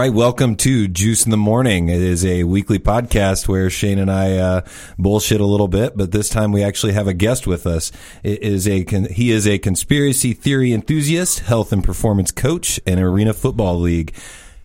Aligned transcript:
Right, 0.00 0.14
welcome 0.14 0.56
to 0.56 0.88
Juice 0.88 1.26
in 1.26 1.30
the 1.30 1.36
Morning. 1.36 1.90
It 1.90 2.00
is 2.00 2.24
a 2.24 2.44
weekly 2.44 2.78
podcast 2.78 3.48
where 3.48 3.68
Shane 3.68 3.98
and 3.98 4.10
I 4.10 4.38
uh, 4.38 4.60
bullshit 4.98 5.42
a 5.42 5.44
little 5.44 5.68
bit, 5.68 5.94
but 5.94 6.10
this 6.10 6.30
time 6.30 6.52
we 6.52 6.62
actually 6.62 6.94
have 6.94 7.06
a 7.06 7.12
guest 7.12 7.46
with 7.46 7.66
us. 7.66 7.92
It 8.22 8.42
is 8.42 8.66
a 8.66 8.82
he 9.10 9.30
is 9.30 9.46
a 9.46 9.58
conspiracy 9.58 10.32
theory 10.32 10.72
enthusiast, 10.72 11.40
health 11.40 11.70
and 11.70 11.84
performance 11.84 12.32
coach, 12.32 12.80
and 12.86 12.98
Arena 12.98 13.34
Football 13.34 13.78
League. 13.78 14.14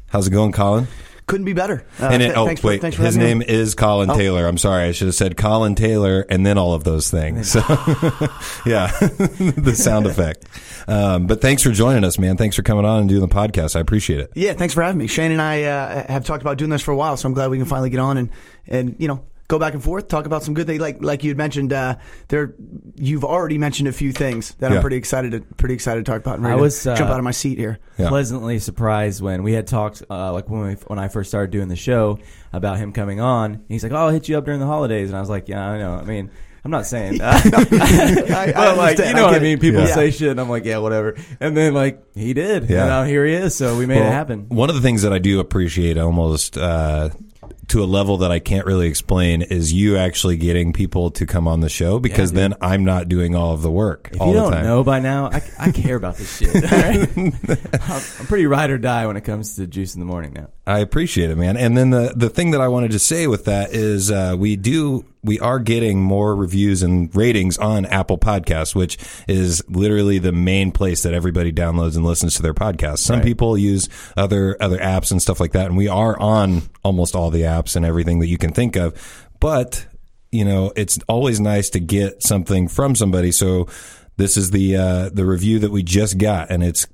How's 0.07 0.27
it 0.27 0.31
going, 0.31 0.53
Colin? 0.53 0.87
Couldn't 1.27 1.45
be 1.45 1.53
better. 1.53 1.83
Uh, 1.99 2.09
and 2.11 2.21
it, 2.21 2.27
th- 2.27 2.37
oh, 2.37 2.45
thanks 2.45 2.61
for, 2.61 2.67
wait, 2.67 2.81
thanks 2.81 2.95
for 2.97 3.03
his 3.03 3.17
name 3.17 3.39
me. 3.39 3.45
is 3.47 3.73
Colin 3.73 4.11
Oh. 4.11 4.15
Taylor. 4.17 4.45
I'm 4.45 4.59
sorry, 4.59 4.83
I 4.83 4.91
should 4.91 5.07
have 5.07 5.15
said 5.15 5.35
Colin 5.37 5.73
Taylor 5.73 6.23
and 6.29 6.45
then 6.45 6.57
all 6.59 6.73
of 6.73 6.83
those 6.83 7.09
things. 7.09 7.49
So, 7.51 7.59
yeah, 8.65 8.91
the 8.99 9.73
sound 9.75 10.05
effect. 10.05 10.45
Um, 10.87 11.25
but 11.25 11.41
thanks 11.41 11.63
for 11.63 11.71
joining 11.71 12.03
us, 12.03 12.19
man. 12.19 12.37
Thanks 12.37 12.55
for 12.55 12.61
coming 12.61 12.85
on 12.85 12.99
and 12.99 13.09
doing 13.09 13.21
the 13.21 13.27
podcast. 13.27 13.75
I 13.75 13.79
appreciate 13.79 14.19
it. 14.19 14.31
Yeah, 14.35 14.53
thanks 14.53 14.75
for 14.75 14.83
having 14.83 14.99
me. 14.99 15.07
Shane 15.07 15.31
and 15.31 15.41
I 15.41 15.63
uh, 15.63 16.05
have 16.11 16.25
talked 16.25 16.43
about 16.43 16.57
doing 16.59 16.69
this 16.69 16.83
for 16.83 16.91
a 16.91 16.95
while, 16.95 17.17
so 17.17 17.27
I'm 17.27 17.33
glad 17.33 17.49
we 17.49 17.57
can 17.57 17.65
finally 17.65 17.89
get 17.89 17.99
on 17.99 18.17
and 18.17 18.29
and 18.67 18.95
you 18.99 19.07
know 19.07 19.23
go 19.47 19.59
back 19.59 19.73
and 19.73 19.83
forth, 19.83 20.07
talk 20.07 20.25
about 20.25 20.43
some 20.43 20.53
good 20.53 20.67
things. 20.67 20.81
Like 20.81 20.97
like 21.03 21.23
you 21.23 21.29
had 21.29 21.37
mentioned, 21.37 21.71
uh, 21.73 21.95
there 22.29 22.55
you've 22.95 23.23
already 23.23 23.57
mentioned 23.57 23.87
a 23.87 23.91
few 23.91 24.11
things 24.11 24.53
that 24.55 24.69
Yeah. 24.71 24.77
I'm 24.77 24.81
pretty 24.81 24.97
excited 24.97 25.31
to 25.31 25.41
pretty 25.55 25.75
excited 25.75 26.05
to 26.05 26.11
talk 26.11 26.21
about. 26.21 26.37
I'm 26.37 26.43
ready 26.45 26.57
I 26.57 26.61
was, 26.61 26.85
uh, 26.87 26.95
jump 26.95 27.09
out 27.11 27.17
of 27.19 27.23
my 27.23 27.31
seat 27.31 27.57
here. 27.57 27.79
Yeah. 27.97 28.09
pleasantly 28.09 28.59
surprised 28.59 29.21
when 29.21 29.43
we 29.43 29.53
had 29.53 29.67
talked, 29.67 30.03
uh, 30.09 30.33
like 30.33 30.49
when 30.49 30.61
we, 30.67 30.73
when 30.87 30.99
I 30.99 31.07
first 31.07 31.29
started 31.29 31.51
doing 31.51 31.67
the 31.67 31.75
show 31.75 32.19
about 32.53 32.77
him 32.77 32.91
coming 32.91 33.19
on. 33.21 33.63
He's 33.69 33.83
like, 33.83 33.91
"Oh, 33.91 33.97
I'll 33.97 34.09
hit 34.09 34.27
you 34.29 34.37
up 34.37 34.45
during 34.45 34.59
the 34.59 34.65
holidays," 34.65 35.09
and 35.09 35.17
I 35.17 35.19
was 35.21 35.29
like, 35.29 35.47
"Yeah, 35.49 35.65
I 35.67 35.77
know. 35.77 35.95
I 35.95 36.03
mean." 36.03 36.29
I'm 36.63 36.71
not 36.71 36.87
saying, 36.87 37.21
uh, 37.21 37.39
I 37.45 38.51
but 38.55 38.75
like 38.77 38.97
you 38.97 39.13
know 39.13 39.25
I 39.27 39.31
what 39.33 39.35
I 39.35 39.39
mean. 39.39 39.59
People 39.59 39.81
Yeah. 39.81 39.93
say 39.93 40.09
shit, 40.09 40.29
and 40.31 40.41
I'm 40.41 40.49
like, 40.49 40.65
yeah, 40.65 40.79
whatever. 40.79 41.15
And 41.39 41.55
then 41.55 41.75
like 41.75 42.01
he 42.15 42.33
did, 42.33 42.67
Yeah. 42.71 42.79
and 42.81 42.89
now 42.89 43.03
here 43.03 43.23
he 43.23 43.33
is. 43.35 43.53
So 43.55 43.77
we 43.77 43.85
made 43.85 43.99
Well, 43.99 44.07
it 44.07 44.11
happen. 44.11 44.47
One 44.49 44.69
of 44.69 44.75
the 44.75 44.81
things 44.81 45.03
that 45.03 45.13
I 45.13 45.19
do 45.19 45.39
appreciate 45.39 45.99
almost 45.99 46.57
uh, 46.57 47.09
to 47.69 47.83
a 47.83 47.85
level 47.85 48.17
that 48.17 48.31
I 48.31 48.39
can't 48.39 48.65
really 48.65 48.87
explain 48.87 49.41
is 49.41 49.73
you 49.73 49.97
actually 49.97 50.37
getting 50.37 50.73
people 50.73 51.11
to 51.11 51.25
come 51.25 51.47
on 51.47 51.59
the 51.61 51.69
show 51.69 51.99
because 51.99 52.31
dude. 52.31 52.37
then 52.39 52.53
I'm 52.61 52.83
not 52.85 53.07
doing 53.09 53.35
all 53.35 53.53
of 53.53 53.61
the 53.61 53.71
work 53.71 54.09
If 54.13 54.21
all 54.21 54.27
you 54.27 54.33
the 54.35 54.39
don't 54.41 54.51
time. 54.51 54.63
know 54.65 54.83
by 54.83 54.99
now, 54.99 55.29
I, 55.31 55.41
I 55.59 55.71
care 55.71 55.95
about 55.95 56.15
this 56.17 56.37
shit. 56.37 56.55
all 56.55 56.61
right? 56.61 57.17
I'm, 57.17 57.33
I'm 58.19 58.25
pretty 58.27 58.45
ride 58.45 58.69
or 58.69 58.77
die 58.77 59.07
when 59.07 59.17
it 59.17 59.21
comes 59.21 59.55
to 59.55 59.67
juice 59.67 59.93
in 59.95 59.99
the 59.99 60.05
morning 60.05 60.33
now. 60.33 60.49
I 60.67 60.79
appreciate 60.79 61.29
it, 61.29 61.37
man. 61.37 61.57
And 61.57 61.77
then 61.77 61.91
the 61.91 62.13
the 62.15 62.29
thing 62.29 62.51
that 62.51 62.61
I 62.61 62.67
wanted 62.69 62.91
to 62.91 62.99
say 62.99 63.27
with 63.27 63.45
that 63.45 63.73
is 63.73 64.09
uh, 64.11 64.35
we 64.37 64.55
do 64.55 65.05
we 65.25 65.39
are 65.39 65.59
getting 65.59 66.01
more 66.01 66.35
reviews 66.35 66.83
and 66.83 67.13
ratings 67.15 67.57
on 67.57 67.85
Apple 67.87 68.17
Podcasts, 68.17 68.75
which 68.75 68.97
is 69.27 69.63
literally 69.67 70.19
the 70.19 70.31
main 70.31 70.71
place 70.71 71.03
that 71.03 71.13
everybody 71.13 71.51
downloads 71.51 71.95
and 71.95 72.05
listens 72.05 72.35
to 72.35 72.41
their 72.41 72.53
podcasts. 72.53 72.99
Some 72.99 73.17
Right. 73.17 73.25
people 73.25 73.57
use 73.57 73.89
other 74.15 74.55
other 74.61 74.77
apps 74.77 75.11
and 75.11 75.21
stuff 75.21 75.39
like 75.39 75.51
that, 75.53 75.65
and 75.65 75.75
we 75.77 75.87
are 75.87 76.17
on 76.19 76.63
almost 76.83 77.15
all 77.15 77.31
the 77.31 77.41
apps 77.41 77.75
and 77.75 77.85
everything 77.85 78.19
that 78.19 78.27
you 78.27 78.37
can 78.37 78.51
think 78.51 78.75
of. 78.75 78.93
But 79.39 79.85
you 80.31 80.45
know, 80.45 80.71
it's 80.75 80.99
always 81.07 81.39
nice 81.39 81.69
to 81.71 81.79
get 81.79 82.21
something 82.21 82.67
from 82.67 82.93
somebody. 82.95 83.31
So 83.31 83.67
this 84.17 84.37
is 84.37 84.51
the 84.51 84.75
uh, 84.75 85.09
the 85.13 85.25
review 85.25 85.59
that 85.59 85.71
we 85.71 85.81
just 85.83 86.17
got, 86.17 86.51
and 86.51 86.63
it's 86.63 86.87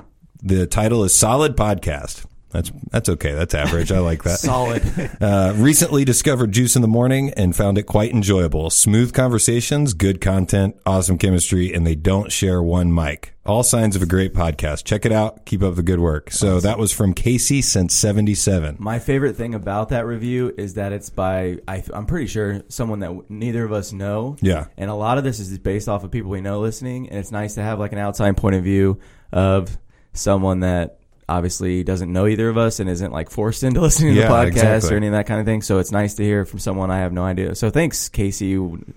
the 0.44 0.66
title 0.68 1.04
is 1.04 1.14
Solid 1.14 1.56
Podcast. 1.56 2.26
That's 2.52 2.72
that's 2.92 3.10
okay. 3.10 3.32
That's 3.34 3.54
average. 3.54 3.92
I 3.92 4.00
like 4.00 4.24
that. 4.24 4.40
Solid. 4.40 4.82
Uh, 5.22 5.54
recently 5.56 6.04
discovered 6.04 6.52
Juice 6.52 6.76
in 6.76 6.82
the 6.82 6.88
Morning 6.88 7.32
and 7.38 7.56
found 7.56 7.78
it 7.78 7.84
quite 7.84 8.12
enjoyable. 8.12 8.70
Smooth 8.70 9.14
conversations, 9.14 9.94
good 9.94 10.20
content, 10.20 10.76
awesome 10.86 11.18
chemistry, 11.18 11.72
and 11.74 11.86
they 11.86 11.96
don't 11.96 12.32
share 12.32 12.62
one 12.62 12.94
mic. 12.94 13.34
All 13.46 13.62
signs 13.64 13.96
of 13.96 14.02
a 14.02 14.06
great 14.06 14.34
podcast. 14.34 14.84
Check 14.84 15.06
it 15.06 15.12
out. 15.12 15.46
Keep 15.46 15.62
up 15.64 15.76
the 15.76 15.84
good 15.84 16.00
work. 16.00 16.32
So 16.32 16.60
that 16.60 16.78
was 16.80 16.92
from 16.92 17.14
Casey 17.14 17.62
since 17.62 17.94
77. 17.96 18.78
My 18.80 19.00
favorite 19.00 19.36
thing 19.36 19.54
about 19.54 19.90
that 19.90 20.06
review 20.06 20.54
is 20.58 20.74
that 20.76 20.92
it's 20.92 21.10
by 21.10 21.60
I, 21.68 21.84
I'm 21.94 22.06
pretty 22.06 22.28
sure 22.28 22.64
someone 22.70 23.00
that 23.00 23.30
neither 23.30 23.64
of 23.64 23.72
us 23.72 23.92
know. 23.94 24.38
Yeah. 24.42 24.66
and 24.78 24.90
a 24.90 24.96
lot 24.96 25.18
of 25.18 25.24
this 25.24 25.40
is 25.40 25.56
based 25.60 25.88
off 25.88 26.04
of 26.04 26.12
people 26.12 26.32
we 26.32 26.42
know 26.42 26.60
listening, 26.62 27.10
and 27.10 27.20
it's 27.20 27.32
nice 27.32 27.56
to 27.56 27.62
have 27.62 27.80
like 27.80 27.92
an 27.94 28.00
outside 28.00 28.38
point 28.38 28.56
of 28.56 28.64
view 28.64 29.00
of 29.32 29.78
someone 30.14 30.62
that 30.62 31.00
obviously 31.32 31.84
doesn't 31.84 32.12
know 32.12 32.28
either 32.28 32.50
of 32.50 32.58
us 32.58 32.80
and 32.80 32.90
isn't 32.90 33.12
like 33.12 33.30
forced 33.30 33.64
into 33.64 33.82
listening 33.88 34.14
to 34.16 34.20
Yeah, 34.22 34.28
the 34.28 34.34
podcast 34.34 34.48
exactly. 34.48 34.94
or 34.94 34.98
any 34.98 35.08
of 35.08 35.14
that 35.14 35.26
kind 35.28 35.40
of 35.40 35.46
thing. 35.46 35.62
So 35.62 35.80
it's 35.80 35.92
nice 35.92 36.14
to 36.16 36.24
hear 36.24 36.46
from 36.46 36.60
someone 36.60 36.92
I 36.92 37.00
have 37.00 37.14
no 37.14 37.24
idea. 37.24 37.56
So 37.56 37.70
thanks, 37.70 38.10
Casey. 38.10 38.56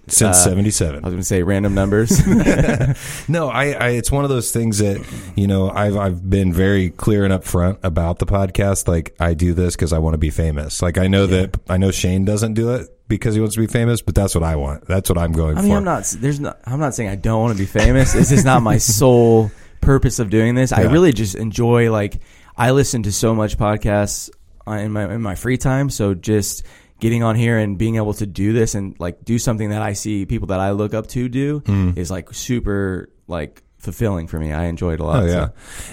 Since 0.09 0.23
Uh, 0.23 0.33
77. 0.33 0.97
I 0.97 0.99
was 1.09 1.13
going 1.13 1.17
to 1.19 1.25
say 1.25 1.43
random 1.43 1.75
numbers. 1.75 2.21
No, 3.29 3.49
I, 3.49 3.73
I 3.73 3.89
it's 3.91 4.11
one 4.13 4.25
of 4.25 4.31
those 4.31 4.51
things 4.53 4.79
that 4.79 5.05
you 5.37 5.47
know 5.47 5.71
I've 5.71 5.97
I've 5.97 6.29
been 6.29 6.53
very 6.53 6.91
clear 6.91 7.25
and 7.25 7.33
upfront 7.33 7.79
about 7.83 8.19
the 8.19 8.27
podcast. 8.27 8.87
Like 8.89 9.15
I 9.21 9.35
do 9.35 9.55
this 9.55 9.75
because 9.77 9.93
I 9.93 9.99
want 9.99 10.15
to 10.15 10.19
be 10.19 10.31
famous. 10.31 10.83
Like 10.83 10.99
I 10.99 11.07
know 11.07 11.27
that 11.27 11.57
I 11.69 11.77
know 11.77 11.91
Shane 11.91 12.25
doesn't 12.25 12.55
do 12.55 12.75
it 12.75 12.89
because 13.09 13.35
he 13.35 13.41
wants 13.41 13.55
to 13.55 13.61
be 13.61 13.67
famous, 13.67 14.03
but 14.03 14.15
that's 14.15 14.35
what 14.35 14.45
I 14.45 14.57
want. 14.57 14.87
That's 14.87 15.09
what 15.09 15.19
I'm 15.19 15.33
going 15.33 15.57
I 15.59 15.63
mean, 15.63 15.71
for. 15.71 15.77
I'm 15.79 15.85
not. 15.85 16.05
There's 16.19 16.41
not. 16.41 16.59
I'm 16.67 16.81
not 16.81 16.95
saying 16.95 17.09
I 17.11 17.17
don't 17.17 17.41
want 17.41 17.53
to 17.57 17.59
be 17.59 17.67
famous. 17.67 18.15
It's 18.15 18.31
just 18.31 18.45
not 18.45 18.63
my 18.63 18.79
sole 18.79 19.51
purpose 19.85 20.19
of 20.19 20.31
doing 20.31 20.55
this. 20.55 20.73
I 20.73 20.83
Yeah. 20.83 20.93
really 20.93 21.13
just 21.13 21.35
enjoy 21.35 21.91
like 21.91 22.21
I 22.57 22.71
listen 22.71 23.03
to 23.05 23.13
so 23.13 23.35
much 23.35 23.59
podcasts 23.59 24.31
uh, 24.67 24.73
in 24.73 24.93
my 24.93 25.13
in 25.13 25.21
my 25.23 25.35
free 25.35 25.59
time. 25.59 25.91
So 25.91 26.15
just 26.15 26.63
getting 27.01 27.23
on 27.23 27.35
here 27.37 27.59
and 27.59 27.77
being 27.77 27.97
able 27.97 28.15
to 28.15 28.25
do 28.27 28.53
this 28.53 28.75
and 28.75 28.95
like 29.01 29.25
do 29.25 29.39
something 29.39 29.71
that 29.71 29.83
I 29.83 29.93
see 29.95 30.25
people 30.27 30.49
that 30.49 30.61
I 30.61 30.71
look 30.71 30.95
up 30.95 31.09
to 31.09 31.29
do 31.29 31.61
Mm. 31.61 31.99
is 31.99 32.11
like 32.11 32.33
super 32.33 33.11
like 33.27 33.63
fulfilling 33.85 34.27
for 34.27 34.39
me. 34.41 34.53
I 34.53 34.65
enjoy 34.65 34.95
it 34.95 35.01
a 35.01 35.05
lot. 35.05 35.23
Oh 35.23 35.27
yeah, 35.27 35.49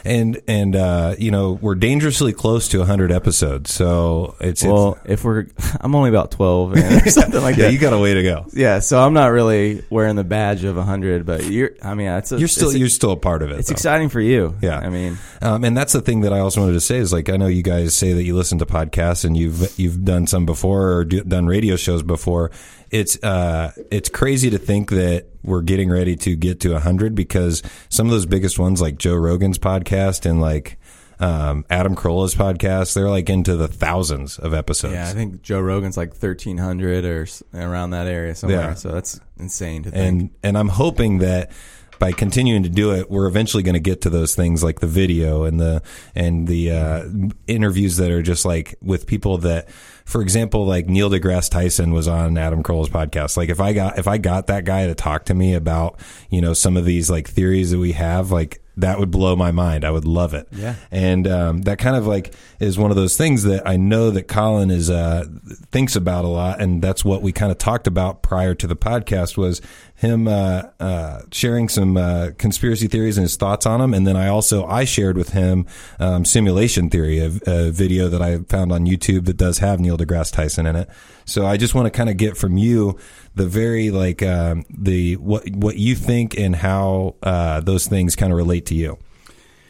and 0.05 0.41
and 0.47 0.75
uh, 0.75 1.15
you 1.19 1.29
know 1.31 1.53
we're 1.61 1.75
dangerously 1.75 2.33
close 2.33 2.67
to 2.69 2.77
a 2.77 2.79
100 2.81 3.11
episodes, 3.11 3.71
so 3.73 4.35
it's, 4.39 4.61
So, 4.61 4.73
well, 4.73 4.97
if 5.05 5.23
we're, 5.23 5.45
I'm 5.81 5.93
only 5.95 6.09
about 6.09 6.31
12 6.31 6.73
or 7.05 7.09
something 7.09 7.41
like 7.41 7.57
yeah, 7.57 7.65
that. 7.65 7.73
you 7.73 7.79
got 7.79 7.93
a 7.93 7.99
way 7.99 8.13
to 8.15 8.23
go. 8.23 8.45
yeah, 8.53 8.79
so 8.79 8.99
I'm 8.99 9.13
not 9.13 9.27
really 9.27 9.83
wearing 9.89 10.15
the 10.15 10.23
badge 10.23 10.63
of 10.63 10.75
a 10.77 10.79
100, 10.79 11.25
but 11.25 11.45
you're. 11.45 11.71
I 11.83 11.93
mean, 11.93 12.07
it's 12.07 12.31
a, 12.31 12.39
You're 12.39 12.47
still 12.47 12.69
it's, 12.69 12.77
you're 12.77 12.89
still 12.89 13.11
a 13.11 13.17
part 13.17 13.43
of 13.43 13.51
it. 13.51 13.59
it's 13.59 13.69
though. 13.69 13.73
exciting 13.73 14.09
for 14.09 14.21
you. 14.21 14.55
Yeah. 14.61 14.79
I 14.79 14.89
mean, 14.89 15.17
Um, 15.41 15.63
and 15.63 15.75
that's 15.75 15.93
the 15.93 16.01
thing 16.01 16.21
that 16.21 16.33
I 16.33 16.39
also 16.39 16.61
wanted 16.61 16.73
to 16.73 16.81
say 16.81 16.97
is 16.97 17.11
like 17.11 17.29
I 17.29 17.37
know 17.37 17.47
you 17.47 17.63
guys 17.63 17.93
say 17.95 18.13
that 18.13 18.23
you 18.23 18.35
listen 18.35 18.59
to 18.59 18.65
podcasts 18.65 19.25
and 19.25 19.35
you've 19.35 19.77
you've 19.79 20.03
done 20.05 20.27
some 20.27 20.45
before 20.45 20.91
or 20.93 21.05
do, 21.05 21.23
done 21.23 21.47
radio 21.47 21.75
shows 21.75 22.03
before. 22.03 22.51
It's 22.91 23.21
uh 23.23 23.71
it's 23.89 24.09
crazy 24.09 24.49
to 24.49 24.57
think 24.57 24.89
that 24.91 25.27
we're 25.43 25.61
getting 25.61 25.89
ready 25.89 26.15
to 26.17 26.35
get 26.35 26.59
to 26.61 26.79
hundred 26.79 27.15
because 27.15 27.63
some 27.89 28.05
of 28.07 28.11
those 28.11 28.25
biggest 28.25 28.59
ones 28.59 28.81
like 28.81 28.97
Joe 28.97 29.15
Rogan's 29.15 29.57
podcast 29.57 30.29
and 30.29 30.41
like 30.41 30.77
um, 31.19 31.65
Adam 31.69 31.95
Carolla's 31.95 32.33
podcast 32.33 32.93
they're 32.95 33.09
like 33.09 33.29
into 33.29 33.55
the 33.55 33.67
thousands 33.67 34.39
of 34.39 34.53
episodes. 34.53 34.95
Yeah, 34.95 35.07
I 35.07 35.13
think 35.13 35.41
Joe 35.43 35.61
Rogan's 35.61 35.95
like 35.95 36.13
thirteen 36.13 36.57
hundred 36.57 37.05
or 37.05 37.27
around 37.53 37.91
that 37.91 38.07
area 38.07 38.35
somewhere. 38.35 38.59
Yeah. 38.59 38.73
So 38.73 38.89
that's 38.91 39.19
insane 39.37 39.83
to 39.83 39.91
think. 39.91 40.03
and 40.03 40.29
and 40.43 40.57
I'm 40.57 40.69
hoping 40.69 41.19
that 41.19 41.51
by 42.01 42.11
continuing 42.11 42.63
to 42.63 42.69
do 42.69 42.95
it, 42.95 43.11
we're 43.11 43.27
eventually 43.27 43.61
going 43.61 43.75
to 43.75 43.79
get 43.79 44.01
to 44.01 44.09
those 44.09 44.33
things 44.33 44.63
like 44.63 44.79
the 44.79 44.87
video 44.87 45.43
and 45.43 45.59
the 45.59 45.83
and 46.15 46.47
the 46.47 46.71
uh, 46.71 47.05
interviews 47.45 47.97
that 47.97 48.09
are 48.09 48.23
just 48.23 48.43
like 48.43 48.73
with 48.81 49.05
people 49.05 49.37
that, 49.37 49.69
for 50.05 50.21
example, 50.21 50.65
like 50.65 50.87
Neil 50.87 51.09
deGrasse 51.09 51.49
Tyson 51.49 51.91
was 51.91 52.07
on 52.07 52.37
Adam 52.37 52.63
Carolla's 52.63 52.89
podcast. 52.89 53.37
Like 53.37 53.49
if 53.49 53.59
I 53.59 53.73
got 53.73 53.97
if 53.97 54.07
I 54.07 54.17
got 54.17 54.47
that 54.47 54.65
guy 54.65 54.87
to 54.87 54.95
talk 54.95 55.25
to 55.25 55.33
me 55.33 55.53
about 55.53 55.99
you 56.29 56.41
know 56.41 56.53
some 56.53 56.77
of 56.77 56.85
these 56.85 57.09
like 57.09 57.27
theories 57.27 57.71
that 57.71 57.79
we 57.79 57.93
have, 57.93 58.31
like 58.31 58.61
that 58.77 58.99
would 58.99 59.11
blow 59.11 59.35
my 59.35 59.51
mind. 59.51 59.83
I 59.83 59.91
would 59.91 60.05
love 60.05 60.33
it. 60.33 60.47
Yeah. 60.51 60.75
And 60.91 61.27
um, 61.27 61.61
that 61.63 61.77
kind 61.77 61.95
of 61.95 62.07
like 62.07 62.33
is 62.59 62.77
one 62.77 62.89
of 62.89 62.97
those 62.97 63.17
things 63.17 63.43
that 63.43 63.67
I 63.67 63.77
know 63.77 64.11
that 64.11 64.27
Colin 64.27 64.71
is 64.71 64.89
uh, 64.89 65.25
thinks 65.71 65.95
about 65.95 66.25
a 66.25 66.29
lot, 66.29 66.61
and 66.61 66.81
that's 66.81 67.03
what 67.03 67.21
we 67.21 67.31
kind 67.31 67.51
of 67.51 67.57
talked 67.57 67.87
about 67.87 68.21
prior 68.21 68.55
to 68.55 68.67
the 68.67 68.75
podcast 68.75 69.37
was 69.37 69.61
him 70.01 70.27
uh, 70.27 70.63
uh, 70.79 71.21
sharing 71.31 71.69
some 71.69 71.95
uh, 71.95 72.31
conspiracy 72.39 72.87
theories 72.87 73.17
and 73.17 73.23
his 73.23 73.35
thoughts 73.35 73.67
on 73.67 73.79
them, 73.79 73.93
and 73.93 74.07
then 74.07 74.17
I 74.17 74.29
also 74.29 74.65
I 74.65 74.83
shared 74.83 75.15
with 75.15 75.29
him 75.29 75.67
um, 75.99 76.25
simulation 76.25 76.89
theory, 76.89 77.19
a, 77.19 77.31
a 77.45 77.69
video 77.69 78.09
that 78.09 78.19
I 78.19 78.39
found 78.39 78.71
on 78.71 78.87
YouTube 78.87 79.25
that 79.25 79.37
does 79.37 79.59
have 79.59 79.79
Neil 79.79 79.99
deGrasse 79.99 80.33
Tyson 80.33 80.65
in 80.65 80.75
it. 80.75 80.89
So 81.25 81.45
I 81.45 81.55
just 81.55 81.75
want 81.75 81.85
to 81.85 81.91
kind 81.91 82.09
of 82.09 82.17
get 82.17 82.35
from 82.35 82.57
you 82.57 82.97
the 83.35 83.45
very 83.45 83.91
like 83.91 84.23
um, 84.23 84.65
the 84.69 85.17
what 85.17 85.47
what 85.51 85.77
you 85.77 85.93
think 85.93 86.35
and 86.35 86.55
how 86.55 87.15
uh, 87.21 87.59
those 87.59 87.85
things 87.85 88.15
kind 88.15 88.31
of 88.31 88.37
relate 88.37 88.65
to 88.67 88.75
you. 88.75 88.97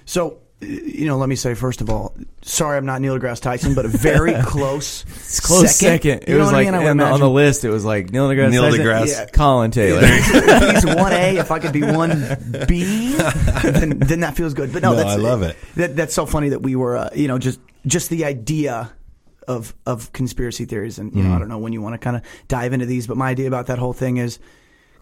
So, 0.05 0.40
you 0.61 1.07
know, 1.07 1.17
let 1.17 1.27
me 1.27 1.35
say 1.35 1.53
first 1.55 1.81
of 1.81 1.89
all, 1.89 2.13
sorry 2.41 2.77
I'm 2.77 2.85
not 2.85 3.01
Neil 3.01 3.17
deGrasse 3.17 3.41
Tyson, 3.41 3.73
but 3.73 3.85
a 3.85 3.87
very 3.87 4.33
close, 4.43 5.03
it's 5.07 5.39
close 5.39 5.75
second. 5.75 6.23
It 6.27 6.35
was 6.35 6.45
what 6.45 6.55
I 6.55 6.57
like 6.57 6.65
mean? 6.67 6.75
I 6.75 6.89
on, 6.89 6.97
the, 6.97 7.03
on 7.05 7.19
the 7.19 7.29
list. 7.29 7.65
It 7.65 7.69
was 7.69 7.83
like 7.83 8.11
Neil 8.11 8.29
deGrasse, 8.29 8.51
Neil 8.51 8.63
Tyson, 8.63 8.85
deGrasse. 8.85 9.07
Yeah. 9.07 9.25
Colin 9.25 9.71
Taylor. 9.71 10.01
If 10.03 10.83
he's 10.83 10.85
one 10.95 11.13
A. 11.13 11.37
If 11.37 11.51
I 11.51 11.59
could 11.59 11.73
be 11.73 11.81
one 11.81 12.37
B, 12.67 13.13
then, 13.63 13.99
then 13.99 14.19
that 14.19 14.35
feels 14.35 14.53
good. 14.53 14.71
But 14.71 14.83
no, 14.83 14.91
No, 14.91 14.97
that's, 14.97 15.09
I 15.09 15.15
love 15.15 15.41
it. 15.41 15.57
That, 15.75 15.95
that's 15.95 16.13
so 16.13 16.25
funny 16.25 16.49
that 16.49 16.61
we 16.61 16.75
were, 16.75 16.97
uh, 16.97 17.09
you 17.15 17.27
know, 17.27 17.39
just 17.39 17.59
just 17.87 18.09
the 18.09 18.25
idea 18.25 18.93
of 19.47 19.73
of 19.87 20.13
conspiracy 20.13 20.65
theories, 20.65 20.99
and 20.99 21.15
you 21.15 21.23
know, 21.23 21.33
I 21.33 21.39
don't 21.39 21.49
know 21.49 21.57
when 21.57 21.73
you 21.73 21.81
want 21.81 21.93
to 21.93 21.97
kind 21.97 22.15
of 22.15 22.21
dive 22.47 22.73
into 22.73 22.85
these, 22.85 23.07
but 23.07 23.17
my 23.17 23.29
idea 23.29 23.47
about 23.47 23.67
that 23.67 23.79
whole 23.79 23.93
thing 23.93 24.17
is 24.17 24.37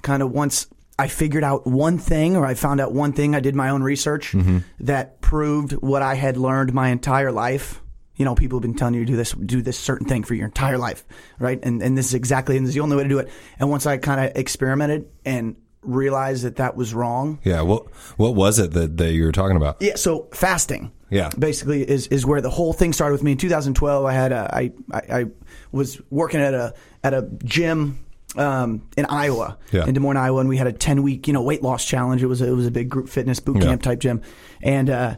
kind 0.02 0.24
of 0.24 0.32
once 0.32 0.68
I 1.00 1.08
figured 1.08 1.44
out 1.44 1.66
one 1.66 1.98
thing, 1.98 2.36
or 2.36 2.46
I 2.46 2.54
found 2.56 2.80
out 2.82 2.94
one 2.94 3.14
thing, 3.14 3.36
I 3.36 3.40
did 3.40 3.56
my 3.56 3.70
own 3.70 3.82
research 3.84 4.34
mm-hmm. 4.34 4.60
that 4.82 5.22
proved 5.22 5.72
what 5.74 6.02
I 6.02 6.16
had 6.16 6.38
learned 6.38 6.74
my 6.74 6.90
entire 6.90 7.32
life. 7.32 7.82
you 8.16 8.26
know, 8.26 8.36
people 8.36 8.58
have 8.58 8.64
been 8.64 8.76
telling 8.76 8.96
you 8.96 9.06
to 9.06 9.12
do 9.12 9.16
this, 9.16 9.32
do 9.32 9.62
this 9.62 9.80
certain 9.80 10.06
thing 10.08 10.24
for 10.26 10.34
your 10.36 10.46
entire 10.46 10.78
life, 10.78 11.06
right? 11.40 11.60
And 11.64 11.82
and 11.82 11.98
this 11.98 12.08
is 12.08 12.14
exactly, 12.14 12.58
and 12.58 12.66
this 12.66 12.72
is 12.72 12.76
the 12.76 12.82
only 12.82 12.98
way 12.98 13.04
to 13.04 13.10
do 13.10 13.20
it. 13.20 13.30
And 13.60 13.70
once 13.70 13.86
I 13.86 13.98
kind 13.98 14.20
of 14.20 14.36
experimented 14.36 15.06
and 15.24 15.56
realized 15.84 16.44
that 16.44 16.58
that 16.58 16.76
was 16.76 16.94
wrong, 16.94 17.40
Yeah. 17.46 17.62
What 17.62 17.86
What 18.18 18.36
was 18.36 18.60
it 18.60 18.72
that, 18.74 18.98
that 18.98 19.14
you 19.14 19.24
were 19.24 19.32
talking 19.32 19.56
about? 19.56 19.78
yeah. 19.82 19.96
So 19.96 20.28
fasting, 20.34 20.92
Yeah. 21.10 21.30
basically 21.40 21.90
is 21.90 22.08
is 22.08 22.26
where 22.26 22.42
the 22.42 22.50
whole 22.50 22.74
thing 22.74 22.92
started 22.92 23.14
with 23.14 23.24
me. 23.24 23.32
In 23.32 23.38
2012, 23.38 24.06
I 24.06 24.12
had 24.14 24.32
a, 24.34 24.50
I, 24.54 24.72
I 24.92 25.02
I 25.20 25.26
was 25.72 26.02
working 26.10 26.42
at 26.42 26.54
a 26.54 26.74
at 27.06 27.14
a 27.14 27.22
gym. 27.46 28.00
Um, 28.38 28.84
in 28.96 29.06
Iowa, 29.06 29.58
Yeah. 29.72 29.86
in 29.88 29.94
Des 29.96 30.00
Moines, 30.00 30.18
Iowa, 30.18 30.40
and 30.40 30.50
we 30.50 30.58
had 30.58 30.68
a 30.68 30.72
ten 30.72 31.02
week, 31.02 31.28
you 31.28 31.34
know, 31.34 31.42
weight 31.42 31.64
loss 31.64 31.84
challenge. 31.84 32.22
It 32.22 32.28
was 32.28 32.42
a, 32.42 32.48
it 32.48 32.56
was 32.56 32.68
a 32.68 32.72
big 32.72 32.88
group 32.88 33.10
fitness 33.10 33.40
boot 33.40 33.58
Yeah. 33.58 33.70
camp 33.70 33.82
type 33.82 34.00
gym, 34.00 34.22
and 34.62 34.88
uh, 34.90 35.16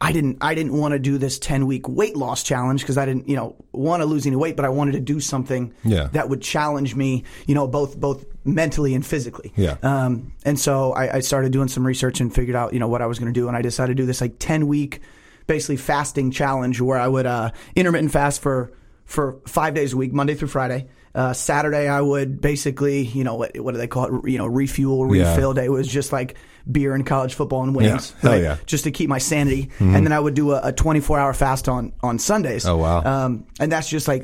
I 0.00 0.12
didn't 0.12 0.38
I 0.40 0.54
didn't 0.54 0.72
want 0.72 0.92
to 0.92 0.98
do 0.98 1.18
this 1.18 1.38
10 1.38 1.66
week 1.66 1.86
weight 1.88 2.16
loss 2.16 2.42
challenge 2.42 2.80
because 2.82 2.96
I 2.96 3.04
didn't 3.04 3.28
you 3.28 3.36
know 3.36 3.54
want 3.72 4.00
to 4.00 4.06
lose 4.06 4.26
any 4.26 4.36
weight 4.36 4.54
but 4.56 4.64
I 4.64 4.68
wanted 4.70 4.92
to 4.92 5.00
do 5.00 5.18
something 5.20 5.74
Yeah. 5.84 6.08
that 6.12 6.28
would 6.28 6.40
challenge 6.40 6.94
me 6.94 7.24
you 7.48 7.54
know 7.56 7.66
both 7.66 7.98
both 7.98 8.24
mentally 8.44 8.94
and 8.94 9.04
physically 9.04 9.52
Yeah. 9.56 9.74
um, 9.82 10.32
and 10.44 10.56
so 10.58 10.92
I, 10.92 11.16
I 11.16 11.20
started 11.20 11.50
doing 11.52 11.66
some 11.66 11.84
research 11.84 12.20
and 12.20 12.32
figured 12.32 12.54
out 12.54 12.72
you 12.72 12.78
know 12.78 12.86
what 12.86 13.02
I 13.02 13.06
was 13.06 13.18
going 13.18 13.32
to 13.34 13.38
do 13.38 13.48
and 13.48 13.56
I 13.56 13.60
decided 13.62 13.96
to 13.96 14.02
do 14.02 14.06
this 14.06 14.20
like 14.20 14.36
10 14.38 14.68
week 14.68 15.00
basically 15.48 15.76
fasting 15.76 16.30
challenge 16.30 16.80
where 16.80 16.98
I 16.98 17.08
would 17.08 17.26
uh, 17.26 17.50
intermittent 17.74 18.12
fast 18.12 18.40
for 18.40 18.70
for 19.04 19.38
five 19.48 19.74
days 19.74 19.94
a 19.94 19.96
week 19.96 20.12
Monday 20.12 20.34
through 20.36 20.48
Friday 20.48 20.86
uh, 21.18 21.32
Saturday 21.32 21.88
I 21.88 22.00
would 22.00 22.40
basically 22.40 23.02
you 23.04 23.24
know 23.24 23.34
what 23.34 23.58
what 23.58 23.72
do 23.72 23.78
they 23.78 23.88
call 23.88 24.04
it 24.24 24.30
you 24.30 24.38
know 24.38 24.46
refuel 24.46 25.14
Yeah. 25.14 25.30
refill 25.30 25.52
day 25.54 25.64
it 25.66 25.70
was 25.70 25.88
just 25.88 26.12
like 26.12 26.36
beer 26.70 26.94
and 26.94 27.04
college 27.04 27.34
football 27.34 27.62
and 27.62 27.74
wings 27.74 28.14
Hell 28.20 28.32
right? 28.32 28.42
yeah. 28.42 28.56
just 28.66 28.84
to 28.84 28.90
keep 28.90 29.08
my 29.08 29.18
sanity. 29.18 29.70
And 29.78 30.04
then 30.04 30.12
I 30.12 30.20
would 30.20 30.34
do 30.34 30.52
a, 30.52 30.68
a 30.68 30.72
24 30.72 31.18
hour 31.18 31.32
fast 31.32 31.66
on, 31.66 31.92
on 32.02 32.18
Sundays. 32.18 32.66
Oh, 32.66 32.76
wow. 32.76 33.02
Um, 33.02 33.46
and 33.58 33.72
that's 33.72 33.88
just 33.88 34.06
like, 34.06 34.22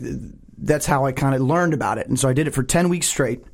that's 0.58 0.84
how 0.84 1.06
I 1.06 1.12
kind 1.12 1.34
of 1.34 1.40
learned 1.40 1.72
about 1.72 1.96
it. 1.96 2.06
And 2.06 2.20
so 2.20 2.28
I 2.28 2.34
did 2.34 2.46
it 2.46 2.50
for 2.52 2.62
10 2.62 2.90
weeks 2.90 3.06
straight. 3.08 3.44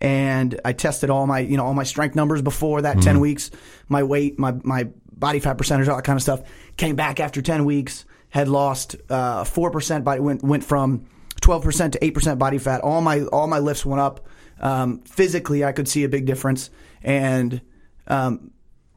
And 0.00 0.58
I 0.64 0.72
tested 0.72 1.10
all 1.10 1.26
my, 1.26 1.40
you 1.40 1.58
know, 1.58 1.64
all 1.66 1.74
my 1.74 1.84
strength 1.84 2.16
numbers 2.16 2.40
before 2.40 2.80
that 2.82 3.02
10 3.02 3.20
weeks, 3.20 3.50
my 3.88 4.02
weight, 4.02 4.38
my, 4.38 4.54
my 4.62 4.88
body 5.12 5.40
fat 5.40 5.58
percentage, 5.58 5.86
all 5.88 5.96
that 5.96 6.04
kind 6.04 6.16
of 6.16 6.22
stuff. 6.22 6.40
Came 6.78 6.96
back 6.96 7.20
after 7.20 7.42
10 7.42 7.66
weeks, 7.66 8.06
had 8.30 8.48
lost, 8.48 8.96
uh, 9.10 9.44
4% 9.44 10.04
body, 10.04 10.20
went, 10.20 10.42
went 10.42 10.64
from 10.64 11.06
12% 11.40 11.92
to 11.92 11.98
8% 11.98 12.38
body 12.38 12.58
fat. 12.58 12.80
All 12.80 13.00
my, 13.00 13.22
all 13.24 13.46
my 13.46 13.58
lifts 13.58 13.84
went 13.84 14.00
up. 14.00 14.26
Um, 14.60 15.00
physically, 15.00 15.64
I 15.64 15.72
could 15.72 15.88
see 15.88 16.04
a 16.04 16.08
big 16.08 16.26
difference. 16.26 16.70
And, 17.02 17.60
um, 18.06 18.50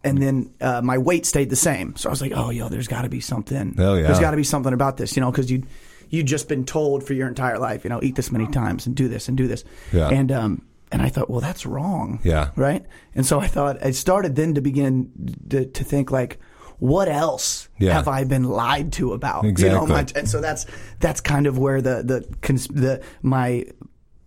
and 0.04 0.22
then 0.22 0.54
uh, 0.60 0.82
my 0.82 0.98
weight 0.98 1.26
stayed 1.26 1.50
the 1.50 1.56
same. 1.56 1.96
So 1.96 2.10
I 2.10 2.12
was 2.12 2.22
like, 2.22 2.32
oh, 2.36 2.50
yo, 2.50 2.70
there's 2.70 2.88
got 2.88 3.04
to 3.04 3.10
be 3.10 3.20
something. 3.20 3.76
Hell 3.76 3.98
yeah. 3.98 4.08
There's 4.08 4.20
got 4.20 4.32
to 4.32 4.38
be 4.38 4.44
something 4.44 4.74
about 4.74 4.98
this, 4.98 5.16
you 5.16 5.22
know, 5.22 5.32
because 5.32 5.52
you 5.52 5.64
you'd 6.10 6.26
just 6.26 6.50
been 6.50 6.66
told 6.66 7.04
for 7.04 7.14
your 7.14 7.28
entire 7.28 7.58
life, 7.58 7.84
you 7.84 7.90
know, 7.90 8.00
eat 8.04 8.16
this 8.16 8.32
many 8.32 8.48
times 8.48 8.86
and 8.86 8.96
do 8.96 9.08
this 9.08 9.28
and 9.28 9.38
do 9.38 9.48
this. 9.48 9.64
Yeah. 9.94 10.10
And 10.10 10.32
um 10.32 10.66
and 10.92 11.02
I 11.02 11.10
thought, 11.10 11.30
well, 11.30 11.40
that's 11.40 11.66
wrong. 11.66 12.20
Yeah. 12.24 12.52
Right. 12.56 12.86
And 13.16 13.26
so 13.26 13.40
I 13.40 13.48
thought 13.48 13.84
I 13.84 13.92
started 13.92 14.36
then 14.36 14.56
to 14.56 14.62
begin 14.62 15.12
to, 15.50 15.66
to 15.66 15.84
think 15.84 16.12
like. 16.12 16.40
What 16.82 17.08
else 17.10 17.70
Yeah. 17.78 17.94
have 17.94 18.08
I 18.08 18.24
been 18.24 18.46
lied 18.46 18.92
to 18.94 19.14
about? 19.14 19.44
You 19.44 19.52
Exactly. 19.52 19.80
know, 19.80 19.86
my, 19.86 20.04
and 20.16 20.28
so 20.28 20.42
that's 20.42 20.66
that's 21.00 21.22
kind 21.22 21.46
of 21.46 21.60
where 21.60 21.80
the 21.80 22.02
the 22.04 22.26
cons- 22.42 22.68
the 22.70 23.02
my 23.22 23.66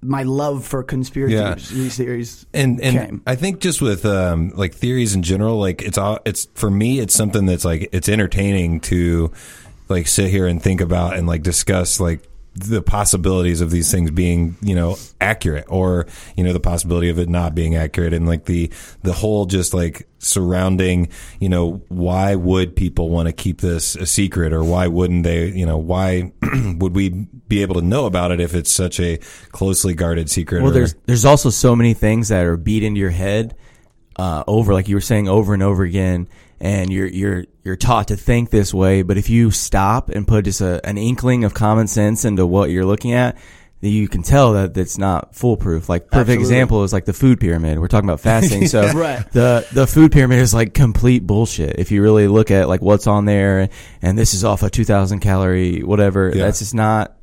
my 0.01 0.23
love 0.23 0.65
for 0.65 0.85
conspiracy 0.85 1.35
Yeah. 1.35 1.57
theories 1.89 2.47
and 2.55 2.81
and 2.81 2.97
came. 2.97 3.23
I 3.27 3.35
think 3.35 3.59
just 3.59 3.83
with 3.83 4.07
um, 4.07 4.53
like 4.55 4.73
theories 4.73 5.17
in 5.17 5.25
general, 5.25 5.59
like 5.59 5.83
it's 5.83 5.99
all 5.99 6.21
it's 6.25 6.47
for 6.55 6.71
me, 6.71 7.01
it's 7.01 7.15
something 7.15 7.45
that's 7.47 7.65
like 7.65 7.89
it's 7.91 8.09
entertaining 8.09 8.79
to 8.83 9.33
like 9.89 10.07
sit 10.07 10.31
here 10.31 10.47
and 10.47 10.63
think 10.63 10.81
about 10.81 11.17
and 11.17 11.27
like 11.27 11.43
discuss 11.43 11.99
like 11.99 12.23
the 12.55 12.81
possibilities 12.81 13.61
of 13.61 13.71
these 13.71 13.91
things 13.91 14.11
being 14.13 14.57
you 14.63 14.75
know 14.75 14.97
accurate 15.21 15.65
or 15.69 16.07
you 16.37 16.45
know 16.45 16.53
the 16.53 16.61
possibility 16.61 17.09
of 17.09 17.19
it 17.19 17.29
not 17.29 17.55
being 17.55 17.75
accurate 17.75 18.13
and 18.13 18.27
like 18.29 18.45
the 18.45 18.71
the 19.03 19.13
whole 19.13 19.45
just 19.45 19.75
like 19.75 20.07
surrounding 20.19 21.09
you 21.41 21.49
know 21.49 21.83
why 21.89 22.35
would 22.35 22.77
people 22.77 23.11
want 23.11 23.27
to 23.27 23.33
keep 23.33 23.61
this 23.61 23.97
a 23.97 24.07
secret 24.07 24.53
or 24.53 24.63
why 24.63 24.87
wouldn't 24.87 25.25
they 25.25 25.49
you 25.49 25.67
know 25.67 25.77
why 25.79 26.33
would 26.77 26.95
we 26.95 27.09
be 27.49 27.63
able 27.63 27.75
to 27.75 27.83
know 27.83 28.07
about 28.07 28.31
it 28.31 28.41
if 28.41 28.55
it's 28.55 28.71
such 28.71 29.01
a 29.01 29.17
closely 29.51 29.95
guarded 29.95 30.31
secret 30.31 30.63
Well, 30.63 30.71
or- 30.71 30.75
there's 30.75 30.95
there's 31.07 31.25
also 31.25 31.51
so 31.51 31.75
many 31.75 31.93
things 31.93 32.29
that 32.29 32.47
are 32.47 32.57
beat 32.57 32.85
into 32.85 33.01
your 33.01 33.11
head 33.11 33.57
uh, 34.17 34.45
over, 34.47 34.73
like 34.73 34.89
you 34.89 34.95
were 34.95 35.01
saying, 35.01 35.29
over 35.29 35.55
and 35.55 35.63
over 35.63 35.83
again, 35.83 36.29
and 36.61 36.93
you're 36.93 37.07
you're 37.07 37.45
you're 37.63 37.77
taught 37.77 38.09
to 38.09 38.17
think 38.17 38.51
this 38.51 38.73
way. 38.75 39.03
But 39.03 39.19
if 39.19 39.31
you 39.31 39.51
stop 39.51 40.09
and 40.09 40.27
put 40.27 40.45
just 40.45 40.61
a, 40.61 40.85
an 40.87 40.99
inkling 40.99 41.45
of 41.45 41.55
common 41.55 41.87
sense 41.87 42.25
into 42.25 42.47
what 42.47 42.71
you're 42.71 42.85
looking 42.85 43.13
at, 43.13 43.37
then 43.81 43.93
you 43.93 44.09
can 44.09 44.23
tell 44.23 44.55
that 44.55 44.77
it's 44.77 44.97
not 44.99 45.35
foolproof. 45.35 45.89
Like 45.89 46.05
perfect 46.07 46.15
Absolutely. 46.31 46.43
example 46.43 46.85
is 46.85 46.93
like 46.93 47.05
the 47.05 47.13
food 47.13 47.39
pyramid. 47.41 47.79
We're 47.79 47.89
talking 47.89 48.09
about 48.09 48.21
fasting, 48.33 48.67
so 48.67 48.83
Right. 48.93 49.31
the 49.33 49.67
the 49.73 49.87
food 49.87 50.13
pyramid 50.13 50.39
is 50.39 50.55
like 50.55 50.73
complete 50.75 51.27
bullshit. 51.27 51.79
If 51.79 51.91
you 51.93 52.03
really 52.03 52.29
look 52.29 52.51
at 52.51 52.69
like 52.69 52.81
what's 52.83 53.07
on 53.07 53.25
there, 53.27 53.69
and 54.01 54.17
this 54.19 54.33
is 54.35 54.45
off 54.45 54.63
a 54.63 54.71
2,000 54.71 55.21
calorie 55.21 55.83
whatever, 55.83 56.31
Yeah. 56.35 56.45
that's 56.45 56.61
just 56.61 56.75
not 56.75 57.17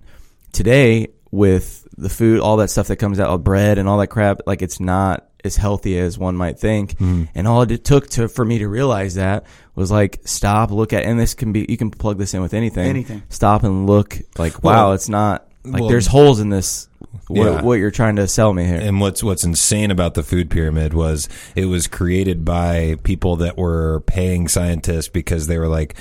today 0.52 1.08
with 1.32 1.88
the 1.98 2.10
food, 2.10 2.40
all 2.42 2.58
that 2.58 2.70
stuff 2.70 2.88
that 2.88 2.98
comes 2.98 3.20
out 3.20 3.30
of 3.30 3.44
bread 3.44 3.78
and 3.78 3.88
all 3.88 3.98
that 4.00 4.08
crap, 4.08 4.42
like 4.46 4.62
it's 4.62 4.80
not 4.80 5.28
as 5.44 5.56
healthy 5.58 5.98
as 6.00 6.18
one 6.18 6.36
might 6.36 6.60
think. 6.60 6.92
Mm-hmm. 6.94 7.24
And 7.36 7.48
all 7.48 7.62
it 7.64 7.84
took 7.84 8.08
to 8.12 8.28
for 8.28 8.46
me 8.46 8.60
to 8.60 8.68
realize 8.68 9.16
that 9.16 9.46
was 9.76 9.92
like 9.92 10.22
stop, 10.26 10.72
look 10.72 10.94
at, 10.94 11.04
and 11.04 11.20
this 11.20 11.34
can 11.34 11.52
be 11.52 11.66
you 11.68 11.78
can 11.78 11.92
plug 11.92 12.18
this 12.18 12.34
in 12.34 12.42
with 12.42 12.54
anything. 12.54 12.88
Anything. 12.88 13.24
Stop 13.30 13.64
and 13.64 13.88
look. 13.88 14.18
Like 14.38 14.64
wow, 14.64 14.72
Well- 14.88 14.94
it's 14.94 15.10
not 15.10 15.48
like 15.64 15.82
well- 15.82 15.90
there's 15.90 16.08
holes 16.08 16.40
in 16.40 16.50
this. 16.50 16.88
What, 17.28 17.46
Yeah. 17.46 17.62
what 17.62 17.74
you're 17.76 17.92
trying 17.92 18.16
to 18.18 18.28
sell 18.28 18.54
me 18.54 18.66
here? 18.66 18.80
And 18.80 19.00
what's 19.02 19.24
what's 19.24 19.44
insane 19.44 19.92
about 19.92 20.14
the 20.14 20.24
food 20.24 20.50
pyramid 20.50 20.94
was 20.94 21.28
it 21.56 21.66
was 21.66 21.88
created 21.88 22.44
by 22.46 22.96
people 23.04 23.36
that 23.38 23.58
were 23.58 24.02
paying 24.02 24.48
scientists 24.48 25.08
because 25.10 25.48
they 25.48 25.58
were 25.58 25.68
like, 25.68 25.96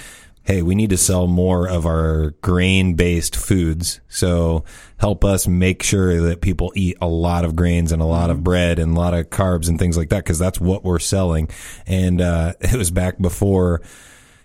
"Hey, 0.51 0.63
we 0.63 0.75
need 0.75 0.91
to 0.91 0.97
sell 0.97 1.29
more 1.29 1.69
of 1.69 1.87
our 1.87 2.31
grain-based 2.43 3.37
foods. 3.37 4.01
So 4.09 4.65
help 4.99 5.25
us 5.25 5.47
make 5.47 5.83
sure 5.85 6.21
that 6.23 6.41
people 6.41 6.73
eat 6.75 6.97
a 7.01 7.07
lot 7.07 7.45
of 7.45 7.55
grains 7.55 7.93
and 7.93 8.03
a 8.03 8.07
lot 8.07 8.31
of 8.31 8.43
bread 8.43 8.81
and 8.81 8.97
a 8.97 9.01
lot 9.01 9.15
of 9.15 9.31
carbs 9.31 9.69
and 9.69 9.79
things 9.79 9.97
like 9.97 10.09
that 10.09 10.25
because 10.25 10.41
that's 10.41 10.61
what 10.61 10.83
we're 10.83 10.99
selling." 10.99 11.49
And 11.87 12.21
uh, 12.21 12.55
it 12.61 12.75
was 12.75 12.91
back 12.91 13.19
before 13.19 13.81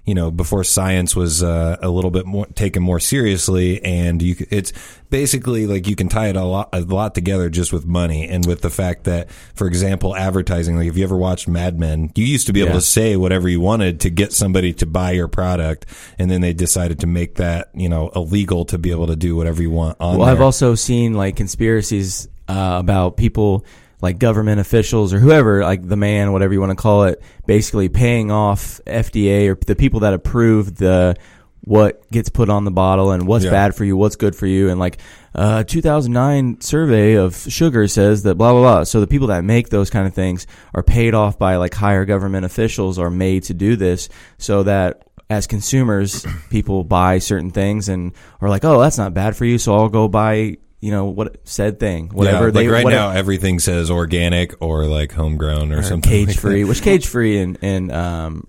you 0.06 0.14
know, 0.14 0.30
before 0.30 0.64
science 0.64 1.16
was 1.16 1.42
uh, 1.42 1.78
a 1.82 1.90
little 1.90 2.12
bit 2.12 2.26
more 2.28 2.46
taken 2.48 2.84
more 2.84 3.00
seriously, 3.00 3.84
and 3.84 4.22
you 4.22 4.36
it's 4.52 4.72
basically 5.10 5.66
like 5.66 5.88
you 5.88 5.96
can 5.96 6.10
tie 6.10 6.28
it 6.28 6.36
a 6.36 6.44
lot, 6.44 6.70
a 6.74 6.82
lot 6.82 7.16
together 7.16 7.50
just 7.50 7.74
with 7.74 7.86
money 7.86 8.28
and 8.28 8.46
with 8.46 8.62
the 8.62 8.70
fact 8.70 9.06
that, 9.06 9.32
for 9.56 9.66
example, 9.66 10.16
advertising. 10.16 10.78
Like, 10.78 10.88
if 10.88 10.96
you 10.98 11.04
ever 11.04 11.18
watched 11.18 11.48
Mad 11.48 11.80
Men, 11.80 12.12
you 12.16 12.24
used 12.26 12.46
to 12.48 12.54
be 12.54 12.60
able 12.60 12.70
Yeah. 12.70 12.76
to 12.76 12.82
say 12.82 13.16
whatever 13.16 13.50
you 13.50 13.62
wanted 13.62 14.00
to 14.02 14.10
get 14.12 14.32
somebody 14.32 14.74
to 14.74 14.86
buy 14.86 15.12
your 15.12 15.28
product, 15.28 15.88
and 16.20 16.30
then 16.30 16.42
they 16.42 16.54
decided 16.54 17.00
to 17.00 17.08
make 17.08 17.36
that 17.36 17.70
you 17.74 17.90
know 17.90 18.12
illegal 18.16 18.66
to 18.66 18.78
be 18.78 18.92
able 18.92 19.08
to 19.08 19.16
do 19.16 19.36
whatever 19.36 19.62
you 19.62 19.72
want 19.72 19.98
on. 20.00 20.18
Well, 20.18 20.28
there. 20.28 20.36
I've 20.36 20.42
also 20.42 20.76
seen 20.76 21.14
like 21.14 21.36
conspiracies 21.36 22.28
uh, 22.48 22.78
about 22.80 23.18
people 23.18 23.66
like 24.02 24.20
government 24.20 24.60
officials 24.60 25.14
or 25.14 25.20
whoever, 25.20 25.62
like 25.64 25.88
the 25.88 25.96
man, 25.96 26.32
whatever 26.32 26.54
you 26.54 26.60
want 26.60 26.72
to 26.72 26.76
call 26.76 27.06
it, 27.06 27.22
basically 27.46 27.90
paying 27.90 28.32
off 28.32 28.80
FDA 28.86 29.48
or 29.50 29.56
the 29.66 29.76
people 29.76 30.02
that 30.02 30.14
approve 30.14 30.76
the 30.76 31.16
what 31.62 32.08
gets 32.12 32.30
put 32.30 32.48
on 32.48 32.64
the 32.64 32.70
bottle 32.72 33.12
and 33.12 33.26
what's 33.28 33.44
Yeah. 33.46 33.50
bad 33.52 33.74
for 33.76 33.84
you, 33.86 33.98
what's 33.98 34.16
good 34.18 34.36
for 34.36 34.46
you, 34.46 34.70
and 34.70 34.80
like 34.80 35.00
uh, 35.34 35.64
2009 35.64 36.62
survey 36.62 37.16
of 37.16 37.36
sugar 37.36 37.88
says 37.88 38.22
that 38.24 38.36
blah 38.36 38.52
blah 38.52 38.62
blah. 38.62 38.84
So 38.84 39.00
the 39.02 39.08
people 39.08 39.28
that 39.28 39.44
make 39.44 39.70
those 39.70 39.90
kind 39.90 40.06
of 40.08 40.14
things 40.14 40.46
are 40.76 40.84
paid 40.84 41.16
off 41.16 41.40
by 41.40 41.56
like 41.56 41.74
higher 41.74 42.06
government 42.06 42.46
officials 42.46 43.00
are 43.00 43.10
made 43.10 43.44
to 43.44 43.56
do 43.56 43.76
this, 43.76 44.10
so 44.38 44.62
that 44.64 45.08
as 45.28 45.48
consumers, 45.48 46.24
people 46.52 46.84
buy 46.84 47.18
certain 47.18 47.50
things 47.50 47.90
and 47.90 48.12
are 48.42 48.50
like, 48.50 48.64
oh, 48.64 48.80
that's 48.80 49.00
not 49.00 49.16
bad 49.16 49.36
for 49.36 49.46
you, 49.46 49.58
so 49.58 49.74
I'll 49.74 49.90
go 49.90 50.08
buy. 50.08 50.58
You 50.82 50.92
know 50.92 51.06
what 51.06 51.38
said 51.46 51.80
thing, 51.80 52.10
whatever 52.10 52.46
yeah, 52.46 52.52
they 52.52 52.68
like 52.68 52.74
right 52.74 52.84
whatever- 52.84 53.14
now, 53.14 53.18
everything 53.18 53.60
says 53.60 53.90
organic 53.90 54.54
or 54.62 54.86
like 54.86 55.12
homegrown 55.14 55.72
or, 55.72 55.82
something. 55.82 56.10
cage 56.12 56.28
like 56.28 56.38
free, 56.40 56.62
that. 56.62 56.68
which 56.70 56.82
cage 56.84 57.08
free 57.08 57.40
and 57.40 57.58
and 57.64 57.92
um 57.92 58.48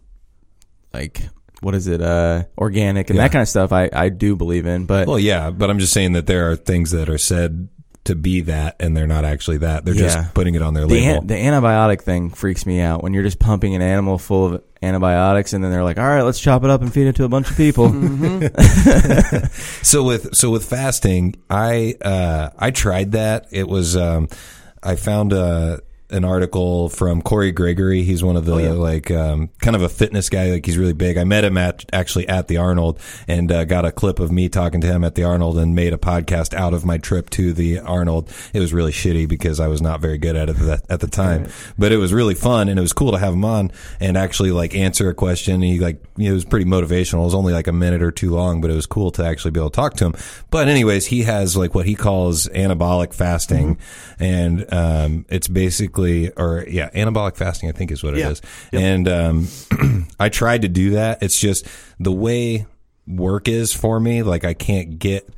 like 0.92 1.22
what 1.62 1.74
is 1.74 1.86
it 1.86 2.02
uh 2.02 2.44
organic 2.58 3.08
and 3.08 3.16
Yeah. 3.16 3.22
that 3.22 3.32
kind 3.32 3.42
of 3.42 3.48
stuff 3.48 3.72
I 3.72 3.88
I 3.92 4.10
do 4.10 4.36
believe 4.36 4.66
in, 4.66 4.84
but 4.86 5.06
Well, 5.08 5.18
yeah, 5.18 5.50
but 5.50 5.70
I'm 5.70 5.78
just 5.78 5.92
saying 5.94 6.12
that 6.12 6.26
there 6.26 6.50
are 6.50 6.56
things 6.56 6.90
that 6.90 7.08
are 7.08 7.16
said 7.18 7.68
to 8.04 8.14
be 8.14 8.42
that, 8.42 8.76
and 8.78 8.96
they're 8.96 9.06
not 9.06 9.24
actually 9.24 9.56
that. 9.58 9.84
They're 9.84 9.94
Yeah. 9.94 10.02
just 10.02 10.34
putting 10.34 10.54
it 10.54 10.62
on 10.62 10.74
their 10.74 10.86
the 10.86 10.94
label. 10.94 11.20
an, 11.22 11.26
the 11.26 11.34
antibiotic 11.34 12.02
thing 12.02 12.30
freaks 12.30 12.64
me 12.66 12.80
out 12.80 13.02
when 13.02 13.14
you're 13.14 13.24
just 13.24 13.38
pumping 13.40 13.74
an 13.74 13.82
animal 13.82 14.16
full 14.18 14.46
of 14.54 14.62
antibiotics 14.82 15.52
and 15.52 15.64
then 15.64 15.70
they're 15.70 15.84
like, 15.84 15.98
all 15.98 16.06
right, 16.06 16.22
let's 16.22 16.40
chop 16.40 16.64
it 16.64 16.70
up 16.70 16.82
and 16.82 16.92
feed 16.92 17.06
it 17.06 17.16
to 17.16 17.24
a 17.24 17.28
bunch 17.28 17.50
of 17.50 17.56
people. 17.56 17.88
so 19.82 20.02
with 20.04 20.34
so 20.34 20.50
with 20.50 20.64
fasting, 20.64 21.36
I 21.48 21.94
uh, 22.02 22.50
I 22.58 22.70
tried 22.70 23.12
that. 23.12 23.46
It 23.50 23.68
was 23.68 23.96
um, 23.96 24.28
I 24.82 24.96
found 24.96 25.32
a 25.32 25.80
an 26.10 26.24
article 26.24 26.88
from 26.88 27.20
Cory 27.20 27.52
Gregory. 27.52 28.02
He's 28.02 28.22
one 28.22 28.36
of 28.36 28.44
the 28.44 28.54
like 28.74 29.10
um, 29.10 29.50
kind 29.60 29.74
of 29.74 29.82
a 29.82 29.88
fitness 29.88 30.28
guy. 30.28 30.50
Like 30.50 30.66
he's 30.66 30.78
really 30.78 30.92
big. 30.92 31.16
I 31.16 31.24
met 31.24 31.44
him 31.44 31.56
at 31.58 31.84
actually 31.92 32.28
at 32.28 32.48
the 32.48 32.58
Arnold 32.58 33.00
and 33.26 33.50
uh, 33.50 33.64
got 33.64 33.84
a 33.84 33.92
clip 33.92 34.20
of 34.20 34.30
me 34.30 34.48
talking 34.48 34.80
to 34.82 34.86
him 34.86 35.02
at 35.02 35.16
the 35.16 35.24
Arnold 35.24 35.58
and 35.58 35.74
made 35.74 35.92
a 35.92 35.98
podcast 35.98 36.54
out 36.54 36.74
of 36.74 36.84
my 36.84 36.98
trip 36.98 37.28
to 37.30 37.52
the 37.52 37.80
Arnold. 37.80 38.32
It 38.52 38.60
was 38.60 38.72
really 38.72 38.92
shitty 38.92 39.28
because 39.28 39.58
I 39.58 39.66
was 39.66 39.82
not 39.82 40.00
very 40.00 40.18
good 40.18 40.36
at 40.36 40.48
it 40.48 40.60
at, 40.60 40.90
at 40.90 41.00
the 41.00 41.08
time, 41.08 41.48
but 41.76 41.92
it 41.92 41.96
was 41.96 42.12
really 42.12 42.34
fun 42.34 42.68
and 42.68 42.78
it 42.78 42.82
was 42.82 42.92
cool 42.92 43.12
to 43.12 43.18
have 43.18 43.32
him 43.32 43.44
on 43.44 43.72
and 43.98 44.16
actually 44.16 44.52
like 44.52 44.74
answer 44.74 45.08
a 45.08 45.14
question. 45.14 45.60
He 45.60 45.80
like 45.80 46.00
you 46.16 46.26
know, 46.26 46.30
it 46.30 46.34
was 46.34 46.44
pretty 46.44 46.66
motivational. 46.66 47.22
It 47.22 47.24
was 47.24 47.34
only 47.34 47.52
like 47.52 47.66
a 47.66 47.72
minute 47.72 48.02
or 48.02 48.12
two 48.12 48.30
long, 48.30 48.60
but 48.60 48.70
it 48.70 48.74
was 48.74 48.86
cool 48.86 49.10
to 49.12 49.24
actually 49.24 49.50
be 49.50 49.60
able 49.60 49.70
to 49.70 49.76
talk 49.76 49.94
to 49.94 50.06
him. 50.06 50.14
But 50.50 50.68
anyways, 50.68 51.06
he 51.06 51.24
has 51.24 51.56
like 51.56 51.74
what 51.74 51.86
he 51.86 51.94
calls 51.94 52.46
anabolic 52.48 53.12
fasting, 53.12 53.78
and 54.18 54.72
um, 54.72 55.26
it's 55.28 55.48
basically 55.48 55.95
or 55.98 56.64
yeah, 56.68 56.90
anabolic 56.90 57.36
fasting. 57.36 57.68
I 57.68 57.72
think 57.72 57.90
is 57.90 58.02
what 58.02 58.14
it 58.14 58.20
Yeah. 58.20 58.30
is. 58.30 58.42
And 58.72 59.08
um, 59.08 59.48
I 60.20 60.28
tried 60.28 60.62
to 60.62 60.68
do 60.68 60.90
that. 60.90 61.22
It's 61.22 61.38
just 61.38 61.66
the 61.98 62.12
way 62.12 62.66
work 63.06 63.48
is 63.48 63.72
for 63.72 63.98
me. 64.00 64.22
Like 64.22 64.44
I 64.44 64.54
can't 64.54 64.98
get 64.98 65.28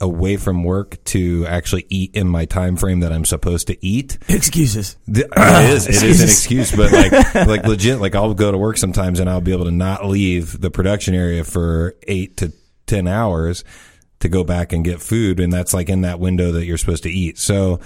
away 0.00 0.36
from 0.36 0.62
work 0.62 1.02
to 1.02 1.44
actually 1.48 1.84
eat 1.88 2.14
in 2.14 2.28
my 2.28 2.44
time 2.44 2.76
frame 2.76 3.00
that 3.00 3.12
I'm 3.12 3.24
supposed 3.24 3.66
to 3.66 3.84
eat. 3.84 4.16
Excuses. 4.28 4.96
Th- 5.12 5.26
It 5.36 5.70
is. 5.70 5.86
It 5.88 6.02
is 6.04 6.20
an 6.20 6.28
excuse, 6.28 6.70
but 6.74 6.92
like, 6.92 7.34
like 7.48 7.64
legit, 7.66 8.00
like 8.00 8.14
I'll 8.14 8.32
go 8.34 8.52
to 8.52 8.58
work 8.58 8.76
sometimes 8.76 9.18
and 9.18 9.28
I'll 9.28 9.40
be 9.40 9.52
able 9.52 9.64
to 9.64 9.72
not 9.72 10.06
leave 10.06 10.60
the 10.60 10.70
production 10.70 11.14
area 11.16 11.42
for 11.42 11.96
eight 12.06 12.36
to 12.36 12.52
10 12.86 13.08
hours 13.08 13.64
to 14.20 14.28
go 14.28 14.44
back 14.44 14.72
and 14.72 14.84
get 14.84 15.00
food. 15.00 15.40
And 15.40 15.52
that's 15.52 15.74
like 15.74 15.88
in 15.88 16.02
that 16.02 16.20
window 16.20 16.52
that 16.52 16.64
you're 16.64 16.78
supposed 16.78 17.02
to 17.02 17.10
eat. 17.10 17.36
So 17.36 17.80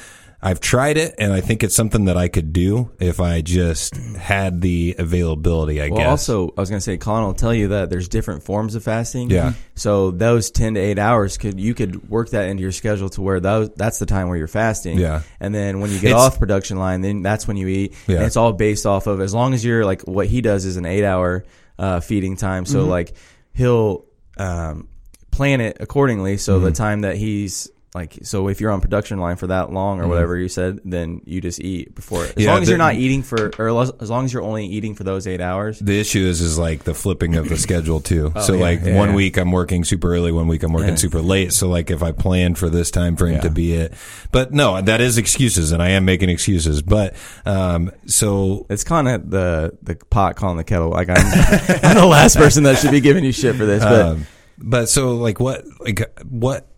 I've 0.45 0.59
tried 0.59 0.97
it 0.97 1.15
and 1.19 1.33
I 1.33 1.41
think 1.41 1.63
it's 1.63 1.77
something 1.77 2.07
that 2.07 2.17
I 2.17 2.27
could 2.27 2.53
do 2.53 2.91
if 2.99 3.21
I 3.21 3.43
just 3.43 3.95
had 3.95 4.61
the 4.61 4.97
availability, 4.99 5.81
I 5.81 5.89
Well, 5.89 5.99
guess. 5.99 6.09
also, 6.09 6.49
I 6.57 6.61
was 6.61 6.69
going 6.69 6.79
to 6.79 6.85
say, 6.85 6.97
Colin 6.97 7.23
will 7.25 7.33
tell 7.35 7.55
you 7.55 7.69
that 7.69 7.91
there's 7.91 8.09
different 8.09 8.43
forms 8.43 8.75
of 8.75 8.83
fasting. 8.83 9.31
Yeah. 9.31 9.53
So 9.77 10.11
those 10.11 10.51
ten 10.51 10.75
to 10.75 10.81
eight 10.81 10.99
hours 10.99 11.39
could 11.39 11.61
you 11.61 11.75
could 11.75 12.11
work 12.11 12.31
that 12.31 12.49
into 12.49 12.61
your 12.63 12.73
schedule 12.73 13.09
to 13.11 13.23
where 13.23 13.39
those 13.39 13.71
that's 13.77 14.01
the 14.01 14.07
time 14.07 14.27
where 14.29 14.37
you're 14.37 14.49
fasting. 14.49 14.99
Yeah. 14.99 15.23
And 15.39 15.55
then 15.55 15.79
when 15.81 15.91
you 15.93 16.01
get 16.01 16.11
It's- 16.11 16.21
off 16.21 16.39
production 16.41 16.77
line, 16.77 17.03
then 17.03 17.23
that's 17.23 17.47
when 17.47 17.57
you 17.57 17.69
eat. 17.69 17.95
Yeah. 18.09 18.17
And 18.17 18.25
it's 18.27 18.37
all 18.37 18.53
based 18.53 18.85
off 18.85 19.07
of 19.07 19.21
as 19.21 19.33
long 19.33 19.55
as 19.55 19.65
you're 19.65 19.85
like 19.85 20.03
what 20.03 20.27
he 20.27 20.41
does 20.41 20.65
is 20.65 20.77
an 20.77 20.87
eight 20.87 21.05
hour 21.05 21.45
uh, 21.79 22.01
feeding 22.01 22.37
time. 22.37 22.65
Mm-hmm. 22.65 22.73
So 22.73 22.85
like 22.87 23.13
he'll 23.55 24.07
um, 24.39 24.89
plan 25.31 25.61
it 25.61 25.77
accordingly. 25.79 26.37
So 26.37 26.57
Mm-hmm. 26.57 26.65
the 26.65 26.73
time 26.73 27.01
that 27.03 27.17
he's 27.17 27.71
like, 27.95 28.19
so 28.23 28.49
if 28.49 28.59
you're 28.61 28.71
on 28.71 28.81
production 28.81 29.19
line 29.21 29.37
for 29.37 29.49
that 29.49 29.71
long 29.71 30.01
or 30.01 30.09
whatever 30.09 30.37
you 30.39 30.49
said, 30.49 30.81
then 30.83 31.21
you 31.27 31.43
just 31.43 31.61
eat 31.61 31.95
before. 31.95 32.25
As 32.25 32.31
Mm-hmm. 32.31 32.41
Yeah, 32.41 32.53
long 32.55 32.63
as 32.63 32.69
you're 32.71 32.79
not 32.79 32.95
eating 32.95 33.23
for, 33.23 33.51
or 33.59 33.69
as 34.01 34.09
long 34.11 34.25
as 34.25 34.33
you're 34.33 34.43
only 34.43 34.65
eating 34.67 34.95
for 34.95 35.05
those 35.05 35.27
eight 35.27 35.43
hours. 35.43 35.79
The 35.79 36.01
issue 36.01 36.21
is 36.25 36.41
is 36.41 36.59
like 36.59 36.85
the 36.85 36.95
flipping 36.95 37.35
of 37.37 37.49
the 37.51 37.57
schedule 37.67 38.01
too. 38.01 38.33
so 38.41 38.55
Oh, 38.55 38.57
yeah, 38.57 38.63
like 38.63 38.81
yeah, 38.83 38.97
one 38.97 39.13
week 39.13 39.37
I'm 39.37 39.53
working 39.53 39.85
super 39.85 40.15
early, 40.15 40.33
one 40.33 40.49
week 40.49 40.63
I'm 40.63 40.73
working 40.73 40.97
super 40.97 41.21
late. 41.21 41.53
So 41.53 41.69
like 41.69 41.91
if 41.91 42.03
I 42.03 42.13
plan 42.13 42.55
for 42.55 42.71
this 42.71 42.91
time 42.91 43.17
frame 43.17 43.41
to 43.43 43.51
be 43.51 43.75
it, 43.75 43.93
but 44.31 44.53
no, 44.53 44.81
that 44.81 45.01
is 45.03 45.19
excuses, 45.19 45.71
and 45.73 45.83
I 45.83 45.91
am 45.91 46.07
making 46.07 46.31
excuses. 46.31 46.81
But 46.81 47.15
um, 47.45 47.91
so 48.07 48.65
It's 48.71 48.85
kind 48.85 49.07
of 49.07 49.29
the 49.31 49.77
the 49.83 49.97
pot 49.97 50.37
calling 50.37 50.57
the 50.57 50.65
kettle. 50.65 50.89
Like 50.89 51.11
I'm, 51.11 51.17
I'm 51.83 51.97
the 51.97 52.07
last 52.07 52.37
person 52.37 52.63
that 52.63 52.79
should 52.79 52.91
be 52.91 53.01
giving 53.01 53.23
you 53.25 53.33
shit 53.33 53.55
for 53.55 53.67
this, 53.67 53.85
but 53.85 54.01
um, 54.07 54.27
but 54.57 54.89
so 54.89 55.17
like 55.17 55.39
what 55.41 55.65
like 55.81 56.01
what 56.29 56.69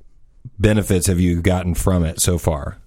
benefits 0.59 1.07
have 1.07 1.21
you 1.21 1.43
gotten 1.43 1.75
from 1.75 2.05
it 2.05 2.21
so 2.21 2.39
far? 2.39 2.79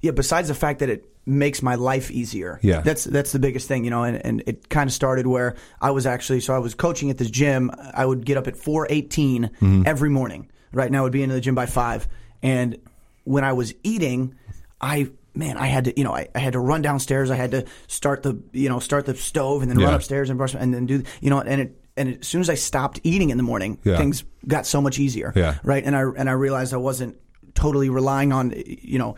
Yeah, 0.00 0.10
besides 0.12 0.48
the 0.48 0.54
fact 0.54 0.80
that 0.80 0.88
it 0.88 1.04
makes 1.24 1.62
my 1.62 1.76
life 1.76 2.10
easier. 2.10 2.58
Yeah. 2.62 2.80
That's 2.80 3.04
that's 3.04 3.30
the 3.30 3.38
biggest 3.38 3.68
thing, 3.68 3.84
you 3.84 3.90
know, 3.90 4.02
and, 4.02 4.24
and 4.24 4.42
it 4.46 4.68
kind 4.68 4.88
of 4.88 4.92
started 4.94 5.26
where 5.26 5.54
I 5.80 5.92
was 5.92 6.06
actually 6.06 6.40
so 6.40 6.54
I 6.54 6.58
was 6.58 6.74
coaching 6.74 7.10
at 7.10 7.18
this 7.18 7.30
gym. 7.30 7.70
I 7.94 8.04
would 8.04 8.24
get 8.26 8.36
up 8.36 8.46
at 8.48 8.54
4:18 8.54 9.50
Mm-hmm. 9.50 9.82
every 9.86 10.10
morning. 10.10 10.50
Right 10.72 10.90
now 10.90 11.00
I 11.00 11.02
would 11.02 11.12
be 11.12 11.22
into 11.22 11.34
the 11.36 11.40
gym 11.40 11.54
by 11.54 11.66
5. 11.66 12.08
And 12.42 12.78
when 13.24 13.44
I 13.44 13.52
was 13.52 13.72
eating, 13.84 14.34
I 14.80 15.10
man, 15.34 15.56
I 15.56 15.66
had 15.66 15.84
to, 15.84 15.96
you 15.96 16.02
know, 16.04 16.14
I, 16.14 16.28
I 16.34 16.40
had 16.40 16.54
to 16.54 16.58
run 16.58 16.82
downstairs. 16.82 17.30
I 17.30 17.36
had 17.36 17.52
to 17.52 17.64
start 17.86 18.22
the, 18.24 18.42
you 18.52 18.68
know, 18.68 18.80
start 18.80 19.06
the 19.06 19.14
stove 19.14 19.62
and 19.62 19.70
then 19.70 19.78
run 19.78 19.94
upstairs 19.94 20.28
and 20.28 20.36
brush 20.36 20.54
and 20.54 20.74
then 20.74 20.86
do, 20.86 21.04
you 21.20 21.30
know, 21.30 21.40
and 21.40 21.60
it 21.60 21.76
and 21.96 22.18
as 22.20 22.26
soon 22.26 22.40
as 22.40 22.48
I 22.50 22.54
stopped 22.54 23.00
eating 23.02 23.30
in 23.30 23.36
the 23.36 23.42
morning, 23.42 23.78
Yeah. 23.84 23.96
things 23.98 24.24
got 24.46 24.66
so 24.66 24.80
much 24.80 24.98
easier. 24.98 25.32
Yeah. 25.36 25.58
Right? 25.62 25.84
And 25.84 25.94
I 25.96 26.02
and 26.16 26.28
I 26.28 26.32
realized 26.32 26.72
I 26.74 26.78
wasn't 26.78 27.16
totally 27.54 27.90
relying 27.90 28.32
on, 28.32 28.54
you 28.66 28.98
know, 28.98 29.16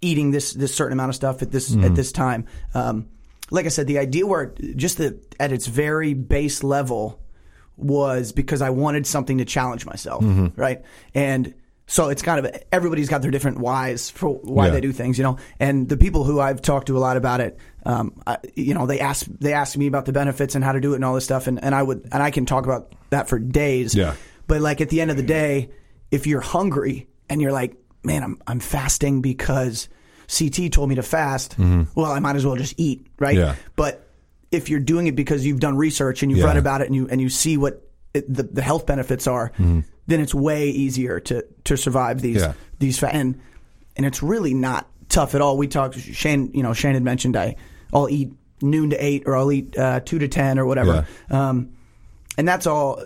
eating 0.00 0.30
this 0.32 0.52
this 0.52 0.74
certain 0.74 0.92
amount 0.92 1.10
of 1.10 1.14
stuff 1.16 1.42
at 1.42 1.50
this 1.50 1.70
Mm-hmm. 1.70 1.84
at 1.84 1.94
this 1.94 2.12
time. 2.12 2.46
Um, 2.74 3.06
like 3.50 3.66
I 3.66 3.70
said, 3.70 3.86
the 3.86 3.98
idea 3.98 4.26
where 4.26 4.52
just 4.76 4.98
the 4.98 5.18
at 5.40 5.52
its 5.52 5.66
very 5.66 6.12
base 6.14 6.62
level 6.62 7.20
was 7.76 8.32
because 8.32 8.60
I 8.62 8.70
wanted 8.70 9.06
something 9.06 9.38
to 9.38 9.44
challenge 9.44 9.86
myself, 9.86 10.22
Mm-hmm. 10.24 10.60
right? 10.60 10.82
And 11.14 11.54
so 11.86 12.08
it's 12.10 12.20
kind 12.22 12.44
of 12.44 12.52
everybody's 12.72 13.08
got 13.08 13.22
their 13.22 13.30
different 13.30 13.60
whys 13.60 14.10
for 14.10 14.28
why 14.42 14.66
Yeah. 14.66 14.72
they 14.72 14.80
do 14.80 14.92
things, 14.92 15.16
you 15.16 15.24
know. 15.24 15.38
And 15.58 15.88
the 15.88 15.96
people 15.96 16.24
who 16.24 16.38
I've 16.40 16.60
talked 16.60 16.88
to 16.88 16.96
a 16.96 17.00
lot 17.00 17.16
about 17.16 17.40
it, 17.40 17.56
um, 17.88 18.20
I, 18.26 18.36
you 18.54 18.74
know, 18.74 18.86
they 18.86 19.00
ask 19.00 19.26
they 19.40 19.52
ask 19.54 19.76
me 19.76 19.86
about 19.86 20.04
the 20.04 20.12
benefits 20.12 20.54
and 20.54 20.62
how 20.62 20.72
to 20.72 20.80
do 20.80 20.92
it 20.92 20.96
and 20.96 21.04
all 21.04 21.14
this 21.14 21.24
stuff, 21.24 21.46
and, 21.46 21.62
and 21.64 21.74
I 21.74 21.82
would 21.82 22.06
and 22.12 22.22
I 22.22 22.30
can 22.30 22.44
talk 22.46 22.64
about 22.64 22.92
that 23.10 23.28
for 23.28 23.38
days. 23.38 23.94
Yeah. 23.94 24.14
But 24.46 24.60
like 24.60 24.80
at 24.80 24.90
the 24.90 25.00
end 25.00 25.10
of 25.10 25.16
the 25.16 25.22
day, 25.22 25.70
if 26.10 26.26
you're 26.26 26.40
hungry 26.40 27.08
and 27.30 27.40
you're 27.42 27.52
like, 27.52 27.76
man, 28.04 28.22
I'm 28.22 28.38
I'm 28.46 28.60
fasting 28.60 29.22
because 29.22 29.88
CT 30.28 30.70
told 30.72 30.88
me 30.90 30.94
to 30.96 31.02
fast. 31.02 31.56
Well, 31.58 32.12
I 32.12 32.18
might 32.20 32.36
as 32.36 32.44
well 32.46 32.56
just 32.56 32.74
eat, 32.76 33.06
right? 33.18 33.36
Mm-hmm. 33.36 33.46
Yeah. 33.46 33.56
But 33.76 34.06
if 34.52 34.68
you're 34.68 34.80
doing 34.80 35.06
it 35.06 35.16
because 35.16 35.44
you've 35.46 35.60
done 35.60 35.76
research 35.76 36.22
and 36.22 36.30
you've 36.30 36.40
Yeah. 36.40 36.46
read 36.46 36.56
about 36.58 36.82
it 36.82 36.86
and 36.88 36.94
you 36.94 37.08
and 37.08 37.20
you 37.20 37.28
see 37.30 37.56
what 37.56 37.82
it, 38.14 38.32
the 38.32 38.42
the 38.42 38.62
health 38.62 38.84
benefits 38.86 39.26
are, 39.26 39.52
then 39.58 39.84
it's 40.20 40.34
way 40.34 40.68
easier 40.68 41.20
to 41.20 41.44
to 41.64 41.76
survive 41.76 42.20
these 42.20 42.36
Yeah. 42.42 42.52
these 42.78 42.98
fa- 42.98 43.14
and 43.14 43.40
and 43.96 44.04
it's 44.06 44.22
really 44.22 44.52
not 44.54 44.86
tough 45.08 45.34
at 45.34 45.40
all. 45.40 45.56
We 45.56 45.68
talked 45.68 45.98
Shane, 45.98 46.50
you 46.52 46.62
know, 46.62 46.74
Shane 46.74 46.92
had 46.94 47.02
mentioned 47.02 47.34
I 47.36 47.56
I'll 47.92 48.08
eat 48.08 48.32
noon 48.62 48.90
to 48.90 49.04
eight 49.04 49.24
or 49.26 49.36
I'll 49.36 49.52
eat 49.52 49.76
uh, 49.76 50.00
two 50.00 50.18
to 50.18 50.28
ten 50.28 50.58
or 50.58 50.66
whatever, 50.66 51.06
um, 51.30 51.76
and 52.36 52.46
that's 52.46 52.66
all. 52.66 53.02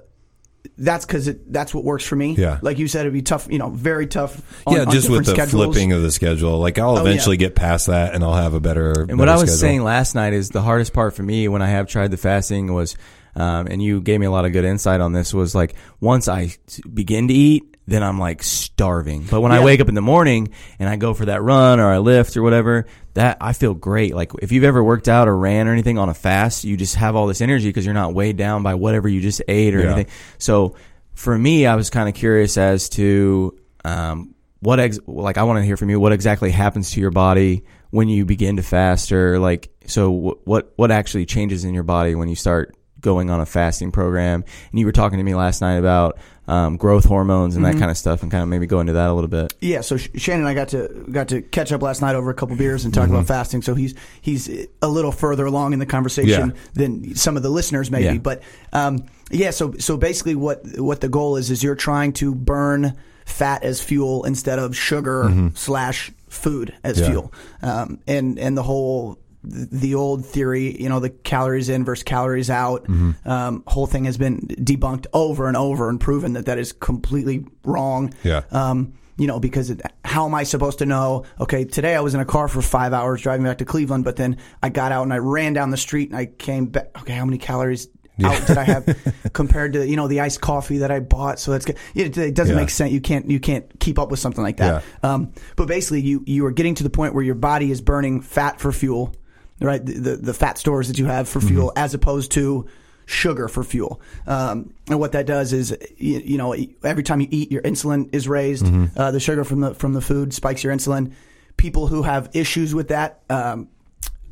That's 0.79 1.05
because 1.05 1.29
that's 1.49 1.75
what 1.75 1.85
works 1.85 2.05
for 2.05 2.15
me. 2.17 2.35
Yeah. 2.35 2.59
like 2.63 2.79
you 2.79 2.87
said, 2.87 3.01
it'd 3.01 3.13
be 3.13 3.23
tough. 3.23 3.49
You 3.51 3.59
know, 3.59 3.69
very 3.69 4.07
tough. 4.07 4.41
On, 4.67 4.75
yeah, 4.75 4.83
on 4.83 4.91
just 4.91 5.11
with 5.11 5.27
the 5.27 5.33
schedules. 5.33 5.51
flipping 5.51 5.93
of 5.93 6.03
the 6.03 6.11
schedule. 6.11 6.59
Like 6.59 6.79
I'll 6.79 6.95
yeah. 6.95 7.01
eventually 7.03 7.37
get 7.37 7.55
past 7.55 7.89
that, 7.89 8.15
and 8.15 8.23
I'll 8.23 8.35
have 8.35 8.55
a 8.55 8.61
better. 8.61 8.93
And 9.09 9.19
what 9.19 9.29
I 9.29 9.37
was 9.37 9.59
saying 9.59 9.83
last 9.83 10.15
night 10.15 10.33
is 10.33 10.51
the 10.51 10.63
hardest 10.63 10.93
part 10.93 11.15
for 11.15 11.23
me 11.23 11.49
when 11.49 11.63
I 11.63 11.69
have 11.69 11.89
tried 11.89 12.11
the 12.11 12.17
fasting 12.17 12.73
was, 12.73 12.97
um, 13.35 13.67
and 13.67 13.83
you 13.83 14.01
gave 14.01 14.21
me 14.21 14.27
a 14.27 14.31
lot 14.31 14.45
of 14.45 14.53
good 14.53 14.65
insight 14.65 15.01
on 15.01 15.13
this 15.13 15.35
was 15.35 15.55
like 15.55 15.75
once 16.01 16.29
I 16.29 16.55
begin 16.93 17.29
to 17.29 17.35
eat, 17.35 17.72
then 17.87 18.03
I'm 18.03 18.19
like 18.19 18.43
starving. 18.43 19.25
But 19.31 19.41
when 19.41 19.53
I 19.53 19.65
wake 19.65 19.81
up 19.81 19.89
in 19.89 19.95
the 19.95 20.01
morning 20.03 20.53
and 20.79 20.89
I 20.89 20.97
go 20.97 21.15
for 21.15 21.25
that 21.27 21.43
run 21.43 21.81
or 21.81 21.89
I 21.89 21.99
lift 21.99 22.37
or 22.37 22.43
whatever, 22.43 22.87
that 23.15 23.39
I 23.41 23.53
feel 23.53 23.75
great. 23.75 24.15
Like 24.15 24.33
if 24.41 24.53
you've 24.53 24.65
ever 24.65 24.83
worked 24.83 25.09
out 25.09 25.29
or 25.29 25.37
ran 25.37 25.67
or 25.69 25.73
anything 25.73 25.99
on 25.99 26.09
a 26.09 26.15
fast, 26.15 26.65
you 26.65 26.77
just 26.77 26.95
have 26.95 27.17
all 27.17 27.27
this 27.27 27.41
energy 27.41 27.69
because 27.69 27.85
you're 27.85 27.95
not 27.95 28.15
weighed 28.15 28.37
down 28.37 28.63
by 28.63 28.75
whatever 28.77 29.09
you 29.09 29.21
just 29.21 29.43
ate 29.49 29.75
or 29.75 29.81
Yeah. 29.81 29.93
anything. 29.95 30.13
So 30.39 30.77
for 31.15 31.37
me, 31.37 31.67
I 31.67 31.75
was 31.75 31.91
kind 31.91 32.09
of 32.09 32.15
curious 32.15 32.57
as 32.57 32.89
to 32.91 33.59
um, 33.85 34.35
what 34.61 34.79
ex- 34.81 35.01
like 35.07 35.37
I 35.37 35.43
want 35.43 35.59
to 35.59 35.65
hear 35.65 35.77
from 35.77 35.91
you. 35.91 35.99
What 36.01 36.13
exactly 36.13 36.51
happens 36.53 36.93
to 36.93 37.01
your 37.01 37.11
body 37.11 37.65
when 37.91 38.09
you 38.09 38.25
begin 38.25 38.57
to 38.57 38.63
fast, 38.63 39.11
or 39.13 39.39
like 39.39 39.71
so 39.87 40.11
wh- 40.41 40.47
what 40.47 40.73
what 40.77 40.91
actually 40.93 41.27
changes 41.27 41.65
in 41.65 41.75
your 41.75 41.83
body 41.83 42.15
when 42.15 42.29
you 42.29 42.37
start 42.37 42.75
going 43.01 43.29
on 43.29 43.41
a 43.41 43.47
fasting 43.47 43.91
program? 43.91 44.45
And 44.71 44.79
you 44.79 44.87
were 44.87 44.93
talking 44.93 45.19
to 45.19 45.25
me 45.25 45.35
last 45.35 45.61
night 45.61 45.75
about 45.75 46.17
um, 46.49 46.77
growth 46.77 47.05
hormones 47.05 47.55
and 47.57 47.65
that 47.65 47.77
kind 47.79 47.91
of 47.91 47.97
stuff, 47.97 48.23
and 48.23 48.31
kind 48.31 48.43
of 48.43 48.49
maybe 48.49 48.67
go 48.67 48.81
into 48.81 48.93
that 48.95 49.09
a 49.09 49.13
little 49.13 49.29
bit. 49.29 49.55
Yeah, 49.61 49.81
so 49.81 49.97
Sh- 49.97 50.09
Shane 50.17 50.39
and 50.41 50.49
I 50.49 50.55
got 50.55 50.69
to 50.71 50.89
got 51.11 51.29
to 51.29 51.41
catch 51.43 51.71
up 51.73 51.83
last 51.83 52.03
night 52.03 52.15
over 52.17 52.31
a 52.31 52.35
couple 52.35 52.57
beers 52.57 52.85
and 52.85 52.93
talk 52.93 53.09
about 53.09 53.27
fasting. 53.27 53.63
So 53.63 53.75
he's 53.75 53.95
he's 54.21 54.51
a 54.83 54.89
little 54.89 55.13
further 55.13 55.47
along 55.47 55.73
in 55.73 55.79
the 55.79 55.87
conversation 55.87 56.51
Yeah. 56.51 56.61
than 56.75 57.15
some 57.15 57.37
of 57.37 57.43
the 57.43 57.51
listeners 57.51 57.91
maybe. 57.91 58.05
Yeah. 58.05 58.19
But 58.19 58.43
um, 58.73 59.05
yeah, 59.31 59.51
so 59.51 59.75
so 59.79 59.97
basically 59.97 60.35
what 60.35 60.63
what 60.79 61.01
the 61.01 61.09
goal 61.09 61.37
is 61.37 61.51
is 61.51 61.63
you're 61.63 61.75
trying 61.77 62.13
to 62.15 62.35
burn 62.35 62.97
fat 63.25 63.63
as 63.63 63.81
fuel 63.81 64.25
instead 64.25 64.59
of 64.59 64.77
sugar 64.77 65.51
slash 65.55 66.11
food 66.29 66.75
as 66.83 66.99
Yeah. 66.99 67.07
fuel. 67.11 67.33
Um, 67.63 68.01
and 68.09 68.37
and 68.39 68.59
the 68.59 68.63
whole 68.65 69.17
the 69.45 69.95
old 69.95 70.25
theory, 70.25 70.81
you 70.81 70.89
know, 70.89 71.01
the 71.01 71.11
calories 71.11 71.69
in 71.69 71.85
versus 71.85 72.05
calories 72.05 72.49
out, 72.51 72.87
um, 73.25 73.63
whole 73.67 73.87
thing 73.87 74.05
has 74.05 74.17
been 74.17 74.41
debunked 74.41 75.07
over 75.13 75.49
and 75.49 75.57
over 75.57 75.89
and 75.89 76.01
proven 76.01 76.35
that 76.35 76.47
that 76.47 76.59
is 76.59 76.73
completely 76.73 77.45
wrong. 77.65 78.15
Yeah. 78.23 78.43
Um, 78.51 78.95
you 79.19 79.27
know, 79.27 79.39
because 79.41 79.71
it, 79.71 79.83
how 80.05 80.27
am 80.27 80.35
I 80.35 80.43
supposed 80.45 80.79
to 80.79 80.87
know? 80.87 81.25
Okay, 81.39 81.65
today 81.65 81.95
I 81.95 82.01
was 82.01 82.15
in 82.15 82.21
a 82.21 82.25
car 82.25 82.49
for 82.49 82.63
five 82.63 82.93
hours 82.93 83.21
driving 83.21 83.45
back 83.45 83.59
to 83.59 83.65
Cleveland, 83.65 84.05
but 84.05 84.17
then 84.17 84.39
I 84.63 84.69
got 84.71 84.91
out 84.91 85.03
and 85.03 85.13
I 85.13 85.19
ran 85.19 85.53
down 85.53 85.71
the 85.71 85.77
street 85.77 86.09
and 86.09 86.17
I 86.19 86.27
came 86.27 86.67
back. 86.67 86.89
Okay, 87.03 87.13
how 87.13 87.25
many 87.25 87.39
calories 87.39 87.89
out 88.25 88.47
did 88.47 88.57
I 88.59 88.65
have 88.65 89.15
compared 89.33 89.73
to 89.75 89.87
you 89.87 89.97
know 89.97 90.07
the 90.09 90.21
iced 90.21 90.41
coffee 90.41 90.79
that 90.79 90.91
I 90.91 91.01
bought? 91.01 91.39
So 91.41 91.51
that's 91.53 91.65
good. 91.67 91.77
It, 91.95 92.17
it 92.17 92.35
doesn't 92.35 92.55
Yeah. 92.55 92.61
make 92.61 92.71
sense. 92.71 92.91
You 92.93 93.01
can't 93.01 93.29
you 93.31 93.39
can't 93.39 93.67
keep 93.81 93.99
up 93.99 94.11
with 94.11 94.19
something 94.21 94.43
like 94.43 94.57
that. 94.59 94.83
Um, 95.03 95.33
but 95.57 95.69
basically, 95.69 96.01
you 96.01 96.23
you 96.27 96.47
are 96.47 96.53
getting 96.53 96.75
to 96.77 96.83
the 96.83 96.91
point 96.91 97.15
where 97.15 97.23
your 97.25 97.35
body 97.35 97.71
is 97.71 97.81
burning 97.81 98.23
fat 98.23 98.61
for 98.61 98.73
fuel. 98.73 99.15
Right? 99.63 99.85
The, 99.85 99.93
the, 99.95 100.17
the 100.17 100.35
fat 100.35 100.59
stores 100.59 100.89
that 100.89 100.99
you 100.99 101.07
have 101.07 101.29
for 101.29 101.41
fuel 101.41 101.73
as 101.77 101.95
opposed 101.95 102.33
to 102.33 102.67
sugar 103.07 103.49
for 103.49 103.65
fuel. 103.65 104.01
Um, 104.27 104.73
and 104.89 104.99
what 105.01 105.13
that 105.13 105.27
does 105.27 105.53
is, 105.53 105.77
you, 105.97 106.19
you 106.21 106.39
know, 106.39 106.55
every 106.85 107.03
time 107.03 107.21
you 107.21 107.29
eat, 107.31 107.51
your 107.51 107.63
insulin 107.63 108.09
is 108.15 108.29
raised. 108.29 108.65
Uh, 108.97 109.11
the 109.11 109.21
sugar 109.21 109.45
from 109.45 109.61
the 109.61 109.75
from 109.75 109.93
the 109.93 110.01
food 110.01 110.33
spikes 110.33 110.63
your 110.65 110.73
insulin. 110.73 111.13
People 111.57 111.87
who 111.89 112.03
have 112.03 112.31
issues 112.33 112.75
with 112.75 112.89
that, 112.89 113.21
um, 113.29 113.69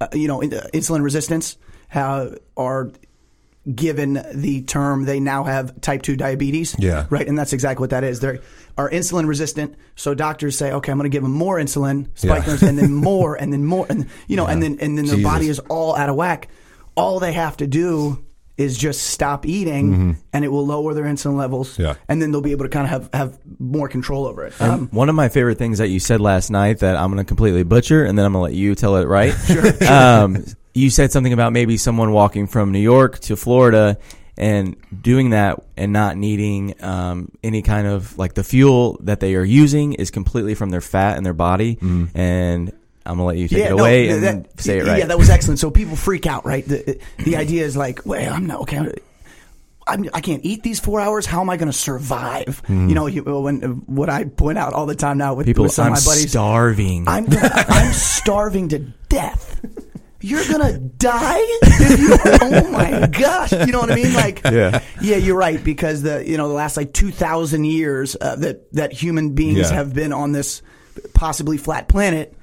uh, 0.01 0.09
you 0.15 0.29
know, 0.29 0.41
in- 0.41 0.55
uh, 0.55 0.67
insulin 0.73 1.03
resistance, 1.03 1.57
have, 1.89 2.39
are 2.57 2.91
given 3.75 4.23
the 4.35 4.63
term 4.63 5.05
they 5.05 5.21
now 5.21 5.45
have 5.45 5.81
type 5.81 6.03
2 6.03 6.17
diabetes. 6.17 6.75
Yeah. 6.79 7.07
Right. 7.11 7.27
And 7.29 7.39
that's 7.39 7.53
exactly 7.53 7.83
what 7.83 7.91
that 7.91 8.05
is. 8.05 8.21
They 8.21 8.39
are 8.79 8.91
insulin 8.91 9.27
resistant. 9.29 9.77
So 9.97 10.15
doctors 10.15 10.57
say, 10.57 10.73
okay, 10.73 10.91
I'm 10.91 10.99
going 10.99 11.11
to 11.11 11.15
give 11.15 11.23
them 11.23 11.33
more 11.33 11.57
insulin, 11.59 12.09
spike 12.15 12.47
Yeah. 12.47 12.69
and 12.69 12.79
then 12.79 12.95
more, 12.95 13.35
and 13.35 13.53
then 13.53 13.65
more, 13.65 13.87
and 13.91 14.09
you 14.29 14.37
know, 14.37 14.47
and 14.47 14.63
then 14.63 14.79
and 14.81 14.97
then 14.97 15.05
their 15.07 15.17
Jesus. 15.17 15.23
body 15.31 15.49
is 15.49 15.59
all 15.69 15.95
out 15.97 16.09
of 16.09 16.17
whack. 16.17 16.49
All 16.97 17.21
they 17.21 17.33
have 17.33 17.57
to 17.59 17.67
do 17.67 18.25
is 18.57 18.77
just 18.77 19.03
stop 19.07 19.47
eating, 19.47 20.19
and 20.35 20.45
it 20.45 20.49
will 20.49 20.67
lower 20.67 20.93
their 20.93 21.05
insulin 21.05 21.37
levels. 21.37 21.73
Mm-hmm. 21.75 21.83
Yeah. 21.83 21.95
And 22.09 22.21
then 22.21 22.31
they'll 22.31 22.43
be 22.43 22.51
able 22.53 22.65
to 22.67 22.69
kind 22.69 22.85
of 22.87 22.91
have 22.91 23.11
have 23.15 23.39
more 23.59 23.89
control 23.89 24.27
over 24.27 24.45
it. 24.47 24.61
Um, 24.61 24.89
One 24.89 25.09
of 25.09 25.15
my 25.15 25.29
favorite 25.31 25.57
things 25.59 25.79
that 25.79 25.89
you 25.89 25.99
said 26.01 26.21
last 26.21 26.51
night 26.51 26.81
that 26.81 26.97
I'm 26.97 27.11
going 27.11 27.25
to 27.25 27.29
completely 27.29 27.63
butcher, 27.63 28.05
and 28.05 28.19
then 28.19 28.27
I'm 28.27 28.33
going 28.33 28.41
to 28.41 28.53
let 28.53 28.55
you 28.55 28.75
tell 28.75 28.97
it 28.97 29.07
right. 29.07 29.33
sure. 29.47 29.65
Um, 29.91 30.45
you 30.75 30.91
said 30.91 31.13
something 31.13 31.33
about 31.33 31.53
maybe 31.53 31.77
someone 31.77 32.13
walking 32.13 32.47
from 32.47 32.73
New 32.73 32.81
York 32.81 33.19
to 33.21 33.37
Florida 33.37 33.99
and 34.37 34.77
doing 35.03 35.31
that 35.31 35.63
and 35.77 35.93
not 35.93 36.17
needing 36.17 36.83
um, 36.83 37.31
any 37.43 37.63
kind 37.63 37.87
of 37.87 38.17
like 38.17 38.35
the 38.35 38.45
fuel 38.45 38.99
that 39.03 39.21
they 39.21 39.35
are 39.35 39.45
using 39.45 39.93
is 39.93 40.11
completely 40.11 40.55
from 40.55 40.71
their 40.71 40.81
fat 40.81 41.19
in 41.19 41.25
their 41.25 41.35
body. 41.35 41.79
And 42.15 42.73
I'm 43.05 43.17
going 43.17 43.19
to 43.19 43.25
let 43.25 43.37
you 43.37 43.49
take 43.49 43.67
it 43.67 43.71
no, 43.71 43.79
away 43.79 44.07
th- 44.07 44.23
and 44.23 44.49
say 44.57 44.79
it 44.79 44.87
right. 44.87 44.99
Yeah, 44.99 45.07
that 45.07 45.19
was 45.19 45.29
excellent. 45.29 45.59
So 45.59 45.71
people 45.71 45.97
freak 45.97 46.27
out, 46.27 46.47
right? 46.47 46.65
The, 46.67 47.01
the 47.19 47.37
idea 47.37 47.65
is 47.65 47.77
like, 47.77 48.07
well, 48.07 48.33
I'm 48.33 48.47
not 48.47 48.61
okay. 48.63 48.79
I'm, 48.79 48.93
I'm, 49.87 50.09
I 50.15 50.21
can't 50.21 50.45
eat 50.45 50.63
these 50.63 50.79
four 50.79 51.01
hours. 51.01 51.27
How 51.27 51.41
am 51.41 51.51
I 51.51 51.57
going 51.57 51.71
to 51.71 51.77
survive? 51.77 52.63
You 52.69 52.95
know, 52.95 53.07
you, 53.07 53.23
when 53.25 53.61
what 53.87 54.09
I 54.09 54.25
point 54.25 54.57
out 54.57 54.73
all 54.73 54.87
the 54.87 54.95
time 54.95 55.19
now 55.19 55.35
with, 55.35 55.47
People, 55.47 55.65
with 55.65 55.73
some 55.73 55.89
I'm 55.89 55.93
of 55.95 56.07
my 56.07 56.13
buddies, 56.13 56.31
starving. 56.31 57.09
I'm 57.09 57.27
gonna, 57.27 57.51
I'm 57.69 57.93
starving 57.93 58.69
to 58.69 58.79
death. 59.09 59.61
You're 60.21 60.45
gonna 60.47 60.79
die. 60.79 61.39
If 61.63 61.99
you, 62.01 62.17
oh 62.43 62.71
my 62.71 63.07
gosh! 63.07 63.53
You 63.53 63.67
know 63.67 63.81
what 63.81 63.91
I 63.91 63.95
mean? 63.95 64.13
Like, 64.13 64.43
Yeah. 64.51 64.83
yeah, 65.01 65.17
you're 65.17 65.37
right 65.37 65.63
because 65.63 66.03
the 66.03 66.29
you 66.29 66.37
know 66.37 66.49
the 66.49 66.55
last 66.55 66.77
like 66.77 66.93
two 66.93 67.11
thousand 67.11 67.65
years 67.65 68.17
uh, 68.21 68.37
that 68.37 68.71
that 68.73 68.93
human 68.93 69.35
beings 69.35 69.71
Yeah. 69.71 69.73
have 69.77 69.95
been 69.95 70.13
on 70.13 70.33
this 70.33 70.63
possibly 71.15 71.57
flat 71.57 71.89
planet. 71.89 72.35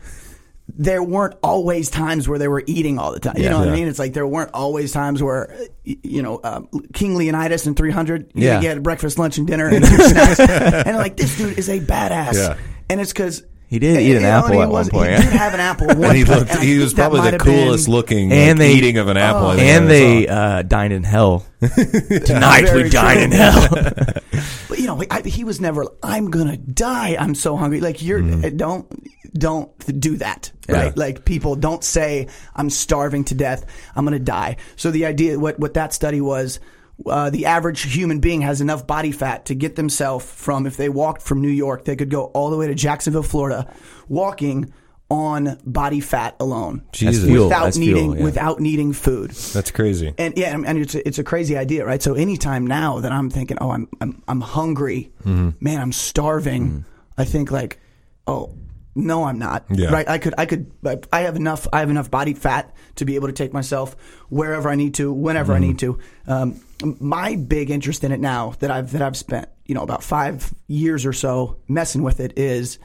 There 0.77 1.01
weren't 1.01 1.36
always 1.41 1.89
times 1.89 2.27
where 2.27 2.38
they 2.38 2.50
were 2.50 2.62
eating 2.67 3.00
all 3.00 3.13
the 3.13 3.22
time. 3.22 3.36
You 3.38 3.43
Yeah. 3.43 3.50
know 3.51 3.60
what 3.60 3.67
Yeah. 3.67 3.74
I 3.74 3.75
mean? 3.75 3.88
It's 3.88 4.00
like 4.00 4.12
there 4.13 4.27
weren't 4.27 4.51
always 4.53 4.91
times 4.91 5.24
where, 5.24 5.55
you 5.86 6.22
know, 6.22 6.41
um, 6.43 6.67
King 6.93 7.15
Leonidas 7.15 7.65
in 7.67 7.74
300, 7.74 8.31
you 8.36 8.48
Yeah. 8.48 8.60
get 8.60 8.84
breakfast, 8.84 9.17
lunch, 9.17 9.38
and 9.38 9.48
dinner, 9.48 9.67
and 9.74 9.86
two 9.86 9.96
snacks. 9.98 10.39
and 10.41 10.98
like, 10.98 11.15
this 11.15 11.38
dude 11.38 11.57
is 11.57 11.69
a 11.69 11.79
badass. 11.79 12.34
Yeah. 12.34 12.57
And 12.89 13.00
it's 13.00 13.13
because 13.13 13.43
He 13.69 13.79
did 13.79 14.00
eat 14.01 14.15
an 14.15 14.24
apple 14.24 14.62
at 14.62 14.69
one 14.69 14.88
point. 14.89 15.09
He 15.12 15.24
did 15.24 15.33
have 15.33 15.53
an 15.53 15.59
apple. 15.59 15.88
One 15.95 16.03
And 16.05 16.17
he 16.17 16.24
looked. 16.24 16.51
and 16.51 16.63
He 16.63 16.77
was 16.79 16.93
probably 16.93 17.19
the 17.19 17.31
have 17.31 17.43
been- 17.43 17.65
coolest 17.65 17.88
looking 17.89 18.31
And 18.31 18.57
like, 18.57 18.67
they- 18.69 18.74
eating 18.75 18.97
of 18.97 19.09
an 19.09 19.17
apple. 19.17 19.47
I 19.47 19.55
and 19.57 19.89
they 19.89 20.25
uh, 20.27 20.62
dined 20.62 20.93
in 20.93 21.03
hell. 21.03 21.45
Tonight 21.62 22.74
we 22.74 22.89
dine 22.89 23.19
in 23.19 23.32
hell. 23.32 23.67
But 24.69 24.80
you 24.80 24.88
know, 24.88 25.01
I, 25.10 25.21
he 25.21 25.43
was 25.43 25.60
never. 25.62 25.86
I'm 26.03 26.30
gonna 26.30 26.58
die. 26.58 27.15
I'm 27.19 27.36
so 27.36 27.56
hungry. 27.58 27.80
Like 27.82 28.01
you're. 28.01 28.21
uh, 28.23 28.49
Don't 28.56 28.86
don't 29.34 29.99
do 29.99 30.17
that. 30.17 30.51
Right. 30.69 30.86
Yeah. 30.88 30.91
Like 30.95 31.25
people 31.25 31.56
don't 31.56 31.84
say 31.84 32.27
I'm 32.56 32.69
starving 32.69 33.23
to 33.25 33.36
death. 33.36 33.65
I'm 33.95 34.06
gonna 34.06 34.19
die. 34.19 34.58
So 34.75 34.91
the 34.91 35.06
idea, 35.06 35.39
what 35.39 35.58
what 35.60 35.73
that 35.75 35.93
study 35.93 36.21
was. 36.21 36.60
Uh, 37.05 37.29
the 37.29 37.45
average 37.45 37.81
human 37.93 38.19
being 38.19 38.41
has 38.41 38.60
enough 38.60 38.88
body 38.88 39.12
fat 39.12 39.45
to 39.45 39.55
get 39.55 39.75
themselves 39.75 40.25
from 40.25 40.65
if 40.65 40.77
they 40.77 40.89
walked 40.89 41.21
from 41.21 41.41
New 41.41 41.47
York, 41.49 41.86
they 41.86 41.95
could 41.95 42.10
go 42.10 42.25
all 42.25 42.49
the 42.49 42.57
way 42.57 42.67
to 42.67 42.73
Jacksonville, 42.75 43.23
Florida, 43.23 43.71
walking 44.10 44.73
on 45.10 45.57
body 45.65 46.01
fat 46.01 46.36
alone, 46.39 46.81
Jesus. 46.91 47.23
fuel. 47.23 47.45
without 47.45 47.63
That's 47.65 47.77
fuel, 47.77 47.95
needing 47.95 48.17
yeah. 48.17 48.23
without 48.25 48.60
needing 48.60 48.91
food. 48.93 49.31
That's 49.31 49.71
crazy. 49.71 50.13
And 50.17 50.38
yeah, 50.38 50.53
and 50.53 50.65
and 50.65 50.77
it's 50.79 50.95
a, 50.95 51.07
it's 51.07 51.19
a 51.19 51.23
crazy 51.23 51.55
idea, 51.55 51.86
right? 51.86 52.01
So 52.01 52.15
anytime 52.15 52.67
now 52.67 52.99
that 52.99 53.12
I'm 53.12 53.29
thinking, 53.29 53.57
oh, 53.62 53.69
I'm 53.69 53.88
I'm 54.01 54.21
I'm 54.27 54.41
hungry, 54.41 55.12
Mm-hmm. 55.23 55.49
man, 55.62 55.79
I'm 55.79 55.91
starving. 55.93 56.83
I 57.17 57.23
think 57.25 57.51
like, 57.51 57.79
oh, 58.25 58.53
no, 58.97 59.23
I'm 59.23 59.39
not. 59.39 59.65
Yeah. 59.69 59.89
Right? 59.91 60.07
I 60.10 60.17
could 60.17 60.33
I 60.38 60.45
could 60.45 60.71
I 61.13 61.21
have 61.21 61.36
enough 61.36 61.67
I 61.71 61.79
have 61.79 61.89
enough 61.89 62.10
body 62.12 62.33
fat 62.33 62.73
to 62.95 63.05
be 63.05 63.15
able 63.15 63.27
to 63.27 63.33
take 63.33 63.53
myself 63.53 63.95
wherever 64.29 64.69
I 64.69 64.75
need 64.75 64.95
to, 64.95 65.13
whenever 65.13 65.53
I 65.53 65.60
need 65.60 65.79
to. 65.79 65.99
Um, 66.27 66.60
my 66.83 67.36
big 67.36 67.69
interest 67.69 68.03
in 68.03 68.12
it 68.12 68.19
now 68.19 68.53
that 68.60 68.71
I've 68.71 68.91
that 68.91 69.01
I've 69.01 69.17
spent 69.17 69.49
you 69.65 69.75
know 69.75 69.83
about 69.83 70.03
five 70.03 70.53
years 70.67 71.05
or 71.05 71.13
so 71.13 71.57
messing 71.67 72.01
with 72.03 72.19
it 72.19 72.38
is 72.38 72.79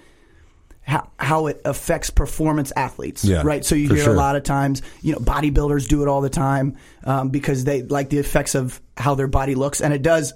how, 0.83 1.09
how 1.17 1.47
it 1.47 1.61
affects 1.65 2.11
performance 2.11 2.73
athletes, 2.75 3.25
Yeah, 3.25 3.43
right? 3.45 3.65
So 3.65 3.75
you 3.75 3.89
hear 3.89 4.05
sure. 4.05 4.15
a 4.15 4.17
lot 4.17 4.35
of 4.35 4.43
times, 4.43 4.83
you 5.01 5.13
know, 5.13 5.19
bodybuilders 5.21 5.87
do 5.87 6.03
it 6.03 6.09
all 6.09 6.21
the 6.21 6.29
time 6.29 6.77
um, 7.05 7.29
because 7.31 7.63
they 7.65 7.83
like 7.83 8.11
the 8.11 8.19
effects 8.19 8.57
of 8.57 8.81
how 8.97 9.15
their 9.15 9.29
body 9.29 9.55
looks, 9.55 9.81
and 9.81 9.95
it 9.95 10.03
does 10.03 10.35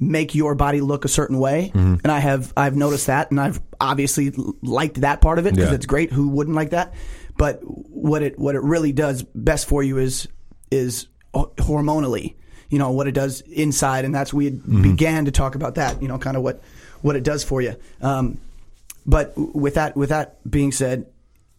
make 0.00 0.34
your 0.34 0.54
body 0.54 0.80
look 0.80 1.04
a 1.04 1.08
certain 1.08 1.38
way. 1.38 1.72
Mm-hmm. 1.74 1.94
And 2.04 2.06
I 2.12 2.18
have 2.20 2.52
I've 2.56 2.76
noticed 2.76 3.06
that, 3.08 3.30
and 3.30 3.40
I've 3.40 3.60
obviously 3.80 4.32
liked 4.62 5.00
that 5.00 5.20
part 5.20 5.38
of 5.38 5.46
it 5.46 5.54
because 5.54 5.70
Yeah. 5.70 5.74
it's 5.76 5.86
great. 5.86 6.12
Who 6.12 6.28
wouldn't 6.28 6.54
like 6.56 6.70
that? 6.70 6.94
But 7.36 7.60
what 7.62 8.22
it 8.22 8.38
what 8.38 8.54
it 8.54 8.62
really 8.62 8.92
does 8.92 9.22
best 9.34 9.68
for 9.68 9.82
you 9.82 9.98
is 9.98 10.28
is 10.70 11.06
hormonally, 11.34 12.34
you 12.68 12.78
know, 12.78 12.90
what 12.90 13.06
it 13.06 13.12
does 13.12 13.40
inside, 13.42 14.04
and 14.04 14.14
that's 14.14 14.32
we 14.32 14.44
had 14.46 14.54
Mm-hmm. 14.54 14.82
began 14.82 15.24
to 15.26 15.30
talk 15.30 15.54
about 15.54 15.76
that, 15.76 16.00
you 16.02 16.08
know, 16.08 16.18
kind 16.18 16.36
of 16.36 16.42
what 16.42 16.62
what 17.02 17.16
it 17.16 17.22
does 17.22 17.44
for 17.44 17.60
you. 17.62 17.76
Um, 18.00 18.38
but 19.06 19.32
with 19.36 19.74
that 19.74 19.96
with 19.96 20.08
that 20.10 20.38
being 20.48 20.72
said, 20.72 21.06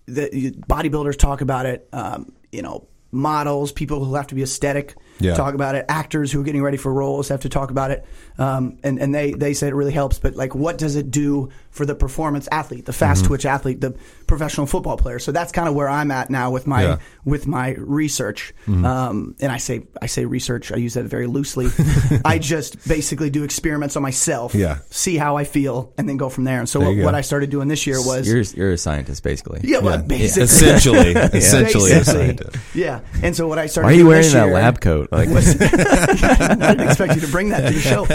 the 0.05 0.51
bodybuilders 0.67 1.17
talk 1.17 1.41
about 1.41 1.65
it. 1.65 1.87
Um, 1.93 2.31
you 2.51 2.61
know, 2.61 2.87
models, 3.11 3.71
people 3.71 4.03
who 4.03 4.15
have 4.15 4.27
to 4.27 4.35
be 4.35 4.43
aesthetic, 4.43 4.95
Yeah. 5.19 5.35
talk 5.35 5.53
about 5.53 5.75
it. 5.75 5.85
Actors 5.89 6.31
who 6.31 6.41
are 6.41 6.43
getting 6.43 6.61
ready 6.63 6.77
for 6.77 6.93
roles 6.93 7.29
have 7.29 7.41
to 7.41 7.49
talk 7.49 7.71
about 7.71 7.91
it. 7.91 8.05
Um, 8.37 8.77
and 8.83 8.99
and 8.99 9.13
they 9.13 9.33
they 9.33 9.53
say 9.53 9.67
it 9.67 9.75
really 9.75 9.91
helps. 9.91 10.19
But 10.19 10.35
like, 10.35 10.55
what 10.55 10.77
does 10.77 10.95
it 10.95 11.11
do 11.11 11.49
for 11.79 11.85
the 11.85 11.95
performance 11.95 12.49
athlete, 12.51 12.85
the 12.85 12.91
fast 12.91 13.23
twitch 13.23 13.45
athlete, 13.45 13.79
the 13.79 13.95
professional 14.27 14.67
football 14.67 14.97
player? 14.97 15.17
So 15.17 15.31
that's 15.31 15.53
kind 15.53 15.69
of 15.69 15.75
where 15.75 15.87
I'm 15.87 16.11
at 16.11 16.29
now 16.29 16.51
with 16.51 16.67
my 16.67 16.81
Yeah. 16.83 16.97
with 17.23 17.47
my 17.47 17.75
research. 17.77 18.53
Um, 18.67 19.35
and 19.39 19.49
I 19.49 19.57
say 19.57 19.87
I 20.01 20.07
say 20.07 20.25
research. 20.25 20.73
I 20.73 20.75
use 20.75 20.95
that 20.95 21.05
very 21.05 21.25
loosely. 21.27 21.69
I 22.25 22.37
just 22.37 22.85
basically 22.85 23.29
do 23.29 23.43
experiments 23.45 23.95
on 23.95 24.03
myself. 24.03 24.53
Yeah. 24.53 24.79
See 24.89 25.15
how 25.15 25.37
I 25.37 25.45
feel, 25.45 25.93
and 25.97 26.07
then 26.09 26.17
go 26.17 26.27
from 26.27 26.43
there. 26.43 26.59
And 26.59 26.67
so 26.67 26.81
what, 26.81 26.97
what 26.97 27.15
I 27.15 27.21
started 27.21 27.49
doing 27.49 27.69
this 27.69 27.87
year 27.87 27.97
was 28.05 28.27
You're, 28.27 28.41
you're 28.57 28.73
a 28.73 28.77
scientist, 28.77 29.23
basically. 29.23 29.61
yeah, 29.63 29.79
well, 29.79 29.95
Yeah. 29.99 30.01
basically. 30.05 30.43
Essentially, 30.43 31.11
essentially, 31.33 31.91
a 31.91 31.95
Basically. 31.95 32.03
scientist. 32.03 32.57
Yeah. 32.75 32.99
And 33.23 33.33
so 33.35 33.47
what 33.47 33.57
I 33.57 33.67
started 33.67 33.87
Why 33.87 33.93
are 33.93 33.97
you 33.97 34.07
wearing 34.07 34.29
that 34.33 34.45
year 34.47 34.53
lab 34.53 34.81
coat? 34.81 35.07
Like, 35.19 35.29
was- 35.29 35.55
I 35.61 36.55
didn't 36.75 36.81
expect 36.89 37.15
you 37.15 37.21
to 37.21 37.27
bring 37.31 37.49
that 37.49 37.67
to 37.69 37.73
the 37.73 37.79
show. 37.79 38.05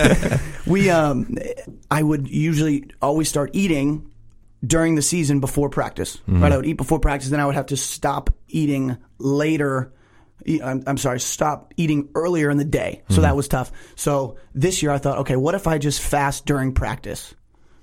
We, 0.70 0.90
um, 0.90 1.34
I 1.90 2.02
would 2.02 2.28
usually 2.28 2.90
always 3.00 3.28
start 3.28 3.53
eating 3.54 4.10
during 4.66 4.94
the 4.94 5.02
season 5.02 5.40
before 5.40 5.68
practice. 5.68 6.16
Mm-hmm. 6.16 6.42
Right? 6.42 6.52
I 6.52 6.56
would 6.56 6.66
eat 6.66 6.74
before 6.78 6.98
practice, 6.98 7.28
then 7.30 7.40
I 7.40 7.46
would 7.46 7.54
have 7.54 7.66
to 7.66 7.76
stop 7.76 8.30
eating 8.48 8.96
later. 9.18 9.92
I'm, 10.62 10.82
I'm 10.86 10.98
sorry, 10.98 11.20
stop 11.20 11.72
eating 11.76 12.08
earlier 12.14 12.50
in 12.50 12.56
the 12.58 12.64
day. 12.64 13.02
So 13.08 13.14
Mm-hmm. 13.14 13.22
that 13.22 13.36
was 13.36 13.48
tough. 13.48 13.72
So 13.94 14.36
this 14.54 14.82
year 14.82 14.90
I 14.92 14.98
thought, 14.98 15.18
okay, 15.18 15.36
what 15.36 15.54
if 15.54 15.66
I 15.66 15.78
just 15.78 16.00
fast 16.02 16.44
during 16.46 16.72
practice? 16.74 17.34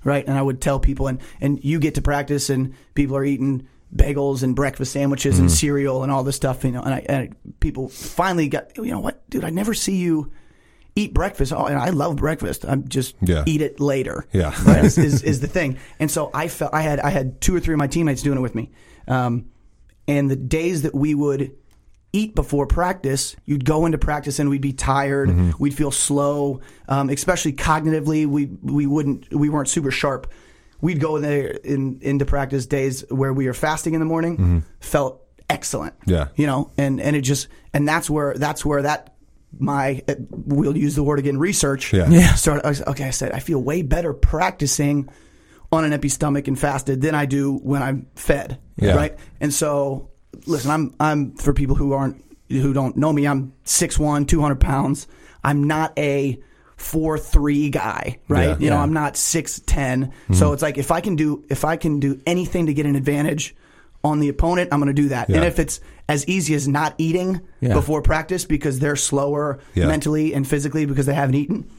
Right? 0.04 0.26
And 0.26 0.36
I 0.36 0.42
would 0.42 0.60
tell 0.60 0.80
people, 0.80 1.06
and, 1.06 1.20
and 1.40 1.62
you 1.64 1.78
get 1.78 1.94
to 1.94 2.02
practice, 2.02 2.50
and 2.50 2.74
people 2.94 3.16
are 3.16 3.24
eating 3.24 3.68
bagels 3.94 4.42
and 4.42 4.56
breakfast 4.56 4.92
sandwiches 4.92 5.34
Mm-hmm. 5.34 5.42
and 5.42 5.50
cereal 5.52 6.02
and 6.02 6.10
all 6.10 6.24
this 6.24 6.34
stuff, 6.36 6.64
you 6.64 6.72
know, 6.72 6.82
and 6.82 6.94
I, 6.94 7.06
and 7.08 7.36
people 7.60 7.88
finally 7.88 8.48
got, 8.48 8.76
you 8.76 8.90
know 8.90 9.00
what, 9.00 9.28
dude, 9.30 9.44
I 9.44 9.50
never 9.50 9.74
see 9.74 9.96
you 9.96 10.32
eat 10.94 11.14
breakfast. 11.14 11.52
Oh, 11.52 11.64
and 11.66 11.78
I 11.78 11.90
love 11.90 12.16
breakfast. 12.16 12.64
I'm 12.66 12.86
just 12.88 13.14
Yeah. 13.22 13.44
eat 13.46 13.62
it 13.62 13.80
later. 13.80 14.26
Yeah. 14.32 14.52
right, 14.66 14.84
is, 14.84 14.98
is, 14.98 15.22
is 15.22 15.40
the 15.44 15.46
thing. 15.46 15.78
And 15.98 16.10
so 16.10 16.30
I 16.34 16.48
felt 16.48 16.74
I 16.74 16.82
had 16.82 17.00
I 17.00 17.10
had 17.10 17.40
two 17.40 17.54
or 17.56 17.60
three 17.60 17.74
of 17.74 17.78
my 17.78 17.86
teammates 17.86 18.22
doing 18.22 18.38
it 18.38 18.42
with 18.42 18.54
me. 18.54 18.70
Um, 19.08 19.46
and 20.06 20.30
the 20.30 20.36
days 20.36 20.82
that 20.82 20.94
we 20.94 21.14
would 21.14 21.52
eat 22.12 22.34
before 22.34 22.66
practice, 22.66 23.36
you'd 23.46 23.64
go 23.64 23.86
into 23.86 23.96
practice 23.96 24.38
and 24.38 24.50
we'd 24.50 24.60
be 24.60 24.74
tired. 24.74 25.30
Mm-hmm. 25.30 25.50
We'd 25.58 25.74
feel 25.74 25.90
slow, 25.90 26.60
um, 26.88 27.08
especially 27.08 27.54
cognitively. 27.54 28.26
We 28.26 28.46
we 28.62 28.84
wouldn't 28.86 29.32
we 29.34 29.48
weren't 29.48 29.68
super 29.68 29.90
sharp. 29.90 30.30
We'd 30.82 31.00
go 31.00 31.16
in 31.16 31.22
there 31.22 31.46
in 31.46 32.00
into 32.02 32.26
practice 32.26 32.66
days 32.66 33.04
where 33.08 33.32
we 33.32 33.46
were 33.46 33.54
fasting 33.54 33.94
in 33.94 34.00
the 34.00 34.06
morning. 34.06 34.64
Felt 34.80 35.22
excellent. 35.48 35.98
Mm-hmm. 36.00 36.10
Yeah. 36.10 36.28
you 36.36 36.46
know, 36.46 36.70
and 36.76 37.00
and 37.00 37.16
it 37.16 37.22
just 37.22 37.48
and 37.72 37.88
that's 37.88 38.10
where 38.10 38.34
that's 38.34 38.64
where 38.64 38.82
that 38.82 39.11
my 39.58 40.02
uh, 40.08 40.14
we'll 40.30 40.76
use 40.76 40.94
the 40.94 41.02
word 41.02 41.18
again 41.18 41.38
research 41.38 41.92
Yeah. 41.92 42.08
Yeah. 42.08 42.34
started 42.34 42.66
I 42.66 42.90
okay 42.90 43.04
i 43.04 43.10
said 43.10 43.32
i 43.32 43.38
feel 43.38 43.58
way 43.62 43.82
better 43.82 44.12
practicing 44.12 45.08
on 45.70 45.84
an 45.84 45.92
empty 45.92 46.08
stomach 46.08 46.48
and 46.48 46.58
fasted 46.58 47.00
than 47.00 47.14
i 47.14 47.26
do 47.26 47.54
when 47.58 47.82
i'm 47.82 48.06
fed 48.16 48.58
Yeah. 48.76 48.94
right 48.94 49.18
and 49.40 49.52
so 49.52 50.10
listen, 50.46 50.70
I'm 50.70 50.94
I'm 50.98 51.34
for 51.36 51.52
people 51.52 51.76
who 51.76 51.92
aren't 51.92 52.24
who 52.48 52.72
don't 52.72 52.96
know 52.96 53.12
me, 53.12 53.26
I'm 53.26 53.52
6'1", 53.64 54.26
200 54.28 54.60
pounds. 54.60 55.06
I'm 55.44 55.64
not 55.64 55.92
a 55.98 56.38
four 56.76 57.18
three 57.18 57.70
guy, 57.70 58.18
right? 58.28 58.48
Yeah. 58.48 58.56
you 58.58 58.70
know, 58.70 58.76
Yeah. 58.76 58.82
I'm 58.82 58.92
not 58.92 59.16
six 59.16 59.60
ten. 59.64 60.12
So 60.32 60.52
it's 60.52 60.62
like 60.62 60.76
if 60.78 60.90
I 60.90 61.00
can 61.00 61.16
do 61.16 61.44
if 61.48 61.64
I 61.64 61.76
can 61.76 62.00
do 62.00 62.20
anything 62.26 62.66
to 62.66 62.74
get 62.74 62.86
an 62.86 62.96
advantage 62.96 63.54
on 64.04 64.18
the 64.20 64.28
opponent, 64.28 64.70
I'm 64.72 64.80
going 64.80 64.94
to 64.94 65.02
do 65.02 65.08
that. 65.10 65.28
And 65.28 65.44
if 65.44 65.58
it's 65.58 65.80
as 66.08 66.26
easy 66.26 66.54
as 66.54 66.66
not 66.66 66.94
eating 66.98 67.40
Yeah. 67.60 67.74
before 67.74 68.02
practice 68.02 68.44
because 68.44 68.78
they're 68.80 68.96
slower 68.96 69.60
Yeah. 69.74 69.86
mentally 69.86 70.34
and 70.34 70.46
physically 70.46 70.86
because 70.86 71.06
they 71.06 71.14
haven't 71.14 71.36
eaten, 71.36 71.70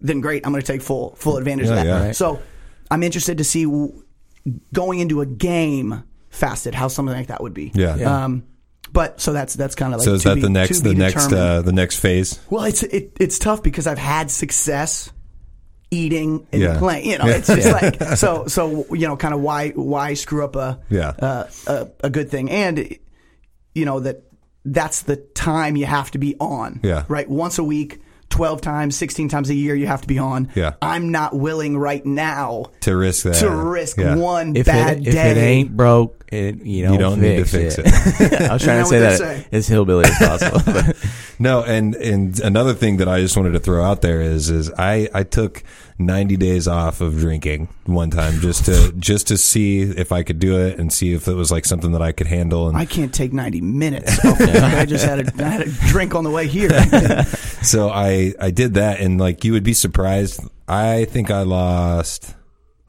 then 0.00 0.20
great, 0.20 0.44
I'm 0.46 0.52
going 0.52 0.62
to 0.62 0.66
take 0.66 0.82
full 0.82 1.14
full 1.16 1.36
advantage 1.38 1.66
Yeah, 1.66 1.72
of 1.72 1.76
that. 1.78 1.86
yeah. 1.86 2.04
Right. 2.06 2.16
So 2.16 2.40
I'm 2.90 3.02
interested 3.02 3.38
to 3.38 3.44
see 3.44 3.64
w- 3.64 4.02
going 4.74 4.98
into 5.00 5.20
a 5.20 5.26
game 5.26 6.02
fasted 6.28 6.74
how 6.74 6.88
something 6.88 7.14
like 7.14 7.28
that 7.28 7.42
would 7.42 7.54
be. 7.54 7.72
Yeah. 7.74 7.96
Yeah. 7.96 8.24
Um, 8.24 8.44
but 8.92 9.20
so 9.20 9.32
that's 9.32 9.54
that's 9.54 9.74
kind 9.74 9.94
of 9.94 10.00
like 10.00 10.04
so 10.04 10.14
is 10.14 10.22
to 10.24 10.28
that 10.30 10.34
be- 10.36 10.40
the 10.42 10.50
next 10.50 10.80
be 10.82 10.90
the 10.90 10.94
next 10.94 11.32
uh, 11.32 11.62
the 11.62 11.72
next 11.72 11.96
phase? 12.00 12.38
Well, 12.50 12.64
it's 12.64 12.82
it, 12.82 13.16
it's 13.18 13.38
tough 13.38 13.62
because 13.62 13.86
I've 13.86 13.96
had 13.98 14.30
success 14.30 15.10
eating 15.92 16.46
and 16.52 16.62
Yeah. 16.62 16.78
playing. 16.78 17.08
You 17.10 17.18
know, 17.18 17.26
it's 17.26 17.46
just 17.46 17.70
like 17.70 18.02
so 18.16 18.46
so 18.56 18.86
you 18.90 19.06
know, 19.06 19.16
kind 19.16 19.34
of 19.34 19.40
why 19.40 19.70
why 19.70 20.14
screw 20.14 20.44
up 20.44 20.56
a 20.56 20.80
Yeah. 20.90 21.10
uh, 21.10 21.44
a, 21.66 21.88
a 22.04 22.10
good 22.10 22.30
thing 22.30 22.50
and 22.50 22.98
you 23.74 23.84
know 23.84 24.00
that 24.00 24.22
that's 24.64 25.02
the 25.02 25.16
time 25.16 25.76
you 25.76 25.86
have 25.86 26.10
to 26.12 26.18
be 26.18 26.34
on. 26.40 26.80
Yeah. 26.82 27.04
Right. 27.08 27.28
Once 27.28 27.58
a 27.58 27.64
week. 27.64 28.00
12 28.32 28.60
times, 28.60 28.96
16 28.96 29.28
times 29.28 29.50
a 29.50 29.54
year, 29.54 29.74
you 29.76 29.86
have 29.86 30.00
to 30.00 30.08
be 30.08 30.18
on. 30.18 30.48
Yeah. 30.54 30.72
I'm 30.82 31.10
not 31.12 31.36
willing 31.36 31.76
right 31.78 32.04
now 32.04 32.66
To 32.80 32.96
risk 32.96 33.24
that. 33.24 33.34
to 33.36 33.50
risk 33.50 33.98
Yeah. 33.98 34.16
one 34.16 34.56
If 34.56 34.66
bad 34.66 34.98
it, 35.02 35.06
if 35.08 35.14
day. 35.14 35.30
it 35.30 35.36
ain't 35.36 35.76
broke, 35.76 36.24
it, 36.32 36.56
you 36.64 36.82
don't, 36.84 36.92
You 36.94 36.98
don't 36.98 37.20
need 37.20 37.36
to 37.36 37.44
fix 37.44 37.76
it. 37.78 37.86
I 38.50 38.54
was 38.54 38.62
trying 38.64 38.82
to 38.82 38.86
say 38.88 38.98
that 39.00 39.18
say. 39.18 39.46
as 39.52 39.68
hillbilly 39.68 40.06
as 40.06 40.16
possible. 40.18 40.92
No, 41.38 41.62
and 41.64 41.96
and 41.96 42.38
another 42.40 42.72
thing 42.72 42.98
that 42.98 43.08
I 43.08 43.18
just 43.20 43.36
wanted 43.36 43.52
to 43.54 43.58
throw 43.58 43.82
out 43.82 44.00
there 44.00 44.20
is 44.20 44.48
is 44.48 44.70
I 44.78 45.08
I 45.12 45.24
took 45.24 45.64
90 46.06 46.36
days 46.36 46.68
off 46.68 47.00
of 47.00 47.18
drinking 47.18 47.68
one 47.86 48.10
time 48.10 48.40
just 48.40 48.66
to 48.66 48.92
just 48.98 49.28
to 49.28 49.36
see 49.36 49.80
if 49.82 50.12
I 50.12 50.22
could 50.22 50.38
do 50.38 50.58
it 50.58 50.78
and 50.78 50.92
see 50.92 51.12
if 51.12 51.28
it 51.28 51.34
was 51.34 51.50
like 51.50 51.64
something 51.64 51.92
that 51.92 52.02
I 52.02 52.12
could 52.12 52.26
handle 52.26 52.68
and 52.68 52.76
I 52.76 52.84
can't 52.84 53.12
take 53.12 53.32
90 53.32 53.60
minutes. 53.60 54.18
I 54.24 54.84
just 54.86 55.04
had 55.04 55.20
a, 55.20 55.44
I 55.44 55.48
had 55.48 55.60
a 55.62 55.70
drink 55.88 56.14
on 56.14 56.24
the 56.24 56.30
way 56.30 56.46
here. 56.46 56.70
so 57.62 57.90
I 57.90 58.34
I 58.40 58.50
did 58.50 58.74
that 58.74 59.00
and 59.00 59.18
like 59.18 59.44
you 59.44 59.52
would 59.52 59.64
be 59.64 59.74
surprised 59.74 60.40
I 60.68 61.04
think 61.06 61.30
I 61.30 61.42
lost 61.42 62.34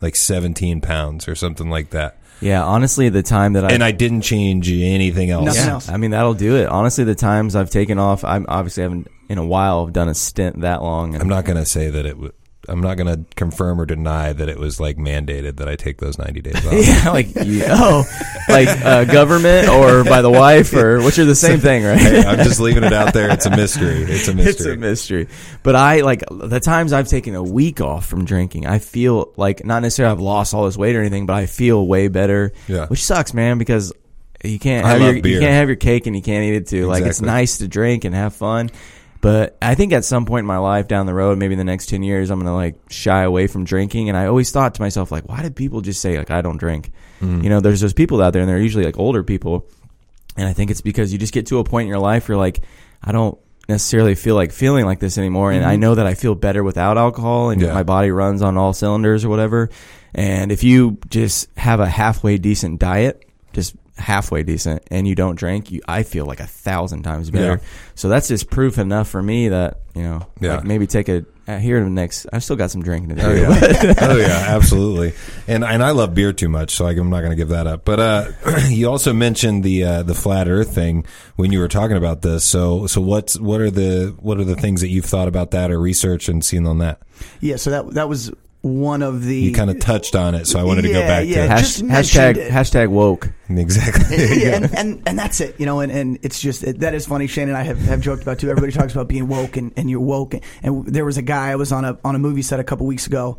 like 0.02 0.16
17 0.16 0.82
pounds 0.82 1.28
or 1.28 1.36
something 1.36 1.70
like 1.70 1.92
that. 1.92 2.18
yeah, 2.42 2.64
honestly, 2.64 3.10
the 3.10 3.24
time 3.24 3.54
that 3.54 3.66
I 3.66 3.72
And 3.72 3.84
I 3.84 3.92
didn't 3.92 4.22
change 4.22 4.70
anything 4.70 5.30
else. 5.30 5.46
Nothing 5.46 5.66
yeah, 5.66 5.72
else. 5.74 5.90
I 5.90 5.98
mean 5.98 6.12
that'll 6.12 6.34
do 6.34 6.56
it. 6.58 6.68
Honestly, 6.68 7.04
the 7.04 7.16
times 7.16 7.56
I've 7.56 7.70
taken 7.70 7.98
off, 7.98 8.24
I'm 8.24 8.46
obviously 8.50 8.84
haven't 8.84 9.08
in 9.30 9.38
a 9.38 9.46
while 9.46 9.88
done 9.88 10.10
a 10.10 10.14
stint 10.14 10.62
that 10.62 10.82
long. 10.82 11.14
And 11.14 11.22
I'm 11.22 11.30
not 11.30 11.46
going 11.46 11.58
to 11.58 11.66
say 11.66 11.90
that 11.90 12.06
it 12.06 12.18
would 12.18 12.34
I'm 12.70 12.80
not 12.80 12.96
going 12.96 13.08
to 13.08 13.36
confirm 13.36 13.82
or 13.82 13.86
deny 13.86 14.32
that 14.32 14.48
it 14.48 14.58
was 14.58 14.80
like 14.80 14.98
mandated 14.98 15.58
that 15.58 15.68
I 15.68 15.76
take 15.76 15.98
those 15.98 16.18
90 16.18 16.42
days 16.42 16.66
off. 16.66 16.74
yeah, 16.74 17.10
like 17.12 17.28
oh, 17.36 18.04
like 18.48 18.70
uh, 18.70 19.04
government 19.04 19.68
or 19.68 20.04
by 20.06 20.22
the 20.22 20.30
wife 20.30 20.74
or 20.74 21.02
which 21.02 21.20
are 21.20 21.26
the 21.26 21.36
same 21.36 21.60
thing, 21.60 21.84
right? 21.84 22.00
Hey, 22.00 22.24
I'm 22.24 22.38
just 22.38 22.60
leaving 22.62 22.84
it 22.84 22.94
out 22.94 23.14
there. 23.14 23.30
It's 23.32 23.46
a 23.46 23.50
mystery. 23.50 24.04
It's 24.04 24.28
a 24.28 24.34
mystery. 24.34 24.44
It's 24.54 24.66
a 24.66 24.76
mystery. 24.78 25.28
But 25.64 25.76
I 25.76 26.02
like 26.02 26.24
the 26.30 26.60
times 26.60 26.94
I've 26.94 27.08
taken 27.08 27.36
a 27.36 27.44
week 27.44 27.82
off 27.82 28.06
from 28.06 28.24
drinking. 28.24 28.66
I 28.66 28.80
feel 28.80 29.34
like 29.36 29.66
not 29.66 29.82
necessarily 29.82 30.14
I've 30.14 30.22
lost 30.22 30.54
all 30.54 30.66
this 30.66 30.78
weight 30.78 30.96
or 30.96 31.02
anything, 31.02 31.26
but 31.26 31.34
I 31.34 31.48
feel 31.48 31.86
way 31.86 32.08
better. 32.08 32.54
Yeah. 32.68 32.88
which 32.88 33.04
sucks, 33.04 33.34
man, 33.34 33.58
because 33.58 33.94
you 34.44 34.60
can't 34.60 34.86
I 34.86 34.92
have 34.92 35.02
your 35.02 35.22
beer. 35.22 35.34
you 35.34 35.40
can't 35.40 35.54
have 35.54 35.70
your 35.70 35.76
cake 35.76 36.06
and 36.08 36.16
you 36.16 36.22
can't 36.22 36.44
eat 36.44 36.56
it 36.56 36.68
too. 36.68 36.86
Like 36.86 37.04
it's 37.04 37.22
nice 37.22 37.60
to 37.60 37.68
drink 37.68 38.06
and 38.06 38.14
have 38.14 38.36
fun. 38.36 38.70
But 39.24 39.56
I 39.62 39.74
think 39.76 39.94
at 39.94 40.04
some 40.04 40.26
point 40.26 40.42
in 40.42 40.48
my 40.48 40.58
life 40.58 40.90
down 40.90 41.06
the 41.06 41.14
road, 41.14 41.38
maybe 41.38 41.54
in 41.54 41.58
the 41.58 41.64
next 41.64 41.88
10 41.88 42.04
years, 42.04 42.30
I'm 42.30 42.40
going 42.40 42.52
to 42.52 42.54
like 42.54 42.76
shy 42.92 43.24
away 43.24 43.48
from 43.48 43.64
drinking. 43.64 44.10
And 44.10 44.18
I 44.18 44.26
always 44.26 44.52
thought 44.52 44.76
to 44.76 44.82
myself, 44.82 45.14
like, 45.14 45.30
why 45.30 45.42
do 45.42 45.50
people 45.50 45.80
just 45.80 46.02
say, 46.02 46.18
like, 46.18 46.30
I 46.30 46.42
don't 46.42 46.58
drink? 46.58 46.92
Mm. 47.22 47.42
You 47.42 47.50
know, 47.50 47.62
there's 47.62 47.80
those 47.80 47.94
people 47.94 48.22
out 48.22 48.34
there 48.34 48.42
and 48.42 48.50
they're 48.52 48.60
usually 48.60 48.84
like 48.84 49.00
older 49.00 49.24
people. 49.24 49.66
And 50.36 50.46
I 50.46 50.52
think 50.52 50.72
it's 50.72 50.82
because 50.82 51.14
you 51.14 51.20
just 51.20 51.32
get 51.34 51.46
to 51.48 51.60
a 51.60 51.64
point 51.64 51.86
in 51.86 51.88
your 51.90 52.00
life 52.00 52.28
where 52.28 52.34
you're 52.36 52.44
like, 52.44 52.60
I 53.02 53.14
don't 53.14 53.38
necessarily 53.70 54.14
feel 54.16 54.36
like 54.36 54.52
feeling 54.52 54.84
like 54.86 55.00
this 55.00 55.18
anymore. 55.18 55.54
And 55.54 55.64
I 55.64 55.78
know 55.78 55.96
that 55.96 56.06
I 56.06 56.16
feel 56.16 56.36
better 56.36 56.62
without 56.62 56.98
alcohol 56.98 57.50
and 57.50 57.62
Yeah. 57.62 57.74
my 57.74 57.84
body 57.84 58.12
runs 58.12 58.42
on 58.42 58.58
all 58.58 58.74
cylinders 58.74 59.24
or 59.24 59.30
whatever. 59.30 59.70
And 60.14 60.52
if 60.52 60.66
you 60.66 60.98
just 61.10 61.48
have 61.56 61.80
a 61.80 61.88
halfway 61.88 62.38
decent 62.38 62.80
diet, 62.82 63.24
just 63.54 63.74
halfway 63.98 64.44
decent, 64.44 64.84
and 64.92 65.08
you 65.08 65.16
don't 65.16 65.36
drink, 65.36 65.72
you, 65.72 65.82
I 65.88 66.04
feel 66.04 66.26
like 66.26 66.40
a 66.40 66.48
thousand 66.48 67.04
times 67.04 67.30
better. 67.30 67.60
Yeah. 67.62 67.68
So 67.96 68.10
that's 68.10 68.28
just 68.28 68.50
proof 68.50 68.78
enough 68.78 69.08
for 69.10 69.22
me 69.22 69.50
that, 69.50 69.82
you 69.94 70.02
know, 70.04 70.28
Yeah. 70.42 70.56
like 70.56 70.64
maybe 70.66 70.88
take 70.88 71.10
a, 71.10 71.26
uh, 71.48 71.58
here 71.58 71.78
to 71.80 71.84
the 71.84 71.92
next, 71.92 72.26
I 72.32 72.40
still 72.40 72.56
got 72.56 72.72
some 72.72 72.82
drinking 72.84 73.10
to 73.10 73.16
do. 73.16 73.22
Oh 73.22 73.34
yeah, 73.34 73.94
oh 74.02 74.16
yeah, 74.18 74.46
absolutely. 74.56 75.12
And 75.46 75.66
and 75.66 75.84
I 75.84 75.92
love 75.92 76.16
beer 76.16 76.32
too 76.32 76.48
much, 76.48 76.72
so 76.72 76.88
I'm 76.88 77.10
not 77.10 77.20
going 77.20 77.32
to 77.32 77.36
give 77.36 77.50
that 77.50 77.68
up. 77.68 77.84
But 77.84 78.00
uh, 78.00 78.32
you 78.70 78.90
also 78.90 79.12
mentioned 79.12 79.62
the 79.66 79.84
uh, 79.84 80.04
the 80.04 80.14
flat 80.14 80.48
Earth 80.48 80.74
thing 80.74 81.06
when 81.36 81.52
you 81.52 81.60
were 81.60 81.68
talking 81.68 81.98
about 81.98 82.22
this. 82.22 82.46
So 82.46 82.88
so 82.88 83.02
what's 83.02 83.38
what 83.38 83.60
are 83.60 83.70
the 83.70 84.16
what 84.22 84.40
are 84.40 84.46
the 84.46 84.56
things 84.56 84.80
that 84.82 84.88
you've 84.88 85.04
thought 85.04 85.28
about 85.28 85.52
that 85.52 85.70
or 85.70 85.82
researched 85.82 86.30
and 86.30 86.44
seen 86.46 86.66
on 86.66 86.78
that? 86.78 87.02
yeah, 87.42 87.58
so 87.58 87.72
that 87.72 87.94
that 87.96 88.08
was 88.08 88.32
one 88.64 89.02
of 89.02 89.26
the 89.26 89.36
You 89.36 89.52
kind 89.52 89.70
of 89.70 89.80
touched 89.80 90.16
on 90.16 90.36
it, 90.36 90.48
so 90.48 90.58
I 90.58 90.64
wanted 90.64 90.84
to 90.84 90.94
go 90.94 91.02
back 91.02 91.28
yeah. 91.28 91.44
to 91.44 91.48
Hash, 91.50 91.62
Just 91.62 91.84
hashtag, 91.84 92.38
it. 92.38 92.50
hashtag 92.50 92.88
woke. 92.88 93.30
exactly. 93.50 94.18
yeah, 94.42 94.56
and, 94.56 94.74
and 94.74 95.04
and 95.06 95.20
that's 95.20 95.42
it, 95.42 95.60
you 95.60 95.66
know, 95.66 95.82
and, 95.82 95.92
and 95.92 96.18
it's 96.22 96.40
just 96.40 96.64
it, 96.64 96.80
that 96.80 96.94
is 96.94 97.06
funny. 97.06 97.28
Shane 97.28 97.50
and 97.50 97.58
I 97.58 97.64
have, 97.64 97.78
have 97.80 98.00
joked 98.00 98.24
about 98.24 98.40
too. 98.40 98.50
Everybody 98.50 98.72
talks 98.72 98.94
about 98.94 99.10
being 99.10 99.28
woke, 99.28 99.58
and, 99.58 99.74
and 99.76 99.90
you're 99.90 100.00
woke. 100.00 100.34
And 100.64 100.86
there 100.86 101.04
was 101.04 101.18
a 101.18 101.22
guy 101.22 101.52
I 101.52 101.58
was 101.58 101.74
on 101.74 101.84
a 101.84 102.00
on 102.06 102.16
a 102.16 102.20
movie 102.20 102.42
set 102.42 102.62
a 102.62 102.64
couple 102.64 102.88
weeks 102.88 103.06
ago, 103.06 103.38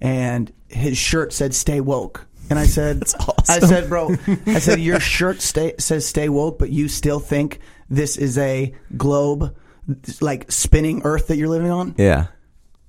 and 0.00 0.52
his 0.66 0.98
shirt 0.98 1.32
said 1.32 1.54
"Stay 1.54 1.80
woke," 1.80 2.26
and 2.50 2.58
I 2.58 2.66
said, 2.66 3.04
"I 3.48 3.60
said, 3.60 3.88
bro, 3.88 4.16
I 4.46 4.58
said 4.58 4.80
your 4.80 4.98
shirt 4.98 5.42
stay, 5.42 5.74
says 5.78 6.08
"Stay 6.08 6.28
woke," 6.28 6.58
but 6.58 6.70
you 6.70 6.88
still 6.88 7.20
think 7.20 7.60
this 7.88 8.16
is 8.16 8.36
a 8.36 8.74
globe, 8.96 9.54
like 10.20 10.50
spinning 10.50 11.02
Earth 11.04 11.28
that 11.28 11.36
you're 11.36 11.48
living 11.48 11.70
on?" 11.70 11.94
Yeah. 11.98 12.26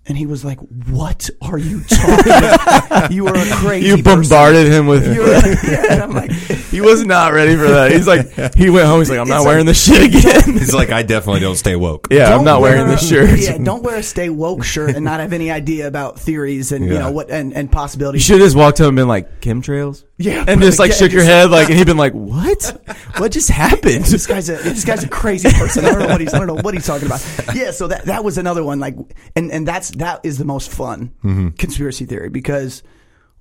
And 0.09 0.17
he 0.17 0.25
was 0.25 0.45
like, 0.45 0.57
"What 0.89 1.29
are 1.41 1.57
you 1.57 1.83
talking? 1.83 2.31
about? 2.31 3.11
You 3.11 3.27
are 3.27 3.35
a 3.35 3.45
crazy. 3.55 3.87
You 3.87 3.97
person. 4.03 4.21
bombarded 4.21 4.67
him 4.67 4.87
with. 4.87 5.05
You're, 5.05 5.27
yeah, 5.71 5.93
and 5.93 6.03
I'm 6.03 6.11
like, 6.11 6.31
he 6.31 6.79
was 6.81 7.05
not 7.05 7.33
ready 7.33 7.55
for 7.55 7.67
that. 7.67 7.91
He's 7.91 8.07
like, 8.07 8.55
he 8.55 8.69
went 8.69 8.87
home. 8.87 8.99
He's 8.99 9.09
like, 9.09 9.19
I'm 9.19 9.27
not 9.27 9.43
wearing 9.45 9.65
like- 9.65 9.75
this 9.75 9.85
shit 9.85 10.03
again. 10.15 10.53
He's 10.57 10.73
like, 10.73 10.89
I 10.91 11.03
definitely 11.03 11.41
don't 11.41 11.55
stay 11.57 11.75
woke. 11.75 12.07
yeah, 12.09 12.25
I'm 12.25 12.37
Don't 12.37 12.45
not 12.45 12.61
wearing 12.61 12.87
wear 12.87 12.95
this 12.95 13.07
shirt. 13.07 13.37
Yeah, 13.39 13.57
don't 13.57 13.83
wear 13.83 13.97
a 13.97 14.03
stay 14.03 14.29
woke 14.29 14.63
shirt 14.63 14.95
and 14.95 15.03
not 15.05 15.19
have 15.19 15.33
any 15.33 15.51
idea 15.51 15.87
about 15.87 16.19
theories 16.19 16.71
and 16.71 16.85
you 16.85 16.97
know 16.97 17.11
what 17.11 17.29
and, 17.29 17.53
and 17.53 17.69
possibilities. 17.71 17.77
You 17.77 17.77
possibilities. 17.77 18.23
should 18.25 18.39
have 18.39 18.45
just 18.47 18.55
walked 18.55 18.81
up 18.81 18.87
and 18.87 18.95
been 18.95 19.07
like, 19.07 19.41
chemtrails? 19.41 20.03
Yeah, 20.19 20.43
And 20.47 20.59
just 20.61 20.79
like 20.79 20.89
yeah, 20.89 20.95
shook 20.97 21.11
your 21.11 21.23
head, 21.23 21.51
like, 21.51 21.69
and 21.69 21.77
he'd 21.77 21.85
been 21.85 21.95
like, 21.97 22.13
what? 22.13 22.81
What 23.17 23.31
just 23.31 23.49
happened? 23.49 24.05
this 24.05 24.25
guy's 24.25 24.49
a 24.49 24.55
this 24.57 24.83
guy's 24.83 25.03
a 25.03 25.07
crazy 25.07 25.49
person. 25.51 25.85
I 25.85 25.89
don't 25.91 25.99
know 25.99 26.07
what 26.07 26.21
he's 26.21 26.33
I 26.33 26.39
don't 26.39 26.47
know 26.47 26.55
what 26.55 26.73
he's 26.73 26.87
talking 26.87 27.05
about. 27.05 27.23
Yeah, 27.55 27.69
so 27.71 27.87
that 27.87 28.05
that 28.05 28.23
was 28.23 28.37
another 28.39 28.63
one. 28.63 28.79
Like, 28.79 28.95
and 29.35 29.51
and 29.51 29.67
that's 29.67 29.91
that 29.97 30.21
is 30.23 30.37
the 30.39 30.45
most 30.45 30.71
fun 30.71 31.11
Mm-hmm. 31.23 31.49
conspiracy 31.49 32.05
theory 32.05 32.29
because 32.29 32.81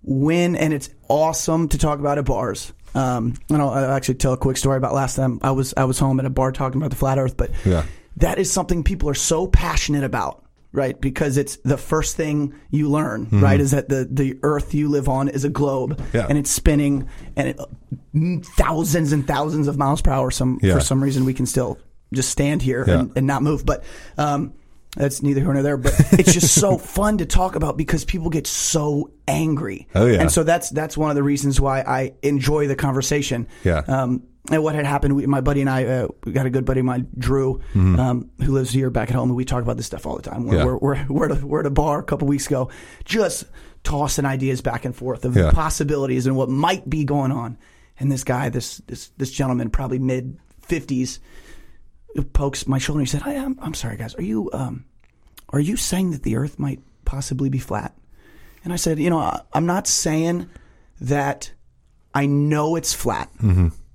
when 0.03 0.55
and 0.57 0.73
it's 0.73 0.91
awesome 1.09 1.69
to 1.69 1.79
talk 1.79 1.99
about 1.99 2.19
at 2.19 2.25
bars. 2.27 2.73
Um, 2.95 3.35
and 3.51 3.61
I'll, 3.61 3.71
I'll 3.71 3.93
actually 3.93 4.15
tell 4.15 4.33
a 4.33 4.39
quick 4.39 4.57
story 4.57 4.77
about 4.79 4.95
last 4.95 5.17
time 5.17 5.39
I 5.43 5.51
was 5.51 5.75
I 5.77 5.85
was 5.85 5.99
home 5.99 6.19
at 6.21 6.27
a 6.27 6.31
bar 6.31 6.53
talking 6.53 6.81
about 6.81 6.91
the 6.91 6.97
flat 6.97 7.19
Earth, 7.19 7.37
but 7.37 7.51
Yeah. 7.65 7.85
that 8.19 8.39
is 8.39 8.51
something 8.53 8.85
people 8.85 9.09
are 9.11 9.15
so 9.15 9.47
passionate 9.47 10.05
about. 10.05 10.45
Right, 10.77 11.01
because 11.01 11.39
it's 11.39 11.57
the 11.65 11.79
first 11.79 12.17
thing 12.17 12.55
you 12.71 12.91
learn. 12.91 13.29
Right, 13.33 13.59
is 13.59 13.71
that 13.71 13.89
the 13.89 14.07
the 14.09 14.39
Earth 14.43 14.75
you 14.75 14.89
live 14.91 15.09
on 15.09 15.29
is 15.29 15.43
a 15.45 15.49
globe, 15.49 16.01
Yeah. 16.13 16.27
and 16.29 16.37
it's 16.37 16.51
spinning, 16.51 17.09
and 17.35 17.49
it, 17.49 17.61
mm, 18.15 18.45
thousands 18.45 19.13
and 19.13 19.27
thousands 19.27 19.69
of 19.69 19.79
miles 19.79 20.03
per 20.03 20.11
hour. 20.13 20.31
Some 20.31 20.59
Yeah. 20.63 20.75
for 20.75 20.81
some 20.81 21.03
reason 21.03 21.25
we 21.25 21.33
can 21.33 21.47
still 21.47 21.79
just 22.13 22.29
stand 22.29 22.61
here 22.61 22.83
and, 22.83 23.11
and 23.17 23.27
not 23.27 23.43
move. 23.43 23.65
But 23.65 23.85
um, 24.19 24.53
that's 24.97 25.23
neither 25.23 25.41
here 25.41 25.53
nor 25.55 25.63
there. 25.63 25.79
But 25.79 25.95
it's 26.13 26.35
just 26.35 26.55
so 26.55 26.77
fun 26.79 27.19
to 27.19 27.27
talk 27.27 27.57
about 27.57 27.79
because 27.79 28.05
people 28.05 28.29
get 28.29 28.47
so 28.47 29.11
angry. 29.27 29.89
Oh, 29.95 30.05
yeah. 30.07 30.21
and 30.21 30.31
so 30.31 30.43
that's 30.45 30.69
that's 30.71 30.95
one 30.97 31.09
of 31.11 31.17
the 31.17 31.23
reasons 31.23 31.59
why 31.59 31.81
I 31.81 32.13
enjoy 32.23 32.67
the 32.69 32.77
conversation. 32.77 33.49
Yeah. 33.65 33.79
Um, 33.89 34.25
and 34.51 34.63
what 34.63 34.75
had 34.75 34.87
happened, 34.87 35.17
we, 35.17 35.27
my 35.27 35.41
buddy 35.41 35.61
and 35.61 35.71
I, 35.71 35.85
uh, 35.85 36.09
we 36.25 36.33
got 36.33 36.47
a 36.47 36.51
good 36.51 36.65
buddy 36.65 36.81
of 36.81 36.87
mine, 36.87 37.09
Drew, 37.19 37.61
um, 37.75 38.31
who 38.43 38.53
lives 38.53 38.71
here 38.71 38.91
back 38.91 39.09
at 39.11 39.15
home, 39.17 39.29
and 39.31 39.37
we 39.37 39.45
talk 39.45 39.63
about 39.63 39.77
this 39.77 39.87
stuff 39.87 40.07
all 40.07 40.17
the 40.17 40.23
time. 40.23 40.47
We're, 40.47 40.55
Mm-hmm. 40.55 40.59
Yeah. 40.59 40.65
we're, 40.65 40.79
we're, 40.79 41.07
we're, 41.09 41.31
at 41.33 41.43
a, 41.43 41.47
we're 41.47 41.61
at 41.61 41.67
a 41.67 41.71
bar 41.71 41.99
a 42.01 42.03
couple 42.05 42.29
weeks 42.29 42.47
ago, 42.47 42.71
just 43.05 43.45
tossing 43.85 44.25
ideas 44.25 44.61
back 44.63 44.85
and 44.85 44.95
forth 44.95 45.25
of 45.25 45.37
Yeah. 45.37 45.51
possibilities 45.53 46.27
and 46.27 46.37
what 46.37 46.49
might 46.49 46.89
be 46.89 47.05
going 47.05 47.33
on. 47.33 47.59
And 47.99 48.11
this 48.13 48.25
guy, 48.25 48.51
this 48.51 48.79
this 48.87 49.09
this 49.17 49.31
gentleman, 49.31 49.71
probably 49.71 49.99
mid 49.99 50.39
fifties, 50.61 51.19
pokes 52.35 52.67
my 52.67 52.79
shoulder. 52.79 53.01
and 53.01 53.09
He 53.09 53.11
said, 53.11 53.23
I, 53.25 53.37
"I'm 53.37 53.59
I'm 53.61 53.75
sorry, 53.75 53.97
guys. 53.97 54.15
Are 54.17 54.23
you 54.23 54.51
um, 54.53 54.85
are 55.51 55.61
you 55.61 55.77
saying 55.77 56.11
that 56.11 56.23
the 56.23 56.37
Earth 56.37 56.59
might 56.59 56.81
possibly 57.07 57.49
be 57.49 57.59
flat?" 57.59 57.97
And 58.65 58.73
I 58.73 58.77
said, 58.77 58.99
"You 58.99 59.09
know, 59.09 59.19
I, 59.19 59.41
I'm 59.55 59.65
not 59.65 59.87
saying 59.87 60.49
that 61.01 61.53
I 62.15 62.27
know 62.27 62.77
it's 62.77 62.93
flat, 62.93 63.31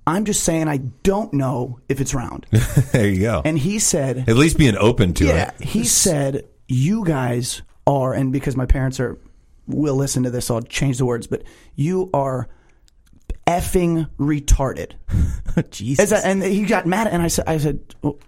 I'm 0.06 0.24
just 0.24 0.42
saying 0.42 0.68
I 0.68 0.78
don't 0.78 1.32
know 1.32 1.78
if 1.88 2.00
it's 2.00 2.12
round. 2.14 2.46
there 2.92 3.08
you 3.08 3.20
go. 3.20 3.42
And 3.44 3.58
he 3.58 3.78
said, 3.78 4.28
At 4.28 4.36
least 4.36 4.58
being 4.58 4.76
open 4.76 5.14
to 5.14 5.26
yeah, 5.26 5.52
it. 5.58 5.64
he 5.64 5.84
said, 5.84 6.44
you 6.68 7.04
guys 7.04 7.62
are, 7.86 8.12
and 8.12 8.32
because 8.32 8.56
my 8.56 8.66
parents 8.66 8.98
are, 9.00 9.18
will 9.66 9.94
listen 9.96 10.22
to 10.24 10.30
this, 10.30 10.46
so 10.46 10.56
I'll 10.56 10.62
change 10.62 10.98
the 10.98 11.04
words, 11.06 11.26
but 11.26 11.42
you 11.76 12.10
are 12.14 12.48
effing 13.46 14.08
retarded. 14.18 14.92
Jesus. 15.70 16.12
As 16.12 16.24
I- 16.24 16.28
and 16.28 16.42
he 16.42 16.64
got 16.64 16.86
mad, 16.86 17.06
and 17.06 17.22
I 17.22 17.28
said, 17.28 17.44
I 17.46 17.58
said, 17.58 17.80
well, 18.02 18.18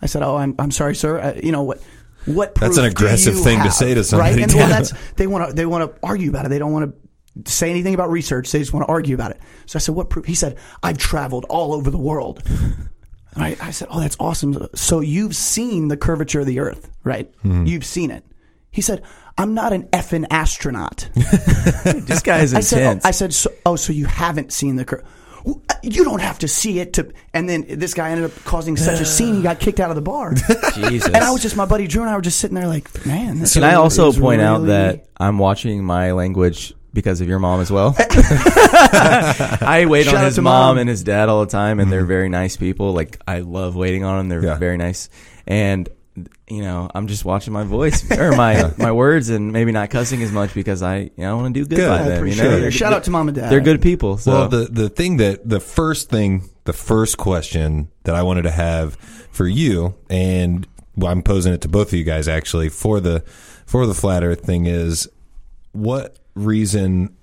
I 0.00 0.06
said, 0.06 0.22
oh, 0.22 0.36
I'm, 0.36 0.54
I'm 0.58 0.70
sorry, 0.70 0.94
sir. 0.94 1.18
Uh, 1.20 1.40
you 1.42 1.52
know 1.52 1.62
what? 1.62 1.82
What 2.26 2.54
That's 2.56 2.76
an 2.76 2.84
aggressive 2.84 3.38
thing 3.40 3.62
to 3.62 3.70
say 3.70 3.94
to 3.94 4.04
somebody. 4.04 4.34
right? 4.34 4.42
And 4.42 4.52
well, 4.52 4.68
that's 4.68 4.92
they 5.14 5.26
want 5.26 5.48
to 5.48 5.54
they 5.54 5.64
want 5.64 5.90
to 5.90 5.98
argue 6.06 6.28
about 6.28 6.44
it. 6.44 6.48
They 6.50 6.58
don't 6.58 6.72
want 6.72 6.90
to 6.92 7.07
say 7.46 7.70
anything 7.70 7.94
about 7.94 8.10
research. 8.10 8.50
They 8.50 8.58
just 8.58 8.72
want 8.72 8.86
to 8.86 8.92
argue 8.92 9.14
about 9.14 9.30
it. 9.30 9.40
So 9.66 9.76
I 9.76 9.80
said, 9.80 9.94
what 9.94 10.10
proof? 10.10 10.26
He 10.26 10.34
said, 10.34 10.56
I've 10.82 10.98
traveled 10.98 11.46
all 11.48 11.72
over 11.72 11.90
the 11.90 11.98
world. 11.98 12.42
I, 13.36 13.56
I 13.60 13.70
said, 13.70 13.88
oh, 13.90 14.00
that's 14.00 14.16
awesome. 14.18 14.68
So 14.74 15.00
you've 15.00 15.36
seen 15.36 15.88
the 15.88 15.96
curvature 15.96 16.40
of 16.40 16.46
the 16.46 16.60
Earth, 16.60 16.90
right? 17.04 17.32
Hmm. 17.42 17.66
You've 17.66 17.84
seen 17.84 18.10
it. 18.10 18.24
He 18.70 18.82
said, 18.82 19.02
I'm 19.36 19.54
not 19.54 19.72
an 19.72 19.84
effing 19.88 20.26
astronaut. 20.30 21.08
this 21.14 22.22
guy 22.22 22.40
is 22.40 22.54
I 22.54 22.60
said, 22.60 22.80
intense. 22.80 23.04
oh, 23.04 23.08
I 23.08 23.10
said, 23.12 23.32
so, 23.32 23.50
oh, 23.64 23.76
so 23.76 23.92
you 23.92 24.06
haven't 24.06 24.52
seen 24.52 24.76
the 24.76 24.84
curve? 24.84 25.04
You 25.82 26.04
don't 26.04 26.20
have 26.20 26.40
to 26.40 26.48
see 26.48 26.80
it 26.80 26.94
to. 26.94 27.12
And 27.32 27.48
then 27.48 27.64
this 27.68 27.94
guy 27.94 28.10
ended 28.10 28.30
up 28.30 28.44
causing 28.44 28.76
such 28.76 29.00
a 29.00 29.04
scene. 29.04 29.36
He 29.36 29.42
got 29.42 29.60
kicked 29.60 29.80
out 29.80 29.90
of 29.90 29.96
the 29.96 30.02
bar. 30.02 30.34
Jesus. 30.74 31.06
and 31.06 31.16
I 31.16 31.30
was 31.30 31.40
just 31.40 31.56
my 31.56 31.64
buddy 31.64 31.86
Drew 31.86 32.02
and 32.02 32.10
I 32.10 32.16
were 32.16 32.22
just 32.22 32.40
sitting 32.40 32.56
there 32.56 32.66
like, 32.66 33.06
man. 33.06 33.38
This 33.38 33.54
Can 33.54 33.64
I 33.64 33.74
also 33.74 34.12
point 34.12 34.42
out 34.42 34.66
that 34.66 35.06
I'm 35.16 35.38
watching 35.38 35.84
my 35.84 36.12
language 36.12 36.74
because 36.92 37.20
of 37.20 37.28
your 37.28 37.38
mom 37.38 37.60
as 37.60 37.70
well? 37.70 37.94
I 37.98 39.86
wait 39.88 40.06
Shout 40.06 40.16
on 40.16 40.24
his 40.24 40.38
mom, 40.38 40.44
Mom. 40.44 40.78
and 40.78 40.88
his 40.88 41.02
dad 41.02 41.28
all 41.28 41.44
the 41.44 41.50
time, 41.50 41.80
and 41.80 41.90
they're 41.90 42.00
mm-hmm. 42.00 42.08
very 42.08 42.28
nice 42.28 42.56
people. 42.56 42.92
Like 42.92 43.20
I 43.26 43.40
love 43.40 43.76
waiting 43.76 44.04
on 44.04 44.18
them; 44.18 44.28
they're 44.28 44.44
Yeah. 44.44 44.58
very 44.58 44.76
nice. 44.76 45.08
And 45.46 45.88
you 46.48 46.62
know, 46.62 46.90
I'm 46.94 47.06
just 47.06 47.24
watching 47.24 47.52
my 47.52 47.64
voice 47.64 48.10
or 48.18 48.32
my 48.32 48.72
my 48.78 48.92
words, 48.92 49.28
and 49.28 49.52
maybe 49.52 49.72
not 49.72 49.90
cussing 49.90 50.22
as 50.22 50.32
much 50.32 50.54
because 50.54 50.82
I 50.82 50.98
you 50.98 51.12
know, 51.18 51.30
I 51.30 51.34
want 51.40 51.54
to 51.54 51.60
do 51.60 51.66
good, 51.66 51.76
Good. 51.76 51.88
by 51.88 52.02
them. 52.02 52.26
You 52.26 52.36
know, 52.36 52.50
it. 52.50 52.70
Shout 52.72 52.92
out 52.92 53.04
to 53.04 53.10
mom 53.10 53.28
and 53.28 53.36
dad. 53.36 53.50
They're 53.50 53.60
good 53.60 53.82
people. 53.82 54.18
So. 54.18 54.32
Well, 54.32 54.48
the 54.48 54.68
the 54.70 54.88
thing 54.88 55.18
that 55.18 55.48
the 55.48 55.60
first 55.60 56.10
thing, 56.10 56.48
the 56.64 56.72
first 56.72 57.18
question 57.18 57.88
that 58.04 58.14
I 58.14 58.22
wanted 58.22 58.42
to 58.42 58.50
have 58.50 58.96
for 59.30 59.46
you, 59.46 59.94
and 60.08 60.66
I'm 61.06 61.22
posing 61.22 61.52
it 61.52 61.60
to 61.62 61.68
both 61.68 61.88
of 61.88 61.94
you 61.94 62.04
guys 62.04 62.28
actually 62.28 62.68
for 62.68 63.00
the 63.00 63.20
for 63.66 63.86
the 63.86 63.94
flat 63.94 64.24
Earth 64.24 64.44
thing 64.44 64.66
is, 64.66 65.08
what 65.72 66.18
reason 66.38 67.14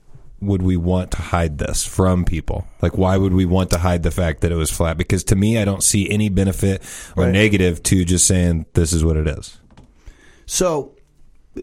would 0.41 0.61
we 0.61 0.77
want 0.77 1.11
to 1.11 1.17
hide 1.21 1.57
this 1.57 1.85
from 1.85 2.25
people? 2.25 2.67
Like, 2.81 2.97
why 2.97 3.17
would 3.17 3.33
we 3.33 3.45
want 3.45 3.71
to 3.71 3.77
hide 3.79 4.03
the 4.03 4.11
fact 4.11 4.41
that 4.41 4.51
it 4.51 4.55
was 4.55 4.69
flat? 4.69 4.97
Because 4.97 5.23
to 5.25 5.35
me, 5.35 5.57
I 5.57 5.65
don't 5.65 5.81
see 5.83 6.09
any 6.09 6.29
benefit 6.29 6.81
or 7.15 7.23
Right. 7.23 7.31
negative 7.33 7.81
to 7.83 8.03
just 8.05 8.27
saying 8.27 8.65
this 8.73 8.93
is 8.93 9.03
what 9.03 9.17
it 9.17 9.27
is. 9.27 9.57
So 10.45 10.91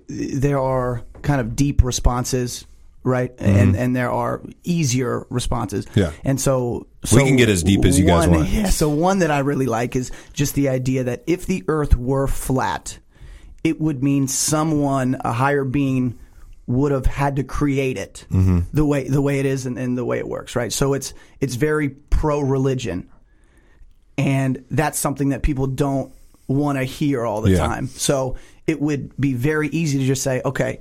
there 0.08 0.58
are 0.58 1.02
kind 1.20 1.40
of 1.40 1.54
deep 1.54 1.84
responses, 1.84 2.64
right? 3.04 3.32
And 3.38 3.76
and 3.76 3.94
there 3.94 4.10
are 4.10 4.40
easier 4.64 5.26
responses. 5.30 5.84
Mm-hmm. 5.86 6.00
Yeah. 6.00 6.10
And 6.24 6.40
so, 6.40 6.86
We 7.12 7.24
can 7.24 7.36
get 7.36 7.48
as 7.48 7.62
deep 7.62 7.84
as 7.84 7.98
you 7.98 8.06
guys 8.06 8.26
one- 8.26 8.38
want. 8.38 8.48
Yeah. 8.52 8.70
So 8.70 8.88
one 8.88 9.20
that 9.20 9.30
I 9.30 9.40
really 9.40 9.66
like 9.66 9.94
is 9.94 10.10
just 10.32 10.54
the 10.54 10.68
idea 10.70 11.04
that 11.04 11.22
if 11.26 11.46
the 11.46 11.62
Earth 11.68 11.94
were 11.96 12.26
flat, 12.26 12.98
it 13.62 13.80
would 13.80 14.02
mean 14.02 14.26
someone, 14.28 15.16
a 15.20 15.32
higher 15.32 15.64
being, 15.64 16.18
would 16.72 16.92
have 16.92 17.06
had 17.06 17.36
to 17.36 17.44
create 17.44 17.98
it 17.98 18.24
Mm-hmm. 18.30 18.60
the 18.72 18.84
way 18.84 19.08
the 19.08 19.20
way 19.22 19.38
it 19.40 19.46
is 19.46 19.66
and, 19.66 19.78
and 19.78 19.96
the 19.96 20.04
way 20.04 20.18
it 20.18 20.26
works, 20.28 20.56
right? 20.56 20.72
So 20.72 20.94
it's 20.94 21.14
it's 21.40 21.54
very 21.54 21.90
pro 21.90 22.40
religion, 22.40 23.08
and 24.18 24.64
that's 24.70 24.98
something 24.98 25.30
that 25.30 25.42
people 25.42 25.66
don't 25.66 26.12
want 26.48 26.78
to 26.78 26.84
hear 26.84 27.24
all 27.24 27.40
the 27.40 27.52
Yeah. 27.52 27.58
time. 27.66 27.86
So 27.88 28.36
it 28.66 28.80
would 28.80 29.16
be 29.18 29.32
very 29.34 29.68
easy 29.68 29.98
to 29.98 30.04
just 30.04 30.22
say, 30.22 30.42
okay, 30.44 30.80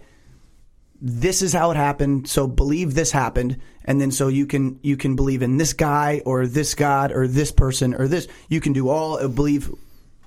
this 1.01 1.41
is 1.41 1.53
how 1.53 1.71
it 1.71 1.77
happened. 1.77 2.27
So 2.27 2.47
believe 2.47 2.93
this 2.93 3.11
happened, 3.11 3.57
and 3.85 3.99
then 3.99 4.11
so 4.11 4.27
you 4.27 4.45
can 4.45 4.79
you 4.83 4.97
can 4.97 5.15
believe 5.15 5.41
in 5.41 5.57
this 5.57 5.73
guy 5.73 6.21
or 6.25 6.45
this 6.45 6.75
god 6.75 7.11
or 7.11 7.27
this 7.27 7.51
person 7.51 7.93
or 7.95 8.07
this. 8.07 8.27
You 8.49 8.61
can 8.61 8.73
do 8.73 8.89
all 8.89 9.27
believe 9.27 9.73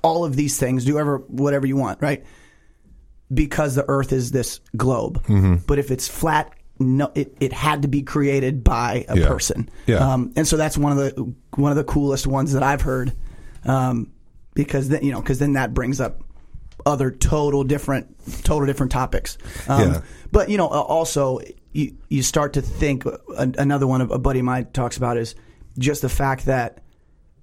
all 0.03 0.25
of 0.25 0.35
these 0.37 0.59
things. 0.59 0.85
Do 0.85 0.99
ever 0.99 1.19
whatever 1.29 1.67
you 1.67 1.77
want, 1.77 2.03
right? 2.03 2.25
Because 3.33 3.75
the 3.75 3.85
Earth 3.89 4.13
is 4.13 4.31
this 4.33 4.61
globe. 4.77 5.23
Mm-hmm. 5.27 5.57
But 5.67 5.79
if 5.79 5.91
it's 5.91 6.07
flat, 6.07 6.53
no, 6.79 7.11
it, 7.15 7.37
it 7.41 7.53
had 7.53 7.83
to 7.83 7.89
be 7.89 8.03
created 8.03 8.63
by 8.65 9.05
a 9.09 9.19
Yeah. 9.19 9.29
person. 9.29 9.69
Yeah. 9.87 9.97
Um, 10.13 10.33
and 10.37 10.47
so 10.47 10.57
that's 10.57 10.77
one 10.77 10.93
of 10.93 10.99
the 10.99 11.35
one 11.57 11.71
of 11.73 11.77
the 11.77 11.85
coolest 11.85 12.27
ones 12.27 12.53
that 12.53 12.63
I've 12.63 12.83
heard. 12.83 13.13
Um, 13.65 14.13
because 14.55 14.89
then 14.89 15.03
you 15.05 15.13
know, 15.13 15.21
because 15.21 15.39
then 15.39 15.55
that 15.55 15.73
brings 15.75 16.01
up 16.01 16.21
other 16.85 17.11
total 17.11 17.65
different 17.65 18.15
total 18.45 18.67
different 18.67 18.93
topics. 18.93 19.39
Um, 19.69 19.81
Yeah. 19.93 20.01
But 20.31 20.51
you 20.51 20.59
know, 20.59 20.67
uh, 20.67 20.81
also 20.83 21.41
you 21.73 21.97
you 22.09 22.23
start 22.23 22.53
to 22.55 22.63
think. 22.63 23.07
uh, 23.07 23.13
Another 23.37 23.87
one 23.87 24.01
of 24.01 24.11
a 24.11 24.19
buddy 24.19 24.41
of 24.41 24.45
mine 24.45 24.67
talks 24.73 24.97
about 24.97 25.17
is 25.17 25.35
just 25.79 26.03
the 26.03 26.09
fact 26.09 26.45
that 26.47 26.83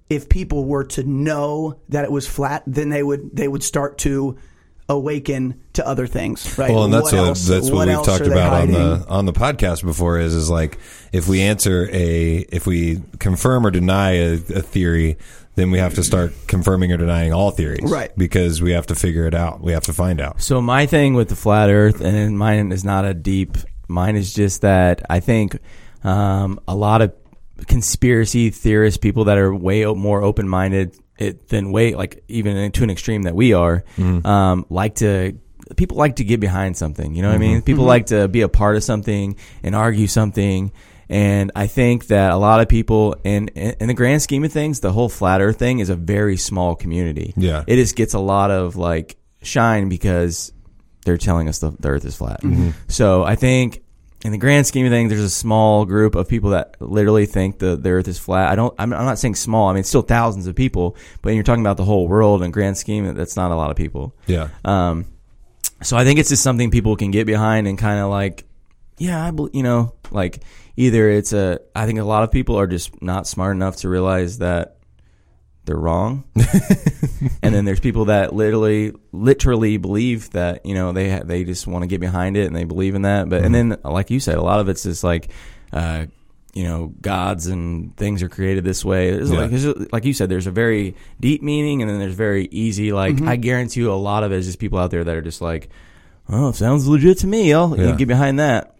if 0.08 0.28
people 0.28 0.64
were 0.66 0.84
to 0.84 1.02
know 1.04 1.80
that 1.88 2.04
it 2.04 2.12
was 2.12 2.26
flat, 2.28 2.62
then 2.66 2.90
they 2.90 3.02
would 3.02 3.34
they 3.34 3.48
would 3.48 3.62
start 3.62 3.98
to 3.98 4.36
awaken 4.96 5.60
to 5.74 5.86
other 5.86 6.06
things, 6.06 6.56
right? 6.58 6.70
Well, 6.70 6.84
and 6.84 6.92
that's 6.92 7.12
what, 7.12 7.14
else- 7.14 7.46
that's 7.46 7.70
what, 7.70 7.88
we've 7.88 7.96
talked 7.96 8.22
are 8.22 8.24
they 8.26 8.32
about 8.32 8.62
on 8.62 8.70
the 8.70 9.04
on 9.08 9.26
the 9.26 9.32
podcast 9.32 9.84
before. 9.84 10.18
Is 10.18 10.34
is 10.34 10.50
like 10.50 10.78
if 11.12 11.28
we 11.28 11.42
answer 11.42 11.88
a 11.92 12.38
if 12.50 12.66
we 12.66 13.02
confirm 13.18 13.66
or 13.66 13.70
deny 13.70 14.12
a, 14.12 14.32
a 14.34 14.62
theory, 14.62 15.16
then 15.54 15.70
we 15.70 15.78
have 15.78 15.94
to 15.94 16.04
start 16.04 16.32
confirming 16.46 16.92
or 16.92 16.96
denying 16.96 17.32
all 17.32 17.50
theories, 17.50 17.90
Right. 17.90 18.10
Because 18.16 18.62
we 18.62 18.72
have 18.72 18.86
to 18.86 18.94
figure 18.94 19.26
it 19.26 19.34
out. 19.34 19.60
We 19.60 19.72
have 19.72 19.84
to 19.84 19.92
find 19.92 20.20
out. 20.20 20.40
So 20.40 20.60
my 20.60 20.86
thing 20.86 21.14
with 21.14 21.28
the 21.28 21.36
flat 21.36 21.70
Earth, 21.70 22.00
and 22.00 22.38
mine 22.38 22.72
is 22.72 22.84
not 22.84 23.04
a 23.04 23.14
deep. 23.14 23.56
Mine 23.88 24.16
is 24.16 24.32
just 24.32 24.62
that 24.62 25.02
I 25.10 25.20
think 25.20 25.58
um, 26.04 26.60
a 26.66 26.74
lot 26.74 27.02
of 27.02 27.12
conspiracy 27.66 28.50
theorists, 28.50 28.98
people 28.98 29.24
that 29.24 29.38
are 29.38 29.54
way 29.54 29.84
more 29.84 30.22
open 30.22 30.48
minded 30.48 30.96
than 31.30 31.72
way 31.72 31.94
like 31.94 32.24
even 32.28 32.72
to 32.72 32.82
an 32.82 32.90
extreme 32.90 33.22
that 33.22 33.34
we 33.34 33.52
are, 33.52 33.84
mm-hmm. 33.96 34.26
um, 34.26 34.66
like 34.68 34.96
to. 34.96 35.38
People 35.76 35.96
like 35.96 36.16
to 36.16 36.24
get 36.24 36.38
behind 36.38 36.76
something. 36.76 37.14
You 37.14 37.22
know 37.22 37.28
what 37.28 37.36
I 37.36 37.38
mean? 37.38 37.58
Mm-hmm. 37.58 37.64
People 37.64 37.84
mm-hmm. 37.84 37.88
like 37.88 38.06
to 38.06 38.28
be 38.28 38.42
a 38.42 38.48
part 38.48 38.76
of 38.76 38.84
something 38.84 39.36
and 39.62 39.74
argue 39.74 40.06
something. 40.06 40.70
And 41.08 41.52
I 41.54 41.66
think 41.66 42.08
that 42.08 42.32
a 42.32 42.36
lot 42.36 42.60
of 42.60 42.68
people, 42.68 43.16
in 43.24 43.48
in 43.48 43.86
the 43.86 43.94
grand 43.94 44.20
scheme 44.20 44.44
of 44.44 44.52
things, 44.52 44.80
the 44.80 44.92
whole 44.92 45.08
flat 45.08 45.40
Earth 45.40 45.58
thing 45.58 45.78
is 45.78 45.88
a 45.88 45.96
very 45.96 46.36
small 46.36 46.74
community. 46.74 47.32
Yeah. 47.36 47.64
it 47.66 47.76
just 47.76 47.96
gets 47.96 48.12
a 48.12 48.18
lot 48.18 48.50
of 48.50 48.76
like 48.76 49.16
shine 49.42 49.88
because 49.88 50.52
they're 51.04 51.18
telling 51.18 51.48
us 51.48 51.58
the, 51.60 51.70
the 51.78 51.88
Earth 51.88 52.04
is 52.04 52.16
flat. 52.16 52.40
So 52.88 53.24
I 53.24 53.36
think 53.36 53.81
in 54.24 54.30
the 54.30 54.38
grand 54.38 54.66
scheme 54.66 54.86
of 54.86 54.92
things, 54.92 55.10
there's 55.10 55.22
a 55.22 55.30
small 55.30 55.84
group 55.84 56.14
of 56.14 56.28
people 56.28 56.50
that 56.50 56.76
literally 56.80 57.26
think 57.26 57.58
the, 57.58 57.76
the 57.76 57.90
Earth 57.90 58.06
is 58.06 58.18
flat. 58.18 58.50
I 58.50 58.54
don't. 58.54 58.72
I'm, 58.78 58.92
I'm 58.92 59.04
not 59.04 59.18
saying 59.18 59.34
small. 59.34 59.68
I 59.68 59.72
mean, 59.72 59.80
it's 59.80 59.88
still 59.88 60.02
thousands 60.02 60.46
of 60.46 60.54
people. 60.54 60.96
But 61.22 61.30
you're 61.30 61.42
talking 61.42 61.62
about 61.62 61.76
the 61.76 61.84
whole 61.84 62.06
world 62.06 62.42
and 62.42 62.52
grand 62.52 62.78
scheme, 62.78 63.14
that's 63.14 63.36
not 63.36 63.50
a 63.50 63.56
lot 63.56 63.70
of 63.70 63.76
people. 63.76 64.14
Yeah. 64.26 64.48
Um, 64.64 65.06
so 65.82 65.96
I 65.96 66.04
think 66.04 66.20
it's 66.20 66.28
just 66.28 66.42
something 66.42 66.70
people 66.70 66.96
can 66.96 67.10
get 67.10 67.26
behind 67.26 67.66
and 67.66 67.76
kind 67.76 67.98
of 67.98 68.10
like, 68.10 68.44
yeah, 68.98 69.24
I, 69.24 69.32
you 69.52 69.64
know, 69.64 69.94
like 70.12 70.42
either 70.76 71.10
it's 71.10 71.32
a. 71.32 71.58
I 71.74 71.86
think 71.86 71.98
a 71.98 72.04
lot 72.04 72.22
of 72.22 72.30
people 72.30 72.56
are 72.58 72.68
just 72.68 73.02
not 73.02 73.26
smart 73.26 73.56
enough 73.56 73.76
to 73.78 73.88
realize 73.88 74.38
that 74.38 74.76
they're 75.64 75.76
wrong, 75.76 76.24
and 77.42 77.54
then 77.54 77.64
there's 77.64 77.80
people 77.80 78.06
that 78.06 78.34
literally, 78.34 78.92
literally 79.12 79.76
believe 79.76 80.30
that 80.30 80.64
you 80.66 80.74
know 80.74 80.92
they 80.92 81.20
they 81.24 81.44
just 81.44 81.66
want 81.66 81.82
to 81.82 81.86
get 81.86 82.00
behind 82.00 82.36
it 82.36 82.46
and 82.46 82.56
they 82.56 82.64
believe 82.64 82.94
in 82.94 83.02
that. 83.02 83.28
But 83.28 83.44
and 83.44 83.54
then, 83.54 83.76
like 83.84 84.10
you 84.10 84.20
said, 84.20 84.36
a 84.36 84.42
lot 84.42 84.60
of 84.60 84.68
it's 84.68 84.82
just 84.82 85.04
like. 85.04 85.30
Uh, 85.72 86.06
you 86.54 86.64
know, 86.64 86.92
gods 87.00 87.46
and 87.46 87.96
things 87.96 88.22
are 88.22 88.28
created 88.28 88.62
this 88.62 88.84
way. 88.84 89.10
There's 89.10 89.30
Yeah. 89.30 89.38
like, 89.38 89.50
there's, 89.50 89.90
like 89.90 90.04
you 90.04 90.12
said, 90.12 90.28
there's 90.28 90.46
a 90.46 90.50
very 90.50 90.96
deep 91.18 91.42
meaning, 91.42 91.80
and 91.80 91.90
then 91.90 91.98
there's 91.98 92.12
very 92.12 92.46
easy. 92.50 92.92
Like 92.92 93.22
I 93.22 93.36
guarantee 93.36 93.80
you, 93.80 93.90
a 93.90 93.94
lot 93.94 94.22
of 94.22 94.32
it 94.32 94.36
is 94.40 94.44
just 94.44 94.58
people 94.58 94.78
out 94.78 94.90
there 94.90 95.02
that 95.02 95.16
are 95.16 95.22
just 95.22 95.40
like, 95.40 95.70
"Oh, 96.28 96.50
it 96.50 96.56
sounds 96.56 96.86
legit 96.86 97.16
to 97.20 97.26
me. 97.26 97.54
I'll 97.54 97.74
Yeah. 97.74 97.92
get 97.96 98.06
behind 98.06 98.38
that." 98.38 98.76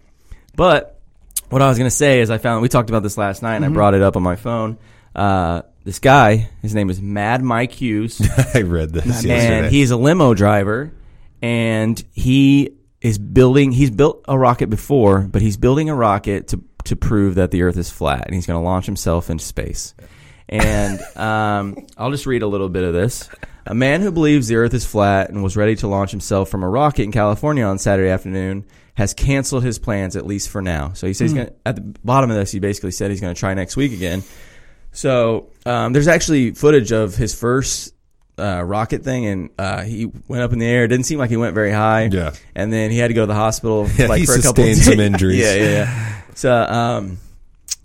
But 0.55 1.01
what 1.49 1.63
I 1.63 1.69
was 1.71 1.79
gonna 1.79 1.89
say 1.91 2.21
is, 2.21 2.29
I 2.29 2.37
found 2.37 2.61
we 2.61 2.69
talked 2.69 2.91
about 2.91 3.03
this 3.03 3.17
last 3.17 3.43
night, 3.43 3.57
and 3.57 3.65
I 3.65 3.69
brought 3.69 3.95
it 3.95 4.03
up 4.03 4.19
on 4.19 4.23
my 4.23 4.37
phone. 4.37 4.77
Uh, 5.17 5.63
this 5.85 5.99
guy, 5.99 6.49
his 6.63 6.75
name 6.75 6.91
is 6.91 7.01
Mad 7.01 7.43
Mike 7.43 7.73
Hughes. 7.73 8.21
I 8.55 8.63
read 8.63 8.91
this 8.93 9.07
yesterday. 9.25 9.59
and 9.59 9.67
he's 9.67 9.91
a 9.91 9.97
limo 9.97 10.35
driver 10.35 10.93
and 11.41 12.03
he 12.13 12.77
is 13.01 13.19
building 13.19 13.73
he's 13.73 13.91
built 13.91 14.25
a 14.29 14.39
rocket 14.39 14.69
before 14.71 15.21
but 15.23 15.43
he's 15.43 15.57
building 15.57 15.91
a 15.91 15.95
rocket 15.95 16.49
to 16.49 16.63
to 16.85 16.95
prove 16.95 17.35
that 17.35 17.51
the 17.51 17.63
earth 17.63 17.77
is 17.77 17.91
flat 17.91 18.25
and 18.27 18.35
he's 18.35 18.47
going 18.47 18.59
to 18.61 18.65
launch 18.65 18.87
himself 18.87 19.31
into 19.31 19.45
space. 19.45 19.95
And 20.49 21.01
um, 21.17 21.87
i'll 21.97 22.11
just 22.11 22.27
read 22.27 22.43
a 22.43 22.47
little 22.47 22.69
bit 22.69 22.85
of 22.85 22.93
this. 22.93 23.29
A 23.67 23.75
man 23.75 24.01
who 24.03 24.11
believes 24.11 24.49
the 24.49 24.57
earth 24.57 24.75
is 24.75 24.85
flat 24.85 25.31
and 25.31 25.43
was 25.43 25.57
ready 25.57 25.77
to 25.77 25.89
launch 25.89 26.11
himself 26.11 26.49
from 26.49 26.63
a 26.63 26.69
rocket 26.69 27.03
in 27.03 27.13
california 27.13 27.65
on 27.65 27.79
saturday 27.79 28.11
afternoon 28.11 28.65
has 28.95 29.15
canceled 29.15 29.65
his 29.65 29.79
plans 29.79 30.17
at 30.17 30.27
least 30.27 30.49
for 30.51 30.61
now. 30.61 30.93
So 30.93 31.07
he 31.07 31.15
says 31.15 31.31
he's 31.31 31.35
going 31.35 31.47
to 31.49 31.55
at 31.65 31.77
the 31.77 31.99
bottom 32.05 32.31
of 32.31 32.37
this 32.37 32.53
he 32.53 32.61
basically 32.61 32.91
said 32.93 33.11
he's 33.11 33.21
going 33.21 33.35
to 33.35 33.39
try 33.39 33.55
next 33.55 33.77
week 33.77 33.93
again 33.93 34.23
So 34.93 35.51
um, 35.67 35.93
there's 35.93 36.09
actually 36.09 36.53
footage 36.53 36.93
of 36.93 37.17
his 37.17 37.35
first 37.35 37.95
uh, 38.39 38.63
rocket 38.63 39.03
thing, 39.03 39.27
and 39.27 39.51
uh, 39.59 39.83
he 39.83 40.07
went 40.29 40.43
up 40.43 40.53
in 40.53 40.59
the 40.59 40.67
air. 40.67 40.85
It 40.85 40.89
didn't 40.89 41.07
seem 41.07 41.19
like 41.19 41.31
he 41.31 41.37
went 41.37 41.55
very 41.55 41.73
high. 41.73 42.09
Yeah. 42.13 42.33
and 42.55 42.73
then 42.73 42.91
he 42.91 42.99
had 42.99 43.09
to 43.09 43.15
go 43.15 43.23
to 43.23 43.27
the 43.27 43.35
hospital. 43.35 43.89
Yeah, 43.97 44.07
like 44.07 44.21
he 44.21 44.27
for 44.27 44.35
a 44.35 44.43
couple 44.43 44.65
sustained 44.65 44.79
of 44.79 44.85
some 44.85 45.01
injuries. 45.01 45.39
yeah, 45.41 45.55
yeah, 45.55 45.69
yeah. 45.71 46.23
So 46.35 46.53
um, 46.53 47.19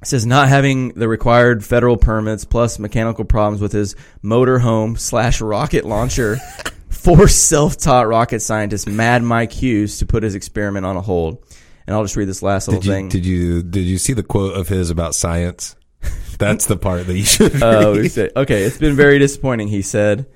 it 0.02 0.08
says 0.08 0.26
not 0.26 0.48
having 0.50 0.90
the 0.90 1.08
required 1.08 1.66
federal 1.66 1.98
permits 1.98 2.46
plus 2.46 2.80
mechanical 2.80 3.26
problems 3.26 3.62
with 3.62 3.72
his 3.72 3.96
motorhome 4.24 4.98
slash 5.00 5.42
rocket 5.42 5.86
launcher 5.86 6.38
forced 6.90 7.48
self-taught 7.48 8.08
rocket 8.08 8.42
scientist 8.42 8.88
Mad 8.88 9.24
Mike 9.24 9.52
Hughes 9.52 10.00
to 10.00 10.06
put 10.06 10.24
his 10.24 10.36
experiment 10.36 10.86
on 10.86 10.98
a 10.98 11.02
hold. 11.02 11.44
And 11.86 11.96
I'll 11.96 12.04
just 12.04 12.16
read 12.18 12.28
this 12.28 12.42
last 12.44 12.68
little 12.68 12.82
Did 12.82 12.88
you, 12.88 12.94
thing. 12.94 13.10
did 13.10 13.26
you 13.26 13.64
did 13.64 13.86
you 13.86 13.98
see 13.98 14.14
the 14.14 14.24
quote 14.24 14.56
of 14.56 14.68
his 14.68 14.90
about 14.90 15.16
science? 15.16 15.76
That's 16.40 16.66
the 16.68 16.78
part 16.78 17.08
that 17.08 17.18
you 17.18 17.24
should. 17.26 17.54
Oh, 17.64 17.94
read. 17.96 18.04
he 18.04 18.10
said- 18.10 18.32
okay. 18.36 18.64
It's 18.64 18.78
been 18.78 18.96
very 18.96 19.18
disappointing. 19.20 19.68
He 19.70 19.82
said, 19.82 20.28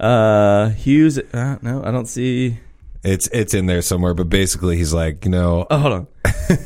uh, 0.00 0.70
Hughes. 0.70 1.18
Uh, 1.18 1.58
no, 1.62 1.82
I 1.84 1.90
don't 1.92 2.06
see. 2.06 2.58
it's 3.04 3.28
it's 3.28 3.54
in 3.54 3.66
there 3.66 3.82
somewhere. 3.82 4.14
But 4.14 4.28
basically, 4.28 4.76
he's 4.76 4.92
like, 4.92 5.24
you 5.24 5.30
know, 5.30 5.66
Oh, 5.70 5.78
hold 5.78 5.92
on. 5.92 6.06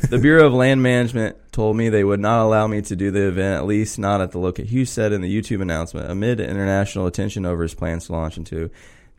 the 0.09 0.17
Bureau 0.21 0.47
of 0.47 0.53
Land 0.53 0.81
Management 0.81 1.37
told 1.51 1.75
me 1.77 1.89
they 1.89 2.03
would 2.03 2.19
not 2.19 2.43
allow 2.43 2.65
me 2.67 2.81
to 2.81 2.95
do 2.95 3.11
the 3.11 3.27
event, 3.27 3.57
at 3.59 3.65
least 3.67 3.99
not 3.99 4.21
at 4.21 4.31
the 4.31 4.39
location. 4.39 4.69
Hughes 4.71 4.89
said 4.89 5.11
in 5.13 5.21
the 5.21 5.29
YouTube 5.41 5.61
announcement, 5.61 6.09
amid 6.09 6.39
international 6.39 7.05
attention 7.05 7.45
over 7.45 7.61
his 7.63 7.75
plans 7.75 8.05
to 8.07 8.13
launch 8.13 8.37
into 8.37 8.69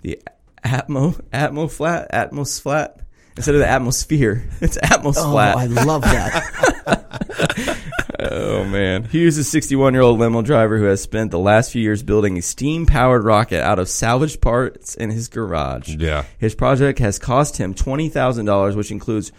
the 0.03 0.21
Atmo 0.65 1.21
Atmo 1.33 1.71
flat 1.71 2.11
Atmos 2.13 2.61
flat 2.61 3.01
instead 3.37 3.55
of 3.55 3.61
the 3.61 3.69
atmosphere. 3.69 4.49
It's 4.61 4.77
Atmos 4.79 5.15
Oh, 5.17 5.31
flat. 5.33 5.57
I 5.57 5.67
love 5.67 6.03
that. 6.03 7.77
Oh 8.21 8.65
man, 8.65 9.05
Hughes 9.05 9.39
is 9.39 9.47
a 9.47 9.51
61 9.51 9.93
year 9.95 10.03
old 10.03 10.19
limo 10.19 10.43
driver 10.43 10.79
who 10.79 10.85
has 10.85 11.01
spent 11.03 11.31
the 11.31 11.39
last 11.39 11.73
few 11.73 11.81
years 11.83 12.03
building 12.03 12.37
a 12.39 12.43
steam 12.43 12.87
powered 12.87 13.25
rocket 13.25 13.63
out 13.63 13.79
of 13.79 13.89
salvaged 13.89 14.41
parts 14.41 14.95
in 14.95 15.11
his 15.11 15.29
garage. 15.29 15.89
yeah, 15.97 16.25
His 16.39 16.55
project 16.55 16.99
has 16.99 17.19
cost 17.19 17.57
him 17.57 17.75
twenty 17.75 18.09
thousand 18.09 18.47
dollars, 18.47 18.77
which 18.77 18.91
includes 18.91 19.33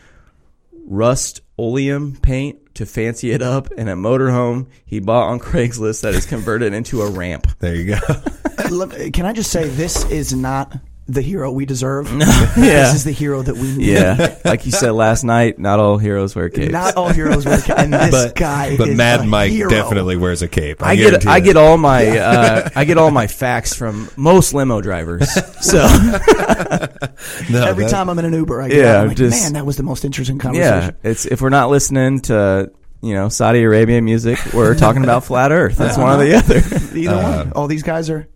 rust 0.85 1.41
oleum 1.57 2.15
paint 2.21 2.73
to 2.75 2.85
fancy 2.85 3.31
it 3.31 3.41
up, 3.41 3.69
and 3.77 3.89
a 3.89 3.93
motorhome 3.93 4.67
he 4.85 4.99
bought 4.99 5.27
on 5.29 5.39
Craigslist 5.49 6.01
that 6.01 6.13
is 6.15 6.25
converted 6.25 6.73
into 6.73 7.01
a 7.01 7.09
ramp. 7.09 7.47
there 7.59 7.75
you 7.75 7.95
go. 7.95 7.97
Look, 8.71 8.91
can 9.13 9.25
I 9.25 9.33
just 9.33 9.51
say 9.51 9.67
this 9.67 10.09
is 10.09 10.33
not 10.33 10.73
the 11.13 11.21
hero 11.21 11.51
we 11.51 11.65
deserve. 11.65 12.11
Yeah. 12.11 12.47
This 12.55 12.95
is 12.95 13.03
the 13.03 13.11
hero 13.11 13.41
that 13.41 13.55
we 13.55 13.75
need. 13.77 13.87
Yeah, 13.87 14.37
like 14.45 14.65
you 14.65 14.71
said 14.71 14.91
last 14.91 15.23
night, 15.23 15.59
not 15.59 15.79
all 15.79 15.97
heroes 15.97 16.35
wear 16.35 16.49
capes. 16.49 16.71
Not 16.71 16.95
all 16.97 17.09
heroes 17.09 17.45
wear 17.45 17.57
capes, 17.61 17.79
and 17.79 17.93
this 17.93 18.11
but 18.11 18.35
guy 18.35 18.75
but 18.77 18.89
is 18.89 18.97
Mad 18.97 19.21
a 19.21 19.23
Mike 19.23 19.51
hero. 19.51 19.69
definitely 19.69 20.17
wears 20.17 20.41
a 20.41 20.47
cape. 20.47 20.81
I, 20.83 20.91
I 20.91 20.95
get 20.95 21.25
I 21.27 21.39
get 21.39 21.57
all 21.57 21.77
my 21.77 22.17
uh, 22.17 22.69
I 22.75 22.85
get 22.85 22.97
all 22.97 23.11
my 23.11 23.27
facts 23.27 23.73
from 23.73 24.09
most 24.17 24.53
limo 24.53 24.81
drivers. 24.81 25.29
So 25.63 25.79
No, 27.49 27.65
Every 27.65 27.83
that- 27.85 27.91
time 27.91 28.09
I'm 28.09 28.17
in 28.19 28.25
an 28.25 28.33
Uber, 28.33 28.61
I 28.61 28.67
get 28.69 28.77
Yeah, 28.77 28.85
out, 28.95 29.01
I'm 29.01 29.07
like, 29.09 29.17
just- 29.17 29.41
man, 29.43 29.53
that 29.53 29.65
was 29.65 29.77
the 29.77 29.83
most 29.83 30.05
interesting 30.05 30.37
conversation. 30.39 30.69
yeah, 30.73 30.79
conversation. 30.91 31.11
it's 31.11 31.25
if 31.25 31.41
we're 31.41 31.49
not 31.49 31.69
listening 31.69 32.19
to 32.21 32.71
you 33.01 33.13
know 33.13 33.29
Saudi 33.29 33.63
Arabia 33.63 34.01
music, 34.01 34.39
we're 34.53 34.75
talking 34.75 35.03
about 35.03 35.23
flat 35.23 35.51
Earth. 35.51 35.77
That's 35.77 35.97
one 35.97 36.19
or 36.19 36.23
the 36.23 36.35
other. 36.35 36.57
Either 36.97 37.15
Uh, 37.15 37.37
one. 37.45 37.51
All 37.53 37.67
these 37.67 37.83
guys 37.83 38.09
are 38.09 38.27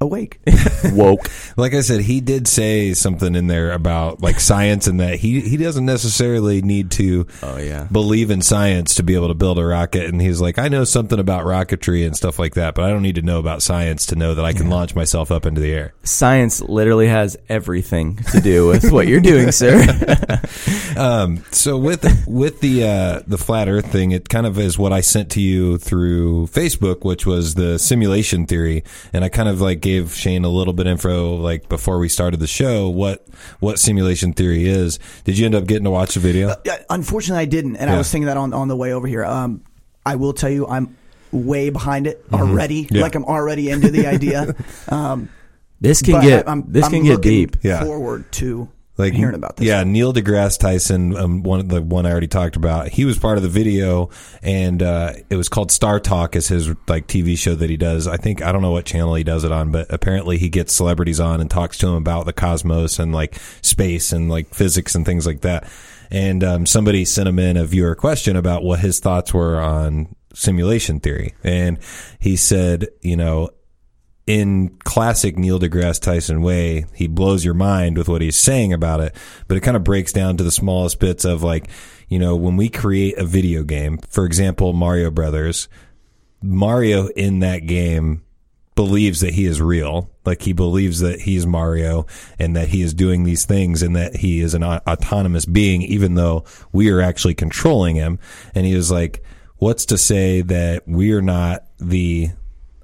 awake. 0.00 0.40
Woke. 0.92 1.28
Like 1.56 1.74
I 1.74 1.80
said, 1.80 2.02
he 2.02 2.20
did 2.20 2.46
say 2.48 2.94
something 2.94 3.34
in 3.34 3.46
there 3.46 3.72
about 3.72 4.22
like 4.22 4.40
science 4.40 4.86
and 4.86 5.00
that 5.00 5.16
he 5.16 5.40
he 5.40 5.56
doesn't 5.56 5.84
necessarily 5.86 6.62
need 6.62 6.90
to 6.92 7.26
Oh 7.42 7.58
yeah. 7.58 7.88
believe 7.90 8.30
in 8.30 8.40
science 8.42 8.94
to 8.96 9.02
be 9.02 9.14
able 9.14 9.28
to 9.28 9.34
build 9.34 9.58
a 9.58 9.64
rocket. 9.64 10.04
And 10.06 10.20
he's 10.20 10.40
like, 10.40 10.58
I 10.58 10.68
know 10.68 10.84
something 10.84 11.18
about 11.18 11.44
rocketry 11.44 12.06
and 12.06 12.16
stuff 12.16 12.38
like 12.38 12.54
that, 12.54 12.74
but 12.74 12.84
I 12.84 12.90
don't 12.90 13.02
need 13.02 13.16
to 13.16 13.22
know 13.22 13.38
about 13.38 13.62
science 13.62 14.06
to 14.06 14.16
know 14.16 14.34
that 14.34 14.44
I 14.44 14.52
can 14.52 14.70
launch 14.70 14.94
myself 14.94 15.30
up 15.32 15.46
into 15.46 15.60
the 15.60 15.72
air. 15.72 15.94
Science 16.04 16.60
literally 16.62 17.08
has 17.08 17.36
everything 17.48 18.16
to 18.32 18.40
do 18.40 18.66
with 18.68 18.90
what 18.92 19.06
you're 19.08 19.20
doing, 19.20 19.52
sir. 19.52 19.78
Um, 20.96 21.44
so 21.52 21.78
with 21.78 22.26
with 22.26 22.60
the 22.60 22.84
uh, 22.84 23.20
the 23.26 23.38
flat 23.38 23.68
Earth 23.68 23.86
thing, 23.92 24.10
it 24.10 24.28
kind 24.28 24.46
of 24.46 24.58
is 24.58 24.78
what 24.78 24.92
I 24.92 25.00
sent 25.00 25.30
to 25.32 25.40
you 25.40 25.78
through 25.78 26.48
Facebook, 26.48 27.04
which 27.04 27.24
was 27.24 27.54
the 27.54 27.78
simulation 27.78 28.46
theory, 28.46 28.82
and 29.12 29.24
I 29.24 29.28
kind 29.28 29.48
of 29.48 29.60
like 29.60 29.80
gave 29.88 30.14
Shane 30.14 30.44
a 30.44 30.48
little 30.48 30.72
bit 30.72 30.86
info 30.86 31.34
like 31.36 31.68
before 31.68 31.98
we 31.98 32.08
started 32.08 32.40
the 32.40 32.46
show 32.46 32.88
what 32.88 33.26
what 33.60 33.78
simulation 33.78 34.32
theory 34.32 34.66
is. 34.68 34.98
Did 35.24 35.38
you 35.38 35.46
end 35.46 35.54
up 35.54 35.66
getting 35.66 35.84
to 35.84 35.90
watch 35.90 36.14
the 36.14 36.20
video? 36.20 36.54
Yeah, 36.64 36.82
Unfortunately, 36.90 37.42
I 37.42 37.46
didn't, 37.46 37.76
and 37.76 37.88
Yeah. 37.88 37.94
I 37.94 37.98
was 37.98 38.10
thinking 38.10 38.26
that 38.26 38.36
on 38.36 38.52
on 38.52 38.68
the 38.68 38.76
way 38.76 38.92
over 38.92 39.06
here. 39.06 39.24
Um, 39.24 39.62
I 40.04 40.16
will 40.16 40.32
tell 40.32 40.50
you, 40.50 40.66
I'm 40.66 40.96
way 41.32 41.70
behind 41.70 42.06
it 42.06 42.24
already. 42.32 42.84
Mm-hmm. 42.84 42.96
Yeah. 42.96 43.02
Like 43.02 43.14
I'm 43.14 43.24
already 43.24 43.70
into 43.70 43.90
the 43.90 44.06
idea. 44.06 44.54
Um, 44.88 45.28
this 45.80 46.02
can 46.02 46.20
get 46.22 46.48
I, 46.48 46.52
am 46.52 46.64
this 46.66 46.88
can 46.88 47.04
get 47.04 47.20
deep. 47.20 47.56
Yeah. 47.62 47.84
Forward 47.84 48.30
to 48.32 48.68
like 48.98 49.14
hearing 49.14 49.36
about 49.36 49.56
this. 49.56 49.66
Yeah, 49.66 49.84
Neil 49.84 50.12
deGrasse 50.12 50.58
Tyson, 50.58 51.16
um, 51.16 51.42
one 51.44 51.60
of 51.60 51.68
the 51.68 51.80
one 51.80 52.04
I 52.04 52.10
already 52.10 52.26
talked 52.26 52.56
about. 52.56 52.88
He 52.88 53.04
was 53.04 53.16
part 53.16 53.36
of 53.36 53.44
the 53.44 53.48
video, 53.48 54.10
and 54.42 54.82
uh, 54.82 55.12
it 55.30 55.36
was 55.36 55.48
called 55.48 55.70
Star 55.70 56.00
Talk, 56.00 56.34
is 56.34 56.48
his 56.48 56.68
like 56.88 57.06
TV 57.06 57.38
show 57.38 57.54
that 57.54 57.70
he 57.70 57.76
does. 57.76 58.08
I 58.08 58.16
think 58.16 58.42
I 58.42 58.50
don't 58.50 58.60
know 58.60 58.72
what 58.72 58.84
channel 58.84 59.14
he 59.14 59.22
does 59.22 59.44
it 59.44 59.52
on, 59.52 59.70
but 59.70 59.86
apparently 59.90 60.36
he 60.36 60.48
gets 60.48 60.74
celebrities 60.74 61.20
on 61.20 61.40
and 61.40 61.48
talks 61.48 61.78
to 61.78 61.86
them 61.86 61.94
about 61.94 62.26
the 62.26 62.32
cosmos 62.32 62.98
and 62.98 63.12
like 63.12 63.36
space 63.62 64.12
and 64.12 64.28
like 64.28 64.52
physics 64.52 64.96
and 64.96 65.06
things 65.06 65.26
like 65.26 65.42
that. 65.42 65.70
And 66.10 66.42
um, 66.42 66.66
somebody 66.66 67.04
sent 67.04 67.28
him 67.28 67.38
in 67.38 67.56
a 67.56 67.64
viewer 67.64 67.94
question 67.94 68.34
about 68.34 68.64
what 68.64 68.80
his 68.80 68.98
thoughts 68.98 69.32
were 69.32 69.60
on 69.60 70.16
simulation 70.34 70.98
theory, 70.98 71.34
and 71.44 71.78
he 72.18 72.34
said, 72.34 72.88
you 73.00 73.16
know, 73.16 73.50
in 74.28 74.68
classic 74.84 75.38
Neil 75.38 75.58
deGrasse 75.58 76.02
Tyson 76.02 76.42
way, 76.42 76.84
he 76.94 77.08
blows 77.08 77.46
your 77.46 77.54
mind 77.54 77.96
with 77.96 78.10
what 78.10 78.20
he's 78.20 78.36
saying 78.36 78.74
about 78.74 79.00
it, 79.00 79.16
but 79.48 79.56
it 79.56 79.62
kind 79.62 79.76
of 79.76 79.82
breaks 79.82 80.12
down 80.12 80.36
to 80.36 80.44
the 80.44 80.50
smallest 80.50 81.00
bits 81.00 81.24
of 81.24 81.42
like, 81.42 81.68
you 82.08 82.18
know, 82.18 82.36
when 82.36 82.58
we 82.58 82.68
create 82.68 83.16
a 83.16 83.24
video 83.24 83.62
game, 83.62 83.96
for 84.10 84.26
example, 84.26 84.74
Mario 84.74 85.10
Brothers, 85.10 85.66
Mario 86.42 87.06
in 87.08 87.38
that 87.38 87.60
game 87.60 88.22
believes 88.74 89.20
that 89.20 89.32
he 89.32 89.46
is 89.46 89.62
real. 89.62 90.10
Like 90.26 90.42
he 90.42 90.52
believes 90.52 91.00
that 91.00 91.22
he's 91.22 91.46
Mario 91.46 92.06
and 92.38 92.54
that 92.54 92.68
he 92.68 92.82
is 92.82 92.92
doing 92.92 93.24
these 93.24 93.46
things 93.46 93.82
and 93.82 93.96
that 93.96 94.14
he 94.16 94.40
is 94.40 94.52
an 94.52 94.62
au- 94.62 94.80
autonomous 94.86 95.46
being, 95.46 95.80
even 95.80 96.16
though 96.16 96.44
we 96.70 96.90
are 96.90 97.00
actually 97.00 97.34
controlling 97.34 97.96
him. 97.96 98.18
And 98.54 98.66
he 98.66 98.76
was 98.76 98.90
like, 98.90 99.24
what's 99.56 99.86
to 99.86 99.96
say 99.96 100.42
that 100.42 100.82
we're 100.86 101.22
not 101.22 101.64
the 101.78 102.28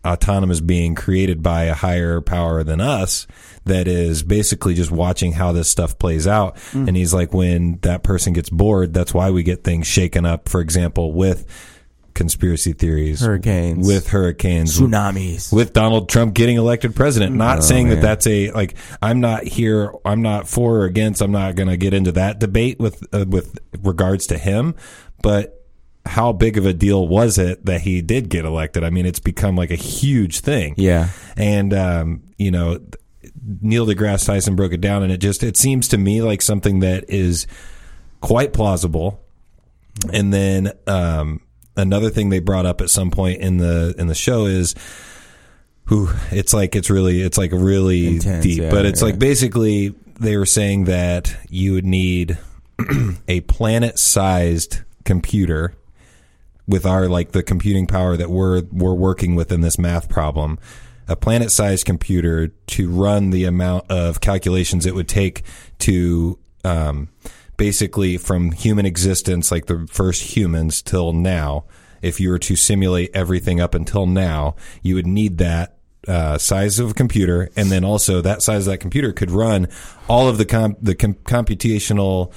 autonomous 0.04 0.60
being 0.60 0.94
created 0.94 1.42
by 1.42 1.64
a 1.64 1.74
higher 1.74 2.20
power 2.20 2.62
than 2.62 2.80
us 2.80 3.26
that 3.64 3.88
is 3.88 4.22
basically 4.22 4.74
just 4.74 4.90
watching 4.90 5.32
how 5.32 5.52
this 5.52 5.68
stuff 5.70 5.98
plays 5.98 6.26
out. 6.26 6.58
And 6.74 6.96
he's 6.96 7.14
like, 7.14 7.32
when 7.32 7.78
that 7.82 8.02
person 8.02 8.32
gets 8.34 8.50
bored, 8.50 8.92
that's 8.92 9.14
why 9.14 9.30
we 9.30 9.42
get 9.42 9.64
things 9.64 9.86
shaken 9.86 10.26
up, 10.26 10.48
for 10.48 10.60
example, 10.60 11.12
with 11.12 11.46
conspiracy 12.14 12.72
theories, 12.72 13.20
Hurricanes. 13.22 13.86
with 13.88 14.08
hurricanes, 14.08 14.78
Tsunamis. 14.78 15.52
with 15.52 15.72
Donald 15.72 16.08
Trump 16.08 16.34
getting 16.34 16.56
elected 16.58 16.94
president. 16.94 17.34
Not 17.34 17.58
Oh, 17.58 17.60
saying 17.62 17.88
that 17.88 18.02
that's 18.02 18.26
a 18.26 18.50
like. 18.52 18.76
I'm 19.02 19.20
not 19.20 19.42
here. 19.44 19.92
I'm 20.04 20.22
not 20.22 20.46
for 20.48 20.76
or 20.80 20.84
against. 20.84 21.22
I'm 21.22 21.32
not 21.32 21.56
going 21.56 21.68
to 21.68 21.76
get 21.76 21.92
into 21.94 22.12
that 22.12 22.38
debate 22.38 22.78
with 22.78 23.02
uh, 23.12 23.24
with 23.28 23.58
regards 23.82 24.28
to 24.28 24.38
him. 24.38 24.74
But 25.22 25.63
how 26.06 26.32
big 26.32 26.58
of 26.58 26.66
a 26.66 26.74
deal 26.74 27.06
was 27.08 27.38
it 27.38 27.64
that 27.66 27.80
he 27.80 28.02
did 28.02 28.28
get 28.28 28.44
elected? 28.44 28.84
I 28.84 28.90
mean, 28.90 29.06
it's 29.06 29.20
become 29.20 29.56
like 29.56 29.70
a 29.70 29.76
huge 29.76 30.40
thing. 30.40 30.74
yeah. 30.76 31.08
And 31.36 31.72
um, 31.72 32.22
you 32.38 32.50
know, 32.50 32.80
Neil 33.60 33.86
deGrasse 33.86 34.26
Tyson 34.26 34.56
broke 34.56 34.72
it 34.72 34.80
down, 34.80 35.02
and 35.02 35.12
it 35.12 35.18
just 35.18 35.42
it 35.42 35.56
seems 35.56 35.88
to 35.88 35.98
me 35.98 36.22
like 36.22 36.42
something 36.42 36.80
that 36.80 37.08
is 37.08 37.46
quite 38.20 38.52
plausible. 38.52 39.20
And 40.12 40.32
then 40.32 40.72
um, 40.86 41.40
another 41.76 42.10
thing 42.10 42.28
they 42.28 42.40
brought 42.40 42.66
up 42.66 42.80
at 42.80 42.90
some 42.90 43.10
point 43.10 43.40
in 43.40 43.58
the 43.58 43.94
in 43.98 44.06
the 44.06 44.14
show 44.14 44.46
is, 44.46 44.74
who 45.86 46.08
it's 46.30 46.52
like 46.52 46.74
it's 46.74 46.90
really 46.90 47.22
it's 47.22 47.38
like 47.38 47.52
really 47.52 48.08
Intense, 48.08 48.44
deep, 48.44 48.62
yeah, 48.62 48.70
but 48.70 48.86
it's 48.86 49.00
yeah. 49.00 49.06
like 49.06 49.18
basically 49.18 49.94
they 50.20 50.36
were 50.36 50.46
saying 50.46 50.84
that 50.84 51.36
you 51.48 51.72
would 51.74 51.84
need 51.84 52.38
a 53.28 53.40
planet 53.42 53.98
sized 53.98 54.80
computer 55.04 55.74
with 56.66 56.86
our 56.86 57.08
like 57.08 57.32
the 57.32 57.42
computing 57.42 57.86
power 57.86 58.16
that 58.16 58.30
we're 58.30 58.62
we're 58.70 58.94
working 58.94 59.34
with 59.34 59.52
in 59.52 59.60
this 59.60 59.78
math 59.78 60.08
problem 60.08 60.58
a 61.06 61.16
planet 61.16 61.50
sized 61.50 61.84
computer 61.84 62.48
to 62.66 62.88
run 62.88 63.30
the 63.30 63.44
amount 63.44 63.90
of 63.90 64.20
calculations 64.20 64.86
it 64.86 64.94
would 64.94 65.08
take 65.08 65.42
to 65.78 66.38
um, 66.64 67.08
basically 67.56 68.16
from 68.16 68.52
human 68.52 68.86
existence 68.86 69.50
like 69.50 69.66
the 69.66 69.86
first 69.90 70.36
humans 70.36 70.80
till 70.80 71.12
now 71.12 71.64
if 72.00 72.20
you 72.20 72.30
were 72.30 72.38
to 72.38 72.56
simulate 72.56 73.10
everything 73.14 73.60
up 73.60 73.74
until 73.74 74.06
now 74.06 74.54
you 74.82 74.94
would 74.94 75.06
need 75.06 75.38
that 75.38 75.74
uh, 76.08 76.38
size 76.38 76.78
of 76.78 76.90
a 76.90 76.94
computer, 76.94 77.50
and 77.56 77.70
then 77.70 77.84
also 77.84 78.20
that 78.20 78.42
size 78.42 78.66
of 78.66 78.72
that 78.72 78.78
computer 78.78 79.12
could 79.12 79.30
run 79.30 79.68
all 80.08 80.28
of 80.28 80.38
the 80.38 80.76
the 80.80 80.94
com- 80.94 81.14
computational 81.14 82.32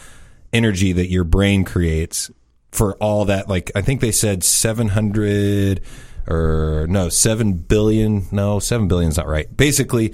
energy 0.53 0.93
that 0.93 1.09
your 1.09 1.23
brain 1.23 1.63
creates 1.63 2.31
for 2.71 2.95
all 2.95 3.25
that. 3.25 3.47
Like 3.47 3.71
I 3.75 3.81
think 3.81 4.01
they 4.01 4.11
said 4.11 4.43
seven 4.43 4.89
hundred 4.89 5.81
or 6.27 6.85
no, 6.89 7.09
seven 7.09 7.53
billion. 7.53 8.27
No, 8.31 8.59
seven 8.59 8.87
billion 8.87 9.09
is 9.09 9.17
not 9.17 9.27
right. 9.27 9.55
Basically, 9.55 10.13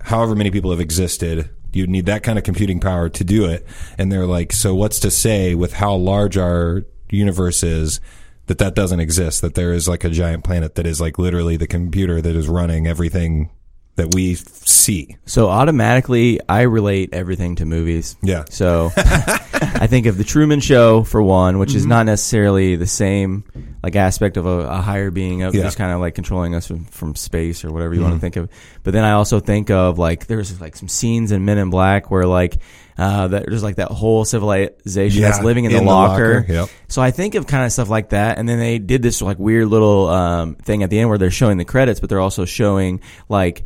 however 0.00 0.34
many 0.34 0.50
people 0.50 0.70
have 0.70 0.80
existed, 0.80 1.50
you 1.72 1.86
need 1.86 2.06
that 2.06 2.22
kind 2.22 2.38
of 2.38 2.44
computing 2.44 2.80
power 2.80 3.08
to 3.08 3.24
do 3.24 3.46
it. 3.46 3.66
And 3.98 4.10
they're 4.10 4.26
like, 4.26 4.52
so 4.52 4.74
what's 4.74 5.00
to 5.00 5.10
say 5.10 5.54
with 5.54 5.74
how 5.74 5.94
large 5.94 6.36
our 6.36 6.84
universe 7.10 7.62
is 7.62 8.00
that 8.46 8.58
that 8.58 8.74
doesn't 8.74 9.00
exist? 9.00 9.42
That 9.42 9.54
there 9.54 9.72
is 9.72 9.88
like 9.88 10.04
a 10.04 10.10
giant 10.10 10.44
planet 10.44 10.76
that 10.76 10.86
is 10.86 11.00
like 11.00 11.18
literally 11.18 11.56
the 11.56 11.66
computer 11.66 12.20
that 12.20 12.36
is 12.36 12.48
running 12.48 12.86
everything 12.86 13.50
that 13.98 14.14
we 14.14 14.34
see. 14.36 15.16
So 15.26 15.48
automatically, 15.48 16.40
I 16.48 16.62
relate 16.62 17.10
everything 17.12 17.56
to 17.56 17.66
movies. 17.66 18.16
Yeah. 18.22 18.44
So 18.48 18.90
I 18.96 19.86
think 19.86 20.06
of 20.06 20.16
the 20.18 20.24
Truman 20.24 20.60
Show 20.60 21.02
for 21.04 21.22
one, 21.22 21.58
which 21.58 21.74
is 21.74 21.82
Mm-hmm. 21.82 21.88
not 21.90 22.06
necessarily 22.06 22.76
the 22.76 22.86
same 22.86 23.44
like 23.82 23.94
aspect 23.96 24.36
of 24.36 24.46
a, 24.46 24.68
a 24.68 24.76
higher 24.80 25.10
being 25.10 25.42
of 25.42 25.54
Yeah. 25.54 25.62
just 25.62 25.76
kind 25.78 25.92
of 25.92 26.00
like 26.00 26.14
controlling 26.14 26.54
us 26.54 26.66
from, 26.66 26.84
from 26.86 27.14
space 27.14 27.64
or 27.64 27.70
whatever 27.72 27.94
you 27.94 28.00
want 28.02 28.14
to 28.14 28.20
think 28.20 28.36
of. 28.36 28.48
But 28.82 28.92
then 28.94 29.04
I 29.04 29.12
also 29.12 29.40
think 29.40 29.70
of 29.70 29.98
like 29.98 30.26
there's 30.26 30.60
like 30.60 30.74
some 30.76 30.88
scenes 30.88 31.30
in 31.32 31.44
Men 31.44 31.58
in 31.58 31.70
Black 31.70 32.10
where 32.10 32.24
like 32.26 32.58
uh, 32.96 33.28
that 33.28 33.46
there's 33.46 33.62
like 33.62 33.76
that 33.76 33.90
whole 33.92 34.24
civilization 34.24 35.22
that's 35.22 35.40
living 35.42 35.64
in, 35.64 35.70
in 35.70 35.76
the 35.78 35.82
the 35.84 35.86
locker. 35.86 36.40
locker, 36.40 36.52
yep. 36.52 36.68
So 36.88 37.00
I 37.00 37.12
think 37.12 37.36
of 37.36 37.46
kind 37.46 37.64
of 37.64 37.70
stuff 37.72 37.88
like 37.88 38.08
that, 38.10 38.38
and 38.38 38.48
then 38.48 38.58
they 38.58 38.80
did 38.80 39.02
this 39.02 39.22
like 39.22 39.38
weird 39.38 39.68
little 39.68 40.08
um, 40.08 40.56
thing 40.56 40.82
at 40.82 40.90
the 40.90 40.98
end 40.98 41.08
where 41.08 41.16
they're 41.18 41.30
showing 41.30 41.58
the 41.58 41.64
credits, 41.64 42.00
but 42.00 42.08
they're 42.10 42.18
also 42.20 42.44
showing 42.44 43.00
like 43.28 43.62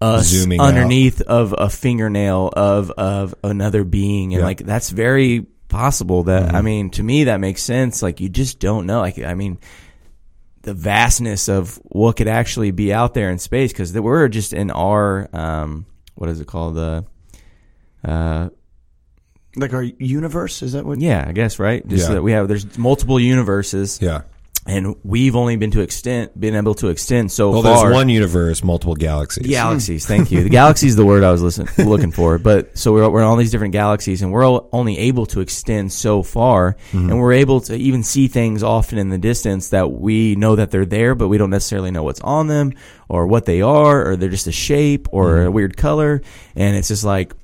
us 0.00 0.26
Zooming 0.28 0.60
out. 0.60 0.66
underneath 0.68 1.20
of 1.22 1.54
a 1.56 1.68
fingernail 1.70 2.50
of 2.54 2.90
of 2.92 3.34
another 3.44 3.84
being, 3.84 4.34
and 4.34 4.40
Yeah. 4.40 4.44
like 4.46 4.58
that's 4.64 4.90
very 4.90 5.46
possible. 5.68 6.24
That 6.24 6.48
Mm-hmm. 6.48 6.56
I 6.56 6.62
mean, 6.62 6.90
to 6.90 7.02
me, 7.02 7.24
that 7.24 7.40
makes 7.40 7.62
sense. 7.62 8.02
Like 8.02 8.20
you 8.20 8.28
just 8.28 8.58
don't 8.60 8.86
know. 8.86 9.00
Like 9.00 9.18
I 9.18 9.34
mean, 9.34 9.58
the 10.62 10.74
vastness 10.74 11.48
of 11.48 11.76
what 11.84 12.16
could 12.16 12.28
actually 12.28 12.70
be 12.70 12.92
out 12.92 13.14
there 13.14 13.30
in 13.30 13.38
space 13.38 13.72
because 13.72 13.92
we're 13.92 14.28
just 14.28 14.52
in 14.52 14.70
our 14.70 15.28
um, 15.32 15.86
what 16.14 16.28
is 16.30 16.40
it 16.40 16.46
called 16.46 16.74
the 16.76 17.04
uh, 18.04 18.48
Like 19.56 19.72
our 19.72 19.82
universe 19.82 20.62
is 20.62 20.72
that 20.72 20.84
what? 20.84 21.00
yeah, 21.00 21.24
I 21.26 21.32
guess 21.32 21.58
right. 21.58 21.86
Just 21.86 22.08
Yeah. 22.08 22.14
that 22.14 22.22
we 22.22 22.32
have 22.32 22.48
there's 22.48 22.76
multiple 22.78 23.18
universes, 23.20 23.98
Yeah. 24.02 24.22
And 24.66 24.96
we've 25.04 25.36
only 25.36 25.56
been 25.56 25.70
to 25.72 25.80
extent 25.80 26.38
been 26.38 26.54
able 26.54 26.74
to 26.76 26.88
extend 26.88 27.30
so 27.30 27.50
Well, 27.50 27.62
far. 27.62 27.82
there's 27.82 27.94
one 27.94 28.08
universe, 28.08 28.64
multiple 28.64 28.94
galaxies. 28.94 29.46
Galaxies, 29.46 30.06
hmm. 30.06 30.08
thank 30.08 30.32
you. 30.32 30.42
The 30.42 30.48
galaxy 30.48 30.86
is 30.86 30.96
the 30.96 31.04
word 31.04 31.22
I 31.22 31.30
was 31.30 31.42
listen, 31.42 31.68
looking 31.86 32.12
for. 32.12 32.38
But 32.38 32.76
so 32.78 32.92
we're, 32.92 33.08
we're 33.10 33.20
in 33.20 33.26
all 33.26 33.36
these 33.36 33.50
different 33.50 33.72
galaxies, 33.72 34.22
and 34.22 34.32
we're 34.32 34.44
all 34.44 34.70
only 34.72 34.98
able 34.98 35.26
to 35.26 35.40
extend 35.40 35.92
so 35.92 36.22
far, 36.22 36.76
mm-hmm. 36.92 37.10
and 37.10 37.18
we're 37.18 37.34
able 37.34 37.60
to 37.62 37.76
even 37.76 38.02
see 38.02 38.26
things 38.26 38.62
often 38.62 38.98
in 38.98 39.10
the 39.10 39.18
distance 39.18 39.68
that 39.70 39.90
we 39.92 40.34
know 40.36 40.56
that 40.56 40.70
they're 40.70 40.86
there, 40.86 41.14
but 41.14 41.28
we 41.28 41.36
don't 41.36 41.50
necessarily 41.50 41.90
know 41.90 42.02
what's 42.02 42.20
on 42.20 42.46
them 42.46 42.72
or 43.08 43.26
what 43.26 43.44
they 43.44 43.60
are, 43.60 44.10
or 44.10 44.16
they're 44.16 44.30
just 44.30 44.46
a 44.46 44.52
shape 44.52 45.08
or 45.12 45.42
a 45.42 45.44
mm-hmm. 45.44 45.54
weird 45.54 45.76
color, 45.76 46.22
and 46.56 46.76
it's 46.76 46.88
just 46.88 47.04
like. 47.04 47.34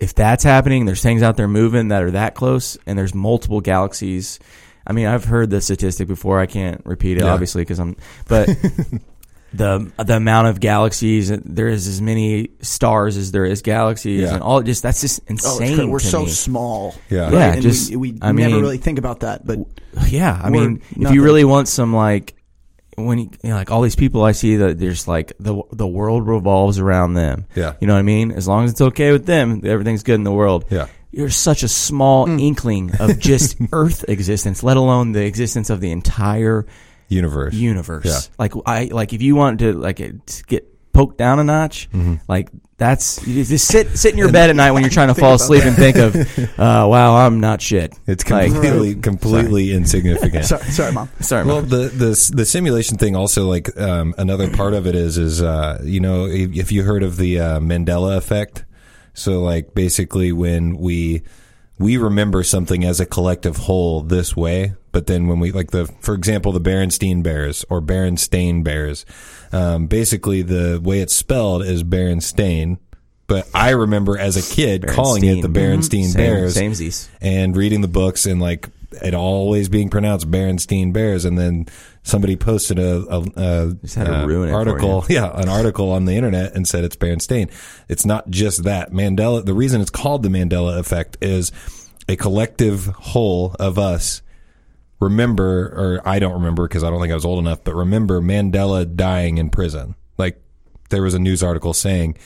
If 0.00 0.16
that's 0.16 0.42
happening, 0.42 0.84
there's 0.84 1.00
things 1.00 1.22
out 1.22 1.36
there 1.36 1.46
moving 1.46 1.88
that 1.88 2.02
are 2.02 2.10
that 2.10 2.34
close, 2.34 2.76
and 2.86 2.98
there's 2.98 3.14
multiple 3.14 3.60
galaxies. 3.60 4.40
I 4.86 4.92
mean, 4.92 5.06
I've 5.06 5.24
heard 5.24 5.50
the 5.50 5.60
statistic 5.60 6.08
before. 6.08 6.40
I 6.40 6.46
can't 6.46 6.80
repeat 6.84 7.18
it, 7.18 7.24
Yeah. 7.24 7.32
obviously, 7.32 7.62
because 7.62 7.78
I'm. 7.78 7.96
But 8.28 8.48
the 9.54 9.92
the 10.02 10.16
amount 10.16 10.48
of 10.48 10.60
galaxies 10.60 11.30
uh, 11.30 11.36
there 11.44 11.68
is 11.68 11.86
as 11.86 12.00
many 12.00 12.48
stars 12.62 13.18
as 13.18 13.32
there 13.32 13.44
is 13.44 13.60
galaxies 13.60 14.22
Yeah. 14.22 14.34
and 14.34 14.42
all 14.42 14.62
just 14.62 14.82
that's 14.82 15.02
just 15.02 15.20
Oh, 15.24 15.32
insane 15.32 15.76
cra- 15.76 15.86
we're 15.86 15.98
to 15.98 16.06
so 16.06 16.22
me. 16.24 16.30
small. 16.30 16.94
Yeah. 17.10 17.24
right? 17.24 17.32
Yeah, 17.32 17.52
And 17.52 17.62
just- 17.62 17.90
we, 17.90 18.12
we 18.12 18.18
I 18.22 18.32
never 18.32 18.50
mean- 18.54 18.60
really 18.62 18.78
think 18.78 18.98
about 18.98 19.20
that, 19.20 19.46
but 19.46 19.58
yeah 20.08 20.40
i 20.42 20.48
We're 20.48 20.68
mean 20.70 20.82
if 20.96 21.12
you 21.12 21.22
really 21.22 21.44
want 21.44 21.68
some 21.68 21.94
like 21.94 22.34
when 22.96 23.18
you, 23.18 23.30
you 23.42 23.50
know, 23.50 23.56
like 23.56 23.70
all 23.70 23.82
these 23.82 23.94
people 23.94 24.24
i 24.24 24.32
see 24.32 24.56
that 24.56 24.78
there's 24.78 25.06
like 25.06 25.34
the 25.38 25.62
the 25.70 25.86
world 25.86 26.26
revolves 26.26 26.78
around 26.78 27.12
them 27.12 27.44
Yeah. 27.54 27.74
you 27.78 27.86
know 27.86 27.92
what 27.92 27.98
i 27.98 28.02
mean 28.02 28.32
as 28.32 28.48
long 28.48 28.64
as 28.64 28.70
it's 28.70 28.80
okay 28.80 29.12
with 29.12 29.26
them 29.26 29.60
everything's 29.64 30.02
good 30.02 30.14
in 30.14 30.24
the 30.24 30.32
world 30.32 30.64
Yeah. 30.70 30.86
You're 31.12 31.30
such 31.30 31.62
a 31.62 31.68
small 31.68 32.26
Mm. 32.26 32.40
inkling 32.40 32.90
of 32.98 33.18
just 33.18 33.56
earth 33.72 34.04
existence 34.08 34.62
let 34.62 34.76
alone 34.76 35.12
the 35.12 35.24
existence 35.24 35.70
of 35.70 35.80
the 35.80 35.90
entire 35.92 36.66
Universe. 37.08 37.52
universe. 37.54 38.04
Yeah. 38.06 38.34
Like 38.38 38.52
I 38.66 38.84
like 38.90 39.12
if 39.12 39.20
you 39.22 39.36
want 39.36 39.60
to 39.60 39.72
like 39.74 39.96
to 39.98 40.44
get 40.46 40.66
poked 40.92 41.18
down 41.18 41.38
a 41.38 41.44
notch, 41.44 41.88
Mm-hmm. 41.92 42.14
like 42.28 42.48
that's 42.78 43.24
you 43.26 43.44
just 43.44 43.68
sit 43.68 43.96
sit 43.98 44.12
in 44.12 44.18
your 44.18 44.32
bed 44.38 44.50
at 44.50 44.56
night 44.56 44.70
when 44.72 44.82
you're 44.82 44.90
trying 44.90 45.08
to 45.08 45.14
fall 45.22 45.34
about 45.34 45.42
asleep 45.44 45.64
and 45.64 45.76
think 45.76 45.96
of, 45.96 46.16
uh, 46.58 46.86
wow, 46.88 47.14
I'm 47.16 47.38
not 47.38 47.60
shit. 47.60 47.94
It's 48.06 48.28
Like- 48.28 48.50
completely, 48.50 48.94
completely 48.96 49.72
insignificant. 49.72 50.46
sorry, 50.46 50.64
sorry, 50.64 50.92
mom. 50.92 51.08
Sorry, 51.20 51.44
Well, 51.44 51.60
Mom. 51.60 51.68
the 51.68 51.88
the 51.88 52.32
the 52.34 52.46
simulation 52.46 52.96
thing 52.98 53.14
also 53.14 53.46
like 53.46 53.68
um, 53.78 54.14
another 54.18 54.50
part 54.50 54.72
of 54.74 54.86
it 54.86 54.94
is 54.94 55.18
is 55.18 55.42
uh, 55.42 55.80
you 55.84 56.00
know 56.00 56.24
if, 56.26 56.56
if 56.56 56.72
you 56.72 56.82
heard 56.82 57.02
of 57.02 57.16
the 57.18 57.38
uh, 57.38 57.60
Mandela 57.60 58.16
effect, 58.16 58.64
so 59.14 59.40
like 59.42 59.74
basically 59.74 60.32
when 60.32 60.76
we 60.78 61.22
we 61.78 61.96
remember 61.96 62.42
something 62.42 62.84
as 62.84 63.00
a 63.00 63.06
collective 63.06 63.56
whole 63.56 64.02
this 64.02 64.36
way, 64.36 64.74
but 64.92 65.06
then 65.06 65.26
when 65.26 65.40
we 65.40 65.50
like 65.52 65.70
the 65.70 65.86
for 66.00 66.14
example 66.14 66.52
the 66.52 66.60
Berenstein 66.60 67.22
Bears 67.22 67.64
or 67.68 67.80
Berenstain 67.80 68.62
Bears, 68.62 69.04
um, 69.52 69.86
basically 69.86 70.42
the 70.42 70.80
way 70.82 71.00
it's 71.00 71.14
spelled 71.16 71.62
is 71.64 71.82
Berenstain. 71.82 72.78
But 73.26 73.48
I 73.54 73.70
remember 73.70 74.18
as 74.18 74.36
a 74.36 74.54
kid 74.54 74.86
calling 74.86 75.24
it 75.24 75.42
the 75.42 75.48
Berenstain 75.48 76.04
Same- 76.06 76.14
Bears 76.16 76.56
samesies. 76.56 77.08
and 77.20 77.56
reading 77.56 77.80
the 77.80 77.88
books 77.88 78.26
and 78.26 78.40
like 78.40 78.68
it 79.02 79.14
always 79.14 79.68
being 79.70 79.88
pronounced 79.88 80.30
Berenstein 80.30 80.92
Bears, 80.92 81.24
and 81.24 81.38
then 81.38 81.66
somebody 82.02 82.36
posted 82.36 82.78
a, 82.78 83.04
a, 83.08 83.22
a, 83.36 83.76
uh, 83.96 84.52
article, 84.52 85.04
yeah, 85.08 85.30
an 85.34 85.48
article 85.48 85.90
on 85.90 86.04
the 86.04 86.14
internet 86.14 86.54
and 86.54 86.66
said 86.66 86.84
it's 86.84 86.96
Berenstain. 86.96 87.50
It's 87.88 88.04
not 88.04 88.28
just 88.30 88.64
that 88.64 88.92
Mandela. 88.92 89.44
The 89.44 89.54
reason 89.54 89.80
it's 89.80 89.90
called 89.90 90.22
the 90.22 90.28
Mandela 90.28 90.78
effect 90.78 91.16
is 91.20 91.52
a 92.08 92.16
collective 92.16 92.86
whole 92.86 93.54
of 93.58 93.78
us 93.78 94.22
remember, 95.02 95.66
or 95.76 96.08
I 96.08 96.18
don't 96.18 96.34
remember 96.34 96.66
because 96.66 96.84
I 96.84 96.90
don't 96.90 97.00
think 97.00 97.12
I 97.12 97.16
was 97.16 97.24
old 97.24 97.38
enough, 97.38 97.62
but 97.64 97.74
remember 97.74 98.20
Mandela 98.20 98.94
dying 98.94 99.38
in 99.38 99.50
prison. 99.50 99.94
Like 100.16 100.40
there 100.90 101.02
was 101.02 101.14
a 101.14 101.18
news 101.18 101.42
article 101.42 101.74
saying 101.74 102.16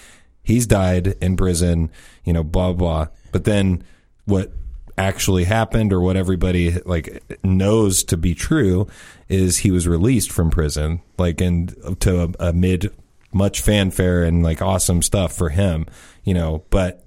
he's 0.43 0.67
died 0.67 1.17
in 1.21 1.37
prison, 1.37 1.91
you 2.25 2.33
know, 2.33 2.45
blah 2.45 2.73
blah. 2.73 3.09
But 3.33 3.45
then 3.45 3.85
what 4.25 4.53
actually 4.99 5.45
happened 5.45 5.93
or 5.93 6.01
what 6.01 6.17
everybody 6.17 6.73
like 6.85 7.23
knows 7.45 8.05
to 8.05 8.17
be 8.17 8.35
true 8.35 8.87
is 9.29 9.59
he 9.59 9.71
was 9.71 9.89
released 9.89 10.33
from 10.33 10.51
prison, 10.51 11.03
like 11.19 11.41
and 11.41 11.75
to 12.01 12.23
a, 12.25 12.49
amid 12.49 12.93
much 13.33 13.61
fanfare 13.61 14.25
and 14.25 14.43
like 14.43 14.63
awesome 14.63 15.03
stuff 15.03 15.33
for 15.33 15.51
him, 15.51 15.87
you 16.25 16.35
know, 16.35 16.65
but 16.71 17.07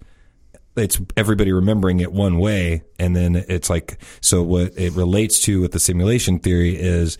it's 0.76 1.01
everybody 1.17 1.51
remembering 1.51 1.99
it 1.99 2.11
one 2.11 2.39
way 2.39 2.84
and 2.97 3.15
then 3.15 3.36
it's 3.36 3.70
like 3.70 3.97
so 4.22 4.41
what 4.41 4.72
it 4.78 4.93
relates 4.93 5.41
to 5.41 5.61
with 5.61 5.72
the 5.72 5.80
simulation 5.80 6.39
theory 6.39 6.76
is 6.76 7.17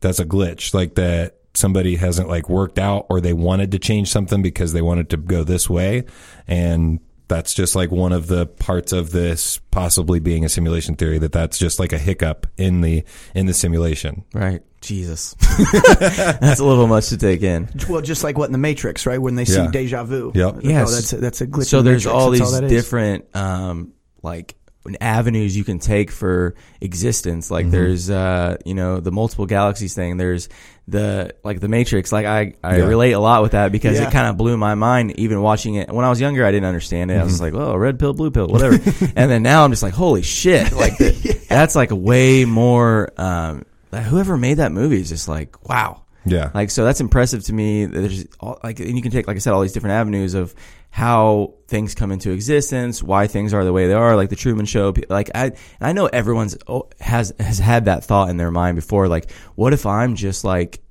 that's 0.00 0.18
a 0.18 0.24
glitch 0.24 0.72
like 0.72 0.94
that 0.94 1.36
somebody 1.54 1.96
hasn't 1.96 2.28
like 2.28 2.48
worked 2.48 2.78
out 2.78 3.06
or 3.10 3.20
they 3.20 3.34
wanted 3.34 3.70
to 3.70 3.78
change 3.78 4.10
something 4.10 4.40
because 4.40 4.72
they 4.72 4.80
wanted 4.80 5.10
to 5.10 5.16
go 5.16 5.44
this 5.44 5.68
way 5.68 6.04
and 6.46 7.00
that's 7.32 7.54
just 7.54 7.74
like 7.74 7.90
one 7.90 8.12
of 8.12 8.26
the 8.26 8.44
parts 8.46 8.92
of 8.92 9.10
this 9.10 9.58
possibly 9.70 10.20
being 10.20 10.44
a 10.44 10.48
simulation 10.50 10.94
theory 10.96 11.18
that 11.18 11.32
that's 11.32 11.56
just 11.58 11.80
like 11.80 11.92
a 11.94 11.98
hiccup 11.98 12.46
in 12.58 12.82
the 12.82 13.02
in 13.34 13.46
the 13.46 13.54
simulation 13.54 14.24
Right. 14.34 14.62
Jesus. 14.82 15.34
that's 15.72 16.58
a 16.60 16.64
little 16.64 16.88
much 16.88 17.08
to 17.10 17.16
take 17.16 17.42
in. 17.42 17.68
Well, 17.88 18.00
just 18.02 18.24
like 18.24 18.36
what 18.36 18.46
in 18.46 18.52
the 18.52 18.58
Matrix, 18.58 19.06
right? 19.06 19.18
When 19.22 19.36
they 19.36 19.44
see 19.44 19.54
Yeah. 19.54 19.70
deja 19.70 20.02
vu. 20.04 20.32
Yep. 20.34 20.54
Oh, 20.56 20.60
that's 20.60 21.12
a, 21.12 21.16
that's 21.18 21.40
a 21.40 21.46
glitch. 21.46 21.66
So 21.66 21.78
in 21.78 21.84
the 21.84 21.90
there's 21.92 22.04
Matrix. 22.04 22.22
all 22.24 22.30
That's 22.32 22.42
these 22.42 22.52
that 22.52 22.64
is. 22.64 22.70
different 22.72 23.36
um, 23.36 23.92
like 24.22 24.56
avenues 25.00 25.56
you 25.56 25.64
can 25.64 25.78
take 25.78 26.10
for 26.10 26.54
existence. 26.80 27.50
Like 27.50 27.70
there's 27.70 28.10
uh, 28.10 28.56
you 28.64 28.74
know 28.74 29.00
the 29.00 29.12
multiple 29.12 29.46
galaxies 29.46 29.94
thing. 29.94 30.16
There's 30.16 30.48
the 30.88 31.34
like 31.44 31.60
the 31.60 31.68
Matrix. 31.68 32.10
Like 32.12 32.26
I 32.26 32.54
I 32.64 32.78
Yeah. 32.78 32.84
relate 32.86 33.12
a 33.12 33.20
lot 33.20 33.42
with 33.42 33.52
that 33.52 33.70
because 33.72 33.98
Yeah. 33.98 34.08
it 34.08 34.12
kind 34.12 34.26
of 34.26 34.36
blew 34.36 34.56
my 34.56 34.74
mind. 34.74 35.18
Even 35.18 35.40
watching 35.42 35.76
it 35.76 35.88
when 35.90 36.04
I 36.04 36.08
was 36.10 36.20
younger, 36.20 36.44
I 36.44 36.50
didn't 36.50 36.66
understand 36.66 37.10
it. 37.10 37.18
I 37.18 37.24
was 37.24 37.40
like, 37.40 37.54
oh, 37.54 37.76
red 37.76 37.98
pill, 37.98 38.12
blue 38.12 38.30
pill, 38.30 38.48
whatever. 38.48 38.74
and 39.16 39.30
then 39.30 39.42
now 39.42 39.64
I'm 39.64 39.70
just 39.70 39.82
like, 39.82 39.94
holy 39.94 40.22
shit! 40.22 40.72
Like 40.72 40.96
the, 40.98 41.44
that's 41.48 41.74
like 41.76 41.90
way 41.92 42.44
more. 42.44 43.12
Um, 43.16 43.64
whoever 43.92 44.36
made 44.36 44.54
that 44.54 44.72
movie 44.72 45.00
is 45.00 45.08
just 45.10 45.28
like 45.28 45.68
wow. 45.68 46.02
yeah 46.24 46.50
Like 46.54 46.70
so, 46.70 46.84
that's 46.84 47.00
impressive 47.00 47.44
to 47.44 47.52
me. 47.52 47.84
There's 47.84 48.26
all, 48.40 48.58
like, 48.64 48.80
and 48.80 48.96
you 48.96 49.02
can 49.02 49.12
take, 49.12 49.26
like 49.26 49.36
I 49.36 49.38
said, 49.38 49.52
all 49.52 49.60
these 49.60 49.72
different 49.72 49.94
avenues 49.94 50.34
of 50.34 50.54
how 50.94 51.54
things 51.68 51.94
come 51.94 52.12
into 52.12 52.32
existence, 52.32 53.02
why 53.02 53.26
things 53.26 53.54
are 53.54 53.64
the 53.64 53.72
way 53.72 53.86
they 53.86 53.94
are. 53.94 54.14
Like 54.14 54.28
the 54.28 54.36
Truman 54.36 54.66
Show. 54.66 54.92
Like 55.08 55.30
I, 55.34 55.52
I 55.80 55.94
know 55.94 56.04
everyone's 56.04 56.56
oh, 56.68 56.90
has 57.00 57.32
has 57.40 57.58
had 57.58 57.86
that 57.86 58.04
thought 58.04 58.28
in 58.28 58.36
their 58.36 58.50
mind 58.50 58.76
before. 58.76 59.08
Like, 59.08 59.32
what 59.54 59.72
if 59.72 59.86
I'm 59.86 60.16
just 60.16 60.44
like 60.44 60.82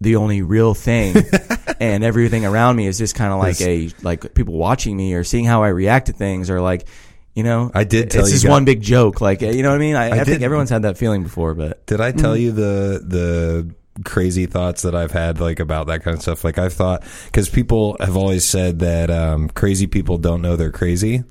the 0.00 0.16
only 0.16 0.42
real 0.42 0.74
thing, 0.74 1.14
and 1.80 2.02
everything 2.02 2.44
around 2.44 2.74
me 2.74 2.88
is 2.88 2.98
just 2.98 3.14
kind 3.14 3.32
of 3.32 3.38
like 3.38 3.60
a 3.60 3.90
like 4.02 4.34
people 4.34 4.54
watching 4.54 4.96
me 4.96 5.14
or 5.14 5.22
seeing 5.22 5.44
how 5.44 5.62
I 5.62 5.68
react 5.68 6.06
to 6.06 6.12
things, 6.12 6.50
or 6.50 6.60
like. 6.60 6.86
You 7.34 7.44
know, 7.44 7.70
I 7.74 7.84
did 7.84 8.10
tell 8.10 8.24
it's 8.24 8.30
you 8.30 8.40
just 8.40 8.46
one 8.46 8.66
big 8.66 8.82
joke. 8.82 9.22
Like, 9.22 9.40
you 9.40 9.62
know 9.62 9.70
what 9.70 9.76
I 9.76 9.78
mean? 9.78 9.96
I, 9.96 10.20
I, 10.20 10.24
think 10.24 10.42
everyone's 10.42 10.68
had 10.68 10.82
that 10.82 10.98
feeling 10.98 11.22
before, 11.22 11.54
but 11.54 11.86
Did 11.86 11.98
I 11.98 12.12
tell 12.12 12.34
mm. 12.34 12.42
you 12.42 12.52
the 12.52 13.02
the 13.02 13.74
crazy 14.04 14.46
thoughts 14.46 14.82
that 14.82 14.94
I've 14.94 15.12
had 15.12 15.40
like 15.40 15.60
about 15.60 15.86
that 15.88 16.02
kind 16.02 16.16
of 16.16 16.22
stuff. 16.22 16.44
Like 16.44 16.58
I've 16.58 16.72
thought 16.72 17.04
because 17.26 17.48
people 17.48 17.96
have 18.00 18.16
always 18.16 18.44
said 18.44 18.78
that 18.80 19.10
um, 19.10 19.48
crazy 19.50 19.86
people 19.86 20.18
don't 20.18 20.42
know 20.42 20.56
they're 20.56 20.70
crazy. 20.70 21.24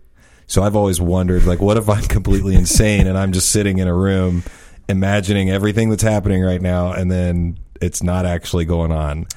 So 0.47 0.63
I've 0.63 0.75
always 0.75 0.99
wondered, 0.99 1.45
like, 1.45 1.61
what 1.61 1.77
if 1.77 1.87
I'm 1.89 2.03
completely 2.03 2.55
insane 2.55 3.07
and 3.07 3.17
I'm 3.17 3.31
just 3.31 3.53
sitting 3.53 3.77
in 3.77 3.87
a 3.87 3.95
room 3.95 4.43
imagining 4.89 5.49
everything 5.49 5.89
that's 5.89 6.03
happening 6.03 6.43
right 6.43 6.61
now, 6.61 6.91
and 6.91 7.09
then 7.09 7.57
it's 7.81 8.03
not 8.03 8.25
actually 8.25 8.65
going 8.65 8.91
on. 8.91 9.27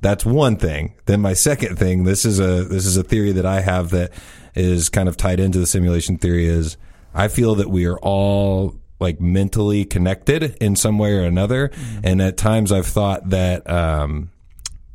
That's 0.00 0.24
one 0.24 0.56
thing. 0.56 0.94
Then 1.06 1.20
my 1.20 1.32
second 1.32 1.76
thing, 1.76 2.04
this 2.04 2.24
is 2.24 2.38
a 2.38 2.64
this 2.64 2.86
is 2.86 2.96
a 2.96 3.02
theory 3.02 3.32
that 3.32 3.44
I 3.44 3.60
have 3.60 3.90
that 3.90 4.12
is 4.54 4.88
kind 4.88 5.08
of 5.08 5.16
tied 5.16 5.40
into 5.40 5.58
the 5.58 5.66
simulation 5.66 6.18
theory 6.18 6.46
is 6.46 6.76
I 7.12 7.26
feel 7.26 7.56
that 7.56 7.68
we 7.68 7.86
are 7.86 7.98
all 7.98 8.76
like 9.00 9.20
mentally 9.20 9.84
connected 9.84 10.56
in 10.60 10.76
some 10.76 10.98
way 10.98 11.12
or 11.14 11.22
another, 11.22 11.70
and 12.02 12.20
at 12.20 12.36
times 12.36 12.72
I've 12.72 12.86
thought 12.86 13.30
that 13.30 13.68
um, 13.70 14.30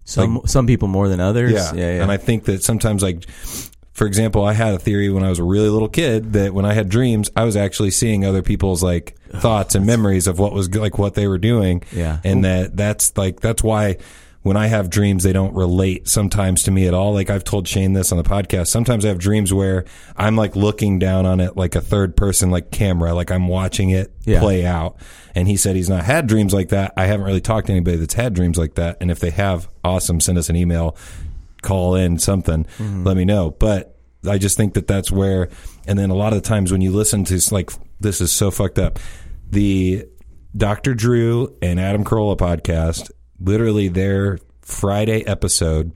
Some 0.04 0.42
some 0.46 0.68
people 0.68 0.88
more 0.88 1.08
than 1.08 1.20
others. 1.20 1.54
yeah. 1.54 1.74
yeah, 1.74 1.96
yeah. 1.96 2.02
And 2.04 2.12
I 2.12 2.18
think 2.18 2.44
that 2.46 2.64
sometimes, 2.64 3.02
like, 3.02 3.26
for 3.94 4.06
example, 4.08 4.44
I 4.44 4.54
had 4.54 4.74
a 4.74 4.80
theory 4.80 5.10
when 5.10 5.24
I 5.24 5.30
was 5.30 5.40
a 5.40 5.44
really 5.44 5.70
little 5.70 5.88
kid 5.88 6.34
that 6.34 6.54
when 6.54 6.66
I 6.66 6.74
had 6.74 6.90
dreams, 6.90 7.32
I 7.38 7.44
was 7.46 7.56
actually 7.56 7.92
seeing 7.92 8.26
other 8.26 8.42
people's 8.42 8.84
like 8.84 9.16
thoughts 9.30 9.76
and 9.76 9.86
memories 9.86 10.28
of 10.28 10.40
what 10.40 10.52
was 10.52 10.74
like 10.76 10.98
what 10.98 11.14
they 11.14 11.28
were 11.28 11.38
doing. 11.38 11.84
Yeah. 11.92 12.20
And 12.24 12.44
that 12.44 12.76
that's 12.76 13.16
like, 13.18 13.40
that's 13.40 13.64
why 13.64 13.98
when 14.44 14.58
I 14.58 14.68
have 14.68 14.90
dreams, 14.90 15.24
they 15.24 15.34
don't 15.34 15.56
relate 15.56 16.08
sometimes 16.08 16.64
to 16.64 16.72
me 16.72 16.86
at 16.86 16.94
all. 16.94 17.14
Like 17.14 17.30
I've 17.30 17.46
told 17.46 17.68
Shane 17.68 17.94
this 17.94 18.12
on 18.12 18.18
the 18.18 18.24
podcast. 18.24 18.68
Sometimes 18.68 19.06
I 19.06 19.08
have 19.08 19.18
dreams 19.18 19.54
where 19.54 19.86
I'm 20.18 20.36
like 20.36 20.56
looking 20.56 21.00
down 21.00 21.26
on 21.26 21.40
it 21.40 21.56
like 21.56 21.76
a 21.76 21.82
third 21.82 22.16
person, 22.18 22.52
like 22.52 22.70
camera, 22.70 23.14
like 23.14 23.32
I'm 23.32 23.48
watching 23.48 23.90
it 23.90 24.14
Yeah. 24.26 24.40
play 24.40 24.66
out. 24.66 24.98
And 25.34 25.48
he 25.48 25.56
said 25.56 25.76
he's 25.78 25.90
not 25.90 26.04
had 26.04 26.28
dreams 26.28 26.54
like 26.54 26.70
that. 26.70 26.94
I 26.98 27.06
haven't 27.06 27.26
really 27.26 27.42
talked 27.42 27.68
to 27.68 27.74
anybody 27.74 27.98
that's 27.98 28.14
had 28.14 28.34
dreams 28.34 28.58
like 28.58 28.76
that. 28.76 28.98
And 29.00 29.10
if 29.10 29.20
they 29.20 29.32
have, 29.32 29.70
awesome, 29.84 30.20
send 30.20 30.38
us 30.38 30.50
an 30.50 30.56
email, 30.58 30.98
call 31.62 31.96
in 31.96 32.20
something, 32.20 32.66
mm-hmm. 32.66 33.04
let 33.04 33.16
me 33.16 33.24
know. 33.26 33.52
But 33.52 33.98
I 34.28 34.38
just 34.38 34.58
think 34.58 34.74
that 34.74 34.88
that's 34.88 35.10
where, 35.10 35.50
and 35.88 35.98
then 35.98 36.10
a 36.10 36.16
lot 36.16 36.34
of 36.34 36.42
the 36.42 36.48
times 36.48 36.72
when 36.72 36.82
you 36.82 36.92
listen 36.92 37.24
to 37.26 37.40
like, 37.52 37.72
this 38.02 38.20
is 38.20 38.32
so 38.32 38.52
fucked 38.52 38.78
up. 38.78 39.00
The 39.50 40.06
Dr. 40.56 40.94
Drew 40.94 41.56
and 41.62 41.80
Adam 41.80 42.04
Carolla 42.04 42.38
podcast, 42.38 43.10
literally 43.44 43.88
their 43.90 44.40
Friday 44.62 45.26
episode, 45.28 45.92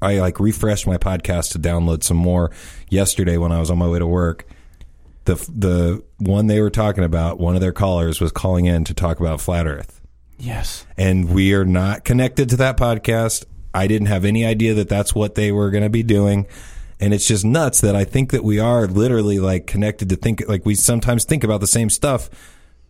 I 0.00 0.18
like 0.18 0.40
refreshed 0.40 0.86
my 0.86 0.96
podcast 0.96 1.52
to 1.52 1.58
download 1.58 2.02
some 2.02 2.16
more 2.16 2.50
yesterday 2.88 3.36
when 3.36 3.52
I 3.52 3.60
was 3.60 3.70
on 3.70 3.78
my 3.78 3.88
way 3.88 3.98
to 3.98 4.06
work. 4.06 4.46
The 5.24 5.34
the 5.54 6.02
one 6.18 6.46
they 6.48 6.60
were 6.60 6.70
talking 6.70 7.04
about, 7.04 7.38
one 7.38 7.54
of 7.54 7.60
their 7.60 7.72
callers 7.72 8.20
was 8.20 8.32
calling 8.32 8.64
in 8.66 8.84
to 8.84 8.94
talk 8.94 9.20
about 9.20 9.40
flat 9.40 9.66
Earth, 9.66 10.00
Yes. 10.38 10.84
and 10.96 11.30
we 11.30 11.54
are 11.54 11.64
not 11.64 12.04
connected 12.04 12.48
to 12.50 12.56
that 12.56 12.76
podcast. 12.76 13.44
I 13.74 13.86
didn't 13.86 14.08
have 14.08 14.24
any 14.24 14.44
idea 14.44 14.74
that 14.74 14.88
that's 14.88 15.14
what 15.14 15.34
they 15.36 15.52
were 15.52 15.70
going 15.70 15.84
to 15.84 15.88
be 15.90 16.02
doing, 16.02 16.46
and 16.98 17.14
it's 17.14 17.26
just 17.28 17.44
nuts 17.44 17.80
that 17.82 17.94
I 17.94 18.04
think 18.04 18.32
that 18.32 18.42
we 18.42 18.58
are 18.58 18.88
literally 18.88 19.38
like 19.38 19.68
connected 19.68 20.08
to 20.08 20.16
think 20.16 20.42
like 20.48 20.66
we 20.66 20.74
sometimes 20.74 21.24
think 21.24 21.44
about 21.44 21.60
the 21.60 21.66
same 21.68 21.88
stuff 21.88 22.28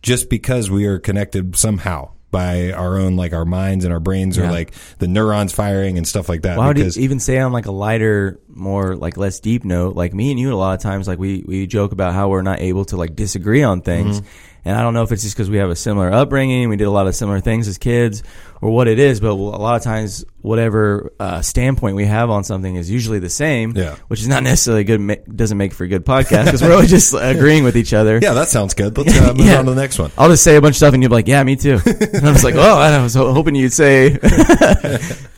just 0.01 0.27
because 0.29 0.71
we 0.71 0.85
are 0.87 0.97
connected 0.99 1.55
somehow 1.55 2.09
by 2.33 2.71
our 2.73 2.97
own 2.99 3.15
like 3.15 3.31
our 3.31 3.45
minds 3.45 3.85
and 3.85 3.93
our 3.93 4.01
brains 4.01 4.37
or 4.37 4.43
Yeah. 4.43 4.51
like 4.51 4.73
the 4.97 5.07
neurons 5.07 5.53
firing 5.53 5.97
and 5.97 6.05
stuff 6.05 6.27
like 6.27 6.41
that. 6.41 6.57
Why 6.57 6.67
would 6.67 6.77
you 6.77 6.91
even 6.97 7.21
say 7.21 7.37
on 7.39 7.53
like 7.53 7.67
a 7.67 7.71
lighter, 7.71 8.41
more 8.55 8.95
like 8.95 9.17
less 9.17 9.39
deep 9.39 9.65
note? 9.65 9.95
Like 9.95 10.13
me 10.13 10.31
and 10.31 10.39
you, 10.39 10.53
a 10.53 10.55
lot 10.55 10.73
of 10.75 10.81
times, 10.81 11.07
like 11.07 11.19
we 11.19 11.43
we 11.47 11.67
joke 11.67 11.91
about 11.91 12.13
how 12.13 12.29
we're 12.29 12.41
not 12.41 12.59
able 12.59 12.85
to 12.85 12.97
like 12.97 13.15
disagree 13.15 13.63
on 13.63 13.81
things, 13.81 14.21
Mm-hmm. 14.21 14.27
and 14.65 14.77
I 14.77 14.81
don't 14.81 14.93
know 14.93 15.03
if 15.03 15.11
it's 15.11 15.23
just 15.23 15.35
because 15.35 15.49
we 15.49 15.57
have 15.57 15.69
a 15.69 15.75
similar 15.75 16.11
upbringing, 16.11 16.69
we 16.69 16.75
did 16.77 16.85
a 16.87 16.91
lot 16.91 17.07
of 17.07 17.15
similar 17.15 17.39
things 17.41 17.67
as 17.67 17.77
kids, 17.77 18.23
or 18.61 18.69
what 18.71 18.87
it 18.87 18.99
is. 18.99 19.19
But 19.19 19.31
a 19.31 19.33
lot 19.33 19.75
of 19.75 19.81
times, 19.83 20.23
whatever 20.41 21.11
uh, 21.19 21.41
standpoint 21.41 21.95
we 21.95 22.05
have 22.05 22.29
on 22.29 22.43
something 22.43 22.75
is 22.75 22.89
usually 22.89 23.19
the 23.19 23.29
same. 23.29 23.75
Yeah. 23.75 23.95
which 24.07 24.21
is 24.21 24.27
not 24.27 24.43
necessarily 24.43 24.83
good. 24.83 25.01
ma- 25.01 25.15
Doesn't 25.35 25.57
make 25.57 25.73
for 25.73 25.83
a 25.83 25.87
good 25.87 26.05
podcast 26.05 26.45
because 26.45 26.61
we're 26.61 26.73
always 26.73 26.89
just 26.89 27.13
agreeing 27.19 27.63
with 27.63 27.75
each 27.75 27.93
other. 27.93 28.19
yeah, 28.21 28.33
that 28.33 28.47
sounds 28.49 28.73
good. 28.73 28.97
Let's 28.97 29.17
uh, 29.19 29.33
move 29.33 29.45
Yeah. 29.47 29.59
on 29.59 29.65
to 29.65 29.71
the 29.71 29.81
next 29.81 29.99
one. 29.99 30.11
I'll 30.17 30.29
just 30.29 30.43
say 30.43 30.55
a 30.55 30.61
bunch 30.61 30.73
of 30.73 30.77
stuff, 30.77 30.93
and 30.93 31.01
you'll 31.03 31.09
be 31.09 31.15
like, 31.15 31.27
"Yeah, 31.27 31.43
me 31.43 31.55
too." 31.55 31.79
and 31.85 32.25
I'm 32.27 32.33
just 32.33 32.43
like, 32.43 32.55
"Oh, 32.55 32.77
I 32.77 33.01
was 33.01 33.15
hoping 33.15 33.55
you'd 33.55 33.73
say." 33.73 34.17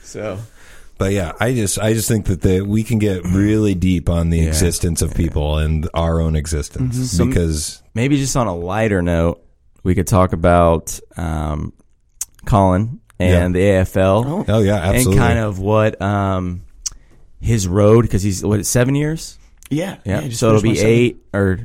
so 0.04 0.38
But 0.98 1.12
yeah, 1.12 1.34
I 1.40 1.54
just 1.54 1.78
I 1.78 1.94
just 1.94 2.08
think 2.08 2.28
that 2.28 2.42
the, 2.42 2.62
we 2.62 2.84
can 2.84 3.00
get 3.00 3.24
really 3.26 3.76
deep 3.76 4.10
on 4.10 4.30
the 4.30 4.38
Yeah. 4.40 4.48
existence 4.48 5.02
of 5.02 5.14
people 5.14 5.58
and 5.58 5.90
our 5.94 6.22
own 6.22 6.36
existence 6.38 7.18
because 7.18 7.84
maybe 7.94 8.18
just 8.18 8.36
on 8.38 8.48
a 8.48 8.56
lighter 8.56 9.02
note, 9.02 9.44
we 9.84 9.94
could 9.94 10.08
talk 10.08 10.32
about 10.32 10.98
um, 11.18 11.74
Colin 12.46 13.02
and 13.20 13.54
the 13.56 13.60
AFL 13.60 14.46
oh 14.48 14.60
yeah, 14.60 14.76
absolutely. 14.76 15.12
and 15.14 15.20
kind 15.22 15.40
of 15.40 15.60
what 15.60 16.02
um, 16.02 16.64
his 17.42 17.68
road 17.68 18.04
because 18.04 18.24
he's 18.24 18.44
what 18.44 18.66
seven 18.66 18.96
years. 18.96 19.38
Yeah. 19.70 19.98
Yeah, 20.06 20.22
just 20.22 20.40
so 20.40 20.50
it'll 20.50 20.62
be 20.62 20.76
my 20.76 20.80
eight 20.80 21.26
or 21.34 21.60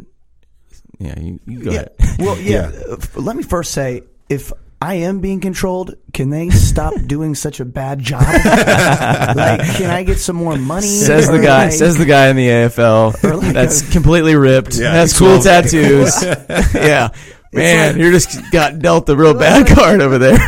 yeah. 0.99 1.19
You, 1.21 1.39
you 1.47 1.63
go 1.65 1.71
Yeah. 1.71 1.79
ahead. 2.01 2.19
Well, 2.19 2.39
yeah. 2.39 2.71
Yeah. 2.89 2.95
uh, 2.95 3.21
Let 3.21 3.37
me 3.37 3.43
first 3.43 3.73
say, 3.73 4.03
if 4.29 4.53
I 4.83 4.95
am 4.95 5.21
being 5.21 5.41
controlled, 5.41 5.95
can 6.15 6.31
they 6.31 6.49
stop 6.51 6.95
doing 7.07 7.35
such 7.35 7.61
a 7.61 7.65
bad 7.67 7.99
job? 7.99 8.23
like, 8.23 9.61
can 9.77 9.91
I 9.91 10.03
get 10.05 10.19
some 10.19 10.37
more 10.37 10.57
money? 10.57 10.87
Says 10.87 11.29
the 11.29 11.39
guy. 11.39 11.65
like- 11.65 11.73
says 11.73 11.99
the 11.99 12.07
guy 12.07 12.29
in 12.29 12.37
the 12.37 12.47
AFL. 12.47 13.11
Like 13.43 13.53
that's 13.55 13.87
a- 13.89 13.93
completely 13.93 14.35
ripped. 14.37 14.77
Yeah, 14.77 14.93
has 14.93 15.17
cool 15.19 15.29
well- 15.29 15.43
tattoos. 15.43 16.23
yeah, 16.75 17.09
man, 17.53 17.93
like- 17.95 17.97
you're 18.01 18.11
just 18.13 18.39
got 18.53 18.79
dealt 18.79 19.07
the 19.07 19.17
real 19.17 19.35
bad 19.35 19.67
card 19.67 20.01
over 20.01 20.19
there. 20.19 20.39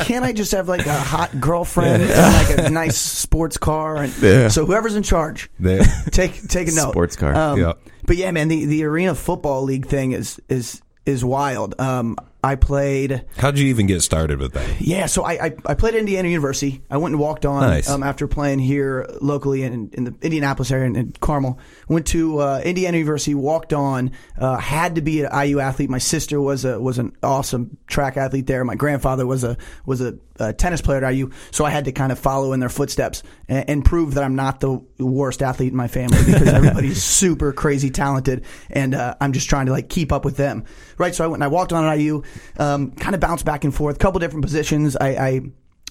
Can't 0.00 0.24
I 0.24 0.32
just 0.32 0.52
have 0.52 0.68
like 0.68 0.84
a 0.86 0.92
hot 0.98 1.40
girlfriend 1.40 2.02
and 2.02 2.58
like 2.58 2.66
a 2.66 2.70
nice 2.70 2.98
sports 2.98 3.56
car? 3.56 3.96
And 3.98 4.12
Yeah. 4.22 4.48
so 4.48 4.66
whoever's 4.66 4.96
in 4.96 5.02
charge, 5.02 5.50
They- 5.58 5.82
take 6.10 6.46
take 6.48 6.68
a 6.68 6.72
note. 6.72 6.90
Sports 6.90 7.16
car. 7.16 7.34
Um, 7.34 7.58
Yeah. 7.58 7.72
But 8.06 8.16
yeah, 8.16 8.30
man, 8.32 8.48
the, 8.48 8.64
the 8.66 8.84
arena 8.84 9.14
football 9.14 9.62
league 9.62 9.86
thing 9.86 10.12
is 10.12 10.40
is 10.48 10.82
is 11.06 11.24
wild. 11.24 11.80
Um, 11.80 12.16
I 12.44 12.56
played. 12.56 13.24
how'd 13.38 13.56
you 13.56 13.66
even 13.68 13.86
get 13.86 14.00
started 14.02 14.40
with 14.40 14.52
that? 14.54 14.80
Yeah, 14.80 15.06
so 15.06 15.22
I, 15.22 15.32
I, 15.32 15.56
I 15.66 15.74
played 15.74 15.94
at 15.94 16.00
Indiana 16.00 16.26
University. 16.28 16.82
I 16.90 16.96
went 16.96 17.12
and 17.12 17.20
walked 17.20 17.46
on 17.46 17.62
Nice. 17.62 17.88
um, 17.88 18.02
after 18.02 18.26
playing 18.26 18.58
here 18.58 19.06
locally 19.20 19.62
in, 19.62 19.90
in 19.92 20.04
the 20.04 20.14
Indianapolis 20.22 20.72
area 20.72 20.86
in, 20.86 20.96
in 20.96 21.12
Carmel. 21.20 21.60
Went 21.88 22.06
to 22.08 22.38
uh, 22.40 22.60
Indiana 22.64 22.96
University, 22.98 23.34
walked 23.36 23.72
on. 23.72 24.10
Uh, 24.36 24.56
had 24.56 24.96
to 24.96 25.02
be 25.02 25.22
an 25.22 25.30
IU 25.46 25.60
athlete. 25.60 25.88
My 25.88 25.98
sister 25.98 26.40
was 26.40 26.64
a 26.64 26.80
was 26.80 26.98
an 26.98 27.16
awesome 27.22 27.76
track 27.86 28.16
athlete 28.16 28.48
there. 28.48 28.64
My 28.64 28.74
grandfather 28.74 29.24
was 29.24 29.44
a 29.44 29.56
was 29.86 30.00
a, 30.00 30.18
uh 30.38 30.52
tennis 30.52 30.80
player 30.80 31.04
at 31.04 31.14
IU, 31.14 31.30
so 31.50 31.64
I 31.64 31.70
had 31.70 31.84
to 31.86 31.92
kind 31.92 32.12
of 32.12 32.18
follow 32.18 32.52
in 32.52 32.60
their 32.60 32.68
footsteps 32.68 33.22
and, 33.48 33.68
and 33.68 33.84
prove 33.84 34.14
that 34.14 34.24
I'm 34.24 34.34
not 34.34 34.60
the 34.60 34.82
worst 34.98 35.42
athlete 35.42 35.72
in 35.72 35.76
my 35.76 35.88
family 35.88 36.18
because 36.26 36.48
everybody's 36.48 37.02
super 37.02 37.52
crazy 37.52 37.90
talented, 37.90 38.44
and 38.70 38.94
uh, 38.94 39.14
I'm 39.20 39.32
just 39.32 39.48
trying 39.48 39.66
to 39.66 39.72
like 39.72 39.88
keep 39.88 40.12
up 40.12 40.24
with 40.24 40.36
them, 40.36 40.64
right? 40.98 41.14
So 41.14 41.24
I 41.24 41.26
went 41.26 41.38
and 41.38 41.44
I 41.44 41.48
walked 41.48 41.72
on 41.72 41.84
at 41.84 41.98
IU, 41.98 42.22
um, 42.58 42.92
kind 42.92 43.14
of 43.14 43.20
bounced 43.20 43.44
back 43.44 43.64
and 43.64 43.74
forth, 43.74 43.98
couple 43.98 44.20
different 44.20 44.44
positions. 44.44 44.96
I 44.96 45.42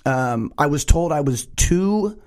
I, 0.05 0.33
um, 0.33 0.53
I 0.57 0.67
was 0.67 0.85
told 0.85 1.11
I 1.11 1.21
was 1.21 1.47
too. 1.55 2.21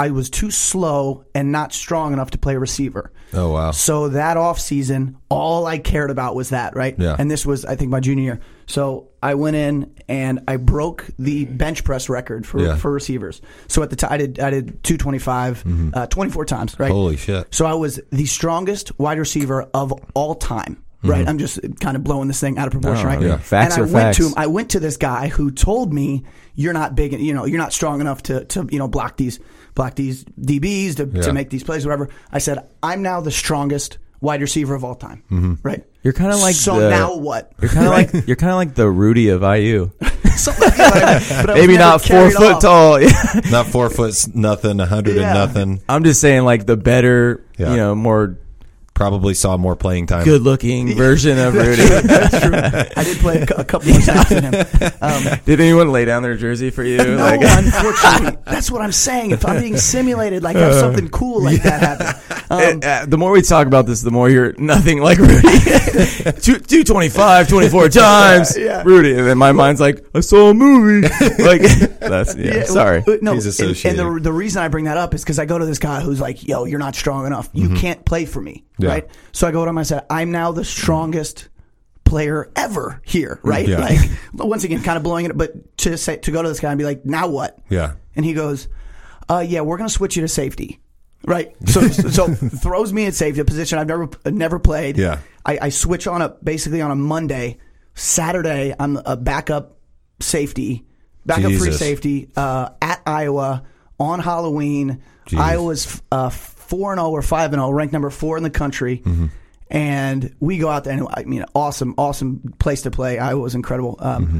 I 0.00 0.10
was 0.10 0.30
too 0.30 0.50
slow 0.50 1.24
and 1.34 1.52
not 1.52 1.72
strong 1.72 2.12
enough 2.12 2.30
to 2.30 2.38
play 2.38 2.56
receiver. 2.56 3.12
Oh 3.32 3.52
wow. 3.52 3.70
So 3.70 4.08
that 4.08 4.36
off 4.36 4.58
season, 4.58 5.16
all 5.28 5.66
I 5.66 5.78
cared 5.78 6.10
about 6.10 6.34
was 6.34 6.48
that, 6.50 6.74
right? 6.74 6.94
Yeah. 6.98 7.14
And 7.18 7.30
this 7.30 7.44
was, 7.46 7.64
I 7.64 7.76
think, 7.76 7.90
my 7.90 8.00
junior 8.00 8.24
year. 8.24 8.40
So 8.66 9.10
I 9.22 9.34
went 9.34 9.56
in 9.56 9.94
and 10.08 10.40
I 10.48 10.56
broke 10.56 11.06
the 11.18 11.44
bench 11.44 11.84
press 11.84 12.08
record 12.08 12.46
for, 12.46 12.60
Yeah. 12.60 12.76
for 12.76 12.90
receivers. 12.90 13.40
So 13.68 13.82
at 13.82 13.90
the 13.90 13.96
time, 13.96 14.12
I 14.12 14.16
did 14.16 14.40
I 14.40 14.50
did 14.50 14.82
two 14.82 14.96
twenty 14.96 15.18
five, 15.18 15.62
uh, 15.94 16.06
twenty 16.06 16.30
four 16.30 16.44
times, 16.44 16.78
right? 16.80 16.86
Mm-hmm. 16.86 16.94
Holy 16.94 17.16
shit. 17.16 17.54
So 17.54 17.66
I 17.66 17.74
was 17.74 18.00
the 18.10 18.26
strongest 18.26 18.98
wide 18.98 19.18
receiver 19.18 19.68
of 19.74 19.92
all 20.14 20.34
time. 20.34 20.82
Right, 21.02 21.26
I'm 21.26 21.38
just 21.38 21.58
kind 21.80 21.96
of 21.96 22.04
blowing 22.04 22.28
this 22.28 22.40
thing 22.40 22.58
out 22.58 22.66
of 22.66 22.72
proportion, 22.72 23.04
No, 23.04 23.08
right? 23.08 23.18
Mm-hmm. 23.20 23.28
yeah. 23.28 23.38
Facts 23.38 23.74
and 23.74 23.82
I 23.82 23.86
are 23.88 23.90
went 23.90 24.04
facts. 24.04 24.16
to 24.18 24.26
him. 24.26 24.34
I 24.36 24.46
went 24.48 24.70
to 24.72 24.80
this 24.80 24.98
guy 24.98 25.28
who 25.28 25.50
told 25.50 25.94
me, 25.94 26.24
"You're 26.54 26.74
not 26.74 26.94
big, 26.94 27.14
you 27.18 27.32
know, 27.32 27.46
you're 27.46 27.56
not 27.56 27.72
strong 27.72 28.02
enough 28.02 28.22
to, 28.24 28.44
to 28.44 28.68
you 28.70 28.78
know, 28.78 28.86
block 28.86 29.16
these, 29.16 29.40
block 29.74 29.94
these 29.94 30.24
DBs 30.24 30.96
to, 30.96 31.08
Yeah. 31.12 31.22
to 31.22 31.32
make 31.32 31.50
these 31.50 31.62
plays, 31.64 31.84
whatever." 31.86 32.08
I 32.32 32.38
said, 32.38 32.58
"I'm 32.82 33.02
now 33.02 33.20
the 33.20 33.30
strongest 33.30 33.98
wide 34.20 34.40
receiver 34.40 34.74
of 34.74 34.84
all 34.84 34.94
time." 34.94 35.22
Mm-hmm. 35.30 35.54
Right? 35.62 35.84
You're 36.02 36.12
kind 36.14 36.32
of 36.32 36.40
like 36.40 36.54
so 36.54 36.80
the- 36.80 36.90
now 36.90 37.16
what? 37.16 37.52
You're 37.60 37.70
kind 37.70 37.86
of 37.86 37.92
Right? 37.96 38.14
like 38.14 38.26
you're 38.26 38.36
kind 38.36 38.50
of 38.52 38.56
like 38.56 38.74
the 38.74 38.88
Rudy 38.90 39.28
of 39.28 39.42
IU. 39.42 39.90
Like 40.00 40.56
that, 40.56 41.26
but 41.42 41.50
I 41.50 41.52
was 41.52 41.60
Maybe 41.60 41.76
not 41.76 42.00
four 42.02 42.30
foot 42.30 42.52
off. 42.52 42.62
tall. 42.62 43.00
Not 43.50 43.66
four 43.66 43.90
foot 43.90 44.14
nothing, 44.34 44.80
a 44.80 44.86
hundred 44.86 45.16
Yeah. 45.16 45.28
and 45.28 45.34
nothing. 45.34 45.82
I'm 45.86 46.02
just 46.02 46.18
saying, 46.22 46.44
like 46.44 46.64
the 46.64 46.78
better, 46.78 47.44
Yeah. 47.58 47.72
you 47.72 47.76
know, 47.76 47.94
more 47.94 48.38
Probably 49.00 49.32
saw 49.32 49.56
more 49.56 49.76
playing 49.76 50.08
time. 50.08 50.24
good 50.24 50.42
looking 50.42 50.94
version 50.94 51.38
of 51.38 51.54
Rudy. 51.54 51.84
That's 51.84 52.38
true. 52.38 52.52
I 52.54 53.02
did 53.02 53.16
play 53.16 53.38
a, 53.40 53.60
a 53.60 53.64
couple 53.64 53.90
more 53.92 54.00
snaps 54.02 54.28
than 54.28 54.52
him. 54.52 54.66
Um, 55.00 55.22
Did 55.46 55.58
anyone 55.58 55.90
lay 55.90 56.04
down 56.04 56.22
their 56.22 56.36
jersey 56.36 56.68
for 56.68 56.84
you? 56.84 56.98
No, 56.98 57.16
Like- 57.16 57.40
unfortunately, 57.42 58.38
that's 58.44 58.70
what 58.70 58.82
I'm 58.82 58.92
saying. 58.92 59.30
If 59.30 59.46
I'm 59.46 59.58
being 59.58 59.78
simulated, 59.78 60.42
like 60.42 60.56
have 60.56 60.74
something 60.74 61.08
cool 61.08 61.42
like 61.42 61.62
that 61.62 61.80
happen. 61.80 62.40
Um, 62.50 62.80
Uh, 62.84 63.06
the 63.06 63.16
more 63.16 63.30
we 63.30 63.40
talk 63.40 63.66
about 63.66 63.86
this, 63.86 64.02
the 64.02 64.10
more 64.10 64.28
you're 64.28 64.52
nothing 64.58 65.00
like 65.00 65.16
Rudy. 65.16 65.40
Two, 66.42 66.58
225, 66.58 67.48
24 67.48 67.88
times, 67.88 68.58
Yeah. 68.58 68.82
Rudy. 68.84 69.14
And 69.14 69.26
then 69.26 69.38
my 69.38 69.52
mind's 69.52 69.80
like, 69.80 70.04
I 70.14 70.20
saw 70.20 70.50
a 70.50 70.54
movie. 70.54 71.08
like, 71.38 71.62
that's, 72.00 72.36
yeah, 72.36 72.54
Yeah, 72.56 72.64
sorry. 72.64 73.02
well, 73.06 73.16
No, 73.22 73.32
He's 73.34 73.58
and- 73.60 73.70
and, 73.86 73.98
the 73.98 74.18
the 74.20 74.32
reason 74.32 74.62
I 74.62 74.68
bring 74.68 74.84
that 74.84 74.98
up 74.98 75.14
is 75.14 75.22
because 75.22 75.38
I 75.38 75.46
go 75.46 75.56
to 75.58 75.64
this 75.64 75.78
guy 75.78 76.00
who's 76.00 76.20
like, 76.20 76.46
"Yo, 76.46 76.64
you're 76.64 76.78
not 76.78 76.94
strong 76.94 77.26
enough. 77.26 77.48
You 77.54 77.70
can't 77.70 78.04
play 78.04 78.24
for 78.26 78.40
me." 78.42 78.64
Mm-hmm. 78.80 78.89
Yeah. 78.90 78.94
Right. 78.94 79.08
So 79.32 79.48
I 79.48 79.50
go 79.52 79.64
to 79.64 79.70
him. 79.70 79.78
I 79.78 79.82
said, 79.82 80.04
"I'm 80.10 80.30
now 80.30 80.52
the 80.52 80.64
strongest 80.64 81.48
player 82.04 82.50
ever 82.56 83.00
here." 83.04 83.40
Right. 83.42 83.68
Yeah. 83.68 83.78
Like 83.78 83.98
once 84.34 84.64
again, 84.64 84.82
kind 84.82 84.96
of 84.96 85.02
blowing 85.02 85.26
it, 85.26 85.36
but 85.36 85.76
to 85.78 85.96
say 85.96 86.16
to 86.18 86.30
go 86.30 86.42
to 86.42 86.48
this 86.48 86.60
guy 86.60 86.70
and 86.70 86.78
be 86.78 86.84
like, 86.84 87.04
"Now 87.04 87.28
what?" 87.28 87.58
Yeah. 87.68 87.94
And 88.16 88.24
he 88.24 88.32
goes, 88.34 88.68
uh, 89.28 89.44
"Yeah, 89.46 89.62
we're 89.62 89.76
gonna 89.76 89.88
switch 89.88 90.16
you 90.16 90.22
to 90.22 90.28
safety." 90.28 90.80
Right. 91.24 91.54
So 91.66 91.86
so 91.88 92.28
throws 92.28 92.92
me 92.92 93.06
at 93.06 93.14
safety, 93.14 93.40
a 93.40 93.44
position 93.44 93.78
I've 93.78 93.86
never 93.86 94.08
never 94.26 94.58
played. 94.58 94.96
Yeah. 94.98 95.18
I, 95.44 95.58
I 95.62 95.68
switch 95.70 96.06
on 96.06 96.22
a 96.22 96.28
basically 96.28 96.82
on 96.82 96.90
a 96.90 96.96
Monday. 96.96 97.58
Saturday, 97.94 98.74
I'm 98.78 98.96
a 98.96 99.16
backup 99.16 99.76
safety, 100.20 100.86
backup 101.26 101.52
free 101.52 101.72
safety 101.72 102.30
uh, 102.36 102.70
at 102.80 103.02
Iowa 103.06 103.64
on 103.98 104.20
Halloween. 104.20 105.02
Jeez. 105.26 105.38
Iowa's 105.38 106.02
uh, 106.10 106.30
four 106.70 106.92
and 106.92 106.98
zero 106.98 107.10
or 107.10 107.22
five 107.22 107.52
and 107.52 107.60
zero, 107.60 107.70
ranked 107.70 107.92
number 107.92 108.10
four 108.10 108.36
in 108.36 108.42
the 108.42 108.50
country. 108.50 108.98
Mm-hmm. 108.98 109.26
And 109.70 110.34
we 110.40 110.58
go 110.58 110.68
out 110.68 110.84
there, 110.84 110.96
and 110.96 111.06
I 111.12 111.24
mean, 111.24 111.44
awesome, 111.54 111.94
awesome 111.98 112.54
place 112.58 112.82
to 112.82 112.90
play. 112.90 113.18
Iowa 113.18 113.40
was 113.40 113.54
incredible. 113.54 113.96
Um, 113.98 114.26
Mm-hmm. 114.26 114.38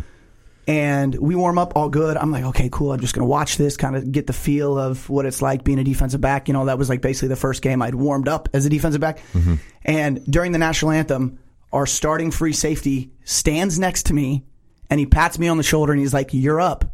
And 0.67 1.17
we 1.17 1.35
warm 1.35 1.59
up 1.59 1.73
all 1.75 1.89
good. 1.89 2.17
I'm 2.17 2.31
like, 2.31 2.45
okay, 2.45 2.69
cool. 2.71 2.93
I'm 2.93 3.01
just 3.01 3.13
going 3.13 3.25
to 3.25 3.29
watch 3.29 3.57
this, 3.57 3.77
kind 3.77 3.97
of 3.97 4.13
get 4.13 4.29
the 4.29 4.33
feel 4.33 4.79
of 4.79 5.11
what 5.11 5.27
it's 5.27 5.43
like 5.43 5.65
being 5.65 5.81
a 5.81 5.85
defensive 5.85 6.21
back. 6.21 6.47
You 6.47 6.55
know, 6.55 6.67
that 6.67 6.79
was 6.79 6.89
like 6.89 7.01
basically 7.01 7.27
the 7.27 7.35
first 7.35 7.61
game 7.61 7.83
I'd 7.83 7.97
warmed 7.97 8.29
up 8.29 8.49
as 8.53 8.67
a 8.67 8.69
defensive 8.69 9.01
back. 9.01 9.19
Mm-hmm. 9.33 9.55
And 9.85 10.25
during 10.27 10.53
the 10.53 10.59
national 10.59 10.93
anthem, 10.93 11.41
our 11.73 11.87
starting 11.87 12.31
free 12.31 12.53
safety 12.53 13.11
stands 13.25 13.81
next 13.81 14.07
to 14.07 14.15
me 14.15 14.45
and 14.91 15.01
he 15.01 15.07
pats 15.07 15.41
me 15.41 15.49
on 15.49 15.57
the 15.57 15.65
shoulder 15.65 15.93
and 15.93 16.01
he's 16.01 16.15
like, 16.15 16.33
You're 16.33 16.61
up. 16.61 16.85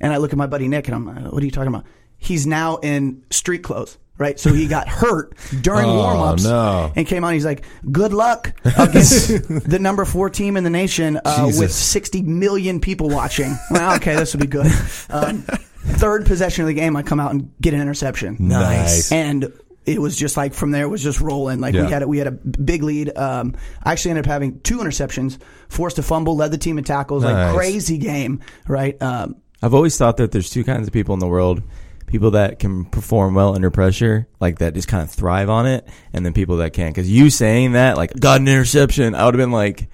And 0.00 0.12
I 0.12 0.16
look 0.16 0.32
at 0.32 0.38
my 0.38 0.46
buddy 0.48 0.66
Nick 0.66 0.88
and 0.88 0.94
I'm 0.96 1.06
like, 1.06 1.32
What 1.32 1.40
are 1.40 1.46
you 1.46 1.52
talking 1.52 1.72
about? 1.72 1.84
He's 2.18 2.48
now 2.48 2.78
in 2.78 3.24
street 3.30 3.62
clothes, 3.62 3.96
right? 4.20 4.38
So 4.38 4.52
he 4.52 4.68
got 4.68 4.86
hurt 4.88 5.34
during 5.62 5.86
Oh, 5.86 5.96
warm 5.96 6.18
ups 6.20 6.44
no. 6.44 6.92
and 6.94 7.04
came 7.06 7.24
on. 7.24 7.32
He's 7.34 7.44
like, 7.44 7.64
Good 7.90 8.12
luck 8.12 8.52
against 8.64 9.28
the 9.68 9.78
number 9.80 10.04
four 10.04 10.30
team 10.30 10.56
in 10.56 10.62
the 10.62 10.70
nation 10.70 11.18
uh, 11.24 11.50
with 11.58 11.72
60 11.72 12.22
million 12.22 12.80
people 12.80 13.08
watching. 13.08 13.56
Well, 13.70 13.96
okay, 13.96 14.14
this 14.14 14.34
would 14.34 14.40
be 14.42 14.46
good. 14.46 14.66
Um, 15.08 15.42
third 15.82 16.26
possession 16.26 16.62
of 16.62 16.68
the 16.68 16.74
game, 16.74 16.94
I 16.94 17.02
come 17.02 17.18
out 17.18 17.32
and 17.32 17.50
get 17.60 17.74
an 17.74 17.80
interception. 17.80 18.36
Nice. 18.38 19.10
And 19.10 19.52
it 19.86 20.00
was 20.00 20.14
just 20.14 20.36
like 20.36 20.52
from 20.52 20.70
there 20.72 20.84
it 20.84 20.88
was 20.88 21.02
just 21.02 21.20
rolling. 21.22 21.58
Like 21.60 21.74
Yeah. 21.74 21.86
we 21.86 21.90
had 21.90 22.02
a, 22.02 22.08
we 22.08 22.18
had 22.18 22.26
a 22.26 22.32
big 22.32 22.82
lead. 22.82 23.16
Um, 23.16 23.56
I 23.82 23.92
actually 23.92 24.10
ended 24.10 24.26
up 24.26 24.30
having 24.30 24.60
two 24.60 24.78
interceptions, 24.78 25.38
forced 25.70 25.98
a 25.98 26.02
fumble, 26.02 26.36
led 26.36 26.50
the 26.52 26.58
team 26.58 26.76
in 26.76 26.84
tackles. 26.84 27.22
Nice. 27.24 27.32
Like 27.46 27.54
crazy 27.56 27.96
game, 27.96 28.40
right? 28.68 29.00
Um, 29.02 29.36
I've 29.62 29.74
always 29.74 29.96
thought 29.96 30.18
that 30.18 30.32
there's 30.32 30.50
two 30.50 30.64
kinds 30.64 30.86
of 30.86 30.92
people 30.92 31.14
in 31.14 31.18
the 31.18 31.26
world. 31.28 31.62
People 32.10 32.32
that 32.32 32.58
can 32.58 32.84
perform 32.86 33.34
well 33.34 33.54
under 33.54 33.70
pressure, 33.70 34.26
like 34.40 34.58
that 34.58 34.74
just 34.74 34.88
kind 34.88 35.02
of 35.02 35.10
thrive 35.10 35.48
on 35.48 35.66
it, 35.66 35.86
and 36.12 36.26
then 36.26 36.32
people 36.32 36.56
that 36.56 36.72
can't. 36.72 36.92
Because 36.92 37.08
you 37.08 37.30
saying 37.30 37.72
that, 37.72 37.96
like, 37.96 38.12
got 38.18 38.40
an 38.40 38.48
interception, 38.48 39.14
I 39.14 39.24
would 39.24 39.34
have 39.34 39.38
been 39.40 39.52
like 39.52 39.88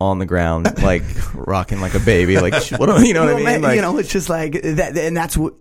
on 0.00 0.20
the 0.20 0.26
ground, 0.26 0.68
like 0.82 1.02
rocking 1.34 1.80
like 1.80 1.94
a 1.94 1.98
baby, 1.98 2.36
like, 2.38 2.54
what 2.78 2.86
do 2.86 3.04
you 3.04 3.14
know 3.14 3.24
what 3.24 3.32
I 3.32 3.36
mean? 3.36 3.44
man, 3.44 3.62
Like, 3.62 3.74
you 3.76 3.82
know, 3.82 3.98
it's 3.98 4.10
just 4.12 4.28
like 4.28 4.52
that, 4.62 4.96
and 4.96 5.16
that's 5.16 5.36
what. 5.36 5.54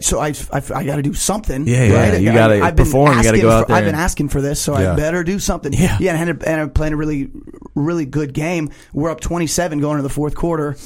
So 0.00 0.18
I, 0.18 0.28
I, 0.50 0.62
I 0.74 0.84
got 0.84 0.96
to 0.96 1.02
do 1.02 1.12
something. 1.12 1.66
Yeah, 1.66 1.84
yeah, 1.84 2.10
right? 2.10 2.20
you 2.20 2.30
I've 2.30 2.74
been 2.74 2.86
perform, 2.86 3.18
you 3.18 3.22
gotta 3.22 3.28
asking 3.28 3.42
go 3.42 3.50
out 3.50 3.66
for- 3.68 3.74
I've 3.74 3.84
been 3.84 3.94
asking 3.94 4.30
for 4.30 4.40
this, 4.40 4.58
so 4.60 4.76
Yeah. 4.78 4.94
I 4.94 4.96
better 4.96 5.22
do 5.22 5.38
something. 5.38 5.72
Yeah. 5.72 5.98
yeah, 6.00 6.16
and 6.16 6.42
and 6.42 6.60
I'm 6.62 6.70
playing 6.70 6.94
a 6.94 6.96
really, 6.96 7.30
really 7.74 8.06
good 8.06 8.32
game. 8.32 8.70
We're 8.94 9.10
up 9.10 9.20
27 9.20 9.80
going 9.80 9.98
into 9.98 10.02
the 10.02 10.08
fourth 10.08 10.34
quarter. 10.34 10.76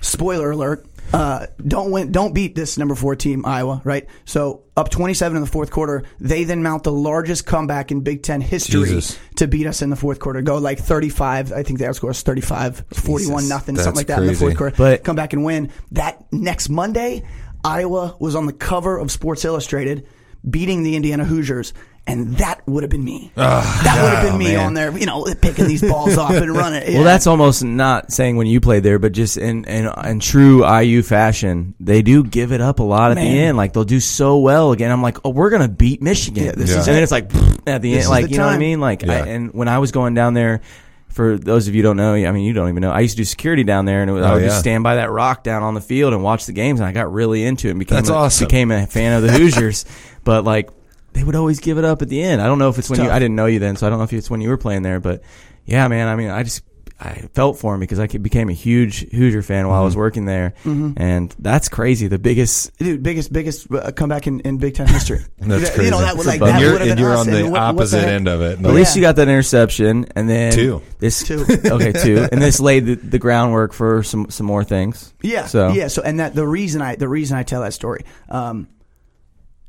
Spoiler 0.00 0.50
alert: 0.50 0.86
uh, 1.12 1.46
don't 1.66 1.90
win, 1.90 2.12
don't 2.12 2.34
beat 2.34 2.54
this 2.54 2.78
number 2.78 2.94
four 2.94 3.16
team, 3.16 3.44
Iowa. 3.46 3.80
Right? 3.84 4.06
So 4.24 4.64
up 4.76 4.90
27 4.90 5.36
in 5.36 5.42
the 5.42 5.48
fourth 5.48 5.70
quarter. 5.70 6.04
They 6.20 6.44
then 6.44 6.62
mount 6.62 6.84
the 6.84 6.92
largest 6.92 7.46
comeback 7.46 7.90
in 7.90 8.00
Big 8.00 8.22
Ten 8.22 8.40
history 8.40 8.84
Jesus. 8.84 9.18
to 9.36 9.48
beat 9.48 9.66
us 9.66 9.82
in 9.82 9.90
the 9.90 9.96
fourth 9.96 10.20
quarter. 10.20 10.40
Go 10.42 10.58
like 10.58 10.78
35. 10.78 11.52
I 11.52 11.62
think 11.62 11.78
they 11.78 11.84
outscore 11.86 12.10
us 12.10 12.22
35, 12.22 12.84
41 12.92 13.48
nothing, 13.48 13.74
That's 13.74 13.84
something 13.84 13.98
like 14.00 14.06
that 14.08 14.20
in 14.20 14.26
the 14.28 14.34
fourth 14.34 14.56
quarter 14.56 14.76
But- 14.76 15.04
come 15.04 15.16
back 15.16 15.32
and 15.32 15.44
win. 15.44 15.70
That 15.92 16.24
next 16.32 16.68
Monday, 16.68 17.24
Iowa 17.64 18.16
was 18.20 18.34
on 18.36 18.46
the 18.46 18.52
cover 18.52 18.98
of 18.98 19.10
Sports 19.10 19.44
Illustrated, 19.44 20.06
beating 20.48 20.82
the 20.84 20.94
Indiana 20.94 21.24
Hoosiers, 21.24 21.72
and 22.08 22.36
that 22.38 22.66
would 22.66 22.82
have 22.82 22.90
been 22.90 23.04
me. 23.04 23.30
that 23.34 24.02
would 24.02 24.12
have 24.14 24.24
been 24.24 24.34
oh, 24.34 24.38
me 24.38 24.54
man. 24.54 24.66
on 24.66 24.74
there, 24.74 24.96
you 24.96 25.04
know, 25.06 25.26
picking 25.40 25.68
these 25.68 25.82
balls 25.82 26.16
off 26.16 26.32
and 26.32 26.50
running. 26.56 26.94
Well, 26.94 27.04
that's 27.04 27.26
almost 27.26 27.62
not 27.62 28.10
saying 28.10 28.36
when 28.36 28.46
you 28.46 28.60
played 28.60 28.82
there, 28.82 28.98
but 28.98 29.12
just 29.12 29.36
in, 29.36 29.64
in 29.66 29.88
in 30.04 30.18
true 30.18 30.66
IU 30.68 31.02
fashion, 31.02 31.74
they 31.78 32.00
do 32.02 32.24
give 32.24 32.52
it 32.52 32.60
up 32.62 32.78
a 32.80 32.82
lot 32.82 33.10
at 33.10 33.16
Man. 33.16 33.24
the 33.24 33.38
end. 33.40 33.56
Like 33.58 33.74
they'll 33.74 33.84
do 33.84 34.00
so 34.00 34.38
well 34.38 34.72
again. 34.72 34.90
I'm 34.90 35.02
like, 35.02 35.18
oh, 35.24 35.30
we're 35.30 35.50
gonna 35.50 35.68
beat 35.68 36.00
Michigan. 36.00 36.44
Yeah, 36.46 36.52
this 36.52 36.70
is 36.70 36.88
and 36.88 36.96
then 36.96 37.02
it's 37.02 37.12
like 37.12 37.24
at 37.66 37.82
the 37.82 37.92
This 37.92 38.04
end, 38.04 38.10
like 38.10 38.24
the 38.26 38.30
you 38.32 38.38
know 38.38 38.46
what 38.46 38.54
I 38.54 38.58
mean? 38.58 38.80
Like, 38.80 39.06
I, 39.06 39.28
and 39.28 39.52
when 39.52 39.68
I 39.68 39.78
was 39.78 39.92
going 39.92 40.14
down 40.14 40.34
there. 40.34 40.62
For 41.10 41.36
those 41.36 41.66
of 41.66 41.74
you 41.74 41.82
who 41.82 41.88
don't 41.88 41.96
know, 41.96 42.14
I 42.14 42.30
mean, 42.30 42.44
you 42.44 42.52
don't 42.52 42.68
even 42.68 42.80
know. 42.82 42.92
I 42.92 43.00
used 43.00 43.16
to 43.16 43.22
do 43.22 43.24
security 43.24 43.64
down 43.64 43.86
there, 43.86 44.02
and 44.02 44.10
it 44.10 44.12
was, 44.12 44.22
I 44.22 44.30
Oh, 44.30 44.34
would 44.34 44.42
yeah. 44.42 44.48
just 44.48 44.60
stand 44.60 44.84
by 44.84 44.96
that 44.96 45.10
rock 45.10 45.42
down 45.42 45.64
on 45.64 45.74
the 45.74 45.80
field 45.80 46.12
and 46.12 46.22
watch 46.22 46.46
the 46.46 46.52
games, 46.52 46.78
and 46.78 46.86
I 46.86 46.92
got 46.92 47.12
really 47.12 47.44
into 47.44 47.66
it. 47.66 47.70
And 47.70 47.78
became 47.80 47.96
That's 47.96 48.10
a, 48.10 48.14
awesome. 48.14 48.46
Became 48.46 48.70
a 48.70 48.86
fan 48.86 49.14
of 49.14 49.22
the 49.22 49.32
Hoosiers, 49.32 49.84
but 50.22 50.44
like 50.44 50.70
they 51.18 51.24
would 51.24 51.34
always 51.34 51.58
give 51.58 51.78
it 51.78 51.84
up 51.84 52.00
at 52.00 52.08
the 52.08 52.22
end. 52.22 52.40
I 52.40 52.46
don't 52.46 52.58
know 52.60 52.68
if 52.68 52.78
it's 52.78 52.88
when 52.88 53.00
you. 53.02 53.10
I 53.10 53.18
didn't 53.18 53.34
know 53.34 53.46
you 53.46 53.58
then, 53.58 53.74
so 53.76 53.86
I 53.86 53.90
don't 53.90 53.98
know 53.98 54.04
if 54.04 54.12
it's 54.12 54.30
when 54.30 54.40
you 54.40 54.48
were 54.50 54.56
playing 54.58 54.82
there, 54.82 55.00
but 55.00 55.22
yeah, 55.66 55.88
man. 55.88 56.06
I 56.06 56.14
mean, 56.14 56.30
I 56.30 56.44
just 56.44 56.62
I 57.00 57.12
felt 57.34 57.58
for 57.58 57.74
him 57.74 57.80
because 57.80 57.98
I 58.00 58.06
became 58.08 58.48
a 58.48 58.52
huge 58.52 59.08
Hoosier 59.10 59.42
fan 59.42 59.66
while 59.68 59.80
I 59.80 59.84
was 59.84 59.94
Mm-hmm. 59.94 59.98
working 60.00 60.24
there, 60.26 60.54
and 60.64 61.34
that's 61.38 61.68
crazy. 61.68 62.06
The 62.08 62.18
biggest. 62.18 62.76
Dude, 62.78 63.02
biggest 63.02 63.32
biggest 63.32 63.72
uh, 63.72 63.90
comeback 63.92 64.26
in, 64.28 64.40
in 64.40 64.58
Big 64.58 64.74
Ten 64.74 64.86
history. 64.88 65.18
That's 65.38 65.76
You 65.76 65.90
know 65.90 65.98
crazy. 65.98 66.04
that 66.04 66.16
was 66.16 66.26
like 66.26 66.40
that 66.40 66.48
and 66.54 66.60
you're, 66.60 66.76
and 66.80 67.00
you're 67.00 67.16
on 67.16 67.26
the 67.26 67.42
what- 67.44 67.52
what 67.52 67.60
opposite 67.60 67.98
heck? 68.00 68.08
end 68.08 68.28
of 68.28 68.40
it. 68.40 68.58
At 68.58 68.62
Like, 68.62 68.74
least 68.74 68.94
you 68.96 69.02
got 69.02 69.16
that 69.16 69.28
interception, 69.28 70.06
and 70.14 70.28
then 70.28 70.52
Two. 70.52 70.82
This 71.00 71.22
Two. 71.24 71.42
okay, 71.64 71.92
two, 71.92 72.26
and 72.30 72.40
this 72.42 72.60
laid 72.60 72.86
the, 72.86 72.94
the 72.94 73.18
groundwork 73.18 73.72
for 73.72 74.02
some 74.02 74.30
some 74.30 74.46
more 74.46 74.62
things. 74.64 75.12
Yeah. 75.22 75.46
So 75.46 75.68
yeah. 75.70 75.88
So 75.88 76.02
and 76.02 76.20
that 76.20 76.34
the 76.34 76.46
reason 76.46 76.82
I 76.82 76.96
the 76.96 77.08
reason 77.08 77.36
I 77.36 77.42
tell 77.44 77.62
that 77.62 77.74
story 77.74 78.04
um, 78.28 78.68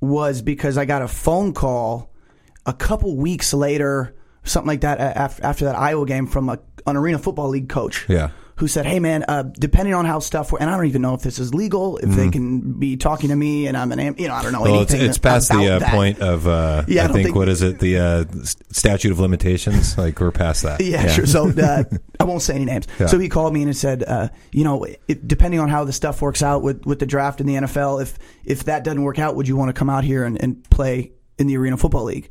was 0.02 0.42
because 0.42 0.78
I 0.78 0.86
got 0.86 1.02
a 1.02 1.08
phone 1.08 1.54
call 1.54 2.12
a 2.66 2.74
couple 2.74 3.16
weeks 3.18 3.54
later, 3.54 4.16
something 4.44 4.68
like 4.68 4.82
that, 4.82 5.00
after, 5.00 5.66
that 5.66 5.76
Iowa 5.76 6.06
game 6.06 6.28
from 6.28 6.50
a, 6.50 6.60
an 6.86 6.96
Arena 6.96 7.20
Football 7.20 7.50
League 7.50 7.70
coach. 7.70 8.06
Yeah. 8.08 8.32
Who 8.60 8.68
said, 8.68 8.86
"Hey 8.86 9.00
man, 9.00 9.24
uh, 9.28 9.44
depending 9.44 9.94
on 9.94 10.04
how 10.06 10.20
stuff, 10.20 10.52
and 10.52 10.70
I 10.70 10.76
don't 10.76 10.86
even 10.88 11.02
know 11.02 11.14
if 11.14 11.22
this 11.22 11.40
is 11.40 11.54
legal, 11.54 11.98
if 11.98 12.10
they 12.10 12.30
can 12.30 12.74
be 12.78 12.98
talking 12.98 13.30
to 13.30 13.36
me, 13.36 13.68
and 13.68 13.78
I'm 13.78 13.92
an, 13.94 14.00
am- 14.00 14.16
you 14.18 14.28
know, 14.28 14.34
I 14.34 14.44
don't 14.44 14.52
know 14.52 14.60
Mm-hmm. 14.60 14.72
Well, 14.72 14.82
it's, 14.82 14.92
anything. 14.94 15.10
it's 15.10 15.18
past 15.18 15.50
about 15.50 15.80
the 15.80 15.86
uh, 15.86 15.90
point 15.90 16.20
of, 16.20 16.46
uh, 16.46 16.84
Yeah, 16.88 17.04
I 17.04 17.06
I, 17.06 17.08
think, 17.14 17.24
think- 17.28 17.36
what 17.38 17.48
is 17.48 17.62
it? 17.62 17.80
The 17.80 17.98
uh, 17.98 18.26
statute 18.44 19.12
of 19.12 19.20
limitations. 19.20 19.98
Like, 19.98 20.20
we're 20.20 20.32
past 20.32 20.64
that. 20.64 20.82
Yeah, 20.82 21.08
sure. 21.08 21.26
So 21.26 21.50
uh, 21.50 21.84
I 22.20 22.24
won't 22.26 22.42
say 22.42 22.56
any 22.56 22.66
names. 22.66 22.86
Yeah. 23.00 23.08
So 23.08 23.18
he 23.18 23.30
called 23.30 23.54
me 23.54 23.64
and 23.64 23.76
said, 23.76 24.04
uh, 24.04 24.28
you 24.52 24.64
know, 24.66 24.86
it, 25.08 25.28
depending 25.28 25.60
on 25.62 25.70
how 25.70 25.84
the 25.86 25.94
stuff 25.94 26.22
works 26.22 26.44
out 26.44 26.62
with, 26.62 26.86
with 26.86 27.00
the 27.00 27.06
draft 27.06 27.40
in 27.42 27.48
the 27.48 27.56
NFL, 27.56 28.02
if 28.02 28.18
if 28.44 28.66
that 28.66 28.84
doesn't 28.84 29.02
work 29.04 29.20
out, 29.20 29.36
would 29.38 29.48
you 29.48 29.56
want 29.56 29.70
to 29.70 29.74
come 29.74 29.90
out 29.90 30.04
here 30.04 30.26
and, 30.26 30.42
and 30.44 30.70
play 30.70 31.12
in 31.38 31.48
the 31.48 31.56
Arena 31.58 31.78
Football 31.78 32.04
League? 32.06 32.30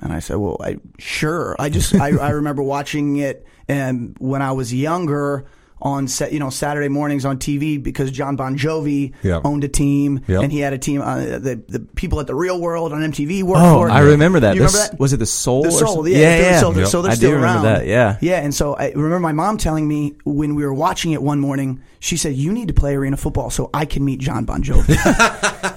And 0.00 0.12
I 0.12 0.18
said, 0.18 0.36
well, 0.38 0.56
I 0.60 0.78
sure. 0.98 1.54
I 1.60 1.68
just 1.68 1.94
I, 1.94 2.16
I 2.16 2.30
remember 2.30 2.62
watching 2.64 3.16
it 3.18 3.46
and 3.72 4.16
when 4.18 4.42
I 4.42 4.52
was 4.52 4.72
younger 4.72 5.46
on 5.84 6.06
set, 6.06 6.32
you 6.32 6.38
know 6.38 6.48
Saturday 6.48 6.88
mornings 6.88 7.24
on 7.24 7.38
TV 7.38 7.82
because 7.82 8.12
John 8.12 8.36
Bon 8.36 8.56
Jovi 8.56 9.14
Yep. 9.24 9.42
owned 9.44 9.64
a 9.64 9.68
team 9.68 10.20
Yep. 10.28 10.42
and 10.44 10.52
he 10.52 10.60
had 10.60 10.72
a 10.72 10.78
team. 10.78 11.00
Uh, 11.00 11.16
the 11.38 11.60
the 11.68 11.80
people 11.96 12.20
at 12.20 12.28
the 12.28 12.36
Real 12.36 12.60
World 12.60 12.92
on 12.92 13.00
MTV 13.02 13.42
worked 13.42 13.60
oh, 13.62 13.74
for. 13.80 13.90
I 13.90 13.98
remember 14.00 14.38
that. 14.40 14.54
You 14.54 14.60
remember 14.60 14.78
that? 14.78 15.00
Was 15.00 15.12
it 15.12 15.16
the 15.16 15.26
Soul? 15.26 15.64
The 15.64 15.72
soul, 15.72 16.06
yeah, 16.06 16.18
yeah, 16.18 16.20
they're 16.38 16.50
yeah. 16.52 16.56
still- 16.58 16.76
Yep. 16.78 16.86
so 16.86 17.02
they're 17.02 17.10
I 17.12 17.14
still 17.16 17.32
remember 17.32 17.46
around. 17.46 17.64
that. 17.64 17.86
Yeah. 17.88 18.16
Yeah, 18.20 18.40
and 18.42 18.54
so 18.54 18.74
I 18.76 18.90
remember 18.92 19.18
my 19.18 19.32
mom 19.32 19.56
telling 19.58 19.88
me 19.88 20.14
when 20.24 20.54
we 20.54 20.64
were 20.64 20.72
watching 20.74 21.10
it 21.12 21.22
one 21.22 21.40
morning, 21.40 21.80
she 21.98 22.16
said, 22.16 22.34
"You 22.34 22.52
need 22.52 22.68
to 22.68 22.74
play 22.74 22.94
arena 22.94 23.16
football 23.16 23.50
so 23.50 23.68
I 23.74 23.84
can 23.84 24.04
meet 24.04 24.20
John 24.20 24.44
Bon 24.44 24.62
Jovi." 24.62 24.96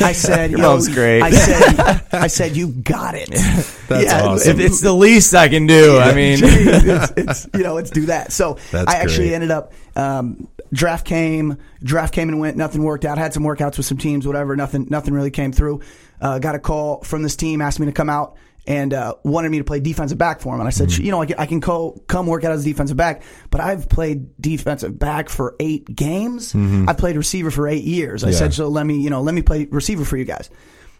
I 0.00 0.12
said, 0.12 0.50
Your 0.50 0.60
"Yo," 0.60 0.68
mom's 0.70 0.88
great. 0.88 1.22
I 1.22 1.30
said, 1.30 2.06
"I 2.12 2.26
said 2.26 2.56
you 2.56 2.68
got 2.68 3.14
it." 3.14 3.28
That's 3.88 4.12
awesome. 4.12 4.50
If 4.50 4.58
it's 4.60 4.80
the 4.80 4.92
least 4.92 5.34
I 5.34 5.48
can 5.48 5.66
do, 5.66 5.98
I 5.98 6.14
mean, 6.14 6.38
it's, 6.42 7.12
it's 7.16 7.48
you 7.54 7.62
know, 7.62 7.74
let's 7.74 7.90
do 7.90 8.06
that. 8.06 8.32
So 8.32 8.58
That's 8.72 8.92
I 8.92 8.96
actually 8.98 9.28
great. 9.28 9.34
ended 9.34 9.50
up 9.50 9.72
um, 9.96 10.48
draft 10.72 11.06
came, 11.06 11.58
draft 11.82 12.14
came 12.14 12.28
and 12.28 12.40
went. 12.40 12.56
Nothing 12.56 12.82
worked 12.82 13.04
out. 13.04 13.18
Had 13.18 13.32
some 13.32 13.44
workouts 13.44 13.76
with 13.76 13.86
some 13.86 13.98
teams, 13.98 14.26
whatever. 14.26 14.56
Nothing, 14.56 14.86
nothing 14.90 15.14
really 15.14 15.30
came 15.30 15.52
through. 15.52 15.80
Uh, 16.20 16.38
got 16.38 16.54
a 16.54 16.58
call 16.58 17.02
from 17.02 17.22
this 17.22 17.36
team, 17.36 17.60
asked 17.60 17.80
me 17.80 17.86
to 17.86 17.92
come 17.92 18.08
out 18.10 18.36
and 18.66 18.94
uh, 18.94 19.14
wanted 19.24 19.50
me 19.50 19.58
to 19.58 19.64
play 19.64 19.80
defensive 19.80 20.16
back 20.18 20.40
for 20.40 20.54
him. 20.54 20.60
And 20.60 20.66
I 20.66 20.70
said, 20.70 20.88
Mm-hmm. 20.88 21.04
you 21.04 21.10
know, 21.10 21.20
I 21.20 21.26
can, 21.26 21.38
I 21.38 21.46
can 21.46 21.60
co- 21.60 22.02
come 22.08 22.26
work 22.26 22.44
out 22.44 22.52
as 22.52 22.62
a 22.62 22.64
defensive 22.64 22.96
back, 22.96 23.22
but 23.50 23.60
I've 23.60 23.88
played 23.88 24.40
defensive 24.40 24.98
back 24.98 25.28
for 25.28 25.54
eight 25.60 25.94
games. 25.94 26.54
I 26.54 26.92
played 26.94 27.16
receiver 27.16 27.50
for 27.50 27.68
eight 27.68 27.84
years. 27.84 28.24
I 28.24 28.28
Mm-hmm. 28.28 28.32
Yeah. 28.32 28.38
said, 28.38 28.54
so 28.54 28.68
let 28.68 28.86
me, 28.86 29.00
you 29.00 29.10
know, 29.10 29.20
let 29.22 29.34
me 29.34 29.42
play 29.42 29.66
receiver 29.66 30.04
for 30.04 30.16
you 30.16 30.24
guys. 30.24 30.48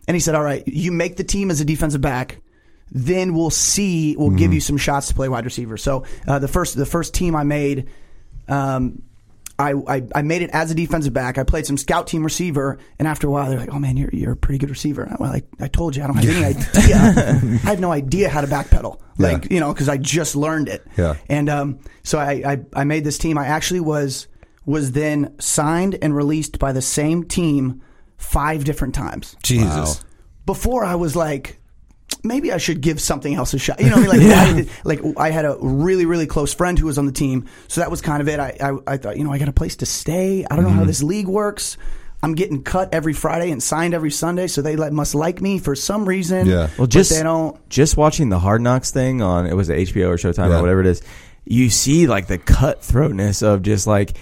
and 0.06 0.14
he 0.14 0.20
said, 0.20 0.34
"All 0.34 0.42
right, 0.44 0.62
you 0.68 0.92
make 0.92 1.16
the 1.16 1.24
team 1.24 1.50
as 1.50 1.60
a 1.62 1.64
defensive 1.64 2.00
back." 2.02 2.42
Then 2.92 3.32
we'll 3.34 3.48
see. 3.50 4.14
We'll 4.16 4.36
give 4.36 4.52
you 4.52 4.60
some 4.60 4.76
shots 4.76 5.08
to 5.08 5.14
play 5.14 5.28
wide 5.30 5.46
receiver. 5.46 5.78
So 5.78 6.04
uh, 6.28 6.38
the 6.38 6.48
first 6.48 6.76
the 6.76 6.84
first 6.86 7.14
team 7.14 7.34
I 7.34 7.42
made, 7.42 7.88
um, 8.46 9.02
I, 9.58 9.72
I 9.86 10.02
I 10.14 10.22
made 10.22 10.42
it 10.42 10.50
as 10.52 10.70
a 10.70 10.74
defensive 10.74 11.12
back. 11.12 11.38
I 11.38 11.44
played 11.44 11.64
some 11.64 11.76
scout 11.76 12.06
team 12.08 12.24
receiver, 12.24 12.78
and 12.98 13.06
after 13.06 13.26
a 13.28 13.30
while, 13.30 13.48
they're 13.48 13.58
like, 13.60 13.72
"Oh 13.72 13.78
man, 13.78 13.96
you're 13.96 14.10
you're 14.12 14.32
a 14.32 14.36
pretty 14.36 14.58
good 14.58 14.70
receiver." 14.70 15.08
Well, 15.20 15.32
I, 15.32 15.42
I 15.60 15.68
told 15.68 15.94
you, 15.94 16.02
I 16.02 16.08
don't 16.08 16.16
have 16.16 16.28
any 16.28 16.44
idea. 16.44 16.96
I 17.64 17.68
had 17.68 17.78
no 17.80 17.92
idea 17.92 18.28
how 18.28 18.40
to 18.40 18.46
backpedal, 18.48 19.00
like 19.18 19.44
Yeah. 19.44 19.48
you 19.54 19.60
know, 19.60 19.72
because 19.72 19.88
I 19.88 19.96
just 19.96 20.34
learned 20.34 20.68
it. 20.68 20.84
Yeah. 20.96 21.14
And 21.28 21.48
um, 21.48 21.78
so 22.02 22.18
I, 22.18 22.32
I 22.44 22.60
I 22.74 22.84
made 22.84 23.04
this 23.04 23.16
team. 23.18 23.38
I 23.38 23.46
actually 23.46 23.80
was 23.80 24.26
was 24.66 24.92
then 24.92 25.34
signed 25.38 25.98
and 26.02 26.16
released 26.16 26.58
by 26.58 26.72
the 26.72 26.82
same 26.82 27.22
team 27.24 27.80
five 28.16 28.64
different 28.64 28.94
times. 28.94 29.36
Jesus. 29.42 30.04
Before 30.46 30.84
I 30.84 30.94
was 30.96 31.14
like. 31.14 31.60
Maybe 32.22 32.52
I 32.52 32.56
should 32.58 32.80
give 32.80 33.00
something 33.02 33.34
else 33.34 33.52
a 33.52 33.58
shot. 33.58 33.80
You 33.80 33.90
know, 33.90 33.96
what 33.96 34.14
I 34.14 34.18
mean? 34.18 34.28
like, 34.30 34.38
I 34.38 34.52
did- 34.54 34.68
like 34.84 35.00
I 35.18 35.30
had 35.30 35.44
a 35.44 35.56
really, 35.60 36.06
really 36.06 36.26
close 36.26 36.54
friend 36.54 36.78
who 36.78 36.86
was 36.86 36.96
on 36.98 37.06
the 37.06 37.12
team, 37.12 37.46
so 37.68 37.80
that 37.82 37.90
was 37.90 38.00
kind 38.00 38.20
of 38.22 38.28
it. 38.28 38.40
I, 38.40 38.56
I, 38.60 38.94
I 38.94 38.96
thought, 38.96 39.16
you 39.18 39.24
know, 39.24 39.32
I 39.32 39.38
got 39.38 39.48
a 39.48 39.52
place 39.52 39.76
to 39.76 39.86
stay. 39.86 40.44
I 40.50 40.54
don't 40.56 40.64
know 40.64 40.70
Mm-hmm. 40.70 40.78
how 40.78 40.84
this 40.84 41.02
league 41.02 41.26
works. 41.28 41.76
I'm 42.22 42.34
getting 42.34 42.62
cut 42.62 42.94
every 42.94 43.12
Friday 43.12 43.50
and 43.50 43.62
signed 43.62 43.92
every 43.92 44.10
Sunday, 44.10 44.46
so 44.46 44.62
they 44.62 44.76
like, 44.76 44.92
must 44.92 45.14
like 45.14 45.42
me 45.42 45.58
for 45.58 45.74
some 45.76 46.06
reason. 46.08 46.46
Yeah. 46.46 46.54
Well, 46.54 46.86
but 46.86 46.90
just 46.90 47.10
they 47.10 47.22
don't. 47.22 47.68
just 47.68 47.98
watching 47.98 48.30
the 48.30 48.38
Hard 48.38 48.62
Knocks 48.62 48.90
thing 48.90 49.20
on 49.20 49.46
it 49.46 49.54
was 49.54 49.68
HBO 49.68 50.08
or 50.08 50.16
Showtime 50.16 50.48
Yeah. 50.48 50.58
or 50.58 50.62
whatever 50.62 50.80
it 50.80 50.86
is. 50.86 51.02
You 51.44 51.68
see 51.68 52.06
like 52.06 52.26
the 52.26 52.38
cutthroatness 52.38 53.42
of 53.42 53.60
just 53.60 53.86
like 53.86 54.16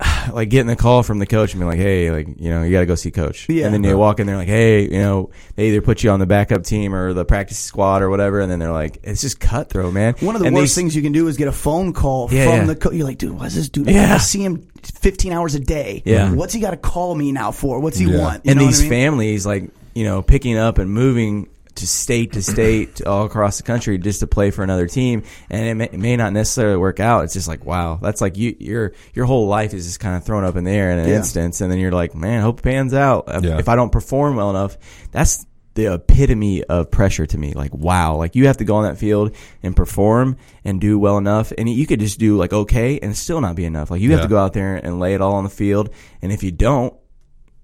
like 0.32 0.48
getting 0.48 0.70
a 0.70 0.76
call 0.76 1.02
from 1.02 1.18
the 1.18 1.26
coach 1.26 1.52
and 1.52 1.60
being 1.60 1.68
like, 1.70 1.78
"Hey, 1.78 2.10
like 2.10 2.26
you 2.38 2.50
know, 2.50 2.62
you 2.62 2.72
got 2.72 2.80
to 2.80 2.86
go 2.86 2.94
see 2.94 3.10
coach." 3.10 3.48
Yeah. 3.48 3.66
And 3.66 3.74
then 3.74 3.84
you 3.84 3.96
walk 3.98 4.18
in 4.20 4.26
there 4.26 4.36
like, 4.36 4.48
"Hey, 4.48 4.82
you 4.82 4.98
know, 4.98 5.30
they 5.56 5.68
either 5.68 5.80
put 5.82 6.02
you 6.02 6.10
on 6.10 6.20
the 6.20 6.26
backup 6.26 6.64
team 6.64 6.94
or 6.94 7.12
the 7.12 7.24
practice 7.24 7.58
squad 7.58 8.02
or 8.02 8.08
whatever." 8.10 8.40
And 8.40 8.50
then 8.50 8.58
they're 8.58 8.72
like, 8.72 8.98
"It's 9.02 9.20
just 9.20 9.40
cutthroat, 9.40 9.92
man." 9.92 10.14
One 10.20 10.34
of 10.36 10.40
the 10.40 10.46
And 10.46 10.56
worst 10.56 10.64
these- 10.70 10.74
things 10.76 10.96
you 10.96 11.02
can 11.02 11.12
do 11.12 11.28
is 11.28 11.36
get 11.36 11.48
a 11.48 11.52
phone 11.52 11.92
call 11.92 12.28
Yeah, 12.32 12.44
from 12.46 12.54
yeah. 12.60 12.64
the 12.66 12.76
coach. 12.76 12.94
You're 12.94 13.06
like, 13.06 13.18
dude, 13.18 13.38
what's 13.38 13.54
this 13.54 13.68
dude? 13.68 13.88
Yeah. 13.88 14.14
I 14.14 14.18
see 14.18 14.42
him 14.44 14.66
15 14.82 15.32
hours 15.32 15.54
a 15.54 15.60
day. 15.60 16.02
Yeah. 16.06 16.32
What's 16.32 16.54
he 16.54 16.60
got 16.60 16.70
to 16.70 16.76
call 16.76 17.14
me 17.14 17.32
now 17.32 17.50
for? 17.52 17.80
What's 17.80 17.98
he 17.98 18.06
Yeah. 18.06 18.18
want? 18.18 18.44
You 18.46 18.50
and 18.52 18.58
know 18.58 18.64
what 18.64 18.70
these 18.70 18.80
I 18.80 18.82
mean? 18.84 18.90
families 18.90 19.46
like 19.46 19.70
you 19.94 20.04
know 20.04 20.22
picking 20.22 20.56
up 20.56 20.78
and 20.78 20.90
moving 20.90 21.48
to 21.80 21.86
state 21.86 22.32
to 22.32 22.42
state 22.42 23.02
all 23.04 23.24
across 23.26 23.56
the 23.58 23.62
country 23.62 23.98
just 23.98 24.20
to 24.20 24.26
play 24.26 24.50
for 24.50 24.62
another 24.62 24.86
team 24.86 25.22
and 25.50 25.66
it 25.66 25.74
may, 25.74 25.84
it 25.86 25.98
may 25.98 26.16
not 26.16 26.32
necessarily 26.32 26.76
work 26.76 27.00
out. 27.00 27.24
It's 27.24 27.34
just 27.34 27.48
like 27.48 27.64
wow 27.64 27.98
that's 28.00 28.20
like 28.20 28.36
you 28.36 28.56
your 28.58 28.92
your 29.14 29.26
whole 29.26 29.46
life 29.48 29.74
is 29.74 29.84
just 29.86 30.00
kind 30.00 30.16
of 30.16 30.24
thrown 30.24 30.44
up 30.44 30.56
in 30.56 30.64
the 30.64 30.70
air 30.70 30.90
in 30.92 30.98
an 31.00 31.08
Yeah. 31.08 31.16
instance 31.16 31.60
and 31.60 31.70
then 31.70 31.78
you're 31.78 31.92
like 31.92 32.14
man 32.14 32.42
hope 32.42 32.60
it 32.60 32.62
pans 32.62 32.94
out. 32.94 33.24
Uh, 33.28 33.40
Yeah. 33.42 33.58
if 33.58 33.68
i 33.68 33.76
don't 33.76 33.90
perform 33.92 34.36
well 34.36 34.50
enough 34.50 34.78
that's 35.10 35.44
the 35.74 35.94
epitome 35.94 36.64
of 36.64 36.90
pressure 36.90 37.26
to 37.26 37.38
me. 37.38 37.52
Like 37.54 37.72
wow 37.72 38.16
like 38.16 38.34
you 38.34 38.48
have 38.48 38.56
to 38.56 38.64
go 38.64 38.76
on 38.76 38.84
that 38.84 38.98
field 38.98 39.34
and 39.62 39.74
perform 39.76 40.36
and 40.64 40.80
do 40.80 40.98
well 40.98 41.16
enough 41.16 41.52
and 41.56 41.68
you 41.68 41.86
could 41.86 42.00
just 42.00 42.18
do 42.18 42.36
like 42.36 42.52
okay 42.52 42.98
and 42.98 43.16
still 43.16 43.40
not 43.40 43.54
be 43.54 43.64
enough. 43.64 43.90
Like 43.90 44.00
you 44.00 44.10
have 44.12 44.22
to 44.22 44.28
go 44.28 44.36
out 44.38 44.52
there 44.52 44.76
and 44.76 44.98
lay 44.98 45.14
it 45.14 45.20
all 45.20 45.34
on 45.34 45.44
the 45.44 45.50
field 45.50 45.90
and 46.22 46.32
if 46.32 46.42
you 46.42 46.50
don't 46.50 46.92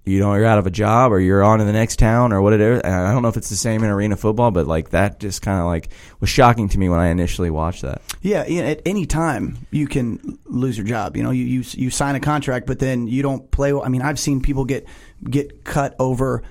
you 0.07 0.19
know, 0.19 0.33
you're 0.33 0.45
out 0.45 0.57
of 0.57 0.65
a 0.65 0.71
job 0.71 1.11
or 1.11 1.19
you're 1.19 1.43
on 1.43 1.59
to 1.59 1.65
the 1.65 1.73
next 1.73 1.99
town 1.99 2.31
or 2.33 2.41
whatever. 2.41 2.85
I 2.85 3.11
don't 3.11 3.21
know 3.21 3.27
if 3.27 3.37
it's 3.37 3.49
the 3.49 3.55
same 3.55 3.83
in 3.83 3.89
arena 3.89 4.15
football, 4.15 4.51
but 4.51 4.67
like 4.67 4.89
that 4.89 5.19
just 5.19 5.41
kind 5.41 5.59
of 5.59 5.65
like 5.65 5.89
was 6.19 6.29
shocking 6.29 6.69
to 6.69 6.79
me 6.79 6.89
when 6.89 6.99
I 6.99 7.07
initially 7.07 7.49
watched 7.49 7.81
that. 7.81 8.01
Yeah, 8.21 8.41
at 8.41 8.81
any 8.85 9.05
time 9.05 9.57
you 9.71 9.87
can 9.87 10.39
lose 10.45 10.77
your 10.77 10.87
job. 10.87 11.17
You 11.17 11.23
know, 11.23 11.31
you, 11.31 11.43
you 11.43 11.63
you 11.71 11.89
sign 11.89 12.15
a 12.15 12.19
contract, 12.19 12.67
but 12.67 12.79
then 12.79 13.07
you 13.07 13.21
don't 13.21 13.49
play. 13.51 13.73
I 13.73 13.89
mean, 13.89 14.01
I've 14.01 14.19
seen 14.19 14.41
people 14.41 14.65
get 14.65 14.87
get 15.23 15.63
cut 15.63 15.95
over 15.99 16.43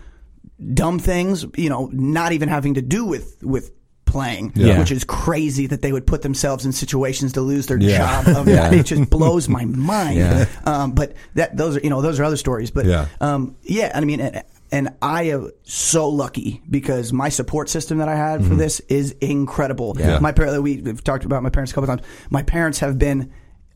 dumb 0.75 0.99
things. 0.99 1.45
You 1.57 1.71
know, 1.71 1.89
not 1.93 2.33
even 2.33 2.49
having 2.49 2.75
to 2.75 2.83
do 2.83 3.05
with 3.05 3.43
with 3.43 3.73
playing, 4.17 4.53
Yeah. 4.55 4.79
which 4.79 4.91
is 4.91 5.05
crazy 5.05 5.67
that 5.67 5.83
they 5.83 5.93
would 5.93 6.07
put 6.07 6.23
themselves 6.23 6.65
in 6.65 6.73
situations 6.73 7.33
to 7.35 7.41
lose 7.43 7.67
their 7.67 7.79
Yeah. 7.79 8.23
job. 8.25 8.37
Of 8.37 8.49
Yeah. 8.55 8.71
that. 8.71 8.73
It 8.75 8.87
just 8.87 9.11
blows 9.11 9.49
my 9.49 9.65
mind. 9.93 10.49
Um, 10.65 10.93
but 10.93 11.13
that 11.35 11.57
those 11.57 11.77
are 11.77 11.81
you 11.81 11.91
know 11.91 12.01
those 12.03 12.19
are 12.21 12.25
other 12.25 12.37
stories. 12.39 12.71
But 12.71 12.87
Yeah. 12.87 13.07
um, 13.21 13.57
yeah, 13.63 13.93
I 13.95 14.01
mean. 14.05 14.21
And, 14.21 14.43
and 14.73 14.89
I 15.01 15.23
am 15.35 15.51
so 15.63 16.09
lucky 16.09 16.61
because 16.69 17.13
my 17.13 17.29
support 17.29 17.69
system 17.69 17.99
that 17.99 18.09
I 18.09 18.17
had 18.17 18.41
Mm-hmm. 18.41 18.49
for 18.49 18.55
this 18.57 18.81
is 18.89 19.13
incredible. 19.21 19.95
Yeah. 19.97 20.19
My 20.19 20.33
parents, 20.33 20.59
we, 20.59 20.79
we've 20.83 21.05
talked 21.05 21.25
about 21.25 21.45
my 21.45 21.51
parents 21.51 21.71
a 21.71 21.75
couple 21.77 21.87
times. 21.87 22.03
My 22.31 22.43
parents 22.43 22.81
have 22.81 22.99
been 22.99 23.31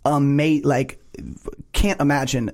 amazing. 0.05 0.64
Like, 0.68 1.01
can't 1.72 2.01
imagine 2.01 2.51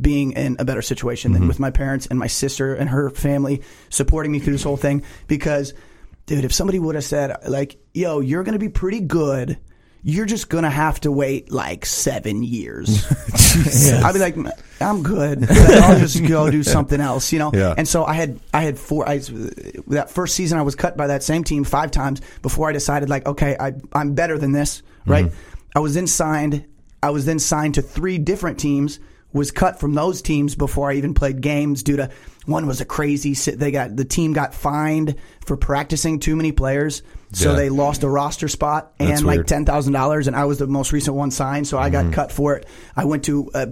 being 0.00 0.32
in 0.32 0.56
a 0.58 0.64
better 0.64 0.80
situation 0.80 1.32
Mm-hmm. 1.32 1.40
than 1.40 1.48
with 1.48 1.60
my 1.60 1.70
parents 1.70 2.06
and 2.06 2.18
my 2.18 2.26
sister 2.26 2.74
and 2.74 2.88
her 2.88 3.10
family 3.10 3.60
supporting 3.90 4.32
me 4.32 4.38
through 4.38 4.54
this 4.54 4.62
whole 4.62 4.78
thing. 4.78 5.02
Because, 5.28 5.74
dude, 6.26 6.44
if 6.44 6.52
somebody 6.52 6.78
would 6.78 6.94
have 6.94 7.04
said, 7.04 7.36
like, 7.48 7.76
yo, 7.92 8.20
you're 8.20 8.44
going 8.44 8.54
to 8.54 8.58
be 8.58 8.68
pretty 8.68 9.00
good. 9.00 9.58
You're 10.06 10.26
just 10.26 10.50
gonna 10.50 10.68
have 10.68 11.00
to 11.00 11.10
wait 11.10 11.50
like 11.50 11.86
seven 11.86 12.42
years. 12.42 13.06
I'd 14.04 14.12
be 14.12 14.18
like, 14.18 14.36
I'm 14.78 15.02
good. 15.02 15.50
I'll 15.50 15.98
just 15.98 16.22
go 16.26 16.50
do 16.50 16.62
something 16.62 17.00
else, 17.00 17.32
you 17.32 17.38
know. 17.38 17.50
Yeah. 17.54 17.72
And 17.74 17.88
so 17.88 18.04
I 18.04 18.12
had 18.12 18.38
I 18.52 18.60
had 18.60 18.78
four. 18.78 19.08
I 19.08 19.20
that 19.86 20.10
first 20.10 20.34
season 20.34 20.58
I 20.58 20.62
was 20.62 20.74
cut 20.74 20.98
by 20.98 21.06
that 21.06 21.22
same 21.22 21.42
team 21.42 21.64
five 21.64 21.90
times 21.90 22.20
before 22.42 22.68
I 22.68 22.72
decided 22.72 23.08
like, 23.08 23.24
okay, 23.24 23.56
I 23.58 23.72
I'm 23.94 24.12
better 24.12 24.36
than 24.36 24.52
this, 24.52 24.82
mm-hmm. 24.82 25.10
right? 25.10 25.32
I 25.74 25.78
was 25.78 25.94
then 25.94 26.06
signed. 26.06 26.66
I 27.02 27.08
was 27.08 27.24
then 27.24 27.38
signed 27.38 27.76
to 27.76 27.82
three 27.82 28.18
different 28.18 28.58
teams. 28.58 29.00
Was 29.32 29.52
cut 29.52 29.80
from 29.80 29.94
those 29.94 30.20
teams 30.20 30.54
before 30.54 30.90
I 30.90 30.94
even 30.96 31.14
played 31.14 31.40
games 31.40 31.82
due 31.82 31.96
to 31.96 32.10
one 32.46 32.66
was 32.66 32.80
a 32.80 32.84
crazy. 32.84 33.34
They 33.34 33.70
got 33.70 33.96
the 33.96 34.04
team 34.04 34.32
got 34.32 34.54
fined 34.54 35.16
for 35.46 35.56
practicing 35.56 36.20
too 36.20 36.36
many 36.36 36.52
players, 36.52 37.02
so 37.32 37.50
Yeah. 37.50 37.56
they 37.56 37.68
lost 37.70 38.02
a 38.02 38.08
roster 38.08 38.48
spot 38.48 38.92
and 38.98 39.10
That's 39.10 39.22
like 39.22 39.36
weird. 39.38 39.48
ten 39.48 39.64
thousand 39.64 39.92
dollars. 39.92 40.26
And 40.26 40.36
I 40.36 40.44
was 40.44 40.58
the 40.58 40.66
most 40.66 40.92
recent 40.92 41.16
one 41.16 41.30
signed, 41.30 41.66
so 41.66 41.78
I 41.78 41.90
Mm-hmm. 41.90 42.10
got 42.10 42.14
cut 42.14 42.32
for 42.32 42.56
it. 42.56 42.66
I 42.96 43.04
went 43.04 43.24
to, 43.24 43.50
uh, 43.54 43.66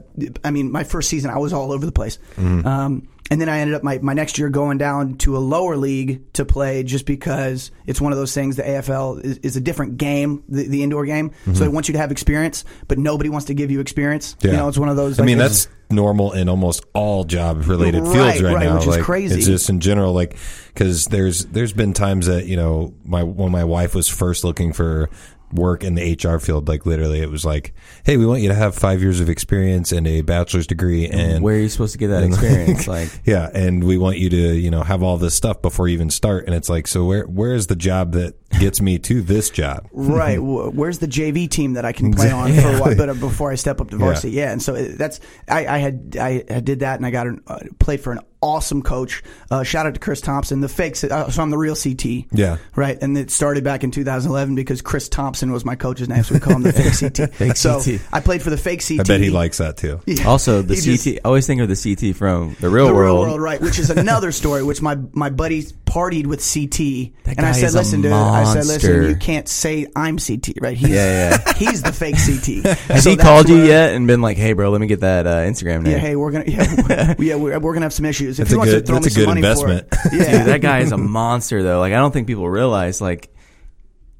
I 0.44 0.50
mean, 0.50 0.70
my 0.72 0.84
first 0.84 1.08
season 1.08 1.30
I 1.30 1.38
was 1.38 1.52
all 1.52 1.72
over 1.72 1.84
the 1.86 1.92
place. 1.92 2.18
Mm-hmm. 2.36 2.66
Um, 2.66 3.08
and 3.30 3.40
then 3.40 3.48
I 3.48 3.60
ended 3.60 3.74
up 3.74 3.82
my, 3.82 3.98
my 3.98 4.12
next 4.12 4.38
year 4.38 4.48
going 4.48 4.78
down 4.78 5.16
to 5.18 5.36
a 5.36 5.38
lower 5.38 5.76
league 5.76 6.32
to 6.34 6.44
play 6.44 6.82
just 6.82 7.06
because 7.06 7.70
it's 7.86 8.00
one 8.00 8.12
of 8.12 8.18
those 8.18 8.34
things. 8.34 8.56
The 8.56 8.62
AFL 8.62 9.24
is, 9.24 9.38
is 9.38 9.56
a 9.56 9.60
different 9.60 9.96
game, 9.96 10.42
the, 10.48 10.66
the 10.66 10.82
indoor 10.82 11.06
game. 11.06 11.32
So 11.46 11.52
they 11.52 11.68
want 11.68 11.88
you 11.88 11.92
to 11.92 11.98
have 11.98 12.10
experience, 12.10 12.64
but 12.88 12.98
nobody 12.98 13.30
wants 13.30 13.46
to 13.46 13.54
give 13.54 13.70
you 13.70 13.80
experience. 13.80 14.34
Mm-hmm. 14.34 14.46
Yeah. 14.46 14.52
You 14.52 14.58
know, 14.58 14.68
it's 14.68 14.78
one 14.78 14.88
of 14.88 14.96
those. 14.96 15.18
I 15.20 15.24
mean, 15.24 15.38
that's 15.38 15.68
normal 15.90 16.32
in 16.32 16.48
almost 16.48 16.84
all 16.94 17.24
job 17.24 17.66
related 17.68 18.02
Right, 18.02 18.12
fields 18.12 18.42
right, 18.42 18.54
right, 18.54 18.66
now. 18.66 18.78
which 18.78 18.88
is 18.88 19.04
crazy. 19.04 19.36
It's 19.36 19.46
just 19.46 19.70
in 19.70 19.80
general, 19.80 20.12
like, 20.12 20.36
because 20.68 21.06
there's 21.06 21.44
there's 21.46 21.72
been 21.72 21.92
times 21.92 22.26
that 22.26 22.46
you 22.46 22.56
know 22.56 22.94
my 23.04 23.22
when 23.22 23.52
my 23.52 23.64
wife 23.64 23.94
was 23.94 24.08
first 24.08 24.42
looking 24.44 24.72
for 24.72 25.10
work 25.52 25.84
in 25.84 25.94
the 25.94 26.12
HR 26.14 26.38
field, 26.38 26.68
like 26.68 26.86
literally, 26.86 27.20
it 27.20 27.30
was 27.30 27.44
like, 27.44 27.74
hey, 28.04 28.16
we 28.16 28.26
want 28.26 28.42
you 28.42 28.48
to 28.48 28.54
have 28.54 28.74
five 28.74 29.00
years 29.02 29.20
of 29.20 29.28
experience 29.28 29.92
and 29.92 30.06
a 30.06 30.22
bachelor's 30.22 30.66
degree, 30.66 31.08
and 31.08 31.42
Where 31.42 31.56
are 31.56 31.58
you 31.58 31.68
supposed 31.68 31.92
to 31.92 31.98
get 31.98 32.08
that 32.08 32.22
experience? 32.28 32.88
like, 32.88 33.08
yeah, 33.24 33.50
and 33.54 33.84
we 33.84 33.98
want 33.98 34.18
you 34.18 34.30
to, 34.30 34.54
you 34.54 34.70
know, 34.70 34.82
have 34.82 35.02
all 35.02 35.18
this 35.18 35.34
stuff 35.34 35.62
before 35.62 35.88
you 35.88 35.94
even 35.94 36.10
start. 36.10 36.46
And 36.46 36.54
it's 36.54 36.68
like, 36.68 36.86
so 36.86 37.04
where 37.04 37.24
where 37.24 37.54
is 37.54 37.66
the 37.66 37.76
job 37.76 38.12
that 38.12 38.34
gets 38.58 38.80
me 38.80 38.98
to 39.00 39.22
this 39.22 39.50
job? 39.50 39.88
Right. 40.12 40.38
Where's 40.38 40.98
the 40.98 41.06
JV 41.06 41.48
team 41.48 41.74
that 41.74 41.84
I 41.84 41.92
can 41.92 42.12
play 42.12 42.30
on 42.30 42.52
for 42.52 42.68
a 42.68 42.80
while, 42.80 42.96
but 42.96 43.08
uh, 43.08 43.14
before 43.14 43.50
I 43.50 43.54
step 43.54 43.80
up 43.80 43.90
to 43.90 43.96
varsity? 43.96 44.32
Yeah. 44.32 44.52
And 44.52 44.60
so 44.60 44.74
uh, 44.74 44.88
that's 44.96 45.20
I, 45.48 45.66
I 45.66 45.78
had 45.78 46.16
I, 46.20 46.44
I 46.50 46.60
did 46.60 46.80
that, 46.80 46.96
and 46.96 47.06
I 47.06 47.10
got 47.10 47.26
an, 47.26 47.42
uh, 47.46 47.60
played 47.78 48.00
for 48.00 48.12
an 48.12 48.20
awesome 48.42 48.82
coach. 48.82 49.22
Uh, 49.50 49.62
shout 49.62 49.86
out 49.86 49.94
to 49.94 50.00
Chris 50.00 50.20
Thompson, 50.20 50.60
the 50.60 50.68
fake. 50.68 51.02
Uh, 51.04 51.30
so 51.30 51.42
I'm 51.42 51.50
the 51.50 51.56
real 51.58 51.76
CT. 51.76 52.26
Yeah. 52.32 52.58
Right. 52.76 52.98
And 53.00 53.16
it 53.16 53.30
started 53.30 53.64
back 53.64 53.84
in 53.84 53.90
2011 53.90 54.54
because 54.54 54.82
Chris 54.82 55.08
Thompson 55.08 55.52
was 55.52 55.64
my 55.64 55.76
coach's 55.76 56.08
name, 56.08 56.22
so 56.24 56.34
we 56.34 56.40
call 56.40 56.54
him 56.56 56.62
the 56.62 56.72
fake 56.74 56.98
CT. 57.16 57.34
Fake 57.34 57.56
so 57.56 57.80
CT. 57.82 58.00
I 58.12 58.20
played 58.20 58.42
for 58.42 58.50
the 58.50 58.56
fake 58.58 58.82
CT. 58.86 59.00
I 59.00 59.02
bet 59.04 59.20
he 59.20 59.30
likes 59.30 59.58
that 59.58 59.76
too. 59.76 60.00
Yeah. 60.06 60.26
also 60.28 60.60
the 60.62 60.74
He 60.74 60.80
CT. 60.80 61.00
just- 61.00 61.08
I 61.08 61.20
always 61.24 61.46
think 61.46 61.60
of 61.60 61.68
the 61.68 61.76
CT 61.96 62.16
from 62.16 62.56
the 62.60 62.68
real 62.68 62.88
the 62.88 62.94
world. 62.94 63.20
real 63.24 63.28
world, 63.30 63.40
right? 63.40 63.60
Which 63.60 63.78
is 63.78 63.88
another 64.02 64.32
story. 64.32 64.62
Which 64.62 64.82
my 64.82 64.98
my 65.12 65.30
buddy 65.30 65.62
partied 65.86 66.26
with 66.26 66.40
CT, 66.40 67.12
That 67.24 67.36
and 67.38 67.46
I 67.46 67.52
said, 67.52 67.66
is 67.68 67.74
"Listen, 67.74 68.00
dude," 68.02 68.12
I 68.12 68.44
said, 68.44 68.66
"Listen, 68.66 69.04
you 69.10 69.16
can't 69.16 69.46
say 69.48 69.86
I'm 69.94 70.18
CT, 70.18 70.54
right? 70.60 70.76
He's, 70.76 70.88
Yeah, 70.90 71.38
yeah. 71.46 71.52
he's 71.54 71.82
the 71.82 71.92
fake 71.92 72.16
CT." 72.16 72.66
Has 72.90 73.04
So 73.04 73.10
he 73.10 73.16
called 73.16 73.48
you 73.48 73.56
yet 73.62 73.92
and 73.94 74.06
been 74.06 74.20
like, 74.22 74.36
"Hey, 74.38 74.52
bro, 74.54 74.70
let 74.70 74.80
me 74.80 74.86
get 74.86 75.00
that 75.00 75.26
uh, 75.26 75.36
Instagram 75.40 75.82
name"? 75.82 75.92
Yeah, 75.92 75.98
hey, 75.98 76.16
we're 76.16 76.30
gonna 76.30 76.44
yeah, 76.46 77.14
yeah 77.18 77.34
we're, 77.36 77.58
we're 77.58 77.74
gonna 77.74 77.84
have 77.86 77.92
some 77.92 78.06
issues. 78.06 78.31
If 78.38 78.48
That's 78.48 78.50
he 78.50 78.54
a 78.54 78.58
wants 78.58 78.72
good- 78.72 78.86
to 78.86 78.92
throw 78.92 79.00
me 79.00 79.08
some 79.10 79.20
good 79.20 79.26
money 79.28 79.42
for 79.42 79.46
it, 79.46 79.52
investment. 79.70 79.88
yeah, 80.12 80.38
Dude, 80.38 80.46
that 80.48 80.60
guy 80.60 80.78
is 80.80 80.92
a 80.92 80.96
monster 80.98 81.62
though. 81.62 81.80
Like 81.80 81.92
I 81.92 81.96
don't 81.96 82.12
think 82.12 82.26
people 82.26 82.48
realize 82.48 83.00
like 83.00 83.30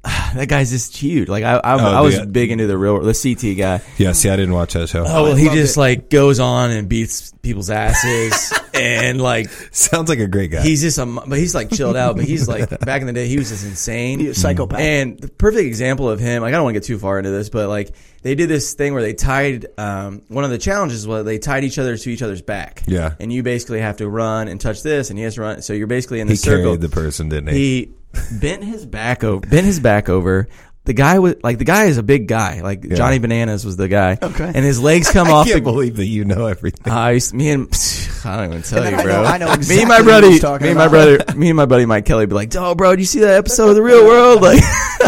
that 0.33 0.47
guy's 0.49 0.69
just 0.69 0.97
huge. 0.97 1.29
Like 1.29 1.43
I, 1.43 1.55
I, 1.57 1.73
Oh, 1.75 1.77
I 1.97 2.01
was 2.01 2.19
the- 2.19 2.25
big 2.25 2.51
into 2.51 2.67
the 2.67 2.77
real 2.77 2.99
the 3.01 3.13
CT 3.13 3.57
guy. 3.57 3.81
Yeah, 3.97 4.11
see, 4.11 4.29
I 4.29 4.35
didn't 4.35 4.53
watch 4.53 4.73
that 4.73 4.89
show. 4.89 5.05
Oh, 5.07 5.23
well, 5.23 5.35
he 5.35 5.49
just 5.49 5.77
it. 5.77 5.79
like 5.79 6.09
goes 6.09 6.39
on 6.39 6.71
and 6.71 6.89
beats 6.89 7.31
people's 7.41 7.69
asses, 7.69 8.53
and 8.73 9.21
like 9.21 9.49
Sounds 9.71 10.09
like 10.09 10.19
a 10.19 10.27
great 10.27 10.51
guy. 10.51 10.61
he's 10.61 10.81
just 10.81 10.97
a, 10.97 11.05
but 11.05 11.37
he's 11.39 11.55
like 11.55 11.69
chilled 11.71 11.95
out. 11.95 12.15
But 12.17 12.25
he's 12.25 12.47
like 12.47 12.69
back 12.81 13.01
in 13.01 13.07
the 13.07 13.13
day, 13.13 13.27
he 13.27 13.37
was 13.37 13.49
just 13.49 13.65
insane. 13.65 14.19
He's 14.19 14.29
a 14.37 14.39
psychopath. 14.39 14.79
And 14.79 15.17
the 15.19 15.29
perfect 15.29 15.65
example 15.65 16.09
of 16.09 16.19
him, 16.19 16.41
like 16.41 16.49
I 16.53 16.57
don't 16.57 16.63
want 16.65 16.73
to 16.75 16.79
get 16.81 16.87
too 16.87 16.99
far 16.99 17.17
into 17.17 17.31
this, 17.31 17.49
but 17.49 17.69
like 17.69 17.95
they 18.23 18.35
did 18.35 18.49
this 18.49 18.73
thing 18.73 18.93
where 18.93 19.01
they 19.01 19.13
tied 19.13 19.67
um, 19.77 20.21
one 20.27 20.43
of 20.43 20.49
the 20.49 20.57
challenges 20.57 21.07
was 21.07 21.23
they 21.25 21.39
tied 21.39 21.63
each 21.63 21.77
other 21.79 21.95
to 21.97 22.09
each 22.09 22.21
other's 22.21 22.41
back. 22.41 22.83
Yeah. 22.87 23.15
And 23.19 23.31
you 23.31 23.41
basically 23.43 23.79
have 23.81 23.97
to 23.97 24.09
run 24.09 24.47
and 24.49 24.59
touch 24.59 24.83
this, 24.83 25.09
and 25.09 25.17
he 25.19 25.23
has 25.23 25.35
to 25.35 25.41
run. 25.41 25.61
So 25.61 25.73
you're 25.73 25.87
basically 25.87 26.19
in 26.19 26.27
he 26.27 26.33
the 26.33 26.37
circle. 26.37 26.63
carried 26.65 26.81
the 26.81 26.89
person, 26.89 27.29
didn't 27.29 27.53
he? 27.53 27.57
he 27.85 27.91
bent 28.39 28.63
his 28.63 28.85
back 28.85 29.23
over. 29.23 29.45
Bent 29.45 29.65
his 29.65 29.79
back 29.79 30.09
over. 30.09 30.47
The 30.85 30.93
guy 30.93 31.19
was 31.19 31.35
like 31.43 31.59
the 31.59 31.63
guy 31.63 31.85
is 31.85 31.97
a 31.97 32.03
big 32.03 32.27
guy. 32.27 32.59
Like 32.61 32.85
Johnny 32.89 33.17
Bananas 33.17 33.63
was 33.65 33.77
the 33.77 33.87
guy. 33.87 34.17
Okay. 34.21 34.43
And 34.53 34.65
his 34.65 34.81
legs 34.81 35.09
come 35.09 35.27
I 35.29 35.31
off 35.31 35.45
can't 35.47 35.63
the 35.63 35.71
believe 35.71 35.95
that 35.95 36.07
you 36.07 36.25
know 36.25 36.47
everything. 36.47 36.91
I 36.91 37.11
used, 37.11 37.33
me 37.33 37.51
and 37.51 37.69
I 38.25 38.35
don't 38.35 38.49
even 38.49 38.61
tell 38.63 38.83
And 38.83 38.91
you, 38.91 38.97
I 38.99 39.03
bro. 39.03 39.23
know- 39.23 39.23
I 39.29 39.37
know 39.37 39.47
me 39.47 39.53
exactly 39.53 39.79
and 39.79 39.87
my 39.89 40.21
he's 40.29 40.43
me 40.43 40.67
and 40.69 40.77
my 40.77 40.87
brother, 40.89 41.19
me 41.37 41.49
and 41.49 41.55
my 41.55 41.65
buddy 41.65 41.85
Mike 41.85 42.03
Kelly 42.05 42.25
be 42.25 42.35
like, 42.35 42.53
"Oh, 42.57 42.75
bro, 42.75 42.91
did 42.91 42.99
you 42.99 43.05
see 43.05 43.19
that 43.21 43.35
episode 43.35 43.69
of 43.69 43.75
The 43.75 43.81
Real 43.81 44.03
World?" 44.05 44.41
Like, 44.41 44.59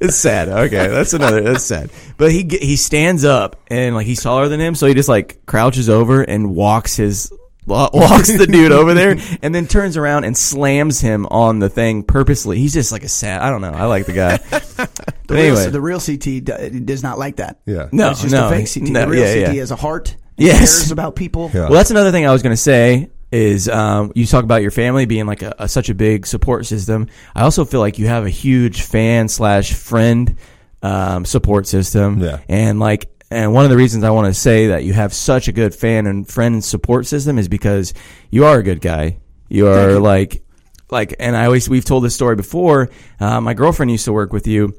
it's 0.00 0.16
sad. 0.16 0.48
Okay, 0.48 0.88
that's 0.88 1.12
another. 1.12 1.42
That's 1.42 1.64
sad. 1.64 1.90
But 2.16 2.32
he 2.32 2.48
he 2.50 2.76
stands 2.76 3.24
up 3.26 3.56
and 3.68 3.94
like 3.94 4.06
he's 4.06 4.22
taller 4.22 4.48
than 4.48 4.60
him, 4.60 4.74
so 4.74 4.86
he 4.86 4.94
just 4.94 5.10
like 5.10 5.44
crouches 5.44 5.90
over 5.90 6.22
and 6.22 6.54
walks 6.54 6.96
his. 6.96 7.30
Wa- 7.68 7.90
Walks 7.92 8.36
the 8.36 8.46
dude 8.46 8.72
over 8.72 8.94
there 8.94 9.16
and 9.42 9.54
then 9.54 9.66
turns 9.66 9.96
around 9.96 10.24
and 10.24 10.36
slams 10.36 11.00
him 11.00 11.26
on 11.26 11.58
the 11.58 11.68
thing 11.68 12.02
purposely. 12.02 12.58
He's 12.58 12.72
just 12.74 12.90
like 12.92 13.04
a 13.04 13.08
sad. 13.08 13.40
I 13.42 13.50
don't 13.50 13.60
know. 13.60 13.72
I 13.72 13.84
like 13.84 14.06
the 14.06 14.12
guy. 14.12 14.36
the, 14.48 14.88
real, 15.30 15.38
anyway, 15.38 15.70
the 15.70 15.80
real 15.80 16.00
CT 16.00 16.84
does 16.86 17.02
not 17.02 17.18
like 17.18 17.36
that. 17.36 17.60
yeah. 17.66 17.88
no, 17.92 18.10
it's 18.10 18.22
just 18.22 18.32
no, 18.32 18.48
a 18.48 18.50
fake 18.50 18.68
CT. 18.72 18.92
no, 18.92 19.00
the 19.02 19.08
real 19.08 19.24
yeah, 19.24 19.44
CT 19.44 19.54
yeah. 19.54 19.60
has 19.60 19.70
a 19.70 19.76
heart. 19.76 20.16
Yes. 20.40 20.58
cares 20.58 20.92
about 20.92 21.16
people. 21.16 21.50
Yeah. 21.52 21.62
Well, 21.62 21.72
that's 21.72 21.90
another 21.90 22.12
thing 22.12 22.24
I 22.24 22.30
was 22.30 22.44
going 22.44 22.52
to 22.52 22.56
say 22.56 23.10
is 23.32 23.68
um, 23.68 24.12
you 24.14 24.24
talk 24.24 24.44
about 24.44 24.62
your 24.62 24.70
family 24.70 25.04
being 25.04 25.26
like 25.26 25.42
a, 25.42 25.52
a, 25.58 25.68
such 25.68 25.88
a 25.88 25.94
big 25.94 26.28
support 26.28 26.64
system. 26.64 27.08
I 27.34 27.42
also 27.42 27.64
feel 27.64 27.80
like 27.80 27.98
you 27.98 28.06
have 28.06 28.24
a 28.24 28.30
huge 28.30 28.82
fan 28.82 29.26
slash 29.26 29.74
friend 29.74 30.36
um, 30.80 31.24
support 31.24 31.66
system. 31.66 32.20
Yeah. 32.20 32.38
And 32.48 32.78
like, 32.78 33.10
and 33.30 33.52
one 33.52 33.64
of 33.64 33.70
the 33.70 33.76
reasons 33.76 34.04
I 34.04 34.10
want 34.10 34.26
to 34.26 34.34
say 34.34 34.68
that 34.68 34.84
you 34.84 34.92
have 34.92 35.12
such 35.12 35.48
a 35.48 35.52
good 35.52 35.74
fan 35.74 36.06
and 36.06 36.26
friend 36.26 36.64
support 36.64 37.06
system 37.06 37.38
is 37.38 37.48
because 37.48 37.94
you 38.30 38.44
are 38.46 38.58
a 38.58 38.62
good 38.62 38.80
guy. 38.80 39.18
You 39.48 39.68
are 39.68 39.98
like, 39.98 40.42
like, 40.90 41.14
and 41.18 41.36
I 41.36 41.46
always 41.46 41.68
we've 41.68 41.84
told 41.84 42.04
this 42.04 42.14
story 42.14 42.36
before. 42.36 42.90
Uh, 43.20 43.40
my 43.40 43.54
girlfriend 43.54 43.90
used 43.90 44.06
to 44.06 44.12
work 44.12 44.32
with 44.32 44.46
you 44.46 44.74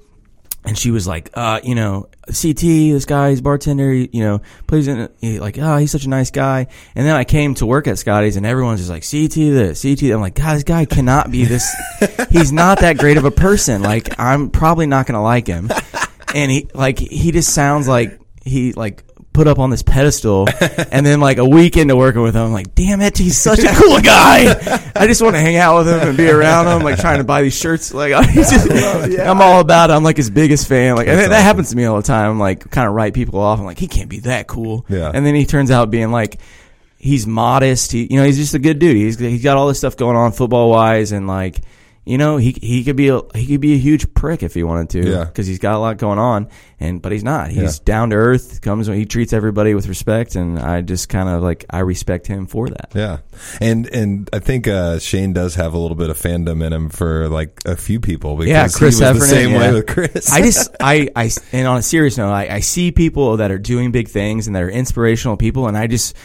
and 0.65 0.77
she 0.77 0.91
was 0.91 1.07
like, 1.07 1.29
uh, 1.35 1.61
you 1.63 1.73
know, 1.73 2.09
CT, 2.27 2.61
this 2.61 3.05
guy, 3.05 3.29
he's 3.29 3.39
bartender, 3.39 3.91
he, 3.91 4.09
you 4.11 4.23
know, 4.23 4.41
please, 4.67 4.87
he, 5.21 5.39
like, 5.39 5.57
oh, 5.57 5.77
he's 5.77 5.91
such 5.91 6.05
a 6.05 6.09
nice 6.09 6.31
guy. 6.31 6.67
And 6.95 7.07
then 7.07 7.15
I 7.15 7.23
came 7.23 7.55
to 7.55 7.65
work 7.65 7.87
at 7.87 7.97
Scotty's 7.97 8.35
and 8.35 8.45
everyone's 8.45 8.79
just 8.79 8.89
like, 8.89 9.03
CT 9.09 9.33
this, 9.35 9.81
CT. 9.81 9.99
that." 9.99 10.13
I'm 10.13 10.21
like, 10.21 10.35
God, 10.35 10.55
this 10.55 10.63
guy 10.63 10.85
cannot 10.85 11.31
be 11.31 11.45
this. 11.45 11.73
he's 12.29 12.51
not 12.51 12.81
that 12.81 12.97
great 12.97 13.17
of 13.17 13.25
a 13.25 13.31
person. 13.31 13.81
Like, 13.81 14.19
I'm 14.19 14.49
probably 14.49 14.85
not 14.85 15.05
going 15.05 15.15
to 15.15 15.21
like 15.21 15.47
him. 15.47 15.71
And 16.35 16.51
he, 16.51 16.69
like, 16.73 16.99
he 16.99 17.31
just 17.31 17.53
sounds 17.53 17.87
like 17.87 18.18
he, 18.43 18.73
like, 18.73 19.03
put 19.31 19.47
up 19.47 19.59
on 19.59 19.69
this 19.69 19.83
pedestal 19.83 20.47
and 20.91 21.05
then 21.05 21.21
like 21.21 21.37
a 21.37 21.45
week 21.45 21.77
into 21.77 21.95
working 21.95 22.21
with 22.23 22.35
him 22.35 22.47
I'm 22.47 22.51
like 22.51 22.73
damn 22.73 22.99
it 22.99 23.15
he's 23.15 23.37
such 23.37 23.59
a 23.59 23.67
cool 23.75 23.99
guy 24.01 24.89
I 24.95 25.05
just 25.07 25.21
want 25.21 25.35
to 25.35 25.39
hang 25.39 25.55
out 25.55 25.77
with 25.77 25.87
him 25.87 25.99
and 26.09 26.17
be 26.17 26.27
around 26.27 26.67
him 26.67 26.81
like 26.83 26.99
trying 26.99 27.19
to 27.19 27.23
buy 27.23 27.43
these 27.43 27.55
shirts 27.55 27.93
like 27.93 28.11
I 28.15 28.23
just, 28.33 28.69
I'm 29.19 29.39
all 29.39 29.61
about 29.61 29.91
it 29.91 29.93
I'm 29.93 30.03
like 30.03 30.17
his 30.17 30.31
biggest 30.31 30.67
fan 30.67 30.95
like 30.95 31.05
that 31.05 31.19
awesome. 31.31 31.31
happens 31.31 31.69
to 31.69 31.77
me 31.77 31.85
all 31.85 31.95
the 31.97 32.01
time 32.03 32.31
I'm 32.31 32.39
like 32.39 32.69
kind 32.71 32.87
of 32.87 32.95
write 32.95 33.13
people 33.13 33.39
off 33.39 33.59
I'm 33.59 33.65
like 33.65 33.77
he 33.77 33.87
can't 33.87 34.09
be 34.09 34.19
that 34.21 34.47
cool 34.47 34.83
Yeah. 34.89 35.11
and 35.13 35.23
then 35.25 35.35
he 35.35 35.45
turns 35.45 35.69
out 35.69 35.91
being 35.91 36.11
like 36.11 36.39
he's 36.97 37.27
modest 37.27 37.91
he 37.93 38.07
you 38.11 38.19
know 38.19 38.25
he's 38.25 38.37
just 38.37 38.55
a 38.55 38.59
good 38.59 38.79
dude 38.79 38.97
he's 38.97 39.19
he's 39.19 39.43
got 39.43 39.57
all 39.57 39.67
this 39.67 39.77
stuff 39.77 39.95
going 39.95 40.17
on 40.17 40.31
football 40.31 40.69
wise 40.71 41.11
and 41.11 41.27
like 41.27 41.61
you 42.09 42.17
know 42.17 42.37
he 42.37 42.51
he 42.61 42.83
could 42.83 42.95
be 42.95 43.09
a 43.09 43.21
he 43.35 43.45
could 43.47 43.61
be 43.61 43.73
a 43.75 43.77
huge 43.77 44.13
prick 44.13 44.43
if 44.43 44.53
he 44.53 44.63
wanted 44.63 44.89
to 44.91 45.09
Yeah. 45.09 45.23
because 45.25 45.47
he's 45.47 45.59
got 45.59 45.75
a 45.75 45.79
lot 45.79 45.97
going 45.97 46.19
on 46.19 46.47
and 46.79 47.01
but 47.01 47.11
he's 47.11 47.23
not. 47.23 47.51
He's 47.51 47.79
down 47.79 48.09
to 48.11 48.15
earth 48.15 48.61
comes 48.61 48.87
he 48.87 49.05
treats 49.05 49.33
everybody 49.33 49.73
with 49.75 49.87
respect 49.87 50.35
and 50.35 50.57
I 50.57 50.81
just 50.81 51.09
kind 51.09 51.29
of 51.29 51.43
like 51.43 51.65
I 51.69 51.79
respect 51.79 52.25
him 52.27 52.47
for 52.47 52.67
that. 52.69 52.91
Yeah, 52.95 53.17
and 53.61 53.85
and 53.93 54.29
I 54.33 54.39
think 54.39 54.67
uh, 54.67 54.99
Shane 54.99 55.33
does 55.33 55.55
have 55.55 55.73
a 55.73 55.77
little 55.77 55.95
bit 55.97 56.09
of 56.09 56.17
fandom 56.17 56.63
in 56.65 56.73
him 56.73 56.89
for 56.89 57.29
like 57.29 57.61
a 57.65 57.75
few 57.75 57.99
people 57.99 58.35
because 58.37 58.49
Yeah, 58.49 58.67
Chris 58.67 58.79
he 58.79 58.85
was 58.85 58.99
the 58.99 59.05
Heffernan, 59.05 59.27
same 59.27 59.53
way 59.53 59.73
with 59.73 59.87
Chris. 59.87 60.31
I 60.31 60.41
just, 60.41 60.75
I, 60.79 61.09
I, 61.15 61.29
and 61.51 61.67
on 61.67 61.77
a 61.77 61.81
serious 61.81 62.17
note, 62.17 62.31
I, 62.31 62.55
I 62.55 62.59
see 62.61 62.91
people 62.91 63.37
that 63.37 63.51
are 63.51 63.59
doing 63.59 63.91
big 63.91 64.07
things 64.07 64.47
and 64.47 64.55
that 64.55 64.63
are 64.63 64.69
inspirational 64.69 65.37
people, 65.37 65.67
and 65.67 65.77
I 65.77 65.87
just, 65.87 66.15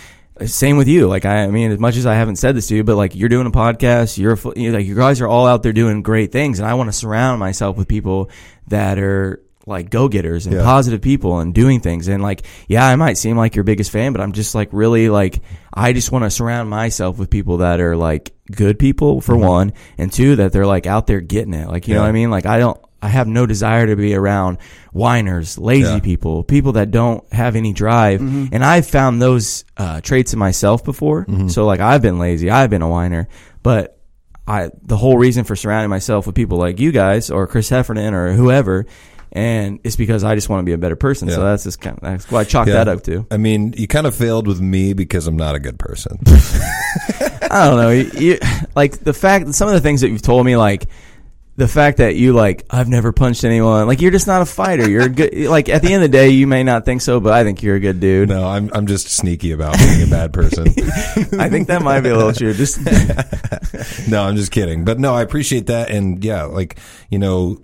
same 0.46 0.76
with 0.76 0.88
you. 0.88 1.06
Like, 1.06 1.24
I, 1.24 1.44
I 1.44 1.46
mean, 1.48 1.70
as 1.70 1.78
much 1.78 1.96
as 1.96 2.06
I 2.06 2.14
haven't 2.14 2.36
said 2.36 2.56
this 2.56 2.66
to 2.68 2.76
you, 2.76 2.84
but 2.84 2.96
like, 2.96 3.14
you're 3.14 3.28
doing 3.28 3.46
a 3.46 3.50
podcast, 3.52 4.18
you're, 4.18 4.36
you 4.56 4.70
know, 4.72 4.78
like, 4.78 4.86
you 4.86 4.94
guys 4.94 5.20
are 5.20 5.28
all 5.28 5.46
out 5.46 5.62
there 5.62 5.72
doing 5.72 6.02
great 6.02 6.32
things, 6.32 6.58
and 6.58 6.68
I 6.68 6.74
want 6.74 6.88
to 6.88 6.92
surround 6.92 7.38
myself 7.40 7.76
with 7.76 7.88
people 7.88 8.30
that 8.68 8.98
are 8.98 9.40
like 9.66 9.88
go 9.88 10.08
getters 10.08 10.44
and 10.46 10.56
Yeah. 10.56 10.62
positive 10.62 11.00
people 11.00 11.38
and 11.38 11.54
doing 11.54 11.80
things. 11.80 12.08
And 12.08 12.22
like, 12.22 12.44
yeah, 12.68 12.86
I 12.86 12.96
might 12.96 13.16
seem 13.16 13.38
like 13.38 13.54
your 13.56 13.64
biggest 13.64 13.90
fan, 13.90 14.12
but 14.12 14.20
I'm 14.20 14.32
just 14.32 14.54
like 14.54 14.68
really 14.72 15.08
like, 15.08 15.40
I 15.72 15.94
just 15.94 16.12
want 16.12 16.24
to 16.24 16.30
surround 16.30 16.68
myself 16.68 17.16
with 17.16 17.30
people 17.30 17.58
that 17.58 17.80
are 17.80 17.96
like 17.96 18.34
good 18.50 18.78
people 18.78 19.22
for 19.22 19.36
one, 19.36 19.72
and 19.96 20.12
two, 20.12 20.36
that 20.36 20.52
they're 20.52 20.66
like 20.66 20.86
out 20.86 21.06
there 21.06 21.20
getting 21.20 21.54
it. 21.54 21.68
Like, 21.68 21.88
you 21.88 21.94
know 21.94 22.00
Mm-hmm. 22.00 22.04
What 22.04 22.08
I 22.08 22.12
mean? 22.12 22.30
Like, 22.30 22.44
I 22.46 22.58
don't, 22.58 22.78
I 23.04 23.08
have 23.08 23.28
no 23.28 23.44
desire 23.46 23.86
to 23.86 23.96
be 23.96 24.14
around 24.14 24.58
whiners, 24.92 25.58
lazy 25.58 25.88
Yeah. 25.88 26.00
people, 26.00 26.42
people 26.44 26.72
that 26.72 26.90
don't 26.90 27.30
have 27.32 27.54
any 27.56 27.72
drive. 27.72 28.20
And 28.20 28.64
I've 28.64 28.86
found 28.86 29.20
those 29.20 29.64
uh, 29.76 30.00
traits 30.00 30.32
in 30.32 30.38
myself 30.38 30.84
before. 30.84 31.26
Mm-hmm. 31.26 31.48
So 31.48 31.66
like 31.66 31.80
I've 31.80 32.02
been 32.02 32.18
lazy, 32.18 32.50
I've 32.50 32.70
been 32.70 32.82
a 32.82 32.88
whiner, 32.88 33.28
but 33.62 33.98
I 34.46 34.70
the 34.82 34.96
whole 34.96 35.16
reason 35.18 35.44
for 35.44 35.56
surrounding 35.56 35.90
myself 35.90 36.26
with 36.26 36.34
people 36.34 36.58
like 36.58 36.78
you 36.80 36.92
guys 36.92 37.30
or 37.30 37.46
Chris 37.46 37.68
Heffernan 37.68 38.14
or 38.14 38.32
whoever. 38.32 38.86
And 39.32 39.80
it's 39.82 39.96
because 39.96 40.22
I 40.22 40.36
just 40.36 40.48
want 40.48 40.60
to 40.60 40.64
be 40.64 40.74
a 40.74 40.78
better 40.78 40.94
person. 40.96 41.28
So 41.28 41.42
that's 41.42 41.64
just 41.64 41.80
kind 41.80 41.96
of, 41.96 42.02
that's 42.02 42.30
what 42.30 42.40
I 42.40 42.44
chalk 42.44 42.68
Yeah. 42.68 42.74
that 42.74 42.88
up 42.88 43.02
to. 43.04 43.26
I 43.32 43.36
mean, 43.36 43.74
you 43.76 43.88
kind 43.88 44.06
of 44.06 44.14
failed 44.14 44.46
with 44.46 44.60
me 44.60 44.92
because 44.92 45.26
I'm 45.26 45.36
not 45.36 45.56
a 45.56 45.58
good 45.58 45.76
person. 45.78 46.18
I 47.50 47.66
don't 47.68 47.76
know. 47.76 47.90
You, 47.90 48.10
you- 48.18 48.38
like 48.76 48.98
the 49.00 49.12
fact, 49.12 49.54
some 49.54 49.68
of 49.68 49.74
the 49.74 49.80
things 49.80 50.00
that 50.02 50.08
you've 50.10 50.22
told 50.22 50.44
me, 50.46 50.56
like 50.56 50.86
the 51.56 51.68
fact 51.68 51.98
that 51.98 52.16
you 52.16 52.32
like, 52.32 52.66
I've 52.68 52.88
never 52.88 53.12
punched 53.12 53.44
anyone. 53.44 53.86
Like 53.86 54.00
you're 54.00 54.10
just 54.10 54.26
not 54.26 54.42
a 54.42 54.46
fighter. 54.46 54.88
You're 54.88 55.04
a 55.04 55.08
good. 55.08 55.32
Like 55.54 55.68
at 55.68 55.82
the 55.82 55.92
end 55.92 56.02
of 56.02 56.10
the 56.10 56.16
day, 56.16 56.30
you 56.30 56.46
may 56.46 56.64
not 56.64 56.84
think 56.84 57.00
so, 57.00 57.20
but 57.20 57.32
I 57.32 57.44
think 57.44 57.62
you're 57.62 57.76
a 57.76 57.80
good 57.80 58.00
dude. 58.00 58.28
no, 58.28 58.48
I'm 58.48 58.70
I'm 58.74 58.86
just 58.86 59.08
sneaky 59.08 59.52
about 59.52 59.78
being 59.78 60.02
a 60.02 60.10
bad 60.10 60.32
person. 60.32 60.66
I 61.38 61.48
think 61.48 61.68
that 61.68 61.82
might 61.82 62.00
be 62.00 62.08
a 62.08 62.16
little 62.16 62.32
true. 62.32 62.54
Just 62.54 62.80
no, 64.08 64.24
I'm 64.24 64.36
just 64.36 64.50
kidding. 64.50 64.84
But 64.84 64.98
no, 64.98 65.14
I 65.14 65.22
appreciate 65.22 65.66
that, 65.66 65.90
and 65.90 66.24
yeah, 66.24 66.44
like 66.44 66.78
you 67.10 67.18
know, 67.18 67.60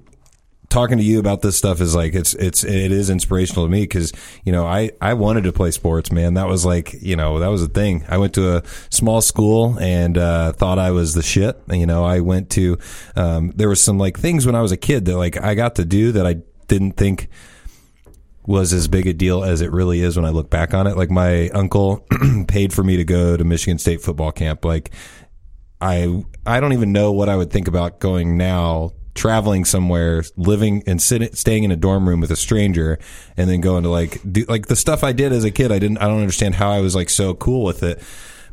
talking 0.71 0.99
to 0.99 1.05
you 1.05 1.19
about 1.19 1.43
this 1.43 1.57
stuff 1.57 1.81
is 1.81 1.95
like 1.95 2.15
it's 2.15 2.33
it's 2.35 2.65
it 2.65 2.93
is 2.93 3.11
inspirational 3.11 3.67
to 3.67 3.71
me 3.71 3.83
because 3.83 4.13
you 4.45 4.53
know 4.53 4.65
I 4.65 4.91
I 5.01 5.15
wanted 5.15 5.45
to 5.45 5.53
play 5.53 5.73
sports, 5.73 6.11
man. 6.11 6.35
That 6.35 6.47
was 6.47 6.65
like 6.65 6.95
you 7.03 7.17
know 7.17 7.41
that 7.41 7.49
was 7.49 7.63
a 7.63 7.69
thing. 7.69 8.05
I 8.09 8.17
went 8.17 8.33
to 8.35 8.57
a 8.57 8.63
small 8.89 9.21
school 9.21 9.79
and 9.79 10.17
uh, 10.17 10.53
thought 10.53 10.79
I 10.79 10.93
was 10.93 11.13
the 11.15 11.23
shit. 11.23 11.61
You 11.69 11.87
know, 11.87 12.05
I 12.05 12.21
went 12.21 12.49
to 12.51 12.79
um, 13.17 13.53
there 13.57 13.69
was 13.69 13.83
some 13.83 13.99
like 13.99 14.19
things 14.19 14.47
when 14.47 14.55
I 14.55 14.63
was 14.63 14.73
a 14.73 14.77
kid 14.79 15.05
that 15.05 15.17
like 15.19 15.37
I 15.43 15.55
got 15.55 15.75
to 15.75 15.85
do 15.85 16.13
that 16.13 16.27
I 16.27 16.37
didn't 16.69 16.93
think 16.93 17.29
was 18.47 18.73
as 18.73 18.89
big 18.89 19.07
a 19.07 19.13
deal 19.13 19.45
as 19.45 19.61
it 19.61 19.71
really 19.71 20.01
is 20.01 20.17
when 20.17 20.25
I 20.25 20.31
look 20.31 20.51
back 20.51 20.73
on 20.73 20.87
it. 20.87 20.97
Like 20.97 21.11
my 21.11 21.49
uncle 21.51 22.07
paid 22.49 22.73
for 22.73 22.83
me 22.83 22.97
to 22.97 23.05
go 23.05 23.37
to 23.37 23.45
Michigan 23.45 23.79
State 23.79 24.01
football 24.01 24.33
camp. 24.33 24.65
Like 24.65 24.91
I 25.81 26.25
I 26.47 26.61
don't 26.61 26.73
even 26.73 26.93
know 26.93 27.13
what 27.13 27.29
I 27.29 27.37
would 27.37 27.51
think 27.51 27.69
about 27.69 27.99
going 27.99 28.37
now 28.37 28.93
traveling 29.21 29.67
somewhere 29.67 30.25
living 30.39 30.83
and 30.87 31.03
sitting 31.03 31.31
staying 31.35 31.63
in 31.63 31.71
a 31.71 31.77
dorm 31.77 32.09
room 32.09 32.21
with 32.21 32.31
a 32.31 32.37
stranger 32.37 32.99
and 33.37 33.51
then 33.51 33.61
going 33.61 33.83
to 33.83 33.91
like 33.91 34.19
do 34.33 34.47
like 34.49 34.67
the 34.69 34.75
stuff 34.75 35.05
I 35.05 35.13
did 35.13 35.31
as 35.31 35.45
a 35.45 35.51
kid 35.51 35.71
I 35.71 35.79
didn't 35.79 35.99
I 35.99 36.07
don't 36.07 36.21
understand 36.21 36.55
how 36.55 36.71
I 36.71 36.81
was 36.81 36.95
like 36.95 37.11
so 37.11 37.35
cool 37.35 37.63
with 37.63 37.83
it. 37.83 38.03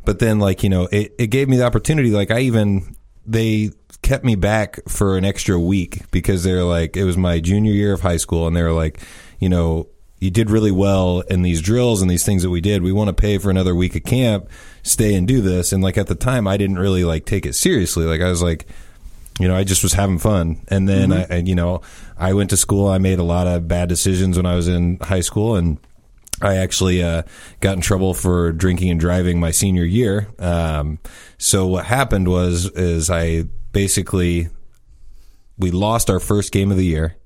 But 0.04 0.18
then 0.18 0.38
like 0.38 0.62
you 0.62 0.68
know 0.68 0.86
it, 0.92 1.14
it 1.18 1.28
gave 1.28 1.48
me 1.48 1.56
the 1.56 1.64
opportunity 1.64 2.10
like 2.10 2.30
I 2.30 2.40
even 2.40 2.96
they 3.24 3.70
kept 4.02 4.26
me 4.26 4.36
back 4.36 4.78
for 4.86 5.16
an 5.16 5.24
extra 5.24 5.58
week 5.58 6.02
because 6.10 6.44
they're 6.44 6.64
like 6.64 6.98
it 6.98 7.04
was 7.04 7.16
my 7.16 7.40
junior 7.40 7.72
year 7.72 7.94
of 7.94 8.02
high 8.02 8.18
school 8.18 8.46
and 8.46 8.54
they 8.54 8.62
were 8.62 8.72
like 8.72 9.00
you 9.38 9.48
know 9.48 9.88
you 10.20 10.30
did 10.30 10.50
really 10.50 10.72
well 10.72 11.20
in 11.20 11.40
these 11.40 11.62
drills 11.62 12.02
and 12.02 12.10
these 12.10 12.26
things 12.26 12.42
that 12.42 12.50
we 12.50 12.60
did. 12.60 12.82
We 12.82 12.92
want 12.92 13.08
to 13.08 13.14
pay 13.14 13.38
for 13.38 13.48
another 13.48 13.74
week 13.74 13.96
of 13.96 14.02
camp 14.02 14.50
stay 14.82 15.14
and 15.14 15.26
do 15.26 15.40
this. 15.40 15.72
And 15.72 15.82
like 15.82 15.96
at 15.96 16.08
the 16.08 16.14
time 16.14 16.46
I 16.46 16.58
didn't 16.58 16.78
really 16.78 17.04
like 17.04 17.24
take 17.24 17.46
it 17.46 17.54
seriously. 17.54 18.04
Like 18.04 18.20
I 18.20 18.28
was 18.28 18.42
like 18.42 18.66
you 19.38 19.48
know, 19.48 19.56
I 19.56 19.64
just 19.64 19.82
was 19.82 19.92
having 19.92 20.18
fun. 20.18 20.64
And 20.68 20.88
then 20.88 21.12
I, 21.12 21.22
and, 21.30 21.48
you 21.48 21.54
know, 21.54 21.82
I 22.16 22.34
went 22.34 22.50
to 22.50 22.56
school. 22.56 22.88
I 22.88 22.98
made 22.98 23.18
a 23.18 23.24
lot 23.24 23.46
of 23.46 23.68
bad 23.68 23.88
decisions 23.88 24.36
when 24.36 24.46
I 24.46 24.54
was 24.54 24.68
in 24.68 24.98
high 25.00 25.20
school 25.20 25.56
and 25.56 25.78
I 26.40 26.56
actually, 26.56 27.02
uh, 27.02 27.22
got 27.60 27.74
in 27.74 27.80
trouble 27.80 28.14
for 28.14 28.52
drinking 28.52 28.90
and 28.90 29.00
driving 29.00 29.40
my 29.40 29.50
senior 29.50 29.84
year. 29.84 30.28
Um, 30.38 30.98
so 31.36 31.66
what 31.66 31.84
happened 31.84 32.28
was, 32.28 32.66
is 32.66 33.10
I 33.10 33.44
basically, 33.72 34.48
we 35.56 35.70
lost 35.70 36.10
our 36.10 36.20
first 36.20 36.52
game 36.52 36.70
of 36.70 36.76
the 36.76 36.84
year 36.84 37.16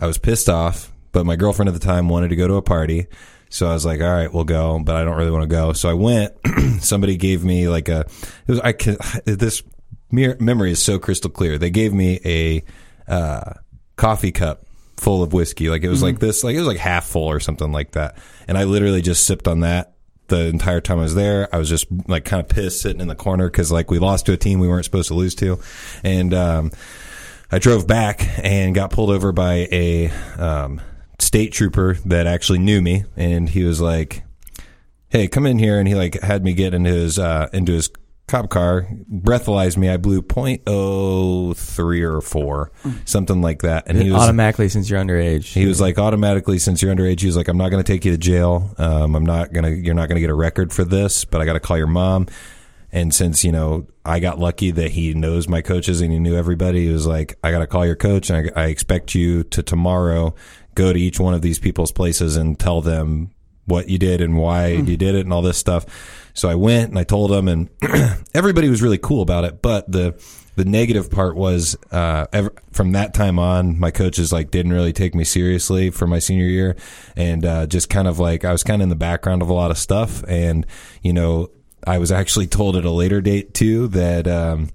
I 0.00 0.06
was 0.06 0.18
pissed 0.18 0.48
off, 0.48 0.90
but 1.12 1.26
my 1.26 1.36
girlfriend 1.36 1.68
at 1.68 1.74
the 1.74 1.86
time 1.86 2.08
wanted 2.08 2.28
to 2.28 2.36
go 2.36 2.48
to 2.48 2.54
a 2.54 2.62
party. 2.62 3.06
So 3.50 3.68
I 3.68 3.74
was 3.74 3.84
like, 3.84 4.00
all 4.00 4.08
right, 4.08 4.32
we'll 4.32 4.44
go, 4.44 4.78
but 4.78 4.96
I 4.96 5.04
don't 5.04 5.16
really 5.16 5.30
want 5.30 5.42
to 5.42 5.48
go. 5.48 5.72
So 5.72 5.90
I 5.90 5.94
went. 5.94 6.32
Somebody 6.80 7.16
gave 7.16 7.44
me 7.44 7.68
like 7.68 7.88
a, 7.88 8.00
it 8.00 8.48
was, 8.48 8.60
I 8.60 8.72
can, 8.72 8.96
this 9.26 9.62
memory 10.10 10.72
is 10.72 10.82
so 10.82 10.98
crystal 10.98 11.30
clear. 11.30 11.58
They 11.58 11.70
gave 11.70 11.92
me 11.92 12.20
a, 12.24 12.64
uh, 13.10 13.54
coffee 14.00 14.32
cup 14.32 14.64
full 14.96 15.22
of 15.22 15.32
whiskey. 15.32 15.68
Like 15.68 15.82
it 15.82 15.88
was 15.88 16.02
like 16.02 16.18
this, 16.18 16.42
like 16.42 16.54
it 16.54 16.58
was 16.58 16.66
like 16.66 16.78
half 16.78 17.06
full 17.06 17.28
or 17.28 17.38
something 17.38 17.70
like 17.70 17.92
that. 17.92 18.16
And 18.48 18.56
I 18.56 18.64
literally 18.64 19.02
just 19.02 19.26
sipped 19.26 19.46
on 19.46 19.60
that 19.60 19.92
the 20.28 20.46
entire 20.46 20.80
time 20.80 20.98
I 20.98 21.02
was 21.02 21.14
there. 21.14 21.54
I 21.54 21.58
was 21.58 21.68
just 21.68 21.86
like 22.08 22.24
kind 22.24 22.40
of 22.40 22.48
pissed 22.48 22.80
sitting 22.80 23.00
in 23.00 23.08
the 23.08 23.14
corner 23.14 23.48
because 23.48 23.70
like 23.70 23.90
we 23.90 23.98
lost 23.98 24.26
to 24.26 24.32
a 24.32 24.36
team 24.36 24.58
we 24.58 24.68
weren't 24.68 24.84
supposed 24.84 25.08
to 25.08 25.14
lose 25.14 25.34
to. 25.36 25.58
And, 26.02 26.32
um, 26.32 26.72
I 27.52 27.58
drove 27.58 27.86
back 27.86 28.22
and 28.44 28.74
got 28.74 28.90
pulled 28.90 29.10
over 29.10 29.32
by 29.32 29.68
a, 29.72 30.10
um, 30.38 30.80
state 31.18 31.52
trooper 31.52 31.94
that 32.06 32.26
actually 32.26 32.60
knew 32.60 32.80
me. 32.80 33.04
And 33.16 33.48
he 33.48 33.64
was 33.64 33.80
like, 33.80 34.22
Hey, 35.08 35.28
come 35.28 35.44
in 35.44 35.58
here. 35.58 35.78
And 35.78 35.88
he 35.88 35.94
like 35.94 36.20
had 36.20 36.44
me 36.44 36.54
get 36.54 36.72
into 36.72 36.90
his, 36.90 37.18
uh, 37.18 37.48
into 37.52 37.72
his 37.72 37.90
cop 38.30 38.48
car, 38.48 38.86
breathalyzed 39.12 39.76
me. 39.76 39.88
I 39.88 39.96
blew 39.96 40.22
.03 40.22 42.02
or 42.02 42.20
four, 42.20 42.72
something 43.04 43.42
like 43.42 43.62
that. 43.62 43.88
And 43.88 44.00
he 44.00 44.10
was, 44.10 44.22
automatically 44.22 44.68
since 44.68 44.88
you're 44.88 45.00
underage. 45.00 45.52
he 45.52 45.66
was 45.66 45.80
like, 45.80 45.98
automatically, 45.98 46.58
since 46.58 46.80
you're 46.80 46.94
underage, 46.94 47.20
he 47.20 47.26
was 47.26 47.36
like, 47.36 47.48
I'm 47.48 47.58
not 47.58 47.70
going 47.70 47.82
to 47.82 47.92
take 47.92 48.04
you 48.04 48.12
to 48.12 48.18
jail. 48.18 48.74
Um, 48.78 49.14
I'm 49.14 49.26
not 49.26 49.52
going 49.52 49.64
to, 49.64 49.74
you're 49.74 49.94
not 49.94 50.08
going 50.08 50.16
to 50.16 50.20
get 50.20 50.30
a 50.30 50.34
record 50.34 50.72
for 50.72 50.84
this, 50.84 51.24
but 51.24 51.40
I 51.40 51.44
got 51.44 51.54
to 51.54 51.60
call 51.60 51.76
your 51.76 51.86
mom. 51.86 52.26
And 52.92 53.14
since, 53.14 53.44
you 53.44 53.52
know, 53.52 53.86
I 54.04 54.18
got 54.18 54.38
lucky 54.38 54.70
that 54.72 54.92
he 54.92 55.14
knows 55.14 55.48
my 55.48 55.60
coaches 55.62 56.00
and 56.00 56.12
he 56.12 56.18
knew 56.18 56.36
everybody, 56.36 56.86
he 56.86 56.92
was 56.92 57.06
like, 57.06 57.38
I 57.44 57.50
got 57.50 57.60
to 57.60 57.66
call 57.66 57.86
your 57.86 57.96
coach 57.96 58.30
and 58.30 58.50
I, 58.56 58.64
I 58.64 58.66
expect 58.66 59.14
you 59.14 59.44
to 59.44 59.62
tomorrow 59.62 60.34
go 60.74 60.92
to 60.92 60.98
each 60.98 61.20
one 61.20 61.34
of 61.34 61.42
these 61.42 61.58
people's 61.58 61.92
places 61.92 62.36
and 62.36 62.58
tell 62.58 62.80
them 62.80 63.30
what 63.66 63.88
you 63.88 63.98
did 63.98 64.20
and 64.20 64.36
why 64.36 64.68
you 64.68 64.96
did 64.96 65.14
it 65.14 65.20
and 65.20 65.32
all 65.32 65.42
this 65.42 65.58
stuff. 65.58 65.86
So 66.34 66.48
I 66.48 66.54
went 66.54 66.90
and 66.90 66.98
I 66.98 67.04
told 67.04 67.30
them 67.30 67.48
and 67.48 67.68
everybody 68.34 68.68
was 68.68 68.82
really 68.82 68.98
cool 68.98 69.22
about 69.22 69.44
it. 69.44 69.62
But 69.62 69.90
the, 69.90 70.20
the 70.56 70.64
negative 70.64 71.10
part 71.10 71.36
was, 71.36 71.76
uh, 71.90 72.26
ever, 72.32 72.52
from 72.72 72.92
that 72.92 73.14
time 73.14 73.38
on, 73.38 73.78
my 73.78 73.90
coaches 73.90 74.32
like 74.32 74.50
didn't 74.50 74.72
really 74.72 74.92
take 74.92 75.14
me 75.14 75.24
seriously 75.24 75.90
for 75.90 76.06
my 76.06 76.18
senior 76.18 76.46
year 76.46 76.76
and, 77.16 77.44
uh, 77.44 77.66
just 77.66 77.88
kind 77.88 78.08
of 78.08 78.18
like, 78.18 78.44
I 78.44 78.52
was 78.52 78.62
kind 78.62 78.82
of 78.82 78.84
in 78.84 78.88
the 78.90 78.96
background 78.96 79.42
of 79.42 79.48
a 79.48 79.54
lot 79.54 79.70
of 79.70 79.78
stuff. 79.78 80.22
And, 80.28 80.66
you 81.02 81.12
know, 81.12 81.50
I 81.86 81.98
was 81.98 82.12
actually 82.12 82.46
told 82.46 82.76
at 82.76 82.84
a 82.84 82.90
later 82.90 83.20
date 83.20 83.54
too 83.54 83.88
that, 83.88 84.26
um, 84.26 84.70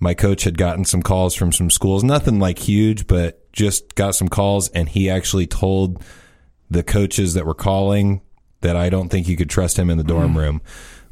my 0.00 0.12
coach 0.12 0.44
had 0.44 0.58
gotten 0.58 0.84
some 0.84 1.02
calls 1.02 1.34
from 1.34 1.52
some 1.52 1.70
schools, 1.70 2.04
nothing 2.04 2.38
like 2.38 2.58
huge, 2.58 3.06
but 3.06 3.50
just 3.52 3.94
got 3.94 4.14
some 4.14 4.28
calls 4.28 4.68
and 4.70 4.88
he 4.88 5.08
actually 5.08 5.46
told 5.46 6.02
the 6.70 6.82
coaches 6.82 7.34
that 7.34 7.46
were 7.46 7.54
calling 7.54 8.20
that 8.64 8.76
I 8.76 8.90
don't 8.90 9.08
think 9.08 9.28
you 9.28 9.36
could 9.36 9.48
trust 9.48 9.78
him 9.78 9.88
in 9.88 9.96
the 9.96 10.04
dorm 10.04 10.30
mm-hmm. 10.30 10.38
room, 10.38 10.60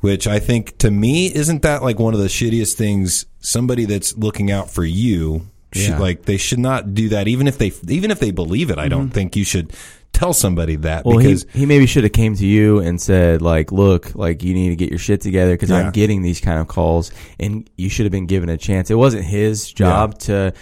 which 0.00 0.26
I 0.26 0.40
think 0.40 0.76
to 0.78 0.90
me 0.90 1.32
isn't 1.32 1.62
that 1.62 1.82
like 1.82 1.98
one 1.98 2.12
of 2.12 2.20
the 2.20 2.26
shittiest 2.26 2.74
things 2.74 3.24
somebody 3.40 3.84
that's 3.84 4.16
looking 4.16 4.50
out 4.50 4.70
for 4.70 4.84
you 4.84 5.46
should 5.72 5.90
Yeah. 5.90 5.98
like 5.98 6.22
they 6.26 6.36
should 6.36 6.59
not 6.59 6.92
do 6.92 7.09
that 7.11 7.28
even 7.28 7.46
if 7.46 7.57
they 7.57 7.72
even 7.88 8.11
if 8.11 8.18
they 8.20 8.30
believe 8.30 8.70
it. 8.70 8.78
I 8.78 8.88
don't 8.88 9.05
mm-hmm. 9.05 9.12
think 9.12 9.36
you 9.36 9.44
should 9.44 9.72
tell 10.12 10.34
somebody 10.34 10.76
that 10.76 11.07
Well, 11.07 11.16
because 11.16 11.46
he, 11.53 11.61
he 11.61 11.66
maybe 11.66 11.86
should 11.86 12.05
have 12.05 12.12
came 12.12 12.34
to 12.36 12.46
you 12.46 12.80
and 12.80 13.00
said 13.00 13.40
like, 13.40 13.72
look, 13.72 14.14
like 14.14 14.42
you 14.42 14.53
need 14.55 14.68
to 14.70 14.76
get 14.76 14.90
your 14.90 14.98
shit 14.98 15.20
together 15.22 15.55
because 15.55 15.70
Yeah. 15.70 15.78
I'm 15.78 15.92
getting 15.92 16.22
these 16.22 16.40
kind 16.40 16.61
of 16.61 16.68
calls, 16.68 17.12
and 17.40 17.68
you 17.76 17.88
should 17.88 18.05
have 18.05 18.12
been 18.12 18.26
given 18.26 18.48
a 18.48 18.59
chance. 18.59 18.90
It 18.90 18.96
wasn't 18.96 19.24
his 19.24 19.72
job 19.72 20.18
to 20.20 20.53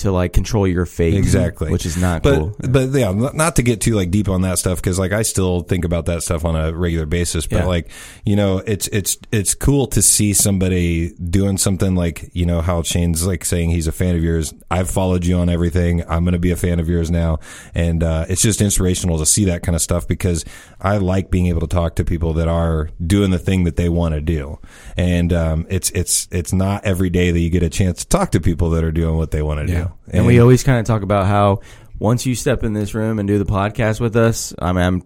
to 0.00 0.12
like 0.12 0.32
control 0.32 0.66
your 0.66 0.86
fate, 0.86 1.14
Exactly. 1.14 1.70
which 1.70 1.86
is 1.86 1.96
not 1.96 2.22
but, 2.22 2.38
cool. 2.38 2.56
But 2.68 2.90
yeah, 2.90 3.12
not 3.12 3.56
to 3.56 3.62
get 3.62 3.80
too 3.80 3.94
like 3.94 4.10
deep 4.10 4.28
on 4.28 4.42
that 4.42 4.58
stuff 4.58 4.78
because 4.80 4.98
like 4.98 5.12
I 5.12 5.22
still 5.22 5.62
think 5.62 5.84
about 5.84 6.06
that 6.06 6.22
stuff 6.22 6.44
on 6.44 6.56
a 6.56 6.72
regular 6.74 7.06
basis. 7.06 7.46
But 7.46 7.60
Yeah. 7.60 7.66
like 7.66 7.90
you 8.24 8.36
know, 8.36 8.58
it's 8.58 8.88
it's 8.88 9.18
it's 9.32 9.54
cool 9.54 9.86
to 9.88 10.02
see 10.02 10.32
somebody 10.32 11.10
doing 11.14 11.58
something 11.58 11.94
like 11.94 12.30
you 12.32 12.46
know 12.46 12.60
how 12.60 12.82
Shane's 12.82 13.26
like 13.26 13.44
saying 13.44 13.70
he's 13.70 13.86
a 13.86 13.92
fan 13.92 14.16
of 14.16 14.22
yours. 14.22 14.52
I've 14.70 14.90
followed 14.90 15.24
you 15.24 15.36
on 15.36 15.48
everything. 15.48 16.02
I'm 16.08 16.24
going 16.24 16.32
to 16.32 16.38
be 16.38 16.50
a 16.50 16.56
fan 16.56 16.80
of 16.80 16.88
yours 16.88 17.10
now, 17.10 17.38
and 17.74 18.02
uh, 18.02 18.26
it's 18.28 18.42
just 18.42 18.60
inspirational 18.60 19.18
to 19.18 19.26
see 19.26 19.44
that 19.46 19.62
kind 19.62 19.74
of 19.76 19.82
stuff 19.82 20.06
because 20.06 20.44
I 20.80 20.98
like 20.98 21.30
being 21.30 21.46
able 21.46 21.60
to 21.60 21.66
talk 21.66 21.96
to 21.96 22.04
people 22.04 22.32
that 22.34 22.48
are 22.48 22.90
doing 23.04 23.30
the 23.30 23.38
thing 23.38 23.64
that 23.64 23.76
they 23.76 23.88
want 23.88 24.14
to 24.14 24.20
do, 24.20 24.58
and 24.96 25.32
um, 25.32 25.66
it's 25.70 25.90
it's 25.90 26.28
it's 26.30 26.52
not 26.52 26.84
every 26.84 27.10
day 27.10 27.30
that 27.30 27.38
you 27.40 27.50
get 27.50 27.62
a 27.62 27.70
chance 27.70 28.04
to 28.04 28.08
talk 28.08 28.30
to 28.32 28.40
people 28.40 28.70
that 28.70 28.84
are 28.84 28.92
doing 28.92 29.16
what 29.16 29.30
they 29.30 29.42
want 29.42 29.60
to 29.60 29.66
do. 29.66 29.89
And, 30.12 30.26
we 30.26 30.40
always 30.40 30.62
kind 30.62 30.78
of 30.80 30.86
talk 30.86 31.02
about 31.02 31.26
how 31.26 31.60
once 31.98 32.26
you 32.26 32.34
step 32.34 32.64
in 32.64 32.72
this 32.72 32.94
room 32.94 33.18
and 33.18 33.26
do 33.28 33.38
the 33.38 33.44
podcast 33.44 34.00
with 34.00 34.16
us, 34.16 34.54
I 34.58 34.72
mean, 34.72 34.84
I'm 34.84 35.02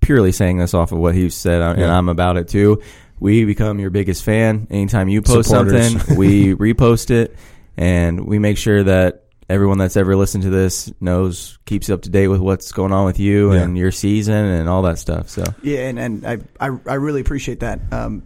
purely 0.00 0.32
saying 0.32 0.58
this 0.58 0.74
off 0.74 0.92
of 0.92 0.98
what 0.98 1.14
he 1.14 1.28
said, 1.30 1.60
uh, 1.62 1.70
and 1.70 1.80
Yeah. 1.80 1.96
I'm 1.96 2.08
about 2.08 2.36
it 2.36 2.48
too. 2.48 2.80
We 3.18 3.44
become 3.44 3.78
your 3.80 3.90
biggest 3.90 4.22
fan. 4.24 4.66
Anytime 4.70 5.08
you 5.08 5.22
post 5.22 5.48
Supporters. 5.48 5.92
something, 5.92 6.16
we 6.18 6.54
repost 6.54 7.10
it, 7.10 7.36
and 7.76 8.26
we 8.26 8.38
make 8.38 8.58
sure 8.58 8.82
that 8.84 9.24
everyone 9.48 9.78
that's 9.78 9.96
ever 9.96 10.16
listened 10.16 10.42
to 10.44 10.50
this 10.50 10.92
knows, 11.00 11.58
keeps 11.66 11.88
up 11.88 12.02
to 12.02 12.10
date 12.10 12.28
with 12.28 12.40
what's 12.40 12.72
going 12.72 12.92
on 12.92 13.04
with 13.06 13.18
you 13.20 13.52
Yeah. 13.54 13.60
and 13.62 13.78
your 13.78 13.90
season 13.92 14.34
and 14.34 14.68
all 14.68 14.82
that 14.82 14.98
stuff. 14.98 15.28
So 15.28 15.44
Yeah, 15.62 15.88
and, 15.88 15.98
and 15.98 16.26
I, 16.26 16.38
I 16.60 16.66
I 16.86 16.94
really 16.94 17.20
appreciate 17.20 17.60
that. 17.60 17.80
Um, 17.92 18.24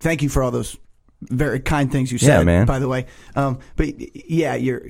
thank 0.00 0.22
you 0.22 0.28
for 0.28 0.42
all 0.42 0.50
those 0.50 0.76
very 1.22 1.60
kind 1.60 1.90
things 1.90 2.10
you 2.12 2.18
Yeah, 2.20 2.38
said. 2.38 2.46
man. 2.46 2.66
By 2.66 2.78
the 2.80 2.88
way, 2.88 3.06
um, 3.36 3.58
but 3.76 3.88
yeah, 4.28 4.54
you're 4.56 4.82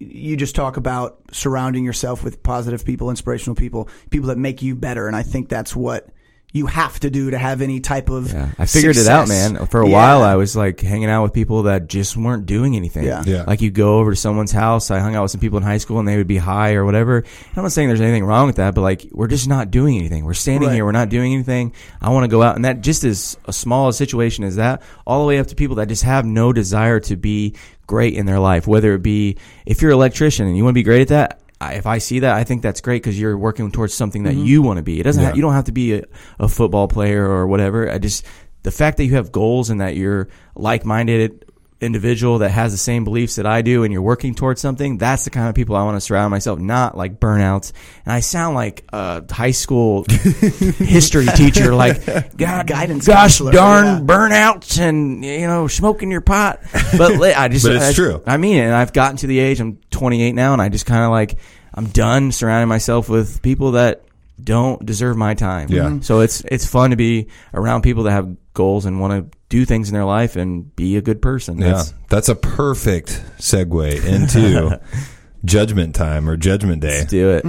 you 0.00 0.36
just 0.36 0.54
talk 0.56 0.76
about 0.78 1.18
surrounding 1.30 1.84
yourself 1.84 2.24
with 2.24 2.42
positive 2.42 2.84
people, 2.84 3.10
inspirational 3.10 3.54
people, 3.54 3.88
people 4.10 4.28
that 4.28 4.38
make 4.38 4.62
you 4.62 4.74
better, 4.74 5.06
and 5.06 5.14
I 5.14 5.22
think 5.22 5.48
that's 5.48 5.76
what 5.76 6.08
you 6.52 6.66
have 6.66 6.98
to 6.98 7.10
do 7.10 7.30
to 7.30 7.38
have 7.38 7.62
any 7.62 7.78
type 7.78 8.08
of. 8.08 8.32
Yeah, 8.32 8.48
I 8.58 8.66
figured 8.66 8.96
it 8.96 9.06
out, 9.06 9.28
man. 9.28 9.66
For 9.66 9.82
a 9.82 9.86
Yeah. 9.88 9.92
while, 9.92 10.22
I 10.24 10.34
was 10.34 10.56
like 10.56 10.80
hanging 10.80 11.08
out 11.08 11.22
with 11.22 11.32
people 11.32 11.62
that 11.64 11.86
just 11.88 12.16
weren't 12.16 12.44
doing 12.46 12.74
anything. 12.74 13.04
Yeah. 13.04 13.22
Yeah. 13.24 13.44
Like 13.46 13.60
you 13.60 13.70
go 13.70 13.98
over 14.00 14.10
to 14.10 14.16
someone's 14.16 14.50
house. 14.50 14.90
I 14.90 14.98
hung 14.98 15.14
out 15.14 15.22
with 15.22 15.30
some 15.30 15.40
people 15.40 15.58
in 15.58 15.62
high 15.62 15.76
school, 15.78 16.00
and 16.00 16.08
they 16.08 16.16
would 16.16 16.26
be 16.26 16.38
high 16.38 16.72
or 16.74 16.84
whatever. 16.84 17.22
I'm 17.56 17.62
not 17.62 17.70
saying 17.70 17.86
there's 17.86 18.00
anything 18.00 18.24
wrong 18.24 18.48
with 18.48 18.56
that, 18.56 18.74
but 18.74 18.80
like 18.80 19.06
we're 19.12 19.28
just 19.28 19.46
not 19.46 19.70
doing 19.70 19.96
anything. 19.96 20.24
We're 20.24 20.34
standing 20.34 20.70
Right. 20.70 20.74
here, 20.74 20.84
we're 20.84 20.90
not 20.90 21.08
doing 21.08 21.32
anything. 21.34 21.72
I 22.02 22.08
want 22.08 22.24
to 22.24 22.28
go 22.28 22.42
out, 22.42 22.56
and 22.56 22.64
that 22.64 22.80
just 22.80 23.04
is 23.04 23.36
a 23.44 23.52
small 23.52 23.86
a 23.88 23.92
situation 23.92 24.42
as 24.42 24.56
that, 24.56 24.82
all 25.06 25.20
the 25.20 25.28
way 25.28 25.38
up 25.38 25.46
to 25.48 25.54
people 25.54 25.76
that 25.76 25.86
just 25.86 26.02
have 26.02 26.24
no 26.24 26.52
desire 26.52 26.98
to 26.98 27.14
be 27.16 27.54
great 27.90 28.14
in 28.14 28.24
their 28.24 28.38
life. 28.38 28.68
Whether 28.68 28.94
it 28.94 29.02
be 29.02 29.36
if 29.66 29.82
you're 29.82 29.90
an 29.90 29.96
electrician 29.96 30.46
and 30.46 30.56
you 30.56 30.62
want 30.64 30.74
to 30.74 30.78
be 30.78 30.84
great 30.84 31.02
at 31.02 31.08
that. 31.08 31.40
If 31.62 31.86
I 31.86 31.98
see 31.98 32.20
that, 32.20 32.36
I 32.36 32.44
think 32.44 32.62
that's 32.62 32.80
great 32.80 33.02
because 33.02 33.20
you're 33.20 33.36
working 33.36 33.70
towards 33.70 33.92
something 33.92 34.22
that 34.22 34.32
mm-hmm. 34.32 34.46
you 34.46 34.62
want 34.62 34.78
to 34.78 34.82
be. 34.82 34.98
It 34.98 35.02
doesn't. 35.02 35.20
Yeah. 35.20 35.28
Have, 35.28 35.36
you 35.36 35.42
don't 35.42 35.52
have 35.52 35.66
to 35.66 35.72
be 35.72 35.92
a, 35.92 36.04
a 36.38 36.48
football 36.48 36.88
player 36.88 37.22
or 37.22 37.46
whatever. 37.46 37.90
I 37.90 37.98
just 37.98 38.24
the 38.62 38.70
fact 38.70 38.96
that 38.96 39.04
you 39.04 39.16
have 39.16 39.30
goals 39.30 39.68
and 39.68 39.80
that 39.82 39.94
you're 39.96 40.28
like-minded 40.54 41.49
individual 41.80 42.38
that 42.38 42.50
has 42.50 42.72
the 42.72 42.78
same 42.78 43.04
beliefs 43.04 43.36
that 43.36 43.46
I 43.46 43.62
do 43.62 43.84
and 43.84 43.92
you're 43.92 44.02
working 44.02 44.34
towards 44.34 44.60
something, 44.60 44.98
that's 44.98 45.24
the 45.24 45.30
kind 45.30 45.48
of 45.48 45.54
people 45.54 45.76
I 45.76 45.84
want 45.84 45.96
to 45.96 46.00
surround 46.00 46.30
myself, 46.30 46.58
not 46.58 46.96
like 46.96 47.18
burnouts. 47.18 47.72
And 48.04 48.12
I 48.12 48.20
sound 48.20 48.54
like 48.54 48.84
a 48.92 49.24
high 49.32 49.50
school 49.52 50.04
history 50.08 51.26
teacher, 51.34 51.74
like 51.74 52.04
God, 52.36 52.66
Guidance 52.66 53.06
gosh 53.06 53.16
counselor, 53.38 53.52
darn 53.52 53.84
yeah. 53.86 54.00
burnouts 54.00 54.78
and 54.80 55.24
you 55.24 55.46
know 55.46 55.66
smoking 55.68 56.10
your 56.10 56.20
pot. 56.20 56.60
But 56.96 57.20
I 57.22 57.48
just, 57.48 57.64
But 57.64 57.76
it's 57.76 57.84
I- 57.86 57.92
true. 57.92 58.22
I 58.26 58.36
mean 58.36 58.56
it. 58.58 58.64
And 58.64 58.74
I've 58.74 58.92
gotten 58.92 59.16
to 59.18 59.26
the 59.26 59.38
age. 59.38 59.60
I'm 59.60 59.78
28 59.90 60.32
now, 60.34 60.52
and 60.52 60.60
I 60.62 60.68
just 60.68 60.86
kind 60.86 61.04
of 61.04 61.10
like 61.10 61.38
I'm 61.74 61.86
done 61.86 62.32
surrounding 62.32 62.68
myself 62.68 63.08
with 63.08 63.42
people 63.42 63.72
that 63.72 64.04
don't 64.42 64.84
deserve 64.84 65.16
my 65.16 65.34
time. 65.34 65.68
Yeah. 65.70 65.82
Mhm. 65.84 66.04
So 66.04 66.20
it's 66.20 66.40
it's 66.42 66.66
fun 66.66 66.90
to 66.90 66.96
be 66.96 67.28
around 67.54 67.82
people 67.82 68.04
that 68.04 68.12
have 68.12 68.36
goals 68.54 68.86
and 68.86 69.00
want 69.00 69.12
to 69.30 69.38
do 69.48 69.64
things 69.64 69.88
in 69.88 69.94
their 69.94 70.04
life 70.04 70.36
and 70.36 70.74
be 70.76 70.96
a 70.96 71.02
good 71.02 71.20
person. 71.22 71.58
Yeah, 71.58 71.72
That's, 71.72 71.94
that's 72.08 72.28
a 72.28 72.34
perfect 72.34 73.22
segue 73.38 74.04
into 74.04 74.80
Judgment 75.44 75.94
Time 75.94 76.28
or 76.28 76.36
Judgment 76.36 76.80
Day. 76.82 76.98
Let's 76.98 77.10
do 77.10 77.30
it. 77.30 77.44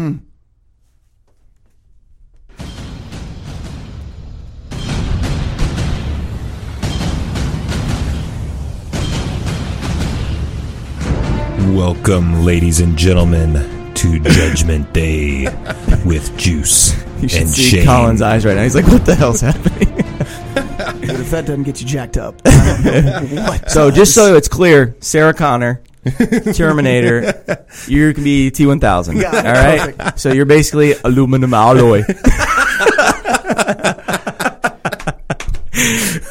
Welcome, 11.74 12.44
ladies 12.44 12.80
and 12.80 12.98
gentlemen, 12.98 13.56
to 14.02 14.20
Judgment 14.20 14.92
Day 14.94 15.44
with 16.06 16.36
Juice 16.36 16.96
You 17.22 17.28
should 17.30 17.42
and 17.42 17.50
see 17.52 17.62
Shane. 17.62 17.86
Colin's 17.86 18.24
eyes 18.24 18.44
right 18.44 18.56
now. 18.56 18.64
He's 18.64 18.74
like, 18.74 18.88
"What 18.88 19.06
the 19.06 19.14
hell's 19.14 19.42
happening?" 19.42 19.96
But 20.56 21.20
if 21.20 21.30
that 21.30 21.46
doesn't 21.46 21.64
get 21.64 21.82
you 21.82 21.86
jacked 21.88 22.18
up, 22.18 22.42
I 22.44 23.20
don't 23.22 23.32
know 23.32 23.44
what 23.44 23.70
So 23.70 23.92
just 23.92 24.16
so 24.16 24.36
it's 24.36 24.48
clear, 24.48 24.96
Sarah 25.02 25.36
Connor, 25.36 25.84
Terminator, 26.56 27.62
you 27.86 28.12
can 28.16 28.24
be 28.24 28.50
T1000. 28.50 29.22
Yeah, 29.22 29.30
all 29.36 29.94
right. 29.94 30.20
So 30.20 30.34
you're 30.34 30.46
basically 30.46 30.96
aluminum 31.04 31.54
alloy. 31.54 32.02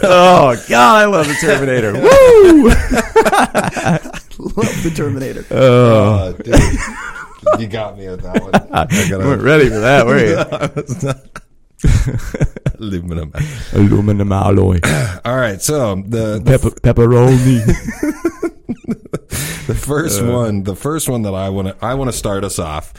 oh 0.02 0.60
God, 0.68 0.96
I 0.96 1.04
love 1.04 1.28
the 1.28 1.36
Terminator. 1.40 1.92
Woo! 1.94 2.70
I 2.72 4.00
love 4.38 4.82
the 4.82 4.92
Terminator. 4.92 5.44
Oh, 5.52 6.32
dude. 6.32 6.54
You 7.58 7.66
got 7.66 7.96
me 7.98 8.08
with 8.08 8.22
that 8.22 8.42
one. 8.42 8.54
I 8.72 9.04
You 9.06 9.18
weren't 9.18 9.42
ready 9.42 9.68
for 9.68 9.80
that, 9.80 10.06
were 10.06 10.18
you? 10.18 11.14
aluminum. 12.78 13.32
Aluminum 13.72 14.32
alloy. 14.32 14.80
All 15.24 15.36
right, 15.36 15.60
so 15.62 15.96
the 15.96 16.40
the, 16.42 16.58
Pepper, 16.58 16.70
pepperoni. 16.80 17.64
the 19.66 19.74
first 19.74 20.22
one, 20.24 20.64
the 20.64 20.76
first 20.76 21.08
one 21.08 21.22
that 21.22 21.34
I 21.34 21.48
want 21.48 21.68
to 21.68 21.76
I 21.84 21.94
want 21.94 22.10
to 22.10 22.16
start 22.16 22.44
us 22.44 22.58
off. 22.58 22.92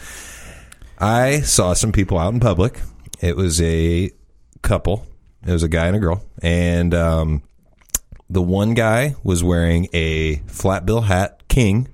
I 0.98 1.42
saw 1.42 1.74
some 1.74 1.92
people 1.92 2.18
out 2.18 2.34
in 2.34 2.40
public. 2.40 2.80
It 3.20 3.36
was 3.36 3.62
a 3.62 4.12
couple. 4.62 5.06
It 5.46 5.52
was 5.52 5.64
a 5.64 5.68
guy 5.68 5.88
and 5.88 5.96
a 5.96 6.00
girl, 6.00 6.24
and 6.42 6.94
um, 6.94 7.44
the 8.30 8.42
one 8.42 8.74
guy 8.74 9.16
was 9.24 9.44
wearing 9.44 9.88
a 9.92 10.36
flat 10.48 10.86
bill 10.86 11.02
hat, 11.02 11.48
king, 11.48 11.88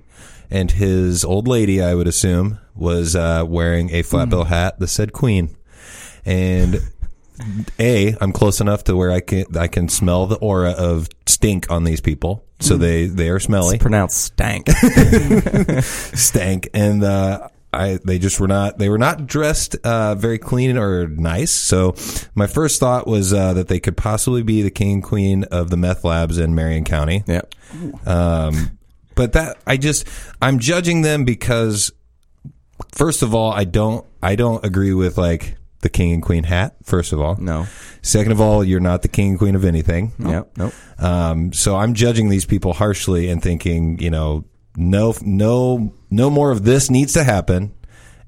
and 0.50 0.70
his 0.70 1.24
old 1.24 1.48
lady, 1.48 1.82
I 1.82 1.94
would 1.94 2.06
assume, 2.06 2.58
was 2.74 3.14
uh, 3.14 3.44
wearing 3.46 3.90
a 3.90 4.02
flat 4.02 4.30
bill 4.30 4.44
hat 4.44 4.78
that 4.78 4.88
said 4.88 5.12
queen. 5.12 5.56
And 6.24 6.80
a, 7.78 8.16
I'm 8.20 8.32
close 8.32 8.60
enough 8.60 8.84
to 8.84 8.96
where 8.96 9.10
I 9.10 9.20
can 9.20 9.44
I 9.56 9.68
can 9.68 9.88
smell 9.88 10.26
the 10.26 10.36
aura 10.36 10.72
of 10.72 11.08
stink 11.26 11.70
on 11.70 11.84
these 11.84 12.00
people, 12.00 12.44
so 12.60 12.76
they 12.76 13.06
they 13.06 13.28
are 13.30 13.38
smelly 13.38 13.78
Pronounced 13.78 14.20
stank. 14.20 14.68
stank 15.82 16.68
and 16.74 17.04
uh 17.04 17.48
I 17.72 17.98
they 18.04 18.18
just 18.18 18.40
were 18.40 18.48
not 18.48 18.78
they 18.78 18.88
were 18.88 18.98
not 18.98 19.26
dressed 19.26 19.76
uh 19.84 20.14
very 20.16 20.38
clean 20.38 20.76
or 20.76 21.06
nice. 21.06 21.52
So 21.52 21.94
my 22.34 22.46
first 22.46 22.80
thought 22.80 23.06
was 23.06 23.32
uh 23.32 23.54
that 23.54 23.68
they 23.68 23.78
could 23.78 23.96
possibly 23.96 24.42
be 24.42 24.62
the 24.62 24.70
king 24.70 24.94
and 24.94 25.02
queen 25.02 25.44
of 25.44 25.70
the 25.70 25.76
meth 25.76 26.04
labs 26.04 26.38
in 26.38 26.54
Marion 26.54 26.84
County. 26.84 27.22
yep. 27.26 27.54
Um 28.06 28.77
but 29.18 29.32
that 29.32 29.58
I 29.66 29.76
just 29.76 30.06
I'm 30.40 30.60
judging 30.60 31.02
them 31.02 31.24
because 31.24 31.90
first 32.94 33.22
of 33.22 33.34
all 33.34 33.50
I 33.50 33.64
don't 33.64 34.06
I 34.22 34.36
don't 34.36 34.64
agree 34.64 34.94
with 34.94 35.18
like 35.18 35.56
the 35.80 35.88
king 35.88 36.12
and 36.12 36.22
queen 36.22 36.44
hat 36.44 36.76
first 36.84 37.12
of 37.12 37.20
all. 37.20 37.36
No. 37.36 37.66
Second 38.00 38.30
of 38.30 38.40
all, 38.40 38.62
you're 38.62 38.78
not 38.78 39.02
the 39.02 39.08
king 39.08 39.30
and 39.30 39.38
queen 39.38 39.56
of 39.56 39.64
anything. 39.64 40.12
Yep. 40.20 40.56
Nope. 40.56 40.72
Um, 40.98 41.52
so 41.52 41.74
I'm 41.74 41.94
judging 41.94 42.28
these 42.28 42.46
people 42.46 42.72
harshly 42.72 43.28
and 43.28 43.42
thinking, 43.42 43.98
you 43.98 44.10
know, 44.10 44.44
no, 44.76 45.14
no, 45.22 45.92
no 46.10 46.30
more 46.30 46.52
of 46.52 46.62
this 46.62 46.88
needs 46.88 47.12
to 47.14 47.24
happen. 47.24 47.74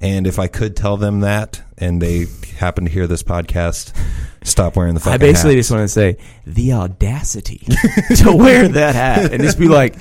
And 0.01 0.27
if 0.27 0.39
I 0.39 0.49
could 0.49 0.77
tell 0.77 0.97
them 0.97 1.21
that, 1.21 1.63
and 1.79 2.01
they 2.01 2.27
happen 2.57 2.85
to 2.87 2.91
hear 2.91 3.07
this 3.07 3.23
podcast, 3.23 3.97
stop 4.43 4.75
wearing 4.75 4.95
the 4.95 5.01
fucking 5.01 5.15
I 5.15 5.19
basically 5.19 5.55
hat. 5.55 5.61
just 5.61 5.71
want 5.71 5.83
to 5.83 5.89
say 5.89 6.17
the 6.47 6.73
audacity 6.73 7.59
to 8.17 8.33
wear 8.33 8.67
that 8.69 8.95
hat 8.95 9.33
and 9.33 9.43
just 9.43 9.59
be 9.59 9.69
like, 9.69 9.97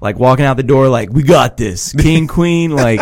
like 0.00 0.18
walking 0.18 0.44
out 0.44 0.56
the 0.56 0.62
door, 0.62 0.88
like 0.88 1.10
we 1.10 1.22
got 1.22 1.56
this, 1.56 1.92
king, 1.98 2.26
queen. 2.26 2.70
Like 2.70 3.00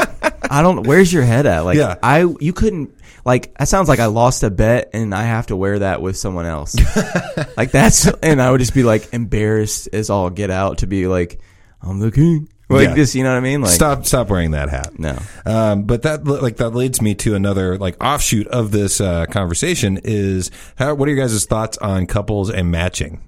I 0.51 0.63
don't. 0.63 0.87
Where's 0.87 1.13
your 1.13 1.23
head 1.25 1.47
at? 1.47 1.61
Like 1.65 1.77
Yeah. 1.77 1.97
I, 2.03 2.21
you 2.41 2.53
couldn't. 2.53 2.95
Like 3.25 3.57
that 3.59 3.69
sounds 3.69 3.89
like 3.89 4.01
I 4.01 4.07
lost 4.07 4.43
a 4.43 4.51
bet 4.51 4.91
and 4.93 5.15
I 5.15 5.23
have 5.23 5.47
to 5.47 5.57
wear 5.57 5.79
that 5.79 6.03
with 6.03 6.17
someone 6.17 6.45
else. 6.47 6.77
like 7.57 7.71
that's, 7.71 8.07
and 8.07 8.41
I 8.43 8.51
would 8.51 8.61
just 8.61 8.75
be 8.75 8.83
like 8.83 9.15
embarrassed 9.15 9.89
as 9.95 10.11
all 10.11 10.29
get 10.29 10.51
out 10.51 10.79
to 10.79 10.87
be 10.87 11.07
like, 11.07 11.41
I'm 11.81 12.01
the 12.01 12.11
king. 12.11 12.49
Like 12.69 12.89
Yeah. 12.89 12.95
this, 12.95 13.15
you 13.15 13.23
know 13.25 13.31
what 13.31 13.37
I 13.39 13.41
mean? 13.41 13.61
Like 13.63 13.73
stop, 13.73 14.05
stop 14.05 14.29
wearing 14.29 14.51
that 14.53 14.69
hat. 14.69 14.99
No. 14.99 15.19
Um, 15.47 15.85
but 15.85 16.03
that 16.03 16.25
like 16.27 16.57
that 16.59 16.71
leads 16.71 17.01
me 17.01 17.15
to 17.17 17.35
another 17.35 17.79
like 17.79 18.03
offshoot 18.03 18.47
of 18.49 18.71
this 18.73 19.01
uh, 19.01 19.25
conversation 19.27 19.99
is 20.05 20.51
how 20.77 20.95
what 20.95 21.09
are 21.09 21.13
your 21.13 21.27
guys' 21.27 21.45
thoughts 21.47 21.79
on 21.79 22.07
couples 22.07 22.51
and 22.51 22.71
matching? 22.71 23.23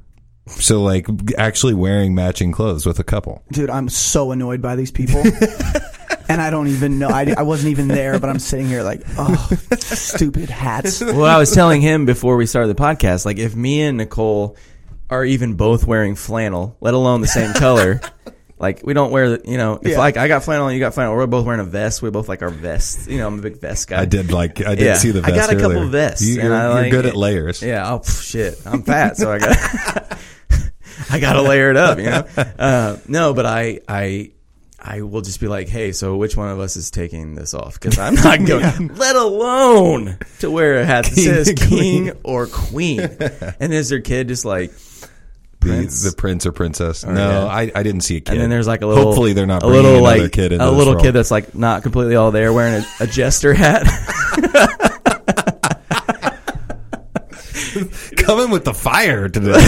So 0.47 0.83
like 0.83 1.07
actually 1.39 1.75
wearing 1.75 2.15
matching 2.15 2.53
clothes 2.53 2.87
with 2.87 2.99
a 2.99 3.05
couple. 3.05 3.43
Dude, 3.53 3.71
I'm 3.71 3.89
so 3.89 4.31
annoyed 4.33 4.63
by 4.63 4.77
these 4.77 4.91
people. 4.91 5.21
and 6.29 6.41
I 6.41 6.51
don't 6.51 6.69
even 6.69 6.99
know. 6.99 7.09
I, 7.09 7.35
I 7.37 7.43
wasn't 7.43 7.71
even 7.73 7.89
there, 7.89 8.19
but 8.19 8.31
I'm 8.31 8.39
sitting 8.39 8.67
here 8.67 8.83
like, 8.83 9.03
oh, 9.19 9.49
stupid 9.79 10.49
hats. 10.51 11.01
well, 11.01 11.25
I 11.25 11.39
was 11.39 11.53
telling 11.53 11.81
him 11.81 12.07
before 12.07 12.37
we 12.37 12.47
started 12.47 12.69
the 12.77 12.81
podcast, 12.81 13.25
like 13.27 13.39
if 13.39 13.55
me 13.57 13.83
and 13.83 13.97
Nicole 13.99 14.57
are 15.11 15.25
even 15.25 15.55
both 15.55 15.85
wearing 15.87 16.15
flannel, 16.15 16.77
let 16.81 16.95
alone 16.95 17.21
the 17.21 17.27
same 17.29 17.53
color, 17.55 18.01
like 18.59 18.83
we 18.85 18.93
don't 18.95 19.11
wear, 19.13 19.37
the, 19.37 19.51
you 19.51 19.57
know, 19.57 19.79
if 19.83 19.89
Yeah. 19.93 19.99
like 19.99 20.17
I 20.17 20.27
got 20.29 20.43
flannel 20.45 20.69
and 20.69 20.75
you 20.75 20.81
got 20.81 20.95
flannel, 20.95 21.15
we're 21.17 21.27
both 21.27 21.45
wearing 21.45 21.61
a 21.61 21.65
vest. 21.65 22.03
We 22.03 22.11
both 22.11 22.29
like 22.29 22.43
our 22.43 22.51
vests. 22.51 23.07
You 23.09 23.19
know, 23.19 23.27
I'm 23.27 23.39
a 23.39 23.43
big 23.43 23.61
vest 23.61 23.89
guy. 23.89 24.01
I 24.01 24.05
did 24.05 24.31
like 24.33 24.61
I 24.65 24.75
did 24.75 24.85
Yeah. 24.85 24.95
see 24.95 25.11
the 25.11 25.21
vest 25.23 25.33
I 25.33 25.37
got 25.37 25.51
a 25.51 25.57
couple 25.57 25.73
earlier. 25.79 25.91
vests, 25.91 26.25
You, 26.27 26.41
and 26.41 26.53
are 26.53 26.57
I 26.57 26.69
like 26.69 26.91
good 26.93 27.07
at 27.07 27.17
layers. 27.17 27.63
Yeah. 27.63 27.93
Oh 27.93 27.99
pff, 28.01 28.23
shit, 28.23 28.61
I'm 28.65 28.83
fat, 28.83 29.17
so 29.17 29.31
I 29.33 29.39
got 29.39 30.19
I 31.11 31.19
got 31.21 31.35
to 31.35 31.43
layer 31.43 31.71
it 31.71 31.77
up. 31.77 31.99
You 31.99 32.05
know. 32.05 32.27
Uh, 32.59 32.97
no, 33.09 33.35
but 33.35 33.47
I 33.47 33.81
I. 33.89 34.31
I 34.79 35.01
will 35.03 35.23
just 35.23 35.41
be 35.41 35.49
like, 35.49 35.69
hey, 35.69 35.91
so 35.91 36.17
which 36.17 36.37
one 36.37 36.49
of 36.49 36.61
us 36.61 36.77
is 36.77 36.93
taking 36.93 37.35
this 37.35 37.55
off? 37.55 37.75
Because 37.81 37.99
I'm 37.99 38.15
not 38.15 38.45
going, 38.47 38.95
let 38.95 39.17
alone 39.17 40.17
to 40.41 40.51
wear 40.51 40.79
a 40.81 40.85
hat 40.85 41.07
that 41.07 41.15
King 41.15 41.25
says 41.25 41.49
and 41.49 41.59
king 41.59 42.13
or 42.23 42.47
queen. 42.47 43.01
And 43.59 43.73
is 43.73 43.89
their 43.89 44.01
kid 44.01 44.29
just 44.29 44.45
like, 44.45 44.71
The, 44.71 45.09
Prince? 45.61 46.05
the 46.09 46.13
prince 46.15 46.47
or 46.47 46.53
princess. 46.53 47.05
no, 47.05 47.15
yeah. 47.15 47.47
I, 47.47 47.73
I 47.75 47.83
didn't 47.83 48.03
see 48.03 48.19
a 48.19 48.21
kid. 48.21 48.35
and 48.35 48.41
then 48.43 48.51
there's 48.51 48.69
like 48.69 48.83
a 48.83 48.87
little, 48.87 49.03
Hopefully, 49.03 49.33
they're 49.33 49.47
not 49.47 49.65
a 49.65 49.67
little 49.67 50.01
like 50.03 50.31
kid 50.31 50.53
a 50.53 50.71
little 50.71 50.93
role. 50.95 51.03
kid 51.03 51.13
that's 51.13 51.33
like 51.33 51.53
not 51.57 51.83
completely 51.83 52.15
all 52.15 52.31
there 52.31 52.53
wearing 52.53 52.85
a, 53.01 53.05
a 53.05 53.07
jester 53.09 53.55
hat. 53.55 53.83
coming 58.27 58.51
with 58.51 58.65
the 58.65 58.75
fire 58.75 59.29
today. 59.29 59.61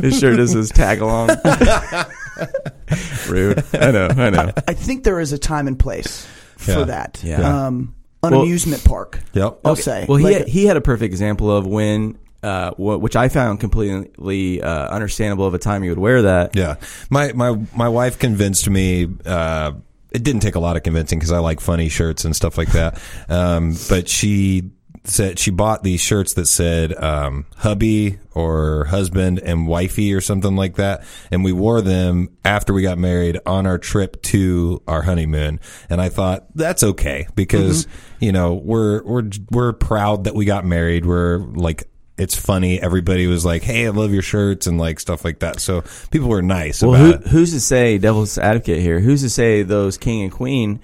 His 0.00 0.18
shirt 0.18 0.38
is 0.40 0.52
his 0.52 0.70
tag 0.70 1.00
along. 1.00 1.30
Rude. 3.28 3.64
I 3.74 3.90
know. 3.90 4.08
I 4.08 4.30
know. 4.30 4.52
I 4.68 4.74
think 4.74 5.04
there 5.04 5.20
is 5.20 5.32
a 5.32 5.38
time 5.38 5.66
and 5.66 5.78
place 5.78 6.26
for 6.56 6.70
Yeah. 6.72 6.84
that. 6.84 7.20
Yeah. 7.22 7.66
Um, 7.66 7.94
an 8.22 8.32
Well- 8.32 8.42
amusement 8.42 8.84
park. 8.84 9.20
yep. 9.32 9.58
I'll 9.64 9.76
say. 9.76 10.06
Well, 10.08 10.18
he 10.18 10.24
Like, 10.24 10.36
had, 10.38 10.48
he 10.48 10.64
had 10.66 10.76
a 10.76 10.80
perfect 10.80 11.12
example 11.12 11.50
of 11.54 11.66
when, 11.66 12.18
uh, 12.42 12.70
wh- 12.72 13.00
which 13.02 13.16
I 13.16 13.28
found 13.28 13.60
completely 13.60 14.62
uh, 14.62 14.88
understandable 14.88 15.46
of 15.46 15.54
a 15.54 15.58
time 15.58 15.82
you 15.84 15.90
would 15.90 15.98
wear 15.98 16.22
that. 16.22 16.54
Yeah, 16.56 16.76
my 17.10 17.32
my 17.32 17.58
my 17.74 17.88
wife 17.88 18.18
convinced 18.18 18.68
me. 18.68 19.08
Uh, 19.24 19.72
it 20.12 20.22
didn't 20.22 20.42
take 20.42 20.54
a 20.56 20.60
lot 20.60 20.76
of 20.76 20.82
convincing 20.82 21.18
because 21.18 21.32
I 21.32 21.38
like 21.38 21.60
funny 21.60 21.88
shirts 21.88 22.24
and 22.24 22.34
stuff 22.36 22.58
like 22.58 22.70
that. 22.72 23.00
Um, 23.28 23.74
but 23.88 24.08
she 24.08 24.70
said 25.04 25.38
she 25.38 25.50
bought 25.50 25.82
these 25.82 26.00
shirts 26.00 26.34
that 26.34 26.46
said 26.46 26.94
um, 27.02 27.46
hubby 27.56 28.18
or 28.34 28.84
husband 28.84 29.40
and 29.40 29.66
wifey 29.66 30.14
or 30.14 30.20
something 30.20 30.54
like 30.54 30.76
that, 30.76 31.04
and 31.30 31.42
we 31.42 31.52
wore 31.52 31.80
them 31.80 32.36
after 32.44 32.72
we 32.72 32.82
got 32.82 32.98
married 32.98 33.38
on 33.44 33.66
our 33.66 33.78
trip 33.78 34.22
to 34.22 34.82
our 34.86 35.02
honeymoon. 35.02 35.60
And 35.90 36.00
I 36.00 36.08
thought 36.08 36.46
that's 36.54 36.82
okay 36.82 37.26
because 37.34 37.86
you 38.20 38.32
know 38.32 38.54
we're 38.54 39.02
we're 39.02 39.28
we're 39.50 39.72
proud 39.72 40.24
that 40.24 40.34
we 40.34 40.44
got 40.44 40.64
married. 40.64 41.04
We're 41.04 41.38
like 41.38 41.88
it's 42.18 42.36
funny. 42.36 42.80
Everybody 42.80 43.26
was 43.26 43.44
like, 43.44 43.62
"Hey, 43.62 43.86
I 43.86 43.90
love 43.90 44.12
your 44.12 44.22
shirts" 44.22 44.66
and 44.66 44.78
like 44.78 45.00
stuff 45.00 45.24
like 45.24 45.40
that. 45.40 45.60
So 45.60 45.82
people 46.10 46.28
were 46.28 46.42
nice 46.42 46.82
Well, 46.82 46.94
about 46.94 47.22
who, 47.24 47.30
who's 47.30 47.52
to 47.52 47.60
say, 47.60 47.98
devil's 47.98 48.38
advocate 48.38 48.80
here, 48.80 49.00
who's 49.00 49.22
to 49.22 49.30
say 49.30 49.62
those 49.62 49.98
king 49.98 50.22
and 50.22 50.32
queen 50.32 50.80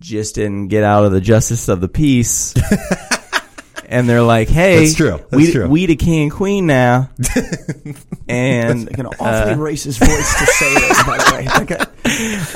just 0.00 0.36
didn't 0.36 0.68
get 0.68 0.84
out 0.84 1.04
of 1.04 1.12
the 1.12 1.20
justice 1.20 1.68
of 1.68 1.80
the 1.80 1.88
peace? 1.88 2.54
and 3.88 4.08
they're 4.08 4.22
like, 4.22 4.48
hey, 4.48 4.80
That's 4.84 4.94
true. 4.94 5.16
That's 5.30 5.34
we, 5.34 5.50
true. 5.52 5.66
we 5.68 5.86
the 5.86 5.96
king 5.96 6.22
and 6.24 6.32
queen 6.32 6.66
now. 6.66 7.10
and 8.28 8.86
like 8.86 8.98
an 8.98 9.06
awfully 9.06 9.52
uh, 9.52 9.56
racist 9.56 9.98
voice 9.98 10.38
to 10.38 10.46
say 10.46 10.74
this, 10.74 11.02
by 11.04 11.18
the 11.18 11.32
way. 11.36 11.44
Like, 11.58 11.72
I- 11.72 11.86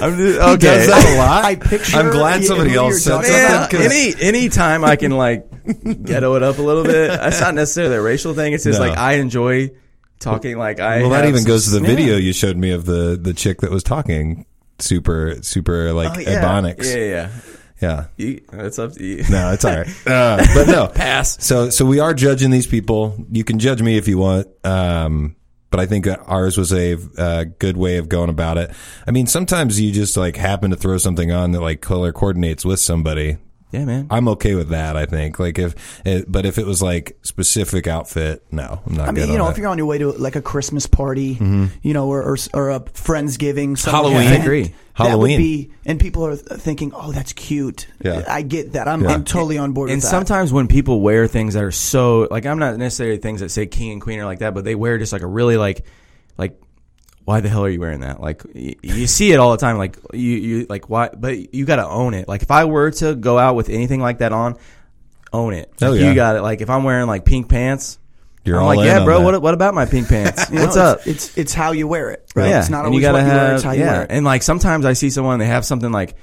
I'm 0.00 0.16
just, 0.16 0.38
He 0.38 0.44
okay. 0.44 0.56
does 0.58 0.86
that 0.88 1.14
a 1.14 1.18
lot. 1.18 1.44
I 1.44 1.56
picture. 1.56 1.96
I'm 1.96 2.10
glad 2.10 2.40
yeah, 2.42 2.48
somebody 2.48 2.74
else 2.74 3.02
said 3.02 3.10
talking 3.12 3.30
something, 3.30 3.46
about. 3.54 3.70
'cause- 3.70 3.80
any 3.92 4.14
any 4.20 4.48
time 4.48 4.84
I 4.84 4.96
can 4.96 5.10
like 5.12 5.46
ghetto 6.04 6.34
it 6.36 6.42
up 6.42 6.58
a 6.58 6.62
little 6.62 6.84
bit. 6.84 7.10
It's 7.22 7.40
not 7.40 7.54
necessarily 7.54 7.96
a 7.96 8.02
racial 8.02 8.34
thing. 8.34 8.52
It's 8.54 8.64
just 8.64 8.80
No. 8.80 8.86
like 8.88 8.98
I 8.98 9.14
enjoy 9.14 9.70
talking 10.20 10.56
like 10.58 10.80
I. 10.80 11.00
well, 11.02 11.10
that 11.10 11.26
even 11.26 11.40
some- 11.42 11.48
goes 11.48 11.64
to 11.64 11.70
the 11.70 11.80
Yeah. 11.80 11.86
video 11.86 12.16
you 12.16 12.32
showed 12.32 12.56
me 12.56 12.70
of 12.72 12.84
the 12.86 13.18
the 13.20 13.34
chick 13.34 13.60
that 13.60 13.70
was 13.70 13.82
talking 13.82 14.46
super 14.78 15.36
super 15.42 15.92
like 15.92 16.16
Oh, 16.16 16.20
yeah. 16.20 16.42
ebonics. 16.42 16.84
Yeah, 16.94 17.04
yeah. 17.04 17.28
Yeah. 17.82 18.06
You, 18.16 18.40
it's 18.52 18.78
up 18.78 18.92
to 18.92 19.04
you. 19.04 19.24
No, 19.28 19.52
it's 19.52 19.64
all 19.64 19.76
right. 19.76 19.88
Uh, 20.06 20.44
but 20.54 20.66
no, 20.66 20.86
Pass. 20.86 21.44
So 21.44 21.70
so 21.70 21.84
we 21.84 21.98
are 21.98 22.14
judging 22.14 22.50
these 22.50 22.66
people. 22.66 23.26
You 23.30 23.44
can 23.44 23.58
judge 23.58 23.82
me 23.82 23.96
if 23.96 24.06
you 24.08 24.18
want. 24.18 24.46
Um, 24.64 25.36
but 25.70 25.80
I 25.80 25.86
think 25.86 26.06
ours 26.06 26.58
was 26.58 26.72
a 26.72 26.98
uh, 27.18 27.44
good 27.58 27.76
way 27.76 27.96
of 27.96 28.08
going 28.08 28.28
about 28.28 28.58
it. 28.58 28.70
I 29.06 29.10
mean, 29.10 29.26
sometimes 29.26 29.80
you 29.80 29.90
just 29.90 30.16
like 30.16 30.36
happen 30.36 30.70
to 30.70 30.76
throw 30.76 30.98
something 30.98 31.32
on 31.32 31.52
that 31.52 31.60
like 31.60 31.80
color 31.80 32.12
coordinates 32.12 32.64
with 32.64 32.78
somebody. 32.78 33.38
Yeah, 33.72 33.86
man. 33.86 34.06
I'm 34.10 34.28
okay 34.28 34.54
with 34.54 34.68
that. 34.68 34.98
I 34.98 35.06
think 35.06 35.38
like 35.38 35.58
if, 35.58 35.74
it, 36.04 36.30
but 36.30 36.44
if 36.44 36.58
it 36.58 36.66
was 36.66 36.82
like 36.82 37.18
specific 37.22 37.86
outfit, 37.86 38.44
no, 38.50 38.82
I'm 38.86 38.94
not. 38.94 39.08
I 39.08 39.12
mean, 39.12 39.24
good 39.24 39.32
you 39.32 39.38
know, 39.38 39.46
on 39.46 39.52
if 39.52 39.58
you're 39.58 39.68
on 39.68 39.78
your 39.78 39.86
way 39.86 39.96
to 39.96 40.12
like 40.12 40.36
a 40.36 40.42
Christmas 40.42 40.86
party, 40.86 41.36
mm-hmm. 41.36 41.66
you 41.80 41.94
know, 41.94 42.08
or 42.08 42.22
or, 42.22 42.36
or 42.52 42.70
a 42.70 42.80
friendsgiving, 42.80 43.78
some 43.78 43.94
Halloween. 43.94 44.26
event, 44.26 44.40
I 44.40 44.44
agree. 44.44 44.62
That 44.64 44.74
Halloween. 45.08 45.32
would 45.32 45.38
be, 45.38 45.72
and 45.86 45.98
people 45.98 46.26
are 46.26 46.36
thinking, 46.36 46.92
"Oh, 46.94 47.12
that's 47.12 47.32
cute." 47.32 47.86
Yeah. 48.04 48.24
I 48.28 48.42
get 48.42 48.74
that. 48.74 48.88
I'm, 48.88 49.02
Yeah. 49.02 49.12
I'm 49.12 49.24
totally 49.24 49.56
on 49.56 49.72
board 49.72 49.88
and 49.88 49.96
with 49.96 50.04
that. 50.04 50.10
sometimes 50.10 50.52
when 50.52 50.68
people 50.68 51.00
wear 51.00 51.26
things 51.26 51.54
that 51.54 51.64
are 51.64 51.72
so 51.72 52.28
like 52.30 52.44
I'm 52.44 52.58
not 52.58 52.76
necessarily 52.76 53.16
things 53.16 53.40
that 53.40 53.48
say 53.48 53.66
king 53.66 53.92
and 53.92 54.02
queen 54.02 54.20
or 54.20 54.26
like 54.26 54.40
that, 54.40 54.52
but 54.52 54.64
they 54.64 54.74
wear 54.74 54.98
just 54.98 55.14
like 55.14 55.22
a 55.22 55.26
really 55.26 55.56
like 55.56 55.86
like 56.36 56.60
why 57.24 57.40
the 57.40 57.48
hell 57.48 57.64
are 57.64 57.68
you 57.70 57.80
wearing 57.80 58.00
that? 58.00 58.20
Like 58.20 58.42
y- 58.54 58.74
you 58.82 59.06
see 59.06 59.32
it 59.32 59.36
all 59.38 59.52
the 59.52 59.58
time. 59.58 59.78
Like 59.78 59.96
you, 60.12 60.20
you 60.30 60.66
like 60.68 60.88
why? 60.90 61.08
But 61.08 61.54
you 61.54 61.64
got 61.64 61.76
to 61.76 61.86
own 61.86 62.14
it. 62.14 62.26
Like 62.28 62.42
if 62.42 62.50
I 62.50 62.64
were 62.64 62.90
to 62.92 63.14
go 63.14 63.38
out 63.38 63.54
with 63.56 63.68
anything 63.68 64.00
like 64.00 64.18
that 64.18 64.32
on, 64.32 64.56
own 65.32 65.54
it. 65.54 65.72
Like, 65.80 66.00
yeah. 66.00 66.08
You 66.08 66.14
got 66.14 66.36
it. 66.36 66.42
Like 66.42 66.60
if 66.60 66.68
I'm 66.70 66.84
wearing 66.84 67.06
like 67.06 67.24
pink 67.24 67.48
pants, 67.48 67.98
You're 68.44 68.58
I'm 68.60 68.66
like, 68.66 68.84
yeah, 68.84 69.04
bro. 69.04 69.20
What 69.22 69.40
what 69.40 69.54
about 69.54 69.74
my 69.74 69.86
pink 69.86 70.08
pants? 70.08 70.46
What's 70.50 70.76
up? 70.76 71.06
It's 71.06 71.36
it's 71.38 71.54
how 71.54 71.72
you 71.72 71.86
wear 71.88 72.10
it. 72.10 72.30
Right? 72.34 72.48
Yeah, 72.48 72.60
It's 72.60 72.70
not 72.70 72.84
and 72.86 72.94
you 72.94 73.06
always 73.06 73.12
gotta 73.12 73.18
you 73.18 73.24
have 73.30 73.42
wear. 73.48 73.54
It's 73.54 73.64
how 73.64 73.72
you 73.72 73.80
yeah, 73.80 73.92
wear 73.92 74.02
it. 74.02 74.10
and 74.10 74.24
like 74.24 74.42
sometimes 74.42 74.84
I 74.84 74.92
see 74.94 75.10
someone 75.10 75.38
they 75.38 75.46
have 75.46 75.64
something 75.64 75.92
like 75.92 76.16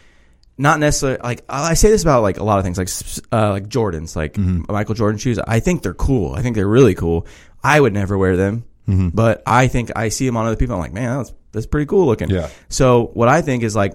not 0.57 0.79
necessarily 0.81 1.19
like 1.23 1.45
I 1.47 1.75
say 1.75 1.89
this 1.89 2.01
about 2.01 2.21
like 2.21 2.37
a 2.37 2.43
lot 2.43 2.59
of 2.59 2.65
things 2.65 2.77
like 2.77 2.89
uh, 3.31 3.51
like 3.51 3.69
Jordans 3.69 4.15
like 4.17 4.33
Mm-hmm. 4.33 4.71
Michael 4.71 4.95
Jordan 4.95 5.17
shoes. 5.17 5.39
I 5.39 5.61
think 5.61 5.81
they're 5.83 5.93
cool. 5.93 6.33
I 6.35 6.41
think 6.41 6.55
they're 6.57 6.67
really 6.67 6.95
cool. 6.95 7.25
I 7.63 7.79
would 7.79 7.93
never 7.93 8.17
wear 8.17 8.35
them, 8.35 8.65
Mm-hmm. 8.87 9.09
but 9.09 9.43
I 9.45 9.67
think 9.67 9.91
I 9.95 10.09
see 10.09 10.25
them 10.25 10.35
on 10.37 10.45
other 10.47 10.55
people. 10.55 10.75
I'm 10.75 10.81
like, 10.81 10.93
man, 10.93 11.17
that's 11.17 11.33
that's 11.51 11.65
pretty 11.67 11.85
cool 11.85 12.05
looking. 12.07 12.29
Yeah. 12.29 12.49
So 12.69 13.11
what 13.13 13.27
I 13.29 13.41
think 13.41 13.63
is 13.63 13.75
like 13.75 13.93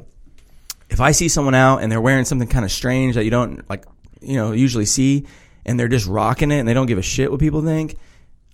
if 0.90 1.00
I 1.00 1.10
see 1.12 1.28
someone 1.28 1.54
out 1.54 1.78
and 1.82 1.90
they're 1.90 2.00
wearing 2.00 2.24
something 2.24 2.46
kind 2.48 2.64
of 2.64 2.70
strange 2.70 3.16
that 3.16 3.24
you 3.24 3.30
don't 3.30 3.68
like, 3.68 3.84
you 4.20 4.36
know, 4.36 4.52
usually 4.52 4.84
see, 4.84 5.26
and 5.66 5.78
they're 5.80 5.88
just 5.88 6.06
rocking 6.06 6.50
it 6.52 6.58
and 6.60 6.68
they 6.68 6.74
don't 6.74 6.86
give 6.86 6.98
a 6.98 7.02
shit 7.02 7.30
what 7.30 7.40
people 7.40 7.62
think. 7.62 7.96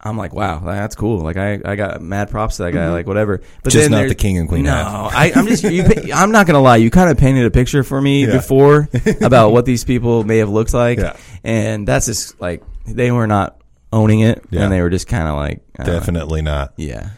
I'm 0.02 0.16
like, 0.16 0.32
wow, 0.32 0.60
that's 0.60 0.96
cool. 0.96 1.18
Like, 1.18 1.36
I, 1.36 1.60
I 1.62 1.76
got 1.76 2.00
mad 2.00 2.30
props 2.30 2.56
to 2.56 2.62
that 2.62 2.72
guy. 2.72 2.88
Like, 2.90 3.06
whatever. 3.06 3.42
But 3.62 3.70
Just 3.74 3.90
not 3.90 4.08
the 4.08 4.14
king 4.14 4.38
and 4.38 4.48
queen 4.48 4.62
No. 4.62 4.72
I, 5.12 5.30
I'm 5.36 5.46
just. 5.46 5.62
You, 5.62 5.84
I'm 6.14 6.30
not 6.32 6.46
gonna 6.46 6.62
lie. 6.62 6.76
You 6.76 6.90
kind 6.90 7.10
of 7.10 7.18
painted 7.18 7.44
a 7.44 7.50
picture 7.50 7.82
for 7.82 8.00
me 8.00 8.24
Yeah. 8.24 8.32
before 8.32 8.88
about 9.20 9.52
what 9.52 9.66
these 9.66 9.84
people 9.84 10.24
may 10.24 10.38
have 10.38 10.48
looked 10.48 10.72
like, 10.72 10.98
Yeah. 10.98 11.16
and 11.44 11.86
that's 11.86 12.06
just 12.06 12.40
like 12.40 12.62
they 12.86 13.10
were 13.10 13.26
not 13.26 13.59
owning 13.92 14.20
it, 14.20 14.44
Yeah. 14.50 14.62
and 14.64 14.72
they 14.72 14.80
were 14.82 14.90
just 14.90 15.06
kind 15.08 15.28
of 15.28 15.36
like, 15.36 15.62
I 15.78 15.84
know. 15.84 15.92
Definitely 15.92 16.42
not. 16.42 16.72
yeah. 16.76 17.10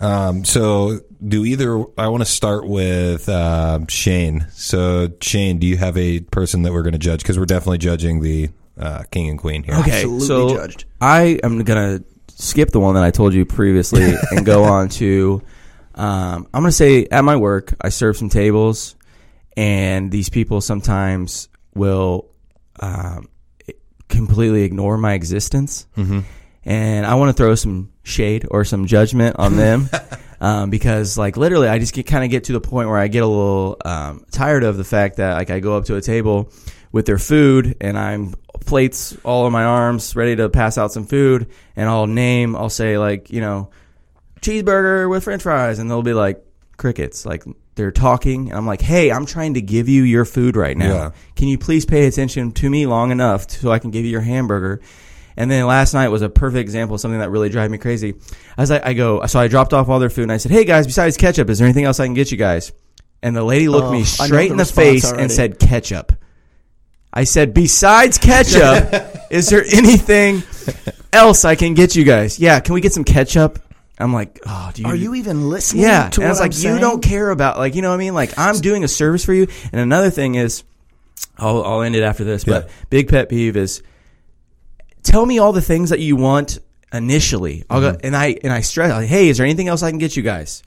Um, 0.00 0.44
so 0.44 0.98
do 1.26 1.44
either, 1.44 1.84
I 1.96 2.08
want 2.08 2.22
to 2.22 2.30
start 2.30 2.66
with, 2.66 3.28
uh, 3.28 3.80
Shane. 3.88 4.46
So 4.52 5.12
Shane, 5.20 5.58
do 5.58 5.66
you 5.66 5.76
have 5.76 5.96
a 5.96 6.20
person 6.20 6.62
that 6.62 6.72
we're 6.72 6.82
going 6.82 6.92
to 6.94 6.98
judge? 6.98 7.22
Cause 7.22 7.38
we're 7.38 7.44
definitely 7.46 7.78
judging 7.78 8.20
the, 8.20 8.50
uh, 8.78 9.04
king 9.12 9.28
and 9.28 9.38
queen 9.38 9.62
here. 9.62 9.74
Okay, 9.76 9.92
Absolutely 10.02 10.26
so 10.26 10.56
judged. 10.56 10.86
I 11.00 11.38
am 11.44 11.62
gonna 11.62 12.02
skip 12.34 12.70
the 12.70 12.80
one 12.80 12.94
that 12.94 13.04
I 13.04 13.10
told 13.12 13.32
you 13.34 13.44
previously 13.44 14.14
and 14.32 14.44
go 14.46 14.64
on 14.64 14.88
to. 14.90 15.42
Um, 15.94 16.48
I'm 16.54 16.62
gonna 16.62 16.72
say 16.72 17.06
at 17.10 17.22
my 17.22 17.36
work, 17.36 17.74
I 17.80 17.90
serve 17.90 18.16
some 18.16 18.30
tables, 18.30 18.96
and 19.58 20.10
these 20.10 20.30
people 20.30 20.60
sometimes 20.62 21.48
will 21.74 22.30
um, 22.80 23.28
completely 24.12 24.62
ignore 24.62 24.96
my 24.96 25.14
existence, 25.14 25.86
mm-hmm. 25.96 26.20
and 26.64 27.06
I 27.06 27.14
want 27.16 27.30
to 27.30 27.42
throw 27.42 27.54
some 27.54 27.92
shade 28.04 28.46
or 28.50 28.64
some 28.64 28.86
judgment 28.86 29.36
on 29.38 29.56
them. 29.56 29.88
Um, 30.42 30.70
because 30.70 31.16
like 31.16 31.36
literally, 31.36 31.68
I 31.68 31.78
just 31.78 31.94
get 31.94 32.04
kind 32.04 32.24
of 32.24 32.30
get 32.30 32.44
to 32.44 32.52
the 32.52 32.60
point 32.60 32.88
where 32.88 32.98
I 32.98 33.06
get 33.06 33.22
a 33.22 33.26
little 33.28 33.76
um, 33.84 34.26
tired 34.32 34.64
of 34.64 34.76
the 34.76 34.82
fact 34.82 35.18
that 35.18 35.34
like 35.34 35.50
I 35.50 35.60
go 35.60 35.76
up 35.76 35.84
to 35.84 35.94
a 35.94 36.00
table 36.00 36.50
with 36.90 37.06
their 37.06 37.16
food 37.16 37.76
and 37.80 37.96
I'm 37.96 38.34
plates 38.66 39.16
all 39.24 39.44
on 39.46 39.52
my 39.52 39.62
arms, 39.62 40.16
ready 40.16 40.34
to 40.34 40.48
pass 40.48 40.78
out 40.78 40.90
some 40.90 41.06
food, 41.06 41.46
and 41.76 41.88
I'll 41.88 42.08
name, 42.08 42.56
I'll 42.56 42.70
say 42.70 42.98
like 42.98 43.30
you 43.30 43.40
know, 43.40 43.70
cheeseburger 44.40 45.08
with 45.08 45.22
French 45.22 45.42
fries, 45.42 45.78
and 45.78 45.88
they'll 45.88 46.02
be 46.02 46.12
like 46.12 46.44
crickets, 46.76 47.24
like 47.24 47.44
they're 47.74 47.90
talking, 47.92 48.48
and 48.50 48.58
I'm 48.58 48.66
like, 48.66 48.80
hey, 48.82 49.10
I'm 49.10 49.24
trying 49.26 49.54
to 49.54 49.62
give 49.62 49.88
you 49.88 50.02
your 50.02 50.24
food 50.24 50.56
right 50.56 50.76
now. 50.76 50.92
Yeah. 50.94 51.10
Can 51.36 51.48
you 51.48 51.56
please 51.58 51.84
pay 51.86 52.06
attention 52.06 52.52
to 52.52 52.68
me 52.68 52.86
long 52.86 53.10
enough 53.10 53.50
so 53.50 53.70
I 53.72 53.78
can 53.78 53.90
give 53.90 54.04
you 54.04 54.10
your 54.10 54.20
hamburger? 54.20 54.80
And 55.36 55.50
then 55.50 55.66
last 55.66 55.94
night 55.94 56.08
was 56.08 56.20
a 56.20 56.28
perfect 56.28 56.60
example 56.60 56.96
of 56.96 57.00
something 57.00 57.20
that 57.20 57.30
really 57.30 57.48
drive 57.48 57.70
me 57.70 57.78
crazy. 57.78 58.14
As 58.58 58.70
I, 58.70 58.88
I 58.90 58.92
go, 58.92 59.24
so 59.26 59.40
I 59.40 59.48
dropped 59.48 59.72
off 59.72 59.88
all 59.88 59.98
their 59.98 60.10
food 60.10 60.24
and 60.24 60.32
I 60.32 60.36
said, 60.36 60.52
"Hey 60.52 60.64
guys, 60.64 60.86
besides 60.86 61.16
ketchup, 61.16 61.48
is 61.48 61.58
there 61.58 61.66
anything 61.66 61.84
else 61.86 61.98
I 62.00 62.04
can 62.04 62.12
get 62.14 62.30
you 62.30 62.36
guys?" 62.36 62.70
And 63.22 63.34
the 63.34 63.42
lady 63.42 63.68
looked 63.68 63.86
Oh, 63.86 63.92
me 63.92 64.04
straight 64.04 64.48
the 64.48 64.52
in 64.52 64.56
the 64.58 64.64
face 64.66 65.06
already. 65.06 65.22
and 65.22 65.32
said, 65.32 65.58
"Ketchup." 65.58 66.12
I 67.14 67.24
said, 67.24 67.54
"Besides 67.54 68.18
ketchup, 68.18 68.92
is 69.30 69.48
there 69.48 69.64
anything 69.72 70.42
else 71.14 71.44
I 71.46 71.54
can 71.54 71.72
get 71.72 71.96
you 71.96 72.04
guys?" 72.04 72.38
Yeah, 72.38 72.60
can 72.60 72.74
we 72.74 72.82
get 72.82 72.92
some 72.92 73.04
ketchup? 73.04 73.58
I'm 74.02 74.12
like, 74.12 74.40
"Oh, 74.46 74.70
do 74.74 74.82
you 74.82 74.88
Are 74.88 74.94
you 74.96 75.14
even 75.14 75.48
listening? 75.48 75.84
yeah, 75.84 76.08
to 76.10 76.20
and 76.22 76.30
it's 76.30 76.40
like 76.40 76.50
I'm 76.52 76.56
you 76.56 76.62
saying? 76.62 76.80
don't 76.80 77.02
care 77.02 77.30
about 77.30 77.58
like 77.58 77.74
you 77.74 77.82
know 77.82 77.88
what 77.90 77.94
I 77.96 77.98
mean. 77.98 78.14
Like 78.14 78.38
I'm 78.38 78.56
doing 78.56 78.84
a 78.84 78.88
service 78.88 79.24
for 79.24 79.32
you. 79.32 79.46
And 79.72 79.80
another 79.80 80.10
thing 80.10 80.34
is, 80.34 80.64
I'll 81.38 81.62
I'll 81.64 81.82
end 81.82 81.94
it 81.96 82.02
after 82.02 82.24
this. 82.24 82.44
But 82.44 82.68
big 82.90 83.08
pet 83.08 83.28
peeve 83.28 83.56
is, 83.56 83.82
tell 85.02 85.24
me 85.24 85.38
all 85.38 85.52
the 85.52 85.62
things 85.62 85.90
that 85.90 86.00
you 86.00 86.16
want 86.16 86.58
initially. 86.92 87.64
I'll 87.70 87.80
Mm-hmm. 87.80 87.92
go 87.92 88.00
and 88.04 88.16
I 88.16 88.36
and 88.42 88.52
I 88.52 88.60
stress, 88.60 88.90
like, 88.90 89.08
hey, 89.08 89.28
is 89.28 89.38
there 89.38 89.46
anything 89.46 89.68
else 89.68 89.82
I 89.82 89.90
can 89.90 89.98
get 89.98 90.16
you 90.16 90.22
guys? 90.22 90.62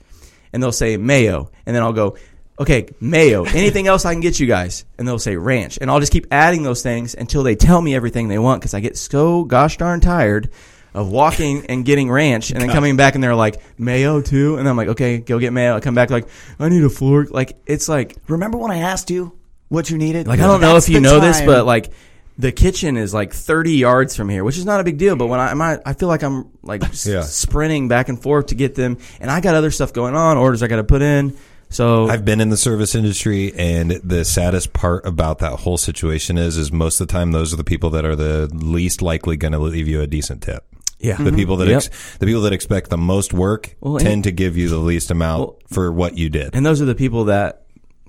And 0.52 0.62
they'll 0.62 0.72
say 0.72 0.96
mayo, 0.96 1.50
and 1.66 1.74
then 1.76 1.82
I'll 1.82 1.92
go. 1.92 2.16
Okay, 2.58 2.88
mayo. 3.00 3.44
Anything 3.44 3.86
else 3.86 4.06
I 4.06 4.14
can 4.14 4.22
get 4.22 4.40
you 4.40 4.46
guys? 4.46 4.86
And 4.96 5.06
they'll 5.06 5.18
say 5.18 5.36
ranch. 5.36 5.76
And 5.78 5.90
I'll 5.90 6.00
just 6.00 6.10
keep 6.10 6.26
adding 6.30 6.62
those 6.62 6.82
things 6.82 7.14
until 7.14 7.42
they 7.42 7.54
tell 7.54 7.82
me 7.82 7.94
everything 7.94 8.28
they 8.28 8.38
want 8.38 8.62
because 8.62 8.72
I 8.72 8.80
get 8.80 8.96
so 8.96 9.44
gosh 9.44 9.76
darn 9.76 10.00
tired 10.00 10.48
of 10.96 11.10
walking 11.10 11.66
and 11.66 11.84
getting 11.84 12.10
ranch 12.10 12.50
and 12.50 12.60
then 12.60 12.70
coming 12.70 12.96
back 12.96 13.14
and 13.14 13.22
they're 13.22 13.34
like, 13.34 13.60
mayo 13.78 14.20
too? 14.20 14.56
And 14.56 14.68
I'm 14.68 14.76
like, 14.76 14.88
okay, 14.88 15.18
go 15.18 15.38
get 15.38 15.52
mayo. 15.52 15.76
I 15.76 15.80
come 15.80 15.94
back 15.94 16.10
like, 16.10 16.26
I 16.58 16.68
need 16.68 16.82
a 16.82 16.88
fork. 16.88 17.30
Like, 17.30 17.56
it's 17.66 17.88
like, 17.88 18.16
Remember 18.28 18.58
when 18.58 18.70
I 18.70 18.78
asked 18.78 19.10
you 19.10 19.38
what 19.68 19.90
you 19.90 19.98
needed? 19.98 20.26
like 20.26 20.40
I 20.40 20.46
don't 20.46 20.60
know 20.60 20.72
That's 20.72 20.88
if 20.88 20.94
you 20.94 21.00
the 21.00 21.08
know 21.08 21.20
this, 21.20 21.38
time. 21.38 21.46
but 21.46 21.66
like 21.66 21.92
the 22.38 22.52
kitchen 22.52 22.96
is 22.96 23.14
like 23.14 23.32
30 23.32 23.72
yards 23.72 24.16
from 24.16 24.28
here, 24.28 24.42
which 24.44 24.58
is 24.58 24.64
not 24.66 24.80
a 24.80 24.84
big 24.84 24.98
deal. 24.98 25.16
But 25.16 25.26
when 25.26 25.38
I, 25.40 25.50
I'm 25.50 25.60
at- 25.60 25.82
I 25.86 25.92
feel 25.92 26.08
like 26.08 26.22
I'm 26.22 26.50
like 26.62 26.82
s- 26.90 27.06
Yeah. 27.06 27.22
sprinting 27.22 27.88
back 27.88 28.08
and 28.08 28.20
forth 28.22 28.46
to 28.46 28.54
get 28.54 28.74
them, 28.74 28.98
and 29.20 29.30
I 29.30 29.40
got 29.40 29.54
other 29.54 29.70
stuff 29.70 29.92
going 29.92 30.14
on, 30.14 30.36
orders 30.36 30.62
I 30.62 30.66
got 30.66 30.76
to 30.76 30.84
put 30.84 31.02
in. 31.02 31.36
So 31.68 32.08
I've 32.08 32.24
been 32.24 32.40
in 32.40 32.48
the 32.48 32.56
service 32.56 32.94
industry, 32.94 33.52
and 33.54 33.90
the 34.04 34.24
saddest 34.24 34.72
part 34.72 35.04
about 35.04 35.38
that 35.40 35.52
whole 35.60 35.76
situation 35.78 36.38
is, 36.38 36.56
is 36.56 36.70
most 36.70 37.00
of 37.00 37.08
the 37.08 37.12
time 37.12 37.32
those 37.32 37.52
are 37.52 37.56
the 37.56 37.64
people 37.64 37.90
that 37.90 38.04
are 38.04 38.14
the 38.14 38.48
least 38.54 39.02
likely 39.02 39.36
going 39.36 39.50
to 39.52 39.58
leave 39.58 39.88
you 39.88 40.00
a 40.00 40.06
decent 40.06 40.42
tip. 40.42 40.64
Yeah, 40.98 41.16
The 41.16 41.24
mm-hmm. 41.24 41.36
people 41.36 41.56
that 41.58 41.68
Yep. 41.68 41.76
ex- 41.76 42.16
the 42.18 42.26
people 42.26 42.42
that 42.42 42.52
expect 42.52 42.90
the 42.90 42.96
most 42.96 43.32
work 43.32 43.76
Well, 43.80 43.98
tend 43.98 44.12
and- 44.12 44.24
to 44.24 44.32
give 44.32 44.56
you 44.56 44.68
the 44.68 44.78
least 44.78 45.10
amount 45.10 45.40
Well- 45.40 45.56
for 45.68 45.92
what 45.92 46.16
you 46.16 46.28
did. 46.28 46.50
and 46.54 46.64
those 46.64 46.80
are 46.80 46.86
the 46.86 46.94
people 46.94 47.24
that 47.26 47.62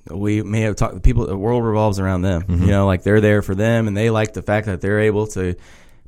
we 0.10 0.42
may 0.42 0.62
have 0.62 0.76
talked. 0.78 0.94
The 0.94 1.02
people, 1.02 1.28
the 1.28 1.38
world 1.38 1.66
revolves 1.66 2.00
around 2.00 2.22
them. 2.22 2.44
Mm-hmm. 2.44 2.64
You 2.64 2.72
know, 2.72 2.86
like 2.86 3.04
they're 3.04 3.20
there 3.22 3.42
for 3.42 3.56
them, 3.56 3.88
and 3.88 3.98
they 3.98 4.10
like 4.10 4.34
the 4.34 4.42
fact 4.42 4.68
that 4.68 4.80
they're 4.80 5.02
able 5.02 5.28
to 5.28 5.56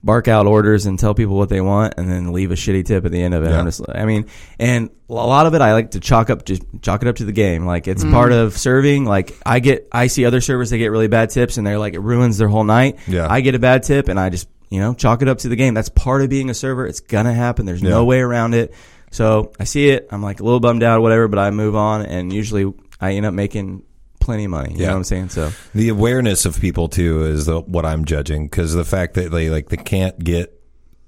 bark 0.02 0.30
out 0.30 0.48
orders 0.48 0.86
and 0.86 0.98
tell 0.98 1.14
people 1.14 1.36
what 1.36 1.50
they 1.50 1.60
want, 1.60 1.96
and 1.98 2.10
then 2.10 2.32
leave 2.32 2.52
a 2.52 2.56
shitty 2.56 2.86
tip 2.86 3.04
at 3.06 3.12
the 3.12 3.22
end 3.22 3.34
of 3.34 3.44
it. 3.44 3.50
Yeah. 3.50 3.60
Honestly, 3.60 3.94
I 3.94 4.06
mean, 4.06 4.28
and 4.58 4.90
a 5.10 5.14
lot 5.14 5.46
of 5.48 5.54
it, 5.54 5.60
I 5.62 5.74
like 5.74 5.92
to 5.92 6.00
chalk 6.00 6.30
up, 6.30 6.46
just 6.46 6.64
chalk 6.82 7.02
it 7.02 7.10
up 7.10 7.18
to 7.18 7.26
the 7.26 7.34
game. 7.34 7.66
Like 7.66 7.90
it's 7.90 8.04
mm-hmm. 8.04 8.14
part 8.14 8.32
of 8.32 8.58
serving. 8.58 9.04
Like 9.04 9.38
I 9.46 9.60
get, 9.60 9.90
I 9.92 10.08
see 10.08 10.24
other 10.24 10.40
servers 10.40 10.70
that 10.70 10.78
get 10.78 10.88
really 10.88 11.10
bad 11.10 11.30
tips, 11.32 11.58
and 11.58 11.68
they're 11.68 11.80
like 11.80 11.94
it 11.94 12.00
ruins 12.00 12.38
their 12.38 12.48
whole 12.48 12.64
night. 12.64 13.00
Yeah. 13.08 13.28
I 13.30 13.42
get 13.42 13.56
a 13.56 13.60
bad 13.60 13.84
tip, 13.84 14.08
and 14.08 14.18
I 14.18 14.30
just 14.30 14.48
you 14.70 14.80
know 14.80 14.94
chalk 14.94 15.22
it 15.22 15.28
up 15.28 15.40
to 15.40 15.50
the 15.50 15.56
game. 15.56 15.74
That's 15.74 15.90
part 15.90 16.22
of 16.22 16.30
being 16.30 16.50
a 16.50 16.54
server. 16.54 16.86
It's 16.86 17.00
gonna 17.00 17.34
happen. 17.34 17.66
There's 17.66 17.82
Yeah. 17.82 17.90
no 17.90 18.06
way 18.06 18.20
around 18.20 18.54
it. 18.54 18.74
So 19.12 19.52
I 19.60 19.64
see 19.64 19.90
it. 19.90 20.08
I'm 20.12 20.22
like 20.22 20.40
a 20.40 20.44
little 20.44 20.60
bummed 20.60 20.84
out, 20.84 21.00
or 21.00 21.02
whatever, 21.02 21.28
but 21.28 21.40
I 21.40 21.50
move 21.52 21.76
on, 21.76 22.06
and 22.06 22.32
usually 22.32 22.72
I 23.02 23.14
end 23.14 23.26
up 23.26 23.34
making 23.34 23.84
plenty 24.20 24.46
of 24.46 24.52
money. 24.52 24.74
You 24.74 24.82
Yeah. 24.82 24.88
know 24.88 24.94
what 24.94 24.98
I'm 24.98 25.04
saying? 25.06 25.30
So 25.30 25.52
The 25.74 25.90
awareness 25.90 26.46
of 26.46 26.60
people 26.60 26.88
too 26.90 27.24
is 27.26 27.46
the, 27.48 27.62
what 27.62 27.86
I'm 27.86 28.06
judging 28.06 28.46
because 28.46 28.74
the 28.74 28.86
fact 28.86 29.16
that 29.16 29.32
they 29.32 29.50
like 29.50 29.70
they 29.70 29.78
can't 29.78 30.20
get 30.24 30.54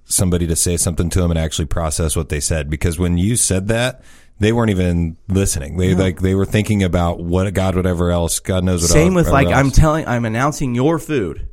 somebody 0.06 0.48
to 0.48 0.56
say 0.56 0.76
something 0.78 1.10
to 1.10 1.22
them 1.22 1.30
and 1.32 1.40
actually 1.40 1.66
process 1.66 2.16
what 2.16 2.30
they 2.30 2.40
said 2.40 2.70
because 2.70 2.98
when 3.00 3.18
you 3.18 3.36
said 3.36 3.68
that 3.68 4.02
they 4.40 4.52
weren't 4.52 4.72
even 4.72 5.18
listening. 5.30 5.78
They 5.78 5.94
like 5.94 6.20
they 6.22 6.34
were 6.34 6.48
thinking 6.48 6.82
about 6.82 7.20
what 7.24 7.54
God 7.54 7.76
whatever 7.76 8.10
else 8.10 8.40
God 8.40 8.64
knows 8.64 8.82
what 8.82 8.90
same 8.90 9.16
else, 9.16 9.26
with 9.26 9.32
like 9.32 9.46
whatever 9.46 9.60
I'm 9.66 9.70
telling, 9.72 10.08
I'm 10.08 10.26
announcing 10.26 10.74
your 10.74 10.98
food, 10.98 11.46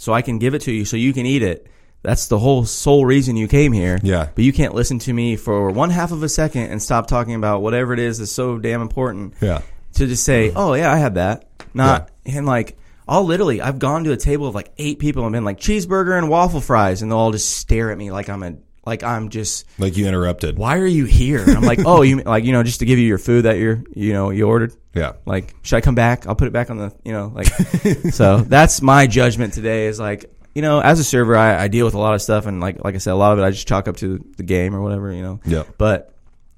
so 0.00 0.12
I 0.12 0.22
can 0.22 0.38
give 0.38 0.54
it 0.54 0.62
to 0.62 0.72
you, 0.72 0.84
so 0.84 0.96
you 0.96 1.12
can 1.12 1.26
eat 1.26 1.42
it. 1.42 1.66
That's 2.02 2.28
the 2.28 2.38
whole 2.38 2.64
sole 2.64 3.04
reason 3.04 3.36
you 3.36 3.46
came 3.46 3.72
here. 3.72 3.98
Yeah. 4.02 4.30
But 4.34 4.44
you 4.44 4.52
can't 4.52 4.74
listen 4.74 4.98
to 5.00 5.12
me 5.12 5.36
for 5.36 5.70
one 5.70 5.90
half 5.90 6.12
of 6.12 6.22
a 6.22 6.28
second 6.28 6.70
and 6.70 6.82
stop 6.82 7.06
talking 7.06 7.34
about 7.34 7.60
whatever 7.60 7.92
it 7.92 7.98
is 7.98 8.18
that's 8.18 8.32
so 8.32 8.58
damn 8.58 8.80
important. 8.80 9.34
yeah 9.40 9.62
to 9.94 10.06
just 10.06 10.24
say, 10.24 10.48
mm-hmm. 10.48 10.58
"Oh 10.58 10.74
yeah, 10.74 10.92
I 10.92 10.96
had 10.96 11.14
that." 11.14 11.44
Not 11.72 12.10
and 12.26 12.46
like 12.46 12.76
I'll 13.06 13.24
literally 13.24 13.60
I've 13.60 13.78
gone 13.78 14.04
to 14.04 14.12
a 14.12 14.16
table 14.16 14.46
of 14.46 14.54
like 14.54 14.72
eight 14.78 14.98
people 14.98 15.24
and 15.24 15.32
been 15.32 15.44
like 15.44 15.58
cheeseburger 15.58 16.16
and 16.16 16.28
waffle 16.28 16.60
fries, 16.60 17.02
and 17.02 17.10
they'll 17.10 17.18
all 17.18 17.32
just 17.32 17.56
stare 17.56 17.90
at 17.90 17.98
me 17.98 18.10
like 18.10 18.28
I'm 18.28 18.42
a 18.42 18.54
like 18.90 19.02
I'm 19.02 19.28
just. 19.30 19.64
like 19.78 19.96
you 19.96 20.06
interrupted. 20.06 20.58
Why 20.58 20.76
are 20.78 20.86
you 20.86 21.06
here? 21.06 21.40
And 21.42 21.56
I'm 21.56 21.62
like, 21.62 21.80
oh, 21.86 22.02
you 22.02 22.16
like 22.34 22.44
you 22.44 22.52
know 22.52 22.62
just 22.62 22.80
to 22.80 22.84
give 22.86 22.98
you 22.98 23.06
your 23.06 23.18
food 23.18 23.42
that 23.46 23.56
you're 23.58 23.82
you 23.94 24.12
know 24.12 24.30
you 24.30 24.46
ordered. 24.46 24.74
Yeah. 24.94 25.12
Like, 25.24 25.54
should 25.62 25.76
I 25.76 25.80
come 25.80 25.94
back? 25.94 26.26
I'll 26.26 26.34
put 26.34 26.48
it 26.48 26.52
back 26.52 26.68
on 26.70 26.76
the 26.76 26.92
you 27.04 27.12
know 27.12 27.32
like. 27.34 27.46
so 28.12 28.38
that's 28.40 28.82
my 28.82 29.06
judgment 29.06 29.54
today. 29.54 29.86
Is 29.86 29.98
like 30.00 30.26
you 30.54 30.62
know 30.62 30.80
as 30.80 30.98
a 31.00 31.04
server 31.04 31.36
I, 31.36 31.62
I 31.64 31.68
deal 31.68 31.84
with 31.86 31.94
a 31.94 31.98
lot 31.98 32.14
of 32.14 32.20
stuff 32.20 32.46
and 32.46 32.60
like 32.60 32.84
like 32.84 32.94
I 32.96 32.98
said 32.98 33.12
a 33.12 33.16
lot 33.16 33.32
of 33.32 33.38
it 33.38 33.42
I 33.42 33.50
just 33.50 33.68
chalk 33.68 33.86
up 33.88 33.96
to 33.98 34.18
the 34.36 34.42
game 34.42 34.74
or 34.74 34.82
whatever 34.82 35.12
you 35.12 35.22
know. 35.22 35.40
Yeah. 35.46 35.62
But 35.78 36.12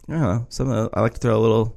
I 0.08 0.12
don't 0.12 0.22
know. 0.22 0.46
Some 0.48 0.70
of 0.70 0.90
the- 0.90 0.98
I 0.98 1.02
like 1.02 1.12
to 1.14 1.18
throw 1.20 1.38
a 1.38 1.40
little, 1.40 1.76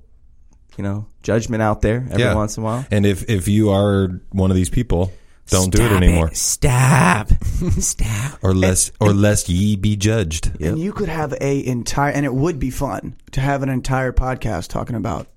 you 0.78 0.84
know, 0.84 1.06
judgment 1.24 1.62
out 1.62 1.82
there 1.82 2.08
every 2.10 2.24
Yeah. 2.24 2.34
once 2.36 2.58
in 2.58 2.64
a 2.64 2.66
while. 2.66 2.86
And 2.90 3.06
if 3.06 3.30
if 3.30 3.48
you 3.48 3.70
are 3.72 4.22
one 4.32 4.50
of 4.50 4.56
these 4.56 4.70
people, 4.70 5.12
Don't 5.48 5.72
do 5.72 5.82
it 5.84 5.88
Stop 5.90 6.02
anymore. 6.02 6.32
Stop. 6.34 7.30
Stop. 7.80 8.40
Or 8.44 8.54
lest 8.54 8.92
or 9.00 9.14
lest 9.14 9.48
ye 9.50 9.76
be 9.76 9.96
judged. 9.96 10.52
Yep. 10.60 10.70
And 10.74 10.80
you 10.80 10.92
could 10.92 11.10
have 11.10 11.34
a 11.40 11.66
entire, 11.66 12.12
and 12.12 12.26
it 12.26 12.34
would 12.34 12.58
be 12.60 12.72
fun 12.72 13.16
to 13.32 13.42
have 13.42 13.62
an 13.64 13.70
entire 13.70 14.12
podcast 14.12 14.70
talking 14.70 14.96
about 14.96 15.28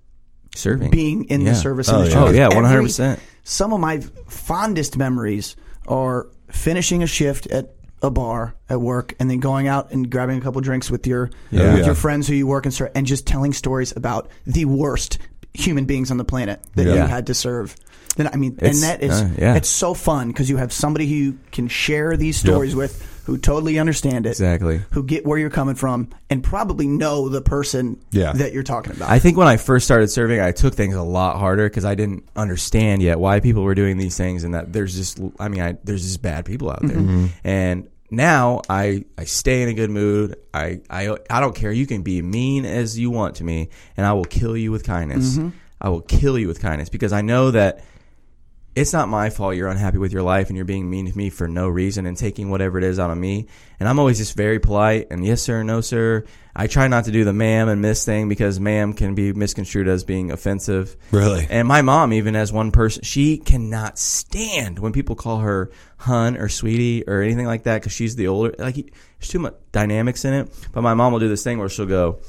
Serving. 0.54 0.90
being 0.90 1.24
in 1.24 1.42
Yeah. 1.42 1.52
the 1.52 1.56
service 1.56 1.88
Oh, 1.90 1.98
industry. 1.98 2.20
yeah. 2.20 2.26
Oh, 2.26 2.30
yeah, 2.30 2.48
100%. 2.48 3.18
Some 3.44 3.72
of 3.72 3.80
my 3.80 4.00
fondest 4.28 4.96
memories 4.96 5.56
are 5.86 6.28
finishing 6.50 7.02
a 7.02 7.06
shift 7.06 7.46
at 7.48 7.74
a 8.00 8.10
bar 8.10 8.54
at 8.70 8.80
work 8.80 9.14
and 9.20 9.28
then 9.30 9.40
going 9.40 9.66
out 9.68 9.90
and 9.90 10.08
grabbing 10.10 10.38
a 10.38 10.40
couple 10.40 10.60
drinks 10.60 10.90
with 10.90 11.06
your 11.06 11.30
Yeah. 11.50 11.74
with 11.74 11.84
your 11.84 11.94
friends 11.94 12.28
who 12.28 12.34
you 12.34 12.46
work 12.46 12.64
and 12.64 12.72
serve 12.72 12.90
and 12.94 13.06
just 13.06 13.26
telling 13.26 13.52
stories 13.52 13.92
about 13.96 14.28
the 14.46 14.64
worst 14.66 15.18
human 15.52 15.84
beings 15.84 16.10
on 16.10 16.16
the 16.16 16.24
planet 16.24 16.60
that 16.76 16.84
you 16.84 16.92
had 16.92 17.26
to 17.26 17.34
serve. 17.34 17.74
Then 18.18 18.28
I 18.32 18.36
mean, 18.36 18.54
It's- 18.58 18.74
and 18.74 18.82
that 18.82 19.02
is 19.02 19.22
uh, 19.22 19.30
yeah. 19.38 19.54
it's 19.54 19.68
so 19.68 19.94
fun 19.94 20.28
because 20.28 20.50
you 20.50 20.56
have 20.58 20.72
somebody 20.72 21.06
who 21.06 21.14
you 21.14 21.38
can 21.52 21.68
share 21.68 22.16
these 22.16 22.36
stories 22.36 22.74
with 22.74 23.00
who 23.26 23.36
totally 23.38 23.78
understand 23.78 24.24
it, 24.26 24.30
Exactly. 24.30 24.80
who 24.90 25.02
get 25.04 25.24
where 25.26 25.38
you're 25.38 25.50
coming 25.50 25.74
from, 25.76 26.08
and 26.30 26.42
probably 26.42 26.86
know 26.88 27.28
the 27.28 27.40
person 27.42 27.98
Yeah. 28.10 28.32
that 28.32 28.52
you're 28.54 28.62
talking 28.62 28.92
about. 28.96 29.08
I 29.10 29.18
think 29.18 29.36
when 29.36 29.46
I 29.46 29.56
first 29.58 29.84
started 29.84 30.08
serving, 30.08 30.40
I 30.40 30.50
took 30.52 30.74
things 30.74 30.94
a 30.94 31.02
lot 31.02 31.36
harder 31.38 31.68
because 31.68 31.84
I 31.84 31.94
didn't 31.94 32.24
understand 32.34 33.02
yet 33.02 33.20
why 33.20 33.40
people 33.40 33.62
were 33.62 33.74
doing 33.74 33.98
these 33.98 34.16
things, 34.16 34.44
and 34.44 34.54
that 34.54 34.72
there's 34.72 34.94
just, 34.96 35.20
I 35.38 35.48
mean, 35.48 35.60
I, 35.60 35.76
there's 35.84 36.02
just 36.02 36.22
bad 36.22 36.44
people 36.46 36.70
out 36.70 36.80
there. 36.82 36.96
Mm-hmm. 36.96 37.26
And 37.44 37.88
now 38.10 38.62
I, 38.68 39.04
I 39.18 39.24
stay 39.24 39.62
in 39.62 39.68
a 39.68 39.74
good 39.74 39.90
mood. 39.90 40.36
I, 40.54 40.80
I, 40.88 41.14
I 41.28 41.40
don't 41.40 41.54
care. 41.54 41.70
You 41.70 41.86
can 41.86 42.00
be 42.02 42.22
mean 42.22 42.64
as 42.64 42.98
you 42.98 43.10
want 43.10 43.36
to 43.36 43.44
me, 43.44 43.68
and 43.96 44.06
I 44.06 44.14
will 44.14 44.24
kill 44.24 44.56
you 44.56 44.72
with 44.72 44.84
kindness. 44.84 45.36
Mm-hmm. 45.36 45.50
I 45.82 45.90
will 45.90 46.00
kill 46.00 46.38
you 46.38 46.48
with 46.48 46.60
kindness 46.62 46.88
because 46.88 47.12
I 47.12 47.20
know 47.20 47.50
that 47.50 47.84
it's 48.74 48.92
not 48.92 49.08
my 49.08 49.30
fault 49.30 49.56
you're 49.56 49.68
unhappy 49.68 49.98
with 49.98 50.12
your 50.12 50.22
life 50.22 50.48
and 50.48 50.56
you're 50.56 50.64
being 50.64 50.88
mean 50.88 51.10
to 51.10 51.16
me 51.16 51.30
for 51.30 51.48
no 51.48 51.68
reason 51.68 52.06
and 52.06 52.16
taking 52.16 52.48
whatever 52.50 52.78
it 52.78 52.84
is 52.84 52.98
out 52.98 53.10
of 53.10 53.18
me. 53.18 53.46
And 53.80 53.88
I'm 53.88 53.98
always 53.98 54.18
just 54.18 54.36
very 54.36 54.60
polite 54.60 55.08
and 55.10 55.24
yes 55.24 55.42
sir, 55.42 55.62
no 55.62 55.80
sir. 55.80 56.24
I 56.54 56.66
try 56.66 56.88
not 56.88 57.04
to 57.04 57.10
do 57.10 57.24
the 57.24 57.32
ma'am 57.32 57.68
and 57.68 57.82
miss 57.82 58.04
thing 58.04 58.28
because 58.28 58.60
ma'am 58.60 58.92
can 58.92 59.14
be 59.14 59.32
misconstrued 59.32 59.88
as 59.88 60.04
being 60.04 60.30
offensive. 60.30 60.96
Really? 61.10 61.46
And 61.48 61.66
my 61.66 61.82
mom, 61.82 62.12
even 62.12 62.36
as 62.36 62.52
one 62.52 62.70
person, 62.70 63.02
she 63.02 63.38
cannot 63.38 63.98
stand 63.98 64.78
when 64.78 64.92
people 64.92 65.16
call 65.16 65.38
her 65.38 65.70
hun 65.96 66.36
or 66.36 66.48
sweetie 66.48 67.04
or 67.06 67.22
anything 67.22 67.46
like 67.46 67.64
that 67.64 67.80
because 67.80 67.92
she's 67.92 68.16
the 68.16 68.28
older. 68.28 68.54
Like 68.58 68.74
there's 68.74 69.28
too 69.28 69.38
much 69.38 69.54
dynamics 69.72 70.24
in 70.24 70.34
it. 70.34 70.68
But 70.72 70.82
my 70.82 70.94
mom 70.94 71.12
will 71.12 71.20
do 71.20 71.28
this 71.28 71.44
thing 71.44 71.58
where 71.58 71.68
she'll 71.68 71.86
go, 71.86 72.20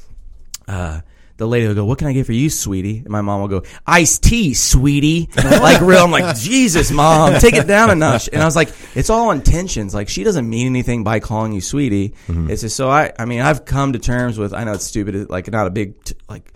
uh, 0.68 1.02
the 1.40 1.48
lady 1.48 1.68
will 1.68 1.74
go, 1.74 1.86
"What 1.86 1.98
can 1.98 2.08
I 2.08 2.14
get 2.14 2.26
for 2.26 2.34
you, 2.34 2.50
sweetie?" 2.50 3.00
And 3.00 3.10
my 3.10 3.22
mom 3.22 3.40
will 3.40 3.48
go, 3.48 3.64
"Iced 3.88 4.22
tea, 4.24 4.54
sweetie." 4.54 5.30
like 5.36 5.80
real, 5.82 6.04
I'm 6.04 6.12
like, 6.12 6.36
Jesus, 6.36 6.92
mom, 6.92 7.40
take 7.40 7.56
it 7.56 7.66
down 7.66 7.90
a 7.90 7.96
notch. 7.96 8.30
And 8.32 8.42
I 8.42 8.46
was 8.46 8.58
like, 8.58 8.70
it's 8.94 9.10
all 9.10 9.32
intentions. 9.32 9.96
Like 9.96 10.10
she 10.10 10.26
doesn't 10.26 10.48
mean 10.48 10.68
anything 10.68 11.06
by 11.06 11.22
calling 11.22 11.54
you 11.54 11.62
sweetie. 11.62 12.10
Mm-hmm. 12.28 12.52
It's 12.52 12.62
just 12.62 12.76
so 12.76 12.90
I. 12.90 13.14
I 13.18 13.24
mean, 13.24 13.40
I've 13.40 13.64
come 13.64 13.94
to 13.94 14.00
terms 14.00 14.38
with. 14.38 14.54
I 14.54 14.66
know 14.66 14.74
it's 14.74 14.84
stupid. 14.84 15.30
Like 15.30 15.50
not 15.50 15.66
a 15.66 15.72
big 15.72 16.04
t- 16.04 16.16
like 16.28 16.54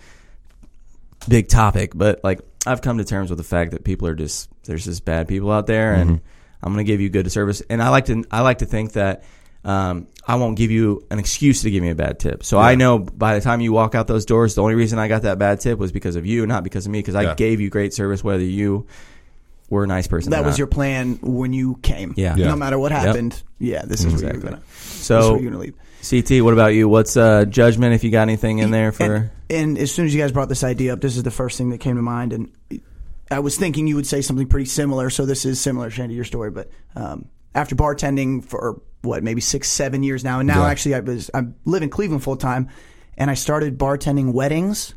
big 1.29 1.47
topic, 1.47 1.93
but 1.95 2.19
like 2.21 2.41
I've 2.67 2.81
come 2.81 2.97
to 2.97 3.05
terms 3.05 3.29
with 3.29 3.37
the 3.37 3.45
fact 3.45 3.71
that 3.71 3.85
people 3.85 4.07
are 4.09 4.15
just 4.15 4.49
there's 4.65 4.83
just 4.83 5.05
bad 5.05 5.29
people 5.29 5.49
out 5.49 5.65
there, 5.65 5.93
and 5.93 6.09
mm-hmm. 6.09 6.25
I'm 6.61 6.73
going 6.73 6.85
to 6.85 6.91
give 6.91 6.99
you 6.99 7.09
good 7.09 7.31
service. 7.31 7.61
And 7.69 7.81
I 7.81 7.87
like 7.87 8.05
to 8.05 8.25
I 8.29 8.41
like 8.41 8.57
to 8.57 8.65
think 8.65 8.93
that 8.93 9.23
um, 9.63 10.07
I 10.25 10.35
won't 10.35 10.57
give 10.57 10.71
you 10.71 11.05
an 11.11 11.19
excuse 11.19 11.61
to 11.63 11.71
give 11.71 11.83
me 11.83 11.89
a 11.89 11.95
bad 11.95 12.19
tip. 12.19 12.43
So 12.43 12.57
I 12.57 12.75
know 12.75 12.99
by 12.99 13.35
the 13.35 13.41
time 13.41 13.61
you 13.61 13.73
walk 13.73 13.95
out 13.95 14.07
those 14.07 14.25
doors, 14.25 14.55
the 14.55 14.61
only 14.61 14.75
reason 14.75 14.99
I 14.99 15.07
got 15.07 15.23
that 15.23 15.37
bad 15.37 15.59
tip 15.59 15.77
was 15.79 15.91
because 15.91 16.15
of 16.15 16.25
you, 16.25 16.45
not 16.47 16.63
because 16.63 16.85
of 16.85 16.91
me, 16.91 16.99
because 16.99 17.15
I 17.15 17.23
Yeah. 17.23 17.35
gave 17.35 17.59
you 17.59 17.69
great 17.69 17.93
service, 17.93 18.23
whether 18.23 18.43
you 18.43 18.85
were 19.69 19.83
a 19.83 19.87
nice 19.87 20.07
person. 20.07 20.31
that 20.31 20.41
or 20.41 20.45
was 20.45 20.53
not. 20.53 20.59
your 20.59 20.67
plan 20.67 21.19
when 21.21 21.51
you 21.51 21.75
came. 21.81 22.13
Yeah. 22.15 22.35
Yeah. 22.35 22.47
No 22.47 22.55
matter 22.55 22.77
what 22.79 22.91
happened. 22.91 23.41
Yeah, 23.59 23.83
this 23.85 24.03
is 24.05 24.21
where 24.21 24.33
you're 24.33 24.41
gonna. 24.41 24.61
So 24.77 25.33
where 25.33 25.41
you're 25.41 25.51
gonna 25.51 25.61
leave. 25.63 25.75
CT, 26.09 26.41
what 26.41 26.53
about 26.53 26.73
you? 26.73 26.89
What's 26.89 27.15
uh, 27.15 27.45
judgment? 27.45 27.93
If 27.95 28.03
you 28.03 28.11
got 28.11 28.23
anything 28.23 28.59
in 28.59 28.71
there 28.71 28.91
for? 28.91 29.15
And, 29.15 29.29
and 29.49 29.77
as 29.77 29.91
soon 29.91 30.05
as 30.05 30.13
you 30.13 30.21
guys 30.21 30.31
brought 30.33 30.49
this 30.49 30.63
idea 30.63 30.93
up, 30.93 31.01
this 31.01 31.15
is 31.15 31.23
the 31.23 31.31
first 31.31 31.57
thing 31.57 31.69
that 31.69 31.79
came 31.79 31.95
to 31.95 32.01
mind, 32.01 32.33
and 32.33 32.51
I 33.31 33.39
was 33.39 33.57
thinking 33.57 33.87
you 33.87 33.95
would 33.95 34.05
say 34.05 34.21
something 34.21 34.47
pretty 34.47 34.65
similar. 34.65 35.09
So 35.09 35.25
this 35.25 35.45
is 35.45 35.61
similar, 35.61 35.89
Shandy, 35.89 36.13
your 36.15 36.25
story. 36.25 36.51
But 36.51 36.69
um, 36.95 37.25
after 37.55 37.75
bartending 37.75 38.43
for 38.43 38.81
what 39.03 39.23
maybe 39.23 39.41
six, 39.41 39.69
seven 39.69 40.01
years 40.03 40.23
now, 40.23 40.39
and 40.39 40.47
now 40.47 40.63
Yeah. 40.63 40.69
actually 40.69 40.95
I 40.95 40.99
was 41.01 41.29
I 41.33 41.43
live 41.65 41.83
in 41.83 41.89
Cleveland 41.89 42.23
full 42.23 42.37
time, 42.37 42.69
and 43.17 43.29
I 43.29 43.35
started 43.35 43.77
bartending 43.77 44.33
weddings. 44.33 44.93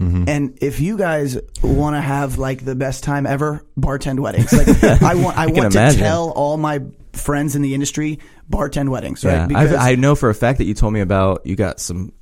Mm-hmm. 0.00 0.24
And 0.28 0.58
if 0.60 0.80
you 0.80 0.98
guys 0.98 1.38
want 1.62 1.94
to 1.94 2.00
have 2.00 2.36
like 2.36 2.64
the 2.64 2.74
best 2.74 3.04
time 3.04 3.26
ever, 3.26 3.64
bartend 3.78 4.18
weddings. 4.18 4.52
Like 4.52 4.82
I 5.02 5.14
want, 5.14 5.38
I, 5.38 5.46
want 5.46 5.72
to 5.72 5.78
imagine. 5.78 6.00
tell 6.00 6.30
all 6.30 6.56
my 6.56 6.80
friends 7.12 7.54
in 7.54 7.62
the 7.62 7.74
industry, 7.74 8.18
bartend 8.50 8.88
weddings. 8.88 9.24
Right? 9.24 9.48
Yeah, 9.48 9.56
I've, 9.56 9.74
I 9.74 9.94
know 9.94 10.16
for 10.16 10.30
a 10.30 10.34
fact 10.34 10.58
that 10.58 10.64
you 10.64 10.74
told 10.74 10.92
me 10.92 11.00
about 11.00 11.46
you 11.46 11.54
got 11.54 11.78
some 11.78 12.12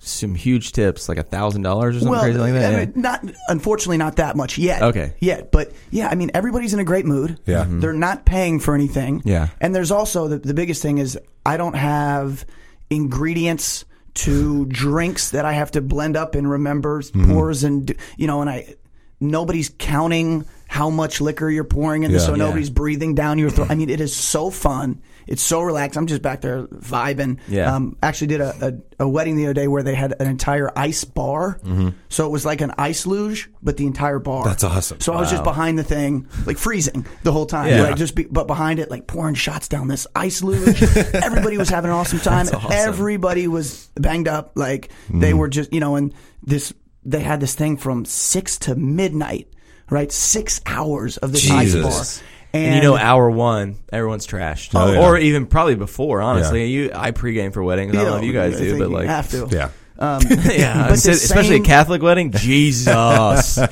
some 0.00 0.34
huge 0.34 0.72
tips, 0.72 1.08
like 1.08 1.18
a 1.18 1.22
thousand 1.22 1.62
dollars 1.62 1.96
or 1.96 2.00
something 2.00 2.20
crazy 2.20 2.38
like 2.38 2.52
that. 2.52 2.74
I 2.74 2.78
Yeah. 2.78 2.84
mean, 2.86 2.92
not 2.96 3.24
unfortunately 3.48 3.96
not 3.98 4.16
that 4.16 4.36
much 4.36 4.56
yet. 4.58 4.82
Okay. 4.82 5.12
Yet, 5.20 5.50
but 5.50 5.72
yeah, 5.90 6.08
I 6.08 6.14
mean 6.14 6.30
everybody's 6.34 6.72
in 6.72 6.80
a 6.80 6.84
great 6.84 7.04
mood. 7.06 7.38
Yeah. 7.46 7.64
Mhm. 7.64 7.80
They're 7.80 7.92
not 7.92 8.24
paying 8.24 8.60
for 8.60 8.74
anything. 8.74 9.22
Yeah. 9.24 9.48
And 9.60 9.74
there's 9.74 9.90
also 9.90 10.28
the, 10.28 10.38
the 10.38 10.54
biggest 10.54 10.82
thing 10.82 10.98
is 10.98 11.18
I 11.44 11.56
don't 11.56 11.74
have 11.76 12.44
ingredients 12.90 13.84
to 14.14 14.66
drinks 14.68 15.30
that 15.30 15.44
I 15.44 15.52
have 15.52 15.70
to 15.72 15.80
blend 15.80 16.16
up 16.16 16.34
and 16.34 16.48
remember 16.50 17.02
Mm-hmm. 17.02 17.32
pours 17.32 17.64
and 17.64 17.94
you 18.16 18.26
know 18.26 18.40
and 18.40 18.48
I 18.50 18.74
nobody's 19.20 19.70
counting 19.78 20.44
how 20.68 20.90
much 20.90 21.20
liquor 21.20 21.48
you're 21.50 21.64
pouring 21.64 22.02
in 22.04 22.12
this, 22.12 22.22
Yeah. 22.22 22.26
so 22.26 22.32
Yeah. 22.34 22.44
nobody's 22.44 22.70
breathing 22.70 23.14
down 23.14 23.38
your 23.38 23.50
throat. 23.50 23.68
I 23.70 23.74
mean, 23.74 23.88
it 23.90 24.00
is 24.00 24.14
so 24.14 24.50
fun. 24.50 25.00
It's 25.28 25.42
so 25.42 25.60
relaxed. 25.60 25.96
I'm 25.98 26.06
just 26.06 26.22
back 26.22 26.40
there 26.40 26.66
vibing. 26.66 27.38
Yeah. 27.48 27.74
Um, 27.74 27.96
actually 28.02 28.28
did 28.28 28.40
a, 28.40 28.82
a, 28.98 29.04
a 29.04 29.08
wedding 29.08 29.36
the 29.36 29.44
other 29.44 29.54
day 29.54 29.68
where 29.68 29.82
they 29.82 29.94
had 29.94 30.14
an 30.20 30.26
entire 30.26 30.70
ice 30.76 31.04
bar. 31.04 31.60
So 32.08 32.26
it 32.26 32.30
was 32.30 32.44
like 32.46 32.60
an 32.62 32.72
ice 32.78 33.06
luge, 33.06 33.50
but 33.62 33.76
the 33.76 33.86
entire 33.86 34.18
bar. 34.18 34.44
That's 34.44 34.64
awesome. 34.64 35.00
So 35.00 35.12
I 35.12 35.20
was 35.20 35.30
just 35.30 35.44
behind 35.44 35.78
the 35.78 35.84
thing, 35.84 36.26
like 36.46 36.56
freezing 36.58 37.06
the 37.22 37.32
whole 37.32 37.46
time. 37.46 37.68
Yeah. 37.68 37.82
Like 37.82 37.96
just 37.96 38.14
be, 38.14 38.24
but 38.24 38.46
behind 38.46 38.78
it, 38.78 38.90
like 38.90 39.06
pouring 39.06 39.34
shots 39.34 39.68
down 39.68 39.86
this 39.88 40.06
ice 40.16 40.42
luge. 40.42 40.82
Everybody 41.14 41.58
was 41.58 41.68
having 41.68 41.90
an 41.90 41.96
awesome 41.96 42.20
time. 42.20 42.46
Awesome. 42.48 42.72
Everybody 42.72 43.46
was 43.48 43.90
banged 43.96 44.28
up. 44.28 44.52
Like 44.54 44.90
they 45.10 45.34
were 45.34 45.48
just, 45.48 45.72
you 45.72 45.80
know, 45.80 45.96
and 45.96 46.14
this, 46.42 46.72
they 47.04 47.20
had 47.20 47.40
this 47.40 47.54
thing 47.54 47.76
from 47.76 48.04
six 48.06 48.58
to 48.60 48.74
midnight, 48.74 49.48
right? 49.90 50.10
Six 50.10 50.60
hours 50.66 51.18
of 51.18 51.32
this 51.32 51.42
Jesus. 51.42 51.74
ice 51.84 52.18
bar. 52.18 52.24
And, 52.52 52.76
you 52.76 52.80
know, 52.82 52.96
hour 52.96 53.30
one, 53.30 53.76
everyone's 53.92 54.26
trashed, 54.26 54.70
Oh, 54.74 54.92
yeah. 54.92 55.00
or 55.06 55.18
even 55.18 55.46
probably 55.46 55.74
before. 55.74 56.22
Honestly, 56.22 56.66
you 56.66 56.90
I 56.94 57.10
pregame 57.12 57.52
for 57.52 57.62
weddings. 57.62 57.92
I 57.94 57.96
don't 58.02 58.06
know 58.10 58.16
if 58.16 58.24
you 58.24 58.32
guys 58.32 58.56
do, 58.58 58.78
but 58.78 58.88
you 58.88 58.96
like, 58.96 59.06
have 59.06 59.30
to. 59.30 59.48
Yeah. 59.50 59.70
Um, 59.98 60.22
yeah, 60.28 60.88
But 60.88 60.98
sit- 61.00 61.10
the 61.10 61.16
especially 61.16 61.56
a 61.56 61.60
Catholic 61.62 62.02
wedding. 62.02 62.30
Jesus, 62.36 63.58
I'm 63.58 63.68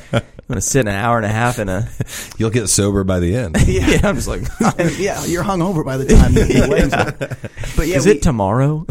gonna 0.48 0.60
sit 0.60 0.80
an 0.80 0.88
hour 0.88 1.16
and 1.18 1.24
a 1.24 1.28
half 1.28 1.60
in 1.60 1.68
a. 1.68 1.88
You'll 2.36 2.50
get 2.50 2.68
sober 2.68 3.04
by 3.04 3.20
the 3.20 3.36
end. 3.36 3.56
Yeah, 3.64 4.00
I'm 4.02 4.16
just 4.16 4.26
like, 4.26 4.42
and 4.78 4.90
yeah, 4.98 5.24
you're 5.24 5.44
hungover 5.44 5.84
by 5.84 5.96
the 5.96 6.04
time 6.06 6.34
the 6.34 6.66
wedding's. 6.68 7.76
But 7.76 7.86
yeah, 7.86 7.96
is 7.96 8.06
we, 8.06 8.12
it 8.12 8.22
tomorrow? 8.22 8.84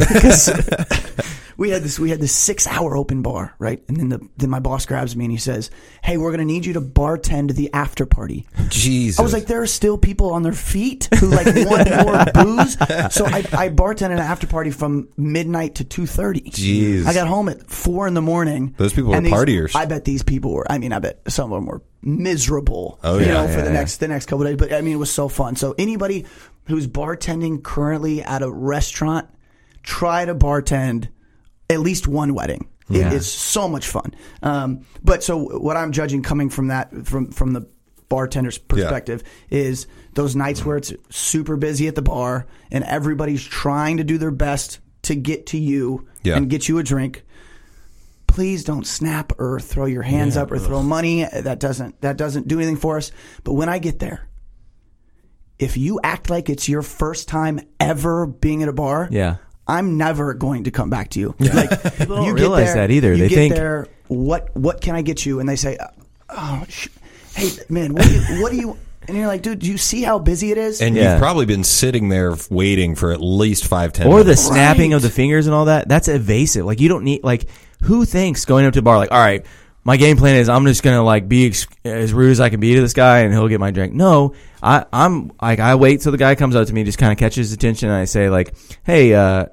We 1.58 1.70
had 1.70 1.84
this 1.84 2.00
we 2.00 2.10
had 2.10 2.20
this 2.20 2.34
six 2.34 2.68
hour 2.68 2.96
open 2.96 3.22
bar, 3.22 3.56
right? 3.60 3.84
And 3.88 3.98
then 3.98 4.10
the 4.10 4.28
then 4.38 4.50
my 4.50 4.60
boss 4.60 4.86
grabs 4.86 5.16
me 5.16 5.26
and 5.26 5.32
he 5.32 5.38
says, 5.38 5.72
"Hey, 6.04 6.18
we're 6.18 6.32
gonna 6.32 6.46
need 6.46 6.66
you 6.66 6.74
to 6.74 6.82
bartend 6.82 7.56
the 7.56 7.72
after 7.74 8.06
party." 8.06 8.46
Jesus. 8.70 9.20
I 9.20 9.24
was 9.24 9.34
like, 9.34 9.46
there 9.46 9.62
are 9.62 9.68
still 9.68 9.98
people 9.98 10.32
on 10.32 10.44
their 10.44 10.54
feet 10.54 11.08
who 11.20 11.28
like 11.28 11.46
want 11.48 11.90
more 12.04 12.26
booze. 12.44 12.74
So 13.14 13.26
I, 13.26 13.40
I 13.54 13.70
bartended 13.70 14.14
an 14.14 14.20
after 14.20 14.48
party 14.48 14.72
from 14.72 15.10
midnight 15.18 15.76
to 15.76 15.84
two 15.84 16.06
thirty. 16.06 16.42
Jeez. 16.42 17.06
I 17.06 17.14
got 17.14 17.28
home 17.28 17.50
at 17.50 17.70
four 17.70 18.08
in 18.08 18.14
the 18.14 18.22
morning. 18.22 18.74
Those 18.78 18.94
people 18.94 19.12
were 19.12 19.22
these- 19.22 19.32
partiers. 19.32 19.76
I 19.76 19.86
bet 19.86 20.06
these 20.06 20.24
people 20.24 20.52
were. 20.54 20.70
I 20.70 20.78
mean, 20.78 20.94
I 20.94 21.00
bet 21.00 21.20
some 21.28 21.52
of 21.52 21.58
them 21.58 21.66
were 21.68 21.82
miserable. 22.02 23.00
Oh, 23.04 23.18
you 23.18 23.26
yeah, 23.26 23.34
know, 23.34 23.48
for 23.48 23.62
the 23.62 23.68
yeah. 23.68 23.74
next 23.74 23.98
the 23.98 24.08
next 24.08 24.26
couple 24.28 24.46
of 24.46 24.52
days. 24.52 24.58
But 24.58 24.76
I 24.76 24.82
mean, 24.82 24.94
it 24.94 25.00
was 25.00 25.12
so 25.12 25.28
fun. 25.30 25.56
So 25.56 25.76
anybody 25.78 26.26
who's 26.68 26.88
bartending 26.88 27.64
currently 27.64 28.24
at 28.24 28.42
a 28.42 28.52
restaurant, 28.52 29.28
try 29.84 30.26
to 30.26 30.34
bartend 30.36 31.10
at 31.70 31.80
least 31.80 32.08
one 32.08 32.34
wedding. 32.34 32.68
Yeah. 32.88 33.08
It 33.08 33.14
is 33.14 33.32
so 33.32 33.68
much 33.68 33.88
fun. 33.88 34.14
Um, 34.44 34.86
but 35.04 35.24
so 35.24 35.58
what 35.58 35.76
I'm 35.78 35.92
judging 35.92 36.22
coming 36.22 36.50
from 36.50 36.68
that 36.68 37.06
from 37.08 37.32
from 37.32 37.54
the 37.54 37.68
bartender's 38.10 38.60
perspective 38.60 39.24
is 39.50 39.88
those 40.14 40.36
nights 40.36 40.64
where 40.64 40.78
it's 40.78 40.94
super 41.10 41.58
busy 41.58 41.88
at 41.88 41.96
the 41.96 42.04
bar 42.04 42.46
and 42.72 42.84
everybody's 42.84 43.44
trying 43.44 43.98
to 43.98 44.04
do 44.04 44.20
their 44.20 44.30
best 44.32 44.80
to 45.04 45.16
get 45.16 45.48
to 45.48 45.58
you 45.58 46.08
Yeah. 46.24 46.38
and 46.38 46.48
get 46.50 46.70
you 46.70 46.78
a 46.78 46.84
drink. 46.84 47.24
Please 48.28 48.64
don't 48.64 48.86
snap 48.86 49.34
or 49.40 49.60
throw 49.60 49.86
your 49.86 50.04
hands 50.04 50.38
up 50.38 50.52
or 50.52 50.60
throw 50.60 50.84
money. 50.84 51.24
That 51.26 51.60
doesn't 51.60 52.02
that 52.02 52.18
doesn't 52.18 52.48
do 52.48 52.58
anything 52.60 52.78
for 52.78 52.98
us. 52.98 53.12
But 53.44 53.54
when 53.54 53.70
I 53.70 53.80
get 53.80 53.98
there, 53.98 54.28
if 55.58 55.78
you 55.78 56.00
act 56.04 56.30
like 56.30 56.50
it's 56.50 56.68
your 56.70 56.82
first 56.82 57.28
time 57.28 57.62
ever 57.80 58.28
being 58.28 58.62
at 58.62 58.70
a 58.70 58.74
bar, 58.74 59.08
Yeah. 59.10 59.38
I'm 59.68 59.98
never 59.98 60.34
going 60.34 60.66
to 60.66 60.72
come 60.72 60.90
back 60.90 61.10
to 61.12 61.20
you. 61.20 61.36
Like 61.40 61.70
People 61.98 62.18
don't 62.18 62.26
you 62.26 62.34
realize 62.34 62.66
get 62.68 62.74
there, 62.76 62.88
that 62.88 62.92
either. 62.94 63.14
You 63.14 63.18
They 63.24 63.30
get 63.30 63.36
think- 63.36 63.56
there. 63.56 63.88
What 64.08 64.56
what 64.56 64.82
can 64.82 64.96
I 64.96 65.02
get 65.02 65.26
you? 65.26 65.40
And 65.40 65.50
they 65.50 65.56
say, 65.56 65.78
oh, 66.30 66.64
sh- 66.70 66.90
hey 67.36 67.50
man, 67.70 67.94
what 67.94 68.04
do 68.04 68.14
you, 68.14 68.42
what 68.42 68.52
do 68.52 68.58
you 68.58 68.78
and 69.08 69.18
you're 69.18 69.28
like, 69.28 69.42
dude, 69.42 69.60
do 69.60 69.68
you 69.68 69.78
see 69.78 70.04
how 70.04 70.20
busy 70.20 70.52
it 70.52 70.58
is? 70.60 70.82
And 70.82 70.96
Yeah. 70.96 71.14
you've 71.14 71.20
probably 71.22 71.46
been 71.48 71.64
sitting 71.64 72.10
there 72.10 72.36
waiting 72.52 72.96
for 72.96 73.12
at 73.12 73.22
least 73.22 73.66
five, 73.66 73.94
ten 73.94 74.08
or 74.08 74.24
the 74.24 74.36
snapping 74.38 74.92
Right. 74.92 74.98
of 74.98 75.02
the 75.02 75.10
fingers 75.10 75.48
and 75.48 75.56
all 75.56 75.66
that 75.66 75.88
that's 75.88 76.08
evasive 76.08 76.66
like 76.66 76.80
you 76.80 76.90
don't 76.90 77.04
need 77.04 77.24
like 77.24 77.46
who 77.82 78.06
thinks 78.06 78.46
going 78.46 78.66
up 78.66 78.74
to 78.74 78.80
a 78.80 78.82
bar 78.84 78.98
like 78.98 79.12
all 79.12 79.20
right 79.20 79.46
my 79.84 79.98
game 79.98 80.18
plan 80.18 80.38
is 80.38 80.50
i'm 80.50 80.66
just 80.66 80.82
gonna 80.82 81.04
like 81.04 81.28
be 81.28 81.48
ex- 81.48 81.68
as 81.84 82.14
rude 82.14 82.32
as 82.32 82.40
i 82.40 82.50
can 82.50 82.60
be 82.60 82.74
to 82.74 82.82
this 82.82 82.94
guy 82.94 83.20
and 83.20 83.34
he'll 83.34 83.48
get 83.48 83.60
my 83.60 83.70
drink 83.72 83.94
no 83.94 84.34
I, 84.66 84.86
i'm 84.92 85.32
like 85.42 85.60
i 85.60 85.76
wait 85.76 86.02
till 86.02 86.12
the 86.12 86.18
guy 86.18 86.36
comes 86.36 86.56
up 86.56 86.68
to 86.68 86.74
me 86.74 86.84
just 86.84 86.98
kind 86.98 87.12
of 87.12 87.18
catches 87.18 87.48
his 87.48 87.54
attention 87.54 87.90
and 87.90 87.98
i 87.98 88.06
say 88.06 88.30
like 88.30 88.56
hey 88.84 89.14
uh 89.14 89.46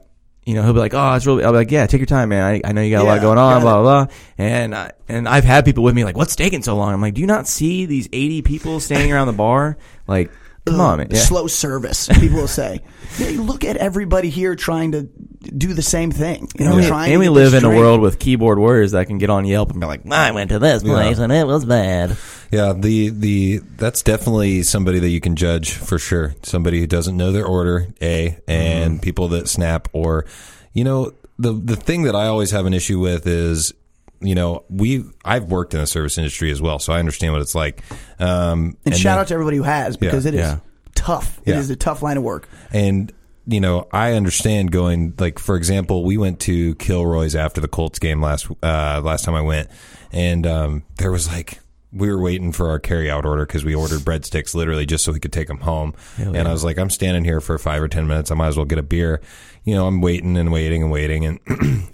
you 0.45 0.55
know, 0.55 0.65
he'll 0.65 0.73
be 0.73 0.81
like, 0.81 0.95
"Oh, 0.95 1.15
it's 1.15 1.25
really." 1.25 1.45
I'll 1.45 1.53
be 1.53 1.59
like, 1.59 1.71
"Yeah, 1.71 1.87
take 1.87 2.01
your 2.01 2.07
time, 2.07 2.31
man. 2.31 2.43
I, 2.43 2.69
I 2.69 2.73
know 2.73 2.83
you 2.83 2.91
got 2.91 3.03
a 3.03 3.05
lot 3.05 3.15
Yeah, 3.15 3.23
going 3.23 3.39
on, 3.39 3.53
got 3.55 3.63
blah 3.63 3.83
blah 3.83 4.05
blah." 4.07 4.15
And 4.39 4.75
I, 4.75 4.91
and 5.09 5.29
I've 5.29 5.45
had 5.45 5.65
people 5.65 5.85
with 5.85 5.95
me 5.95 6.05
like, 6.05 6.17
"What's 6.17 6.35
taking 6.35 6.63
so 6.63 6.77
long?" 6.77 6.93
I'm 6.93 7.01
like, 7.01 7.15
"Do 7.15 7.21
you 7.21 7.29
not 7.29 7.47
see 7.47 7.87
these 7.87 8.09
80 8.13 8.43
people 8.43 8.81
standing 8.81 9.13
around 9.13 9.29
the 9.29 9.35
bar? 9.35 9.77
Like, 10.09 10.33
come 10.67 10.81
on. 10.81 11.07
Yeah. 11.11 11.19
Slow 11.19 11.47
service, 11.47 12.09
people 12.09 12.39
will 12.39 12.49
say. 12.49 12.81
Yeah, 13.19 13.29
you 13.29 13.43
look 13.43 13.63
at 13.63 13.77
everybody 13.77 14.31
here 14.31 14.57
trying 14.57 14.93
to 14.93 15.03
do 15.03 15.75
the 15.75 15.83
same 15.83 16.13
thing. 16.13 16.49
You 16.59 16.65
know, 16.65 16.71
And 16.73 16.81
we, 16.81 16.87
trying 16.87 17.09
to 17.09 17.13
and 17.13 17.21
we 17.21 17.27
get 17.27 17.33
live 17.33 17.53
in 17.53 17.63
a 17.63 17.69
world 17.69 18.01
with 18.01 18.19
keyboard 18.19 18.59
warriors 18.59 18.93
that 18.93 19.07
can 19.07 19.19
get 19.19 19.29
on 19.29 19.45
Yelp 19.45 19.71
and 19.71 19.81
be 19.81 19.87
like, 19.87 20.11
I 20.11 20.31
went 20.31 20.49
to 20.49 20.59
this 20.59 20.83
place 20.83 21.19
and 21.19 21.31
it 21.31 21.47
was 21.47 21.67
bad. 21.67 22.17
Yeah, 22.51 22.73
the 22.73 23.11
the 23.11 23.59
that's 23.77 24.03
definitely 24.03 24.63
somebody 24.63 24.99
that 24.99 25.11
you 25.11 25.21
can 25.21 25.37
judge 25.37 25.73
for 25.73 25.99
sure. 25.99 26.35
Somebody 26.43 26.81
who 26.81 26.87
doesn't 26.87 27.17
know 27.17 27.33
their 27.33 27.45
order, 27.45 27.89
a, 28.01 28.39
and 28.49 28.95
mm-hmm. 28.95 29.01
people 29.01 29.29
that 29.29 29.49
snap 29.49 29.89
or, 29.93 30.25
you 30.73 30.85
know, 30.85 31.13
the 31.39 31.53
the 31.53 31.77
thing 31.77 32.05
that 32.05 32.15
I 32.17 32.29
always 32.29 32.51
have 32.53 32.65
an 32.65 32.73
issue 32.73 32.99
with 32.99 33.27
is, 33.27 33.75
you 34.23 34.35
know, 34.35 34.65
we 34.71 35.05
I've 35.25 35.45
worked 35.45 35.75
in 35.75 35.81
the 35.81 35.87
service 35.87 36.19
industry 36.19 36.51
as 36.51 36.61
well, 36.63 36.79
so 36.79 36.93
I 36.93 36.99
understand 36.99 37.33
what 37.33 37.43
it's 37.43 37.55
like. 37.55 37.83
Um, 38.19 38.77
And, 38.85 38.95
shout 38.97 39.03
then- 39.17 39.19
out 39.21 39.27
to 39.29 39.35
everybody 39.35 39.57
who 39.59 39.63
has 39.65 39.97
because 39.97 40.27
it 40.27 40.35
is 40.35 40.41
yeah. 40.41 40.59
tough. 40.95 41.41
It 41.45 41.53
Yeah. 41.53 41.59
is 41.59 41.71
a 41.71 41.77
tough 41.77 42.03
line 42.03 42.17
of 42.17 42.23
work. 42.23 42.49
And 42.73 43.13
you 43.47 43.61
know, 43.61 43.89
I 43.93 44.13
understand 44.13 44.71
going 44.71 45.15
like 45.19 45.39
for 45.41 45.57
example, 45.57 46.05
we 46.05 46.17
went 46.17 46.39
to 46.41 46.75
Kilroy's 46.77 47.35
after 47.35 47.61
the 47.61 47.67
Colts 47.69 47.99
game 47.99 48.23
last 48.23 48.47
uh, 48.63 49.01
last 49.03 49.25
time 49.25 49.35
I 49.35 49.41
went, 49.41 49.69
and 50.13 50.47
um, 50.47 50.83
there 50.99 51.11
was 51.11 51.27
like 51.27 51.59
we 51.93 52.09
were 52.11 52.21
waiting 52.21 52.53
for 52.53 52.71
our 52.71 52.79
carry 52.79 53.11
out 53.11 53.27
order 53.27 53.45
because 53.45 53.65
we 53.65 53.75
ordered 53.75 54.01
breadsticks 54.01 54.55
literally 54.55 54.87
just 54.87 55.05
so 55.05 55.13
we 55.13 55.21
could 55.21 55.33
take 55.33 55.49
them 55.49 55.61
home. 55.61 55.95
Hell 56.17 56.29
And 56.29 56.37
yeah. 56.37 56.49
I 56.49 56.53
was 56.53 56.65
like, 56.65 56.79
I'm 56.79 56.89
standing 56.91 57.25
here 57.25 57.41
for 57.41 57.59
five 57.59 57.83
or 57.83 57.89
ten 57.89 58.07
minutes. 58.07 58.31
I 58.31 58.35
might 58.35 58.49
as 58.49 58.57
well 58.57 58.65
get 58.65 58.79
a 58.79 58.83
beer. 58.83 59.21
You 59.65 59.75
know, 59.75 59.87
I'm 59.87 60.01
waiting 60.01 60.37
and 60.37 60.51
waiting 60.51 60.83
and 60.83 60.91
waiting, 60.91 61.27
and 61.27 61.39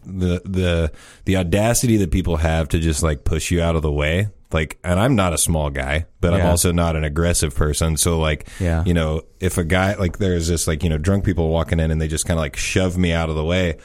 the 0.06 0.40
the 0.44 0.92
the 1.24 1.36
audacity 1.36 1.96
that 1.98 2.10
people 2.10 2.36
have 2.36 2.68
to 2.70 2.78
just 2.78 3.02
like 3.02 3.24
push 3.24 3.50
you 3.50 3.60
out 3.60 3.76
of 3.76 3.82
the 3.82 3.92
way. 3.92 4.28
Like, 4.50 4.78
and 4.82 4.98
I'm 4.98 5.14
not 5.14 5.34
a 5.34 5.38
small 5.38 5.68
guy, 5.68 6.06
but 6.22 6.32
I'm 6.32 6.46
also 6.46 6.72
not 6.72 6.96
an 6.96 7.04
aggressive 7.04 7.54
person. 7.54 7.98
So, 7.98 8.18
like, 8.18 8.48
Yeah. 8.58 8.82
you 8.86 8.94
know, 8.94 9.20
if 9.40 9.58
a 9.58 9.64
guy 9.64 9.92
like 9.96 10.16
there's 10.16 10.48
this 10.48 10.66
like 10.66 10.82
you 10.82 10.88
know 10.88 10.96
drunk 10.96 11.24
people 11.26 11.50
walking 11.50 11.80
in 11.80 11.90
and 11.90 12.00
they 12.00 12.08
just 12.08 12.24
kind 12.24 12.38
of 12.38 12.42
like 12.42 12.56
shove 12.56 12.96
me 12.96 13.12
out 13.12 13.28
of 13.28 13.34
the 13.36 13.44
way, 13.44 13.76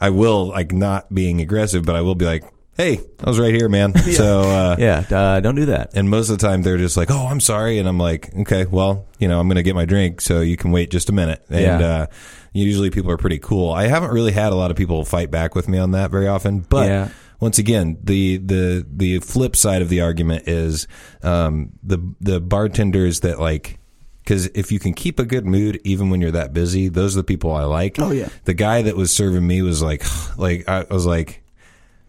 I 0.00 0.10
will 0.10 0.46
like 0.48 0.72
not 0.72 1.14
being 1.14 1.40
aggressive, 1.40 1.84
but 1.84 1.94
I 1.94 2.00
will 2.00 2.16
be 2.16 2.24
like, 2.24 2.42
"Hey, 2.76 3.00
I 3.22 3.28
was 3.28 3.38
right 3.38 3.54
here, 3.54 3.68
man." 3.68 3.94
So, 4.12 4.40
uh, 4.42 4.76
Yeah, 4.78 5.04
uh, 5.10 5.40
don't 5.40 5.54
do 5.54 5.66
that. 5.66 5.90
and 5.94 6.08
most 6.10 6.28
of 6.30 6.38
the 6.38 6.46
time 6.46 6.62
they're 6.62 6.78
just 6.78 6.96
like, 6.96 7.10
"Oh, 7.10 7.26
I'm 7.26 7.40
sorry," 7.40 7.78
and 7.78 7.88
I'm 7.88 7.98
like, 7.98 8.30
"Okay, 8.40 8.66
well, 8.66 9.06
you 9.18 9.28
know, 9.28 9.38
I'm 9.40 9.48
gonna 9.48 9.62
get 9.62 9.74
my 9.74 9.84
drink, 9.84 10.20
so 10.20 10.40
you 10.40 10.56
can 10.56 10.70
wait 10.72 10.90
just 10.90 11.08
a 11.08 11.12
minute." 11.12 11.42
And 11.50 11.60
Yeah. 11.80 11.86
uh, 11.88 12.06
usually 12.52 12.90
people 12.90 13.10
are 13.10 13.16
pretty 13.18 13.38
cool. 13.38 13.72
I 13.72 13.86
haven't 13.86 14.10
really 14.10 14.32
had 14.32 14.52
a 14.52 14.56
lot 14.56 14.70
of 14.70 14.76
people 14.76 15.04
fight 15.04 15.30
back 15.30 15.54
with 15.54 15.68
me 15.68 15.78
on 15.78 15.90
that 15.92 16.10
very 16.10 16.28
often, 16.28 16.60
but. 16.68 16.86
Yeah. 16.88 17.08
Once 17.40 17.58
again, 17.58 17.98
the, 18.04 18.36
the 18.36 18.86
the 18.88 19.18
flip 19.18 19.56
side 19.56 19.82
of 19.82 19.88
the 19.88 20.00
argument 20.00 20.46
is 20.46 20.86
um, 21.24 21.72
the 21.82 21.98
the 22.20 22.40
bartenders 22.40 23.18
that 23.22 23.40
like 23.40 23.80
because 24.22 24.46
if 24.54 24.70
you 24.70 24.78
can 24.78 24.94
keep 24.94 25.18
a 25.18 25.24
good 25.24 25.44
mood 25.44 25.80
even 25.82 26.08
when 26.08 26.20
you're 26.20 26.30
that 26.30 26.52
busy, 26.52 26.86
those 26.86 27.16
are 27.16 27.20
the 27.20 27.24
people 27.24 27.50
I 27.50 27.64
like. 27.64 27.98
Oh, 27.98 28.12
yeah. 28.12 28.28
The 28.44 28.54
guy 28.54 28.82
that 28.82 28.96
was 28.96 29.10
serving 29.10 29.44
me 29.44 29.60
was 29.60 29.82
like, 29.82 30.04
like 30.38 30.68
I 30.68 30.84
was 30.88 31.04
like, 31.04 31.41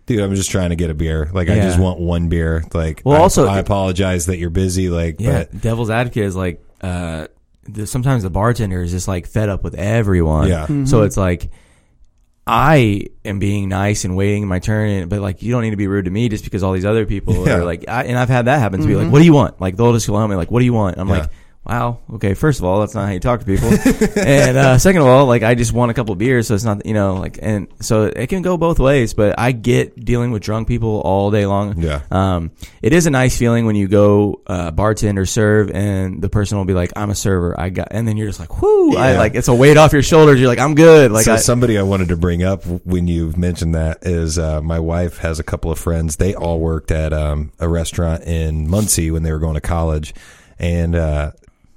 dude, 0.06 0.20
I'm 0.22 0.36
just 0.36 0.52
trying 0.52 0.70
to 0.70 0.76
get 0.76 0.90
a 0.90 0.94
beer. 0.94 1.30
Like 1.34 1.50
I 1.50 1.56
Yeah. 1.56 1.64
just 1.66 1.80
want 1.80 2.00
one 2.00 2.28
beer. 2.30 2.64
Like, 2.74 3.02
Well, 3.06 3.18
I, 3.18 3.22
also- 3.22 3.48
I 3.48 3.60
apologize 3.60 4.26
that 4.28 4.38
you're 4.38 4.50
busy. 4.50 4.90
Like, 4.90 5.18
Yeah, 5.20 5.46
but 5.50 5.62
devil's 5.62 5.90
advocate 5.90 6.24
is 6.26 6.36
like 6.36 6.64
uh, 6.82 7.28
the, 7.70 7.88
sometimes 7.88 8.24
the 8.24 8.30
bartender 8.30 8.82
is 8.82 8.92
just 8.92 9.08
like 9.08 9.26
fed 9.28 9.48
up 9.50 9.64
with 9.64 9.76
everyone. 9.76 10.48
Yeah. 10.50 10.68
So 10.86 11.04
it's 11.04 11.16
like 11.18 11.50
I 12.46 13.08
am 13.24 13.40
being 13.40 13.70
nice 13.70 14.04
and 14.04 14.18
waiting 14.18 14.46
my 14.48 14.60
turn, 14.60 15.08
but 15.08 15.22
like 15.22 15.42
you 15.42 15.52
don't 15.54 15.62
need 15.62 15.70
to 15.70 15.78
be 15.78 15.88
rude 15.88 16.06
to 16.06 16.12
me 16.12 16.28
just 16.28 16.44
because 16.44 16.62
all 16.62 16.74
these 16.74 16.84
other 16.86 17.06
people 17.06 17.48
Yeah. 17.48 17.60
are 17.60 17.64
like. 17.66 17.86
I, 17.88 18.04
and 18.04 18.18
I've 18.20 18.28
had 18.28 18.46
that 18.46 18.60
happen 18.60 18.82
to 18.82 18.88
be 18.88 18.96
like, 18.98 19.10
"What 19.10 19.20
do 19.20 19.26
you 19.26 19.32
want?" 19.32 19.62
Like 19.62 19.78
they'll 19.78 19.94
just 19.94 20.08
go 20.08 20.16
on 20.16 20.30
me 20.30 20.36
like, 20.36 20.52
"What 20.52 20.60
do 20.60 20.66
you 20.66 20.74
want?" 20.74 20.98
I'm 20.98 21.08
Yeah. 21.08 21.20
like. 21.20 21.30
Wow. 21.66 22.00
Okay. 22.16 22.34
First 22.34 22.60
of 22.60 22.66
all, 22.66 22.82
that's 22.82 22.94
not 22.94 23.06
how 23.06 23.14
you 23.14 23.22
talk 23.22 23.40
to 23.40 23.46
people. 23.46 23.70
and 24.22 24.58
uh, 24.58 24.78
second 24.78 25.02
of 25.02 25.08
all, 25.08 25.28
like 25.28 25.44
I 25.44 25.56
just 25.56 25.72
want 25.72 25.92
a 25.92 25.94
couple 25.94 26.14
beers, 26.16 26.48
so 26.48 26.56
it's 26.56 26.66
not 26.66 26.86
you 26.86 26.94
know 26.94 27.16
like 27.16 27.40
and 27.42 27.70
so 27.80 28.04
it 28.04 28.28
can 28.28 28.42
go 28.42 28.58
both 28.58 28.80
ways. 28.80 29.14
But 29.14 29.40
I 29.40 29.54
get 29.54 30.04
dealing 30.04 30.32
with 30.32 30.44
drunk 30.44 30.68
people 30.68 31.00
all 31.00 31.32
day 31.32 31.46
long. 31.46 31.82
Yeah. 31.82 32.02
Um, 32.12 32.52
it 32.82 32.92
is 32.92 33.06
a 33.06 33.12
nice 33.12 33.38
feeling 33.38 33.66
when 33.66 33.78
you 33.78 33.88
go 33.88 34.42
uh, 34.46 34.72
bartend 34.72 35.18
or 35.18 35.26
serve, 35.26 35.72
and 35.72 36.22
the 36.22 36.28
person 36.28 36.58
will 36.58 36.66
be 36.66 36.74
like, 36.74 36.92
"I'm 36.98 37.10
a 37.10 37.16
server. 37.16 37.58
I 37.58 37.70
got," 37.70 37.88
and 37.92 38.06
then 38.06 38.18
you're 38.18 38.28
just 38.28 38.42
like, 38.42 38.62
"Whoo!" 38.62 38.98
I 38.98 39.16
like 39.16 39.36
it's 39.36 39.48
a 39.48 39.56
weight 39.56 39.78
off 39.78 39.94
your 39.94 40.04
shoulders. 40.04 40.42
You're 40.42 40.50
like, 40.50 40.60
"I'm 40.60 40.76
good." 40.76 41.14
Like 41.14 41.24
so 41.24 41.36
I, 41.36 41.38
somebody 41.38 41.78
I 41.78 41.84
wanted 41.84 42.10
to 42.10 42.18
bring 42.18 42.44
up 42.44 42.66
when 42.66 43.08
you 43.08 43.34
mentioned 43.38 43.76
that 43.76 44.00
is 44.02 44.38
uh, 44.38 44.62
my 44.62 44.80
wife 44.80 45.20
has 45.20 45.40
a 45.40 45.44
couple 45.44 45.72
of 45.72 45.80
friends. 45.80 46.18
They 46.18 46.36
all 46.36 46.60
worked 46.60 46.92
at 46.92 47.14
um, 47.14 47.54
a 47.58 47.70
restaurant 47.70 48.24
in 48.24 48.68
Muncie 48.70 49.12
when 49.12 49.24
they 49.24 49.32
were 49.32 49.40
going 49.40 49.56
to 49.56 49.62
college, 49.62 50.14
and 50.60 50.94
uh, 50.94 51.32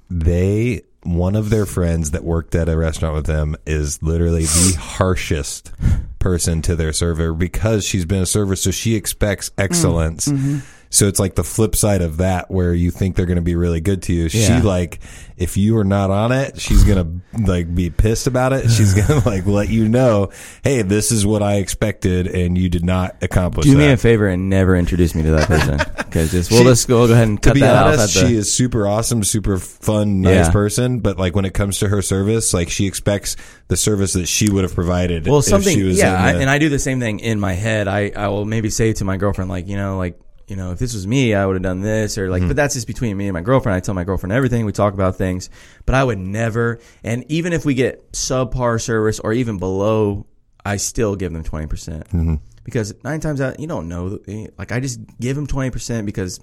they 0.09 0.81
one 1.03 1.35
of 1.35 1.49
their 1.49 1.65
friends 1.65 2.11
that 2.11 2.23
worked 2.23 2.53
at 2.53 2.67
a 2.67 2.75
restaurant 2.75 3.15
with 3.15 3.25
them 3.25 3.55
is 3.65 4.01
literally 4.03 4.43
the 4.43 4.75
harshest 4.79 5.71
person 6.19 6.61
to 6.63 6.75
their 6.75 6.91
server 6.91 7.33
because 7.33 7.85
she's 7.85 8.05
been 8.05 8.23
a 8.23 8.25
server, 8.25 8.55
so 8.55 8.71
she 8.71 8.95
expects 8.95 9.49
mm, 9.51 9.63
excellence. 9.63 10.27
Mm-hmm. 10.27 10.59
So 10.89 11.07
it's 11.07 11.19
like 11.19 11.35
the 11.35 11.43
flip 11.43 11.75
side 11.75 12.01
of 12.01 12.17
that, 12.17 12.49
where 12.49 12.73
you 12.73 12.91
think 12.91 13.15
they're 13.15 13.25
going 13.25 13.35
to 13.37 13.41
be 13.41 13.55
really 13.55 13.81
good 13.81 14.03
to 14.03 14.13
you. 14.13 14.23
Yeah. 14.23 14.59
She 14.59 14.65
like, 14.65 14.99
if 15.37 15.57
you 15.57 15.77
are 15.77 15.83
not 15.83 16.09
on 16.09 16.31
it, 16.31 16.59
she's 16.59 16.83
gonna 16.83 17.07
like 17.45 17.73
be 17.75 17.89
pissed 17.91 18.25
about 18.25 18.53
it. 18.53 18.69
She's 18.71 18.93
gonna 19.07 19.21
like 19.25 19.45
let 19.45 19.69
you 19.69 19.87
know, 19.87 20.31
hey, 20.63 20.81
this 20.81 21.11
is 21.11 21.25
what 21.25 21.43
I 21.43 21.55
expected, 21.57 22.25
and 22.27 22.57
you 22.57 22.69
did 22.69 22.83
not 22.83 23.17
accomplish 23.21 23.65
do 23.65 23.73
that. 23.73 23.77
me 23.77 23.91
a 23.91 23.97
favor 23.97 24.27
and 24.27 24.49
never 24.49 24.75
introduce 24.75 25.13
me 25.13 25.21
to 25.23 25.31
that 25.31 25.47
person 25.47 25.77
because 25.97 26.31
just 26.31 26.49
we'll 26.51 26.61
She- 26.61 26.65
just 26.69 26.87
go, 26.87 27.05
go 27.05 27.13
ahead 27.13 27.27
and 27.27 27.43
to 27.43 27.49
cut 27.49 27.53
be 27.53 27.59
that 27.59 27.85
honest, 27.85 28.17
off. 28.17 28.23
The, 28.23 28.27
she 28.29 28.35
is 28.35 28.51
super 28.51 28.87
awesome, 28.87 29.23
super 29.23 29.57
fun, 29.59 30.21
nice 30.21 30.47
Yeah. 30.47 30.51
person. 30.51 30.99
But 31.01 31.17
like 31.19 31.35
when 31.35 31.45
it 31.45 31.53
comes 31.53 31.79
to 31.79 31.87
her 31.87 32.01
service, 32.01 32.53
like 32.53 32.69
she 32.71 32.87
expects 32.87 33.35
the 33.67 33.77
service 33.77 34.13
that 34.13 34.27
she 34.27 34.49
would 34.49 34.63
have 34.63 34.73
provided. 34.73 35.27
well, 35.27 35.39
if 35.39 35.45
something, 35.45 35.75
she 35.75 35.83
was 35.83 35.99
yeah, 35.99 36.29
in 36.29 36.35
I, 36.37 36.41
and 36.41 36.49
I 36.49 36.57
do 36.57 36.69
the 36.69 36.79
same 36.79 36.99
thing 36.99 37.19
in 37.19 37.39
my 37.39 37.53
head. 37.53 37.87
I 37.87 38.11
I 38.15 38.29
will 38.29 38.45
maybe 38.45 38.69
say 38.71 38.93
to 38.93 39.05
my 39.05 39.17
girlfriend 39.17 39.49
like, 39.51 39.67
you 39.67 39.77
know, 39.77 39.97
like. 39.97 40.19
You 40.47 40.55
know, 40.55 40.71
if 40.71 40.79
this 40.79 40.93
was 40.93 41.05
me, 41.05 41.33
I 41.33 41.45
would 41.45 41.55
have 41.57 41.63
done 41.63 41.81
this, 41.81 42.17
or 42.17 42.29
like. 42.29 42.39
Mm-hmm. 42.39 42.47
But 42.47 42.55
that's 42.55 42.73
just 42.73 42.87
between 42.87 43.17
me 43.17 43.27
and 43.27 43.33
my 43.33 43.41
girlfriend. 43.41 43.75
I 43.75 43.81
tell 43.81 43.93
my 43.93 44.05
girlfriend 44.05 44.31
everything. 44.31 44.65
We 44.65 44.71
talk 44.71 44.93
about 44.93 45.17
things, 45.17 45.49
but 45.85 45.93
I 45.93 46.03
would 46.03 46.17
never. 46.19 46.79
And 47.03 47.25
even 47.29 47.51
if 47.51 47.65
we 47.65 47.73
get 47.73 48.13
subpar 48.13 48.81
service 48.81 49.19
or 49.19 49.33
even 49.33 49.57
below, 49.57 50.25
I 50.63 50.77
still 50.77 51.17
give 51.17 51.33
them 51.33 51.43
twenty 51.43 51.67
percent 51.67 52.07
Mm-hmm. 52.09 52.35
because 52.63 52.93
nine 53.03 53.19
times 53.19 53.41
out 53.41 53.59
you 53.59 53.67
don't 53.67 53.89
know. 53.89 54.19
Like 54.57 54.71
I 54.71 54.79
just 54.79 55.01
give 55.19 55.35
them 55.35 55.47
twenty 55.47 55.69
percent 55.69 56.05
because 56.05 56.39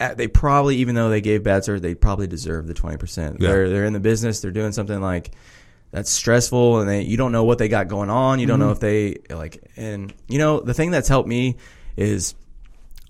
uh, 0.00 0.14
they 0.14 0.28
probably, 0.28 0.76
even 0.76 0.94
though 0.94 1.10
they 1.10 1.20
gave 1.20 1.42
bad 1.42 1.62
service, 1.62 1.82
they 1.82 1.94
probably 1.94 2.26
deserve 2.26 2.66
the 2.66 2.74
twenty 2.74 2.96
percent. 2.96 3.36
Yeah. 3.38 3.48
They're 3.48 3.68
they're 3.68 3.84
in 3.84 3.92
the 3.92 4.00
business. 4.00 4.40
They're 4.40 4.50
doing 4.50 4.72
something 4.72 5.00
like 5.02 5.32
that's 5.90 6.10
stressful, 6.10 6.80
and 6.80 6.88
they 6.88 7.02
you 7.02 7.18
don't 7.18 7.32
know 7.32 7.44
what 7.44 7.58
they 7.58 7.68
got 7.68 7.88
going 7.88 8.08
on. 8.08 8.40
You 8.40 8.46
don't 8.46 8.60
know 8.60 8.70
if 8.70 8.80
they 8.80 9.18
like. 9.28 9.62
And 9.76 10.14
you 10.26 10.38
know 10.38 10.60
the 10.60 10.72
thing 10.72 10.90
that's 10.90 11.08
helped 11.08 11.28
me 11.28 11.56
is. 11.98 12.34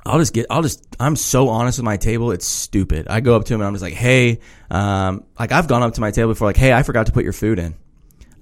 I'll 0.06 0.18
just 0.18 0.32
get. 0.32 0.46
I'll 0.50 0.62
just. 0.62 0.86
I'm 0.98 1.16
so 1.16 1.48
honest 1.48 1.78
with 1.78 1.84
my 1.84 1.96
table. 1.96 2.30
It's 2.30 2.46
stupid. 2.46 3.08
I 3.08 3.20
go 3.20 3.36
up 3.36 3.44
to 3.44 3.54
him 3.54 3.60
and 3.60 3.66
I'm 3.66 3.74
just 3.74 3.82
like, 3.82 3.94
"Hey, 3.94 4.40
um, 4.70 5.24
like 5.38 5.52
I've 5.52 5.68
gone 5.68 5.82
up 5.82 5.94
to 5.94 6.00
my 6.00 6.10
table 6.10 6.28
before, 6.28 6.48
like, 6.48 6.56
hey, 6.56 6.72
I 6.72 6.82
forgot 6.82 7.06
to 7.06 7.12
put 7.12 7.24
your 7.24 7.32
food 7.32 7.58
in. 7.58 7.74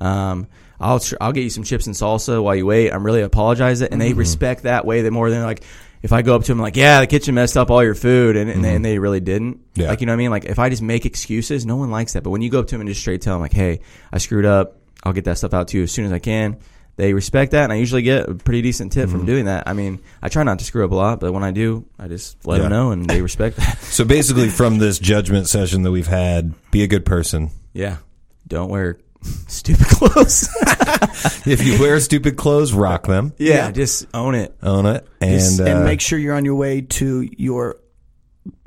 Um, 0.01 0.49
I'll 0.79 1.01
tr- 1.01 1.17
I'll 1.21 1.33
get 1.33 1.43
you 1.43 1.51
some 1.51 1.65
chips 1.65 1.87
and 1.87 1.95
salsa 1.95 2.43
while 2.43 2.55
you 2.55 2.67
wait. 2.67 2.93
I'm 2.93 3.05
really 3.05 3.23
apologize 3.23 3.81
it, 3.81 3.93
and 3.93 4.01
they 4.01 4.13
respect 4.13 4.65
that 4.65 4.85
way. 4.85 5.03
That 5.03 5.11
more 5.11 5.31
than 5.31 5.43
like 5.43 5.65
if 6.03 6.13
I 6.13 6.23
go 6.23 6.35
up 6.35 6.43
to 6.43 6.49
them 6.49 6.59
like, 6.59 6.77
yeah, 6.77 7.01
the 7.01 7.07
kitchen 7.07 7.35
messed 7.35 7.57
up 7.57 7.71
all 7.71 7.83
your 7.83 7.95
food, 7.95 8.37
and, 8.37 8.51
and, 8.51 8.63
they, 8.63 8.75
and 8.75 8.85
they 8.85 8.99
really 8.99 9.21
didn't. 9.21 9.61
Yeah. 9.75 9.89
Like 9.89 10.01
you 10.01 10.07
know 10.07 10.13
what 10.13 10.17
I 10.17 10.19
mean? 10.19 10.31
Like 10.31 10.45
if 10.45 10.59
I 10.59 10.69
just 10.69 10.83
make 10.83 11.07
excuses, 11.07 11.65
no 11.65 11.77
one 11.77 11.91
likes 11.91 12.13
that. 12.13 12.23
But 12.23 12.31
when 12.31 12.43
you 12.43 12.51
go 12.51 12.61
up 12.61 12.67
to 12.67 12.75
them 12.75 12.83
and 12.83 12.89
just 12.89 13.01
straight 13.01 13.23
tell 13.23 13.35
them 13.35 13.41
like, 13.41 13.55
hey, 13.55 13.81
I 14.13 14.19
screwed 14.19 14.45
up. 14.45 14.77
I'll 15.03 15.13
get 15.13 15.25
that 15.25 15.39
stuff 15.39 15.55
out 15.55 15.69
to 15.69 15.79
you 15.79 15.85
as 15.85 15.93
soon 15.93 16.07
as 16.07 16.13
I 16.13 16.19
can. 16.19 16.59
They 16.97 17.13
respect 17.13 17.53
that, 17.53 17.65
and 17.65 17.73
I 17.73 17.77
usually 17.77 18.03
get 18.03 18.29
a 18.29 18.35
pretty 18.35 18.63
decent 18.63 18.93
tip 18.93 19.11
from 19.11 19.27
doing 19.27 19.47
that. 19.47 19.67
I 19.67 19.73
mean, 19.73 19.99
I 20.23 20.29
try 20.29 20.45
not 20.45 20.61
to 20.61 20.65
screw 20.65 20.85
up 20.85 20.93
a 20.93 20.95
lot, 20.95 21.19
but 21.19 21.33
when 21.33 21.43
I 21.43 21.51
do, 21.51 21.85
I 21.99 22.07
just 22.07 22.47
let 22.47 22.59
Yeah. 22.59 22.63
them 22.63 22.71
know, 22.73 22.91
and 22.93 23.09
they 23.11 23.21
respect 23.21 23.57
that. 23.57 23.79
so 23.83 24.05
basically, 24.05 24.49
from 24.49 24.79
this 24.79 25.01
judgment 25.01 25.49
session 25.49 25.83
that 25.83 25.91
we've 25.91 26.07
had, 26.07 26.55
be 26.71 26.85
a 26.85 26.87
good 26.87 27.05
person. 27.05 27.51
yeah, 27.73 27.97
don't 28.47 28.69
wear 28.71 28.99
stupid 29.49 29.87
clothes. 29.89 30.49
If 31.47 31.65
you 31.67 31.79
wear 31.79 31.99
stupid 32.01 32.37
clothes, 32.37 32.73
rock 32.73 33.07
them, 33.07 33.33
yeah, 33.39 33.67
Yeah. 33.67 33.71
just 33.71 34.07
own 34.15 34.35
it. 34.35 34.55
own 34.63 34.87
it, 34.87 35.07
and 35.21 35.31
Just- 35.33 35.61
uh, 35.61 35.65
and 35.65 35.85
make 35.85 36.01
sure 36.01 36.19
you're 36.19 36.35
on 36.35 36.45
your 36.45 36.55
way 36.55 36.81
to 36.83 37.29
your 37.37 37.77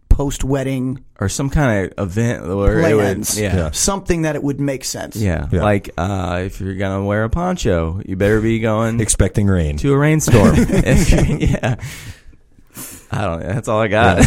post 0.09 0.43
wedding 0.43 1.03
or 1.19 1.29
some 1.29 1.49
kind 1.49 1.91
of 1.97 2.07
event 2.09 2.47
where 2.47 2.79
it 2.79 2.93
would, 2.95 3.01
plans. 3.01 3.39
yeah. 3.39 3.55
Yeah. 3.55 3.71
Something 3.71 4.21
that 4.23 4.35
it 4.35 4.43
would 4.43 4.59
make 4.59 4.83
sense. 4.85 5.15
Yeah, 5.15 5.47
Yeah. 5.51 5.63
like 5.63 5.89
uh, 5.97 6.41
if 6.45 6.61
you're 6.61 6.75
gonna 6.75 7.03
wear 7.03 7.23
a 7.23 7.29
poncho, 7.29 8.01
you 8.05 8.15
better 8.15 8.39
be 8.41 8.59
going 8.59 8.99
Expecting 8.99 9.47
rain. 9.47 9.77
to 9.77 9.93
a 9.93 9.97
rainstorm. 9.97 10.55
yeah, 10.77 11.75
I 13.09 13.21
don't. 13.21 13.39
know. 13.39 13.47
That's 13.53 13.67
all 13.67 13.79
I 13.81 13.87
got. 13.87 14.23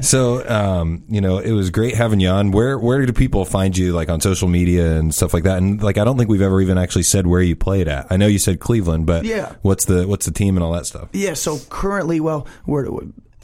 So, 0.04 0.46
um, 0.48 1.02
you 1.08 1.20
know, 1.20 1.38
it 1.38 1.50
was 1.52 1.70
great 1.70 1.94
having 1.96 2.20
you 2.20 2.28
on. 2.28 2.52
Where 2.52 2.78
where 2.78 3.04
do 3.04 3.12
people 3.12 3.44
find 3.44 3.76
you, 3.76 3.92
like 3.92 4.08
on 4.08 4.20
social 4.20 4.46
media 4.46 4.96
and 4.96 5.12
stuff 5.12 5.34
like 5.34 5.42
that? 5.44 5.58
And 5.58 5.82
like, 5.82 5.98
I 5.98 6.04
don't 6.04 6.16
think 6.16 6.30
we've 6.30 6.42
ever 6.42 6.60
even 6.60 6.78
actually 6.78 7.02
said 7.02 7.26
where 7.26 7.40
you 7.42 7.56
played 7.56 7.88
at. 7.88 8.06
I 8.10 8.16
know 8.16 8.26
you 8.28 8.38
said 8.38 8.60
Cleveland, 8.60 9.06
but 9.06 9.24
Yeah. 9.24 9.54
what's 9.62 9.86
the 9.86 10.06
what's 10.06 10.24
the 10.26 10.30
team 10.32 10.56
and 10.56 10.62
all 10.62 10.72
that 10.72 10.86
stuff? 10.86 11.08
Yeah, 11.12 11.34
so 11.34 11.58
currently, 11.68 12.20
well, 12.20 12.46
we're 12.66 12.88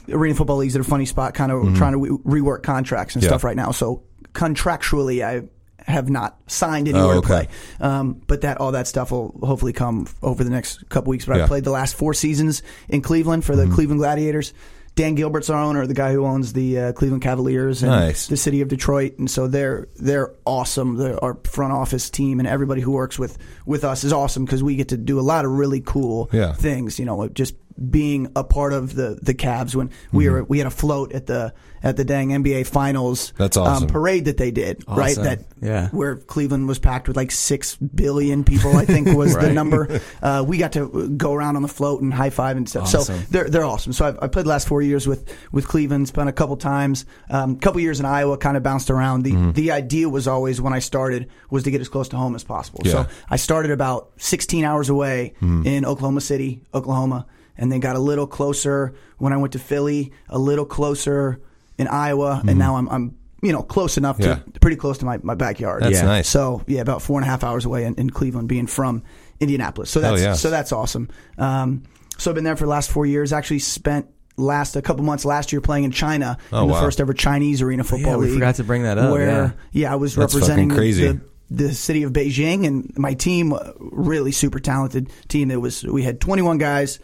Arena 0.09 0.35
Football 0.35 0.57
League's 0.57 0.75
at 0.75 0.81
a 0.81 0.85
funny 0.85 1.05
spot, 1.05 1.33
kind 1.33 1.51
of 1.51 1.75
trying 1.75 1.93
to 1.93 1.97
re- 2.23 2.41
rework 2.41 2.63
contracts 2.63 3.15
and 3.15 3.21
Mm-hmm. 3.23 3.25
Yeah. 3.31 3.37
stuff 3.37 3.43
right 3.43 3.55
now. 3.55 3.71
So 3.71 4.03
contractually, 4.33 5.23
I 5.25 5.47
have 5.91 6.09
not 6.09 6.39
signed 6.47 6.87
anywhere 6.87 7.15
Oh, 7.15 7.21
to 7.21 7.27
play. 7.27 7.37
okay. 7.41 7.49
Um, 7.79 8.21
but 8.27 8.41
that 8.41 8.57
all 8.59 8.71
that 8.71 8.87
stuff 8.87 9.11
will 9.11 9.37
hopefully 9.43 9.73
come 9.73 10.07
over 10.23 10.43
the 10.43 10.49
next 10.49 10.87
couple 10.89 11.11
weeks. 11.11 11.25
But 11.25 11.37
Yeah. 11.37 11.43
I 11.45 11.47
played 11.47 11.63
the 11.63 11.71
last 11.71 11.95
four 11.95 12.13
seasons 12.13 12.63
in 12.89 13.01
Cleveland 13.01 13.45
for 13.45 13.55
the 13.55 13.63
Mm-hmm. 13.65 13.73
Cleveland 13.75 13.99
Gladiators. 13.99 14.53
Dan 14.95 15.15
Gilbert's 15.15 15.49
our 15.49 15.61
owner, 15.61 15.85
the 15.85 15.93
guy 15.93 16.13
who 16.13 16.25
owns 16.25 16.53
the 16.53 16.79
uh, 16.79 16.91
Cleveland 16.93 17.21
Cavaliers 17.21 17.83
and 17.83 17.91
Nice. 17.91 18.27
the 18.27 18.37
city 18.37 18.61
of 18.61 18.69
Detroit, 18.69 19.19
and 19.19 19.29
so 19.29 19.45
they're 19.45 19.89
they're 19.97 20.31
awesome. 20.45 20.95
The, 20.95 21.19
our 21.19 21.37
front 21.43 21.73
office 21.73 22.09
team 22.09 22.39
and 22.39 22.47
everybody 22.47 22.79
who 22.79 22.91
works 22.91 23.19
with 23.19 23.37
with 23.65 23.83
us 23.83 24.05
is 24.05 24.13
awesome 24.13 24.45
because 24.45 24.63
we 24.63 24.77
get 24.77 24.87
to 24.89 24.97
do 24.97 25.19
a 25.19 25.21
lot 25.21 25.43
of 25.43 25.51
really 25.51 25.81
cool 25.81 26.29
Yeah. 26.31 26.53
things. 26.53 26.97
You 26.97 27.03
know, 27.03 27.27
just 27.27 27.55
being 27.89 28.31
a 28.35 28.43
part 28.43 28.73
of 28.73 28.95
the 28.95 29.19
the 29.21 29.33
Cavs 29.33 29.75
when 29.75 29.89
we 30.11 30.29
were 30.29 30.43
we 30.43 30.57
had 30.59 30.67
a 30.67 30.71
float 30.71 31.11
at 31.13 31.25
the 31.25 31.53
at 31.83 31.97
the 31.97 32.05
dang 32.05 32.29
NBA 32.29 32.65
Finals. 32.65 33.33
That's 33.37 33.57
awesome. 33.57 33.83
Um, 33.83 33.89
parade 33.89 34.25
that 34.25 34.37
they 34.37 34.49
did 34.51 34.83
right 34.87 35.15
that 35.17 35.41
Yeah. 35.61 35.89
where 35.89 36.15
Cleveland 36.15 36.67
was 36.67 36.79
packed 36.79 37.07
with 37.07 37.15
like 37.17 37.31
six 37.31 37.75
billion 37.75 38.43
people. 38.43 38.75
I 38.75 38.85
think 38.85 39.09
was 39.09 39.35
the 39.35 39.51
number. 39.59 40.01
Uh, 40.21 40.43
we 40.47 40.57
got 40.57 40.71
to 40.73 41.09
go 41.09 41.33
around 41.33 41.57
on 41.57 41.61
the 41.61 41.67
float 41.67 42.01
and 42.01 42.13
high 42.13 42.29
five 42.31 42.57
and 42.57 42.67
stuff. 42.67 42.87
So 42.87 43.03
they're 43.29 43.49
they're 43.49 43.65
awesome. 43.65 43.93
So 43.93 44.05
I've, 44.07 44.17
I 44.21 44.27
played 44.27 44.45
the 44.45 44.49
last 44.49 44.67
four 44.67 44.81
years 44.81 45.05
with 45.05 45.31
with 45.51 45.67
Cleveland. 45.67 46.07
Spent 46.07 46.29
a 46.29 46.33
couple 46.33 46.57
times, 46.57 47.05
a 47.29 47.37
um, 47.37 47.59
couple 47.59 47.81
years 47.81 47.99
in 47.99 48.05
Iowa. 48.05 48.37
Kind 48.37 48.57
of 48.57 48.63
bounced 48.63 48.89
around. 48.89 49.23
The 49.23 49.31
Mm-hmm. 49.35 49.51
the 49.51 49.71
idea 49.71 50.07
was 50.07 50.27
always 50.29 50.61
when 50.61 50.71
I 50.73 50.79
started 50.79 51.29
was 51.49 51.63
to 51.63 51.71
get 51.71 51.81
as 51.81 51.89
close 51.89 52.07
to 52.09 52.15
home 52.17 52.35
as 52.35 52.43
possible. 52.45 52.81
Yeah. 52.85 52.91
So 52.91 53.07
I 53.29 53.35
started 53.35 53.69
about 53.71 54.11
16 54.17 54.63
hours 54.63 54.87
away 54.89 55.33
Mm-hmm. 55.41 55.67
in 55.67 55.85
Oklahoma 55.85 56.21
City, 56.21 56.61
Oklahoma, 56.73 57.25
and 57.57 57.71
then 57.71 57.79
got 57.79 57.95
a 57.95 57.99
little 57.99 58.27
closer 58.27 58.93
when 59.17 59.33
I 59.33 59.37
went 59.37 59.53
to 59.53 59.59
Philly. 59.59 60.11
A 60.29 60.37
little 60.39 60.65
closer 60.65 61.41
in 61.77 61.87
Iowa, 61.87 62.41
and 62.47 62.57
now 62.59 62.75
I'm 62.75 62.87
I'm 62.89 63.17
you 63.41 63.51
know 63.51 63.61
close 63.63 63.97
enough 63.97 64.17
Mm-hmm. 64.17 64.29
Yeah. 64.47 64.53
to 64.53 64.59
pretty 64.59 64.77
close 64.77 64.97
to 64.99 65.05
my, 65.05 65.17
my 65.23 65.35
backyard. 65.35 65.83
That's 65.83 65.95
Yeah. 65.95 66.05
nice. 66.05 66.27
So 66.29 66.63
yeah, 66.67 66.81
about 66.81 67.01
four 67.01 67.19
and 67.19 67.27
a 67.27 67.29
half 67.29 67.43
hours 67.43 67.65
away 67.65 67.85
in, 67.85 67.95
in 67.95 68.09
Cleveland, 68.09 68.47
being 68.47 68.67
from 68.67 69.03
Indianapolis. 69.39 69.89
So 69.89 69.99
that's 69.99 70.21
yeah. 70.21 70.33
so 70.33 70.49
that's 70.49 70.71
awesome. 70.71 71.09
Um, 71.37 71.83
so 72.17 72.31
I've 72.31 72.35
been 72.35 72.43
there 72.45 72.55
for 72.55 72.63
the 72.63 72.69
last 72.69 72.89
four 72.91 73.05
years. 73.05 73.33
Actually 73.33 73.59
spent 73.59 74.07
last 74.37 74.75
a 74.75 74.81
couple 74.81 75.03
months 75.03 75.25
last 75.25 75.51
year 75.53 75.61
playing 75.61 75.83
in 75.85 75.91
China 75.91 76.37
Oh, 76.51 76.61
in 76.63 76.67
the 76.67 76.73
wow. 76.73 76.81
first 76.81 76.99
ever 76.99 77.13
Chinese 77.13 77.61
arena 77.61 77.83
football 77.83 78.11
yeah, 78.13 78.17
we 78.17 78.25
league. 78.25 78.33
forgot 78.35 78.55
to 78.55 78.63
bring 78.65 78.83
that 78.83 78.97
up, 78.97 79.11
Where 79.11 79.53
yeah, 79.71 79.91
I 79.91 79.95
was 79.95 80.15
That's 80.15 80.33
representing 80.33 80.69
crazy. 80.69 81.07
the, 81.07 81.21
the 81.51 81.73
city 81.73 82.03
of 82.03 82.11
Beijing 82.11 82.65
and 82.65 82.91
my 82.97 83.13
team, 83.13 83.53
uh, 83.53 83.59
really 83.79 84.31
super 84.33 84.59
talented 84.59 85.09
team. 85.27 85.49
That 85.49 85.59
was 85.59 85.83
we 85.83 86.03
had 86.03 86.19
21 86.19 86.57
guys. 86.57 86.99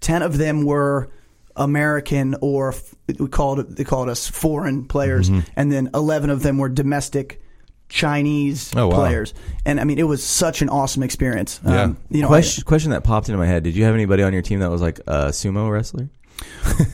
Ten 0.00 0.22
of 0.22 0.36
them 0.38 0.64
were 0.64 1.10
American 1.56 2.34
or 2.40 2.74
we 3.18 3.28
called 3.28 3.60
it, 3.60 3.76
they 3.76 3.84
called 3.84 4.08
us 4.08 4.28
foreign 4.28 4.84
players, 4.86 5.30
Mm-hmm. 5.30 5.40
and 5.56 5.72
then 5.72 5.90
11 5.94 6.30
of 6.30 6.42
them 6.42 6.58
were 6.58 6.68
domestic 6.68 7.40
Chinese 7.88 8.72
Oh, 8.76 8.88
wow. 8.88 8.96
players. 8.96 9.32
And 9.64 9.80
I 9.80 9.84
mean, 9.84 9.98
it 9.98 10.02
was 10.02 10.22
such 10.24 10.60
an 10.60 10.68
awesome 10.68 11.02
experience. 11.02 11.60
Yeah. 11.64 11.82
Um, 11.84 11.96
you 12.10 12.20
know, 12.22 12.28
question, 12.28 12.64
question 12.64 12.90
that 12.90 13.04
popped 13.04 13.28
into 13.28 13.38
my 13.38 13.46
head: 13.46 13.62
Did 13.62 13.76
you 13.76 13.84
have 13.84 13.94
anybody 13.94 14.22
on 14.22 14.32
your 14.32 14.42
team 14.42 14.58
that 14.60 14.70
was 14.70 14.82
like 14.82 14.98
a 15.06 15.26
sumo 15.28 15.70
wrestler? 15.70 16.10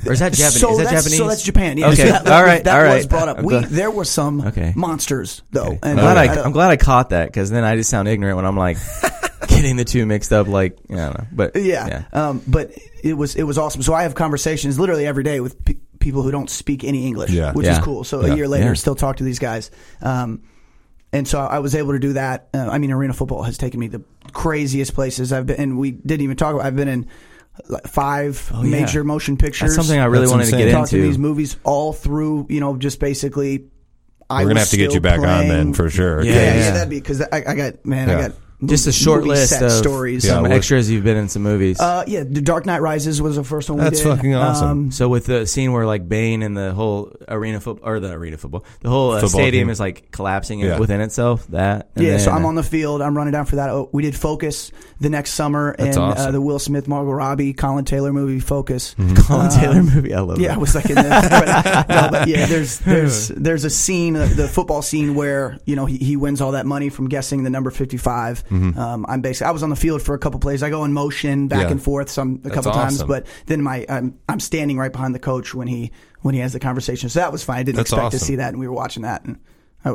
Or 0.07 0.12
is 0.12 0.20
that 0.20 0.33
Japanese? 0.33 0.61
So 0.61 0.70
is 0.73 0.79
that 0.79 0.85
that's, 0.85 1.03
Japanese? 1.05 1.19
So 1.19 1.27
that's 1.29 1.43
Japan. 1.43 1.77
Yeah. 1.79 1.87
Okay. 1.89 1.97
So 1.97 2.05
that, 2.12 2.24
that 2.27 2.45
was- 2.55 2.62
That 2.62 2.87
all 2.89 2.97
was 2.97 3.07
brought 3.07 3.29
up. 3.29 3.43
We, 3.43 3.59
there 3.65 3.91
were 3.91 4.05
some 4.05 4.41
Okay. 4.43 4.73
monsters 4.77 5.43
though. 5.51 5.62
Okay. 5.66 5.79
And 5.83 5.99
I'm 5.99 6.05
glad 6.05 6.16
I 6.16 6.35
I, 6.41 6.45
I'm 6.45 6.53
glad 6.53 6.70
I 6.70 6.77
caught 6.77 7.11
that 7.11 7.27
because 7.27 7.51
then 7.51 7.65
I 7.65 7.74
just 7.74 7.91
sound 7.91 8.07
ignorant 8.07 8.37
when 8.37 8.45
I'm 8.45 8.57
like 8.57 8.77
getting 9.48 9.77
the 9.77 9.85
two 9.85 10.06
mixed 10.06 10.32
up. 10.32 10.47
Like 10.48 10.78
I 10.90 10.94
don't 10.94 11.19
know, 11.19 11.27
but 11.32 11.56
Yeah. 11.56 12.05
Um, 12.12 12.43
but 12.47 12.73
it 13.02 13.14
was 13.14 13.35
it 13.36 13.43
was 13.44 13.59
awesome. 13.59 13.82
So 13.82 13.94
I 13.94 14.02
have 14.05 14.14
conversations 14.14 14.78
literally 14.78 15.06
every 15.06 15.24
day 15.24 15.40
with 15.40 15.64
pe- 15.64 15.77
people 15.98 16.23
who 16.23 16.31
don't 16.31 16.51
speak 16.51 16.85
any 16.85 17.06
English, 17.06 17.31
Yeah. 17.31 17.52
which 17.52 17.66
Yeah. 17.66 17.73
is 17.73 17.85
cool. 17.85 18.05
So 18.05 18.24
Yeah. 18.24 18.32
a 18.32 18.36
year 18.36 18.48
later, 18.48 18.66
Yeah. 18.69 18.74
still 18.74 18.94
talk 18.94 19.16
to 19.19 19.24
these 19.24 19.39
guys. 19.39 19.70
Um, 20.01 20.43
and 21.12 21.28
so 21.28 21.39
I 21.40 21.59
was 21.59 21.74
able 21.74 21.93
to 21.93 21.98
do 21.98 22.14
that. 22.14 22.48
Uh, 22.55 22.69
I 22.70 22.78
mean, 22.78 22.90
arena 22.90 23.12
football 23.12 23.43
has 23.43 23.59
taken 23.59 23.78
me 23.78 23.86
the 23.89 24.02
craziest 24.32 24.94
places 24.94 25.32
I've 25.32 25.47
been. 25.47 25.56
And 25.56 25.78
we 25.78 25.90
didn't 25.90 26.23
even 26.23 26.36
talk 26.36 26.55
about. 26.55 26.64
I've 26.66 26.77
been 26.77 26.89
in 26.89 27.06
like 27.69 27.86
five 27.86 28.51
Oh, 28.55 28.62
yeah. 28.64 28.81
major 28.81 29.05
motion 29.05 29.36
pictures. 29.36 29.74
That's 29.74 29.86
something 29.86 30.01
I 30.01 30.06
really 30.06 30.23
That's 30.23 30.31
wanted 30.32 30.44
to 30.47 30.51
insane. 30.52 30.66
get 30.69 30.73
talked 30.73 30.90
to 30.90 30.97
into. 30.97 31.09
these 31.09 31.19
movies 31.19 31.56
all 31.64 31.93
through. 31.93 32.47
You 32.48 32.60
know, 32.60 32.77
just 32.77 32.98
basically. 32.98 33.64
We're 34.31 34.39
gonna 34.44 34.55
was 34.55 34.59
have 34.60 34.70
to 34.70 34.77
get 34.78 34.94
you 34.94 35.01
back 35.01 35.19
on 35.20 35.48
then 35.48 35.74
for 35.74 35.90
sure. 35.90 36.23
Yeah, 36.24 36.32
Yeah, 36.32 36.40
yeah, 36.40 36.55
yeah. 36.55 36.70
that'd 36.70 36.89
be 36.89 36.98
because 36.98 37.20
I, 37.20 37.44
I 37.47 37.55
got 37.55 37.85
man, 37.85 38.09
Yeah. 38.09 38.16
I 38.16 38.20
got 38.28 38.32
just 38.64 38.86
a 38.86 38.93
short 38.93 39.20
movie 39.20 39.30
list 39.30 39.51
set 39.51 39.62
of 39.62 39.72
stories. 39.72 40.24
Yeah, 40.24 40.32
some 40.34 40.43
what- 40.44 40.52
extras 40.52 40.90
you've 40.90 41.05
been 41.05 41.16
in 41.16 41.28
some 41.28 41.43
movies. 41.43 41.80
Uh, 41.80 42.05
yeah, 42.06 42.24
The 42.24 42.40
Dark 42.40 42.66
Knight 42.66 42.80
Rises 42.82 43.20
was 43.20 43.36
the 43.36 43.44
first 43.44 43.68
one 43.70 43.78
we 43.78 43.84
That's 43.84 44.01
did. 44.02 44.09
fucking 44.16 44.34
awesome. 44.34 44.68
Um, 44.70 44.90
so 44.93 45.09
with 45.09 45.26
the 45.26 45.47
scene 45.47 45.72
where 45.72 45.86
like 45.86 46.09
Bane 46.09 46.43
and 46.43 46.56
the 46.56 46.72
whole 46.72 47.12
arena 47.28 47.60
football 47.60 47.89
or 47.89 48.01
the 48.01 48.12
arena 48.12 48.36
football, 48.39 48.64
the 48.80 48.89
whole 48.89 49.10
uh, 49.12 49.20
Football 49.20 49.40
stadium 49.40 49.66
team. 49.66 49.70
is 49.70 49.80
like 49.80 50.10
collapsing 50.10 50.60
Yeah. 50.60 50.78
within 50.78 51.01
itself. 51.01 51.47
That 51.48 51.90
and 51.97 52.05
yeah, 52.05 52.18
so 52.18 52.26
then- 52.26 52.34
I'm 52.39 52.47
on 52.47 52.55
the 52.55 52.62
field. 52.62 53.02
I'm 53.02 53.16
running 53.16 53.32
down 53.32 53.47
for 53.47 53.56
that. 53.56 53.70
Oh, 53.70 53.89
we 53.93 54.02
did 54.02 54.14
Focus 54.16 54.70
the 55.01 55.10
next 55.10 55.32
summer, 55.32 55.74
That's 55.78 55.97
and 55.97 56.05
uh, 56.05 56.09
awesome. 56.09 56.32
the 56.32 56.40
Will 56.40 56.59
Smith, 56.59 56.86
Margot 56.89 57.10
Robbie, 57.12 57.52
Colin 57.55 57.84
Taylor 57.84 58.12
movie 58.12 58.40
Focus. 58.40 58.94
Colin 59.16 59.47
Um, 59.47 59.51
Taylor 59.60 59.82
movie. 59.82 60.14
I 60.14 60.20
love 60.20 60.39
it. 60.39 60.43
Yeah, 60.43 60.48
that. 60.48 60.56
I 60.56 60.59
was 60.60 60.74
like 60.74 60.86
in 60.86 60.94
the 60.97 61.02
but, 61.86 61.89
no, 61.89 62.09
but 62.10 62.28
yeah. 62.28 62.47
There's 62.52 62.78
there's 62.80 63.28
there's 63.28 63.64
a 63.64 63.70
scene, 63.70 64.14
uh, 64.16 64.26
the 64.36 64.47
football 64.48 64.82
scene 64.82 65.14
where 65.14 65.59
you 65.64 65.74
know 65.76 65.86
he, 65.86 65.97
he 65.98 66.16
wins 66.16 66.40
all 66.40 66.52
that 66.52 66.66
money 66.66 66.89
from 66.90 67.09
guessing 67.09 67.43
the 67.44 67.51
number 67.51 67.70
55. 67.70 68.44
Um, 68.53 69.07
I'm 69.09 69.20
basically 69.23 69.49
I 69.49 69.51
was 69.53 69.62
on 69.62 69.70
the 69.70 69.77
field 69.77 70.03
for 70.03 70.15
a 70.15 70.19
couple 70.19 70.39
plays. 70.41 70.62
I 70.62 70.70
go 70.70 70.85
in 70.85 70.93
motion 70.93 71.49
back 71.49 71.62
Yeah. 71.66 71.70
and 71.70 71.83
forth 71.83 72.09
some 72.11 72.35
a 72.45 72.49
That's 72.49 72.55
couple 72.55 72.73
times, 72.73 73.03
but 73.03 73.27
then 73.47 73.62
my 73.62 73.87
I'm 73.89 74.19
I'm 74.29 74.41
standing 74.41 74.77
right 74.79 74.93
behind 74.93 75.15
the 75.15 75.19
coach 75.19 75.55
when 75.55 75.69
he 75.69 75.91
when 76.20 76.35
he 76.35 76.41
has 76.41 76.53
the 76.53 76.61
conversation. 76.61 77.09
So 77.09 77.20
that 77.20 77.33
was 77.33 77.43
fine. 77.43 77.59
I 77.59 77.62
didn't 77.62 77.77
That's 77.77 77.91
expect 77.93 78.12
to 78.12 78.19
see 78.19 78.37
that, 78.37 78.49
and 78.51 78.61
we 78.61 78.69
were 78.69 78.74
watching 78.74 79.03
that, 79.05 79.24
and 79.24 79.39
I, 79.84 79.90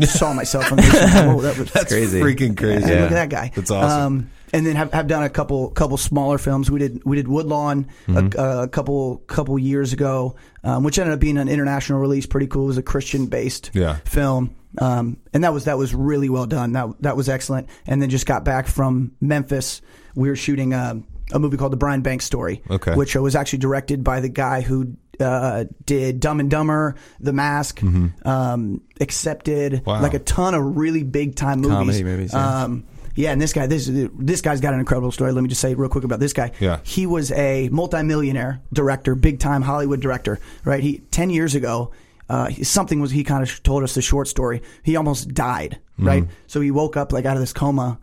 I 0.00 0.04
saw 0.04 0.32
myself 0.32 0.70
on 0.72 0.76
the 0.78 0.82
Whoa, 0.82 1.40
that 1.42 1.58
was 1.58 1.70
That's 1.72 1.92
crazy. 1.92 2.20
freaking 2.20 2.56
crazy. 2.56 2.84
Hey, 2.86 2.94
Yeah. 2.94 3.02
Look 3.02 3.12
at 3.12 3.14
that 3.14 3.30
guy. 3.30 3.52
That's 3.54 3.70
awesome. 3.70 4.00
Um, 4.02 4.30
and 4.54 4.66
then 4.66 4.76
have, 4.76 4.90
have 4.94 5.06
done 5.06 5.22
a 5.24 5.28
couple 5.28 5.70
couple 5.72 5.98
smaller 5.98 6.38
films. 6.38 6.70
We 6.70 6.78
did 6.78 7.02
we 7.04 7.16
did 7.16 7.28
Woodlawn 7.28 7.88
Mm-hmm. 8.06 8.38
a, 8.40 8.62
a 8.62 8.68
couple 8.68 9.18
couple 9.26 9.58
years 9.58 9.92
ago, 9.92 10.36
um, 10.64 10.84
which 10.84 10.98
ended 10.98 11.12
up 11.12 11.20
being 11.20 11.36
an 11.36 11.48
international 11.48 12.00
release. 12.00 12.24
Pretty 12.24 12.46
cool. 12.46 12.64
It 12.64 12.68
was 12.68 12.78
a 12.78 12.82
Christian 12.82 13.26
based 13.26 13.70
Yeah. 13.74 13.96
film, 14.06 14.54
um, 14.78 15.18
and 15.34 15.44
that 15.44 15.52
was 15.52 15.64
that 15.66 15.76
was 15.76 15.94
really 15.94 16.30
well 16.30 16.46
done. 16.46 16.72
That 16.72 16.88
that 17.02 17.16
was 17.16 17.28
excellent. 17.28 17.68
And 17.86 18.00
then 18.00 18.08
just 18.08 18.24
got 18.24 18.42
back 18.44 18.66
from 18.66 19.12
Memphis. 19.20 19.82
We 20.14 20.30
were 20.30 20.36
shooting 20.36 20.72
a, 20.72 21.02
a 21.32 21.38
movie 21.38 21.58
called 21.58 21.72
The 21.72 21.76
Brian 21.76 22.00
Banks 22.00 22.24
Story, 22.24 22.62
Okay. 22.70 22.94
which 22.94 23.14
was 23.16 23.36
actually 23.36 23.58
directed 23.58 24.02
by 24.02 24.20
the 24.20 24.30
guy 24.30 24.62
who 24.62 24.96
uh, 25.20 25.64
did 25.84 26.20
Dumb 26.20 26.40
and 26.40 26.50
Dumber, 26.50 26.94
The 27.20 27.32
Mask, 27.32 27.82
um, 28.24 28.80
Accepted, 29.00 29.72
Mm-hmm. 29.72 29.90
Wow. 29.90 30.02
like 30.02 30.14
a 30.14 30.18
ton 30.18 30.54
of 30.54 30.76
really 30.76 31.02
big 31.02 31.34
time 31.36 31.60
movies. 31.60 31.74
Comedy 31.76 32.04
movies, 32.04 32.32
yeah. 32.32 32.62
Um, 32.64 32.84
yeah, 33.14 33.32
and 33.32 33.42
this 33.42 33.52
guy, 33.52 33.66
this 33.66 33.90
this 33.92 34.42
guy's 34.42 34.60
got 34.60 34.74
an 34.74 34.80
incredible 34.80 35.10
story. 35.10 35.32
Let 35.32 35.42
me 35.42 35.48
just 35.48 35.60
say 35.60 35.74
real 35.74 35.88
quick 35.90 36.04
about 36.04 36.20
this 36.20 36.32
guy. 36.32 36.52
Yeah. 36.60 36.78
he 36.84 37.04
was 37.06 37.32
a 37.32 37.68
multimillionaire 37.70 38.60
director, 38.72 39.14
big 39.16 39.40
time 39.40 39.62
Hollywood 39.62 40.00
director. 40.00 40.38
Right, 40.64 40.82
he 40.82 40.98
ten 41.10 41.28
years 41.30 41.56
ago, 41.56 41.90
uh, 42.28 42.50
something 42.62 43.00
was 43.00 43.10
he 43.10 43.24
kind 43.24 43.42
of 43.42 43.62
told 43.64 43.82
us 43.82 43.94
the 43.94 44.02
short 44.02 44.28
story. 44.28 44.62
He 44.84 44.94
almost 44.96 45.34
died. 45.34 45.80
Right, 45.98 46.28
so 46.46 46.60
he 46.60 46.70
woke 46.70 46.96
up 46.96 47.12
like 47.12 47.24
out 47.24 47.34
of 47.36 47.40
this 47.40 47.52
coma. 47.52 47.98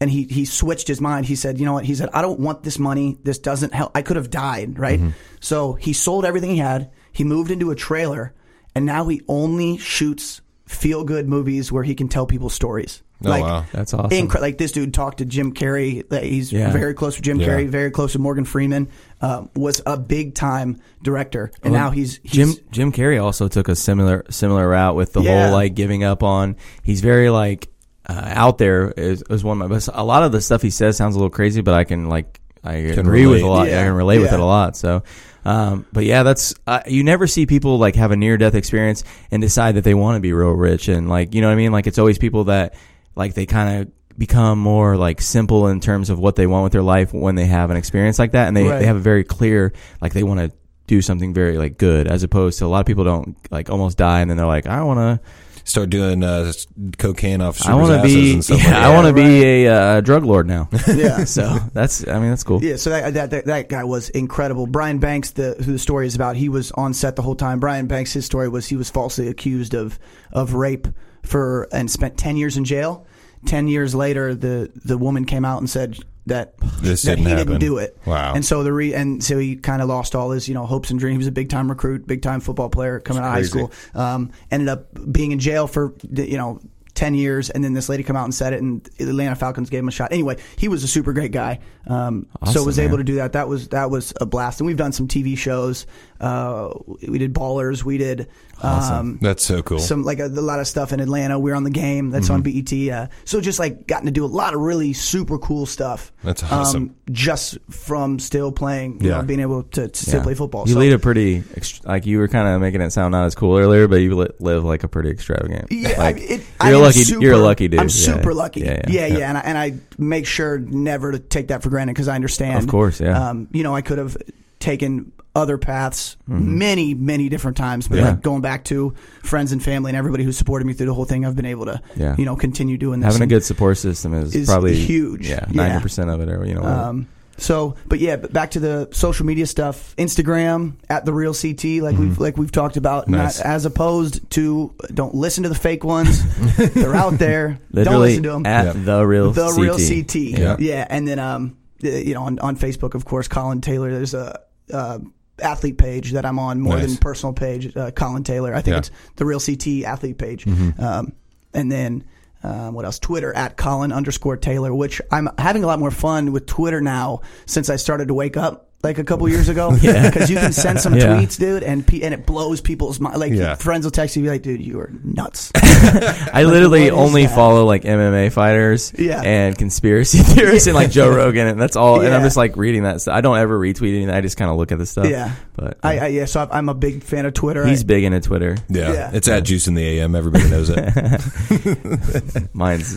And 0.00 0.10
he, 0.10 0.24
he 0.24 0.46
switched 0.46 0.88
his 0.88 1.00
mind. 1.00 1.26
He 1.26 1.36
said, 1.36 1.58
you 1.58 1.66
know 1.66 1.74
what? 1.74 1.84
He 1.84 1.94
said, 1.94 2.08
I 2.14 2.22
don't 2.22 2.40
want 2.40 2.62
this 2.62 2.78
money. 2.78 3.18
This 3.22 3.38
doesn't 3.38 3.74
help. 3.74 3.92
I 3.94 4.00
could 4.00 4.16
have 4.16 4.30
died, 4.30 4.78
right? 4.78 4.98
So 5.40 5.74
he 5.74 5.92
sold 5.92 6.24
everything 6.24 6.50
he 6.50 6.56
had. 6.56 6.90
He 7.12 7.22
moved 7.24 7.50
into 7.50 7.70
a 7.70 7.74
trailer, 7.76 8.32
and 8.74 8.86
now 8.86 9.06
he 9.08 9.20
only 9.28 9.76
shoots 9.76 10.40
feel 10.64 11.04
good 11.04 11.28
movies 11.28 11.70
where 11.70 11.82
he 11.82 11.94
can 11.94 12.08
tell 12.08 12.24
people 12.24 12.48
stories. 12.48 13.02
Oh, 13.22 13.38
wow. 13.38 13.66
That's 13.72 13.92
awesome. 13.92 14.08
Incre- 14.28 14.40
like 14.40 14.56
this 14.56 14.72
dude 14.72 14.94
talked 14.94 15.18
to 15.18 15.26
Jim 15.26 15.52
Carrey. 15.52 16.10
He's 16.22 16.50
Yeah. 16.50 16.70
very 16.70 16.94
close 16.94 17.16
with 17.16 17.24
Jim 17.24 17.38
Yeah. 17.38 17.48
Carrey, 17.48 17.68
very 17.68 17.90
close 17.90 18.14
with 18.14 18.22
Morgan 18.22 18.46
Freeman. 18.46 18.88
Uh, 19.20 19.44
was 19.54 19.82
a 19.84 19.98
big 19.98 20.34
time 20.34 20.78
director, 21.02 21.50
and 21.62 21.74
Well, 21.74 21.82
now 21.82 21.90
he's, 21.90 22.20
he's 22.22 22.32
Jim 22.32 22.54
Jim 22.70 22.92
Carrey 22.92 23.22
also 23.22 23.48
took 23.48 23.68
a 23.68 23.76
similar 23.76 24.24
similar 24.30 24.66
route 24.66 24.96
with 24.96 25.12
the 25.12 25.20
Yeah. 25.20 25.48
whole 25.48 25.52
like 25.54 25.74
giving 25.74 26.02
up 26.04 26.22
on. 26.22 26.56
He's 26.82 27.02
very 27.02 27.28
like 27.28 27.68
uh, 28.08 28.22
out 28.26 28.58
there 28.58 28.90
is, 28.90 29.22
is 29.30 29.44
one 29.44 29.60
of 29.60 29.68
my 29.68 29.74
best. 29.74 29.88
A 29.92 30.04
lot 30.04 30.22
of 30.22 30.32
the 30.32 30.40
stuff 30.40 30.62
he 30.62 30.70
says 30.70 30.96
sounds 30.96 31.14
a 31.14 31.18
little 31.18 31.30
crazy, 31.30 31.60
but 31.60 31.74
I 31.74 31.84
can 31.84 32.08
like 32.08 32.40
I 32.64 32.72
Can 32.94 32.98
agree 33.00 33.26
with 33.26 33.40
a 33.40 33.44
relate. 33.44 33.48
lot. 33.56 33.68
Yeah, 33.68 33.80
I 33.80 33.84
can 33.84 33.94
relate 33.94 34.18
with 34.18 34.32
it 34.32 34.40
a 34.40 34.44
lot. 34.44 34.76
So, 34.76 35.02
um, 35.44 35.86
but 35.92 36.04
yeah, 36.04 36.22
that's 36.22 36.54
uh, 36.66 36.80
you 36.86 37.04
never 37.04 37.26
see 37.26 37.46
people 37.46 37.78
like 37.78 37.94
have 37.96 38.10
a 38.10 38.16
near 38.16 38.36
death 38.36 38.54
experience 38.54 39.04
and 39.30 39.40
decide 39.40 39.76
that 39.76 39.84
they 39.84 39.94
want 39.94 40.16
to 40.16 40.20
be 40.20 40.32
real 40.32 40.50
rich 40.50 40.88
and 40.88 41.08
like 41.08 41.34
you 41.34 41.40
know 41.40 41.46
what 41.48 41.54
I 41.54 41.56
mean. 41.56 41.72
Like 41.72 41.86
it's 41.86 41.98
always 41.98 42.18
people 42.18 42.44
that 42.44 42.74
like 43.14 43.34
they 43.34 43.46
kind 43.46 43.82
of 43.82 43.92
become 44.18 44.58
more 44.58 44.96
like 44.98 45.20
simple 45.22 45.68
in 45.68 45.80
terms 45.80 46.10
of 46.10 46.18
what 46.18 46.36
they 46.36 46.46
want 46.46 46.64
with 46.64 46.72
their 46.72 46.82
life 46.82 47.14
when 47.14 47.36
they 47.36 47.46
have 47.46 47.70
an 47.70 47.76
experience 47.78 48.18
like 48.18 48.32
that, 48.32 48.48
and 48.48 48.56
they 48.56 48.64
Right. 48.64 48.78
they 48.80 48.86
have 48.86 48.96
a 48.96 49.00
very 49.00 49.24
clear 49.24 49.72
like 50.02 50.12
they 50.12 50.22
want 50.22 50.40
to 50.40 50.52
do 50.86 51.00
something 51.00 51.32
very 51.32 51.56
like 51.56 51.78
good 51.78 52.08
as 52.08 52.24
opposed 52.24 52.58
to 52.58 52.64
a 52.64 52.68
lot 52.68 52.80
of 52.80 52.86
people 52.86 53.04
don't 53.04 53.36
like 53.52 53.70
almost 53.70 53.96
die 53.96 54.20
and 54.20 54.28
then 54.28 54.36
they're 54.36 54.44
like 54.44 54.66
I 54.66 54.82
want 54.82 54.98
to 54.98 55.26
Start 55.70 55.88
doing 55.88 56.24
uh, 56.24 56.52
cocaine 56.98 57.40
off 57.40 57.64
I 57.64 57.76
want 57.76 58.02
to 58.02 58.02
be 58.02 58.34
and 58.34 58.44
stuff 58.44 58.60
yeah, 58.60 58.72
like. 58.72 58.76
I 58.82 58.92
want 58.92 59.06
to 59.06 59.12
be 59.12 59.44
a 59.44 59.68
uh, 59.68 60.00
drug 60.00 60.24
lord 60.24 60.48
now. 60.48 60.68
Yeah. 60.88 61.24
so 61.24 61.58
that's 61.72 62.06
I 62.08 62.18
mean 62.18 62.30
that's 62.30 62.42
cool. 62.42 62.62
Yeah, 62.62 62.74
so 62.74 62.90
that, 62.90 63.14
that 63.14 63.30
that 63.30 63.44
that 63.44 63.68
guy 63.68 63.84
was 63.84 64.08
incredible. 64.08 64.66
Brian 64.66 64.98
Banks, 64.98 65.30
the 65.30 65.54
who 65.64 65.72
the 65.72 65.78
story 65.78 66.08
is 66.08 66.16
about, 66.16 66.34
he 66.34 66.48
was 66.48 66.72
on 66.72 66.92
set 66.92 67.14
the 67.14 67.22
whole 67.22 67.36
time. 67.36 67.60
Brian 67.60 67.86
Banks, 67.86 68.12
his 68.12 68.26
story 68.26 68.48
was 68.48 68.66
he 68.66 68.74
was 68.74 68.90
falsely 68.90 69.28
accused 69.28 69.74
of 69.74 70.00
of 70.32 70.54
rape 70.54 70.88
for 71.22 71.68
and 71.72 71.88
spent 71.88 72.18
ten 72.18 72.36
years 72.36 72.56
in 72.56 72.64
jail. 72.64 73.06
Ten 73.46 73.68
years 73.68 73.94
later, 73.94 74.34
the 74.34 74.72
the 74.74 74.98
woman 74.98 75.24
came 75.24 75.44
out 75.44 75.58
and 75.58 75.70
said 75.70 75.98
that 76.26 76.54
This 76.82 77.02
that 77.02 77.16
didn't 77.16 77.24
he 77.26 77.30
happen. 77.30 77.46
didn't 77.46 77.60
do 77.60 77.78
it. 77.78 77.96
Wow. 78.06 78.34
And 78.34 78.44
so 78.44 78.62
the 78.62 78.72
re 78.72 78.94
and 78.94 79.22
so 79.22 79.38
he 79.38 79.56
kind 79.56 79.82
of 79.82 79.88
lost 79.88 80.14
all 80.14 80.30
his 80.30 80.48
you 80.48 80.54
know 80.54 80.66
hopes 80.66 80.90
and 80.90 80.98
dreams. 81.00 81.14
He 81.14 81.18
was 81.18 81.26
a 81.26 81.32
big 81.32 81.48
time 81.48 81.68
recruit, 81.68 82.06
big 82.06 82.22
time 82.22 82.40
football 82.40 82.68
player 82.68 83.00
coming 83.00 83.22
out 83.22 83.28
of 83.28 83.32
high 83.34 83.42
school. 83.42 83.72
Um, 83.94 84.30
ended 84.50 84.68
up 84.68 84.86
being 85.12 85.32
in 85.32 85.38
jail 85.38 85.66
for 85.66 85.94
you 86.12 86.36
know. 86.36 86.60
10 87.00 87.14
years 87.14 87.48
and 87.48 87.64
then 87.64 87.72
this 87.72 87.88
lady 87.88 88.02
come 88.02 88.14
out 88.14 88.24
and 88.24 88.34
said 88.34 88.52
it 88.52 88.60
and 88.60 88.84
the 88.98 89.08
Atlanta 89.08 89.34
Falcons 89.34 89.70
gave 89.70 89.80
him 89.80 89.88
a 89.88 89.90
shot. 89.90 90.12
Anyway, 90.12 90.36
he 90.56 90.68
was 90.68 90.84
a 90.84 90.88
super 90.88 91.14
great 91.14 91.32
guy. 91.32 91.58
Um, 91.86 92.26
so 92.44 92.50
Awesome, 92.50 92.66
was 92.66 92.78
able 92.78 92.98
to 92.98 93.04
do 93.04 93.14
that. 93.16 93.32
That 93.32 93.48
was 93.48 93.68
that 93.68 93.90
was 93.90 94.12
a 94.20 94.26
blast. 94.26 94.60
And 94.60 94.66
we've 94.66 94.76
done 94.76 94.92
some 94.92 95.08
TV 95.08 95.36
shows. 95.38 95.86
Uh, 96.20 96.74
we 97.08 97.16
did 97.18 97.32
Ballers. 97.32 97.82
We 97.82 97.96
did 97.96 98.28
um, 98.62 99.18
That's 99.22 99.42
so 99.42 99.62
cool. 99.62 99.78
some 99.78 100.02
like 100.02 100.18
a, 100.18 100.26
a 100.26 100.28
lot 100.28 100.60
of 100.60 100.66
stuff 100.66 100.92
in 100.92 101.00
Atlanta. 101.00 101.38
We 101.38 101.50
are 101.50 101.54
on 101.54 101.64
the 101.64 101.70
game. 101.70 102.10
That's 102.10 102.28
on 102.28 102.42
BET. 102.42 102.70
Uh, 102.72 103.06
so 103.24 103.40
just 103.40 103.58
like 103.58 103.86
gotten 103.86 104.04
to 104.04 104.12
do 104.12 104.24
a 104.24 104.26
lot 104.26 104.52
of 104.52 104.60
really 104.60 104.92
super 104.92 105.38
cool 105.38 105.64
stuff. 105.64 106.12
That's 106.22 106.42
awesome. 106.42 106.82
Um, 106.82 106.96
just 107.10 107.56
from 107.70 108.18
still 108.18 108.52
playing, 108.52 109.00
you 109.02 109.08
Yeah. 109.08 109.16
know, 109.18 109.22
being 109.22 109.40
able 109.40 109.62
to, 109.62 109.88
to 109.88 110.02
still 110.02 110.18
Yeah. 110.20 110.24
play 110.24 110.34
football. 110.34 110.68
You 110.68 110.74
so, 110.74 110.80
lead 110.80 110.92
a 110.92 110.98
pretty 110.98 111.42
like 111.84 112.04
you 112.04 112.18
were 112.18 112.28
kind 112.28 112.46
of 112.48 112.60
making 112.60 112.82
it 112.82 112.90
sound 112.90 113.12
not 113.12 113.24
as 113.24 113.34
cool 113.34 113.56
earlier, 113.56 113.88
but 113.88 113.96
you 113.96 114.14
live 114.38 114.64
like 114.64 114.84
a 114.84 114.88
pretty 114.88 115.08
extravagant. 115.08 115.68
Yeah, 115.70 115.88
like, 115.98 116.16
I 116.16 116.18
mean, 116.20 116.24
it, 116.24 116.40
you're 116.40 116.44
I 116.60 116.70
a 116.70 116.74
am 116.76 116.89
lucky. 116.98 117.04
Super, 117.04 117.22
you're 117.22 117.34
a 117.34 117.38
lucky 117.38 117.68
dude. 117.68 117.80
I'm 117.80 117.86
Yeah. 117.86 118.14
super 118.14 118.34
lucky. 118.34 118.60
Yeah, 118.60 118.82
yeah, 118.88 119.06
yeah. 119.06 119.18
yeah. 119.18 119.28
And, 119.28 119.38
I, 119.38 119.40
and 119.42 119.58
I 119.58 119.74
make 119.98 120.26
sure 120.26 120.58
never 120.58 121.12
to 121.12 121.18
take 121.18 121.48
that 121.48 121.62
for 121.62 121.70
granted 121.70 121.94
because 121.94 122.08
I 122.08 122.14
understand. 122.14 122.62
Of 122.64 122.68
course, 122.68 123.00
yeah. 123.00 123.30
Um, 123.30 123.48
you 123.52 123.62
know, 123.62 123.74
I 123.74 123.80
could 123.82 123.98
have 123.98 124.16
taken 124.58 125.12
other 125.34 125.56
paths 125.58 126.16
many, 126.26 126.92
many 126.92 127.28
different 127.28 127.56
times, 127.56 127.86
but 127.86 127.94
Mm-hmm. 127.94 128.04
Yeah. 128.04 128.10
like 128.10 128.20
going 128.22 128.40
back 128.42 128.64
to 128.64 128.94
friends 129.22 129.52
and 129.52 129.62
family 129.62 129.90
and 129.90 129.96
everybody 129.96 130.24
who 130.24 130.32
supported 130.32 130.64
me 130.66 130.72
through 130.72 130.86
the 130.86 130.94
whole 130.94 131.04
thing, 131.04 131.24
I've 131.24 131.36
been 131.36 131.46
able 131.46 131.66
to, 131.66 131.80
Yeah. 131.96 132.16
you 132.18 132.24
know, 132.24 132.34
continue 132.34 132.76
doing 132.76 132.98
this. 133.00 133.06
Having 133.12 133.22
a 133.22 133.26
good 133.28 133.44
support 133.44 133.78
system 133.78 134.12
is, 134.12 134.34
is 134.34 134.48
probably 134.48 134.74
huge. 134.74 135.28
Yeah, 135.28 135.46
Yeah. 135.50 135.62
ninety 135.62 135.82
percent 135.82 136.10
of 136.10 136.20
it, 136.20 136.28
or 136.28 136.44
you 136.44 136.54
know. 136.54 136.64
Um, 136.64 137.06
so, 137.40 137.74
but 137.86 137.98
yeah, 137.98 138.16
but 138.16 138.32
back 138.32 138.52
to 138.52 138.60
the 138.60 138.88
social 138.92 139.26
media 139.26 139.46
stuff. 139.46 139.94
Instagram 139.96 140.74
at 140.88 141.04
the 141.04 141.12
real 141.12 141.34
CT, 141.34 141.82
like 141.82 141.96
we've 141.98 142.18
like 142.18 142.36
we've 142.36 142.52
talked 142.52 142.76
about, 142.76 143.04
Mm-hmm. 143.04 143.12
Nice. 143.12 143.38
not 143.38 143.46
as 143.46 143.64
opposed 143.64 144.30
to 144.32 144.74
don't 144.92 145.14
listen 145.14 145.42
to 145.44 145.48
the 145.48 145.54
fake 145.54 145.82
ones. 145.82 146.22
They're 146.74 146.94
out 146.94 147.18
there. 147.18 147.58
don't 147.72 148.00
listen 148.00 148.22
to 148.24 148.30
them. 148.30 148.46
at 148.46 148.66
Yeah. 148.66 148.72
the 148.84 149.06
real 149.06 149.32
the 149.32 149.46
CT. 149.48 149.58
real 149.60 149.76
CT. 149.78 150.14
Yeah. 150.16 150.56
Yeah. 150.58 150.86
and 150.88 151.08
then 151.08 151.18
um, 151.18 151.56
you 151.80 152.12
know, 152.14 152.24
on, 152.24 152.38
on 152.40 152.56
Facebook, 152.56 152.94
of 152.94 153.04
course, 153.06 153.26
Colin 153.26 153.60
Taylor. 153.62 153.90
There's 153.90 154.12
a 154.14 154.38
uh, 154.72 154.98
athlete 155.38 155.78
page 155.78 156.12
that 156.12 156.26
I'm 156.26 156.38
on 156.38 156.60
more 156.60 156.76
Nice. 156.76 156.88
than 156.88 156.96
personal 156.98 157.32
page. 157.32 157.74
Uh, 157.74 157.90
Colin 157.90 158.22
Taylor. 158.22 158.54
I 158.54 158.60
think 158.60 158.74
Yeah. 158.74 158.78
it's 158.80 158.90
the 159.16 159.24
real 159.24 159.40
CT 159.40 159.84
athlete 159.86 160.18
page. 160.18 160.44
Mm-hmm. 160.44 160.82
Um, 160.82 161.12
and 161.54 161.72
then. 161.72 162.04
Um, 162.42 162.74
what 162.74 162.84
else? 162.84 162.98
Twitter 162.98 163.34
at 163.34 163.56
Colin 163.56 163.92
underscore 163.92 164.36
Taylor, 164.36 164.74
which 164.74 165.00
I'm 165.10 165.28
having 165.38 165.62
a 165.62 165.66
lot 165.66 165.78
more 165.78 165.90
fun 165.90 166.32
with 166.32 166.46
Twitter 166.46 166.80
now 166.80 167.20
since 167.46 167.68
I 167.68 167.76
started 167.76 168.08
to 168.08 168.14
wake 168.14 168.36
up 168.36 168.69
like 168.82 168.98
a 168.98 169.04
couple 169.04 169.28
years 169.28 169.48
ago. 169.48 169.76
Yeah. 169.82 170.08
because 170.10 170.30
you 170.30 170.36
can 170.36 170.52
send 170.52 170.80
some 170.80 170.94
Yeah. 170.96 171.16
tweets, 171.16 171.38
dude, 171.38 171.62
and 171.62 171.86
pe- 171.86 172.00
and 172.00 172.14
it 172.14 172.24
blows 172.26 172.60
people's 172.60 172.98
mind. 173.00 173.18
Like 173.20 173.32
Yeah. 173.32 173.54
friends 173.56 173.84
will 173.84 173.90
text 173.90 174.16
you, 174.16 174.22
be 174.22 174.28
like, 174.30 174.42
"Dude, 174.42 174.60
you 174.60 174.80
are 174.80 174.90
nuts." 175.04 175.50
I 175.54 176.44
literally 176.44 176.90
only 176.90 177.26
that? 177.26 177.34
follow 177.34 177.64
like 177.66 177.82
MMA 177.84 178.32
fighters 178.32 178.92
Yeah. 178.96 179.20
and 179.22 179.56
conspiracy 179.56 180.18
theorists 180.18 180.66
and 180.66 180.74
like 180.74 180.90
Joe 180.90 181.14
Rogan, 181.14 181.46
and 181.46 181.60
that's 181.60 181.76
all. 181.76 182.00
And 182.00 182.12
I'm 182.14 182.22
just 182.22 182.36
like 182.36 182.56
reading 182.56 182.82
that. 182.84 183.00
stuff. 183.02 183.14
I 183.14 183.20
don't 183.20 183.36
ever 183.38 183.58
retweet 183.58 183.94
anything. 183.96 184.10
I 184.10 184.20
just 184.22 184.36
kind 184.36 184.50
of 184.50 184.56
look 184.56 184.72
at 184.72 184.78
the 184.78 184.86
stuff. 184.86 185.06
Yeah. 185.08 185.34
but 185.56 185.78
I, 185.82 185.98
I 185.98 186.06
yeah, 186.08 186.24
so 186.24 186.48
I'm 186.50 186.68
a 186.68 186.74
big 186.74 187.02
fan 187.02 187.26
of 187.26 187.34
Twitter. 187.34 187.66
he's 187.66 187.82
I- 187.82 187.86
big 187.86 188.04
into 188.04 188.20
Twitter. 188.20 188.56
yeah. 188.68 188.92
Yeah. 188.92 189.10
it's 189.12 189.28
at 189.28 189.44
Juice 189.44 189.66
in 189.68 189.74
the 189.74 189.84
AM. 190.00 190.14
Everybody 190.14 190.48
knows 190.50 190.70
it. 190.74 192.54
Mine's 192.54 192.94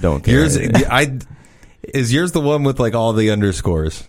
don't 0.00 0.22
care. 0.24 0.34
yours, 0.40 0.56
I 0.58 1.18
is 1.82 2.12
yours 2.12 2.32
the 2.32 2.40
one 2.40 2.64
with 2.64 2.78
like 2.80 2.94
all 2.94 3.12
the 3.12 3.30
underscores? 3.30 4.08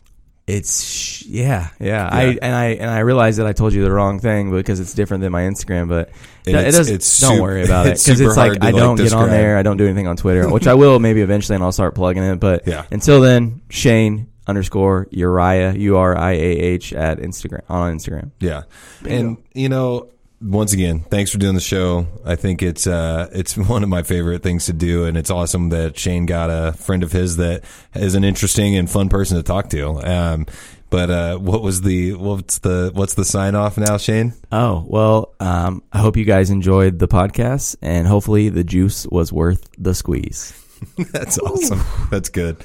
It's 0.50 0.84
sh- 0.84 1.24
yeah, 1.28 1.70
yeah. 1.80 2.10
I 2.12 2.38
and 2.42 2.56
I 2.56 2.66
and 2.70 2.90
I 2.90 3.00
realized 3.00 3.40
that 3.40 3.46
I 3.46 3.54
told 3.54 3.74
you 3.74 3.84
the 3.84 3.92
wrong 3.92 4.20
thing 4.20 4.52
because 4.52 4.80
it's 4.80 4.94
different 4.94 5.22
than 5.22 5.32
my 5.32 5.44
Instagram. 5.44 5.88
But 5.90 6.10
And 6.48 6.56
it 6.56 6.60
it's- 6.60 6.76
does. 6.76 6.90
it's 6.90 7.20
don't 7.20 7.36
sup- 7.36 7.42
worry 7.42 7.64
about 7.64 7.86
it 7.86 7.90
because 7.92 8.02
super 8.18 8.24
it's 8.30 8.38
like 8.38 8.64
I 8.64 8.72
don't 8.72 8.96
get 8.96 9.14
on 9.14 9.30
there. 9.30 9.58
I 9.58 9.64
don't 9.64 9.78
do 9.78 9.86
anything 9.86 10.08
on 10.08 10.18
Twitter, 10.18 10.50
which 10.52 10.68
I 10.68 10.74
will 10.74 11.00
maybe 11.00 11.22
eventually, 11.22 11.56
and 11.56 11.64
I'll 11.64 11.72
start 11.72 11.94
plugging 11.96 12.24
it. 12.24 12.40
But 12.40 12.68
Yeah. 12.68 12.86
until 12.92 13.22
then, 13.22 13.62
Shane 13.70 14.28
underscore 14.48 15.08
Uriah 15.12 15.74
U 15.74 15.98
R 15.98 16.18
I 16.18 16.32
A 16.32 16.38
H 16.74 16.94
at 16.94 17.20
Instagram 17.20 17.62
on 17.70 17.96
Instagram. 17.96 18.32
Yeah, 18.40 18.64
and 19.08 19.38
you 19.54 19.70
know, 19.70 20.10
once 20.42 20.74
again, 20.74 21.02
thanks 21.02 21.32
for 21.32 21.38
doing 21.38 21.56
the 21.56 21.62
show. 21.62 22.08
I 22.26 22.36
think 22.36 22.62
it's 22.62 22.88
uh, 22.88 23.30
it's 23.34 23.58
one 23.58 23.84
of 23.84 23.90
my 23.90 24.04
favorite 24.04 24.44
things 24.44 24.66
to 24.68 24.74
do, 24.74 25.06
and 25.06 25.18
it's 25.18 25.30
awesome 25.30 25.70
that 25.70 25.98
Shane 25.98 26.26
got 26.26 26.50
a 26.50 26.74
friend 26.74 27.04
of 27.04 27.12
his 27.12 27.38
that 27.38 27.64
is 27.94 28.16
an 28.16 28.24
interesting 28.24 28.76
and 28.76 28.90
fun 28.90 29.10
person 29.10 29.38
to 29.38 29.44
talk 29.44 29.70
to. 29.70 29.90
Um, 30.00 30.46
but 30.90 31.10
uh, 31.10 31.38
what 31.38 31.62
was 31.62 31.82
the 31.82 32.14
what's 32.14 32.60
the 32.60 32.92
what's 32.94 33.14
the 33.14 33.26
sign 33.26 33.56
off 33.56 33.78
now, 33.78 33.98
Shane? 33.98 34.34
Oh 34.52 34.86
well, 34.88 35.36
um, 35.40 35.84
I 35.92 36.00
hope 36.00 36.18
you 36.18 36.26
guys 36.26 36.50
enjoyed 36.50 37.00
the 37.00 37.08
podcast, 37.08 37.76
and 37.82 38.08
hopefully 38.08 38.50
the 38.50 38.64
juice 38.64 39.06
was 39.08 39.32
worth 39.32 39.70
the 39.78 39.94
squeeze. 39.94 40.54
That's 41.12 41.38
awesome. 41.38 41.82
That's 42.10 42.30
good. 42.30 42.58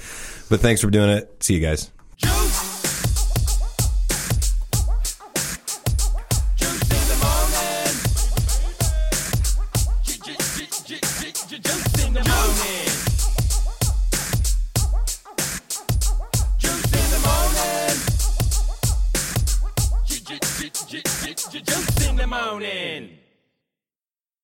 But 0.48 0.60
thanks 0.60 0.80
for 0.80 0.90
doing 0.90 1.10
it. 1.10 1.42
See 1.42 1.54
you 1.54 1.60
guys. 1.60 1.90
Juice 2.16 2.63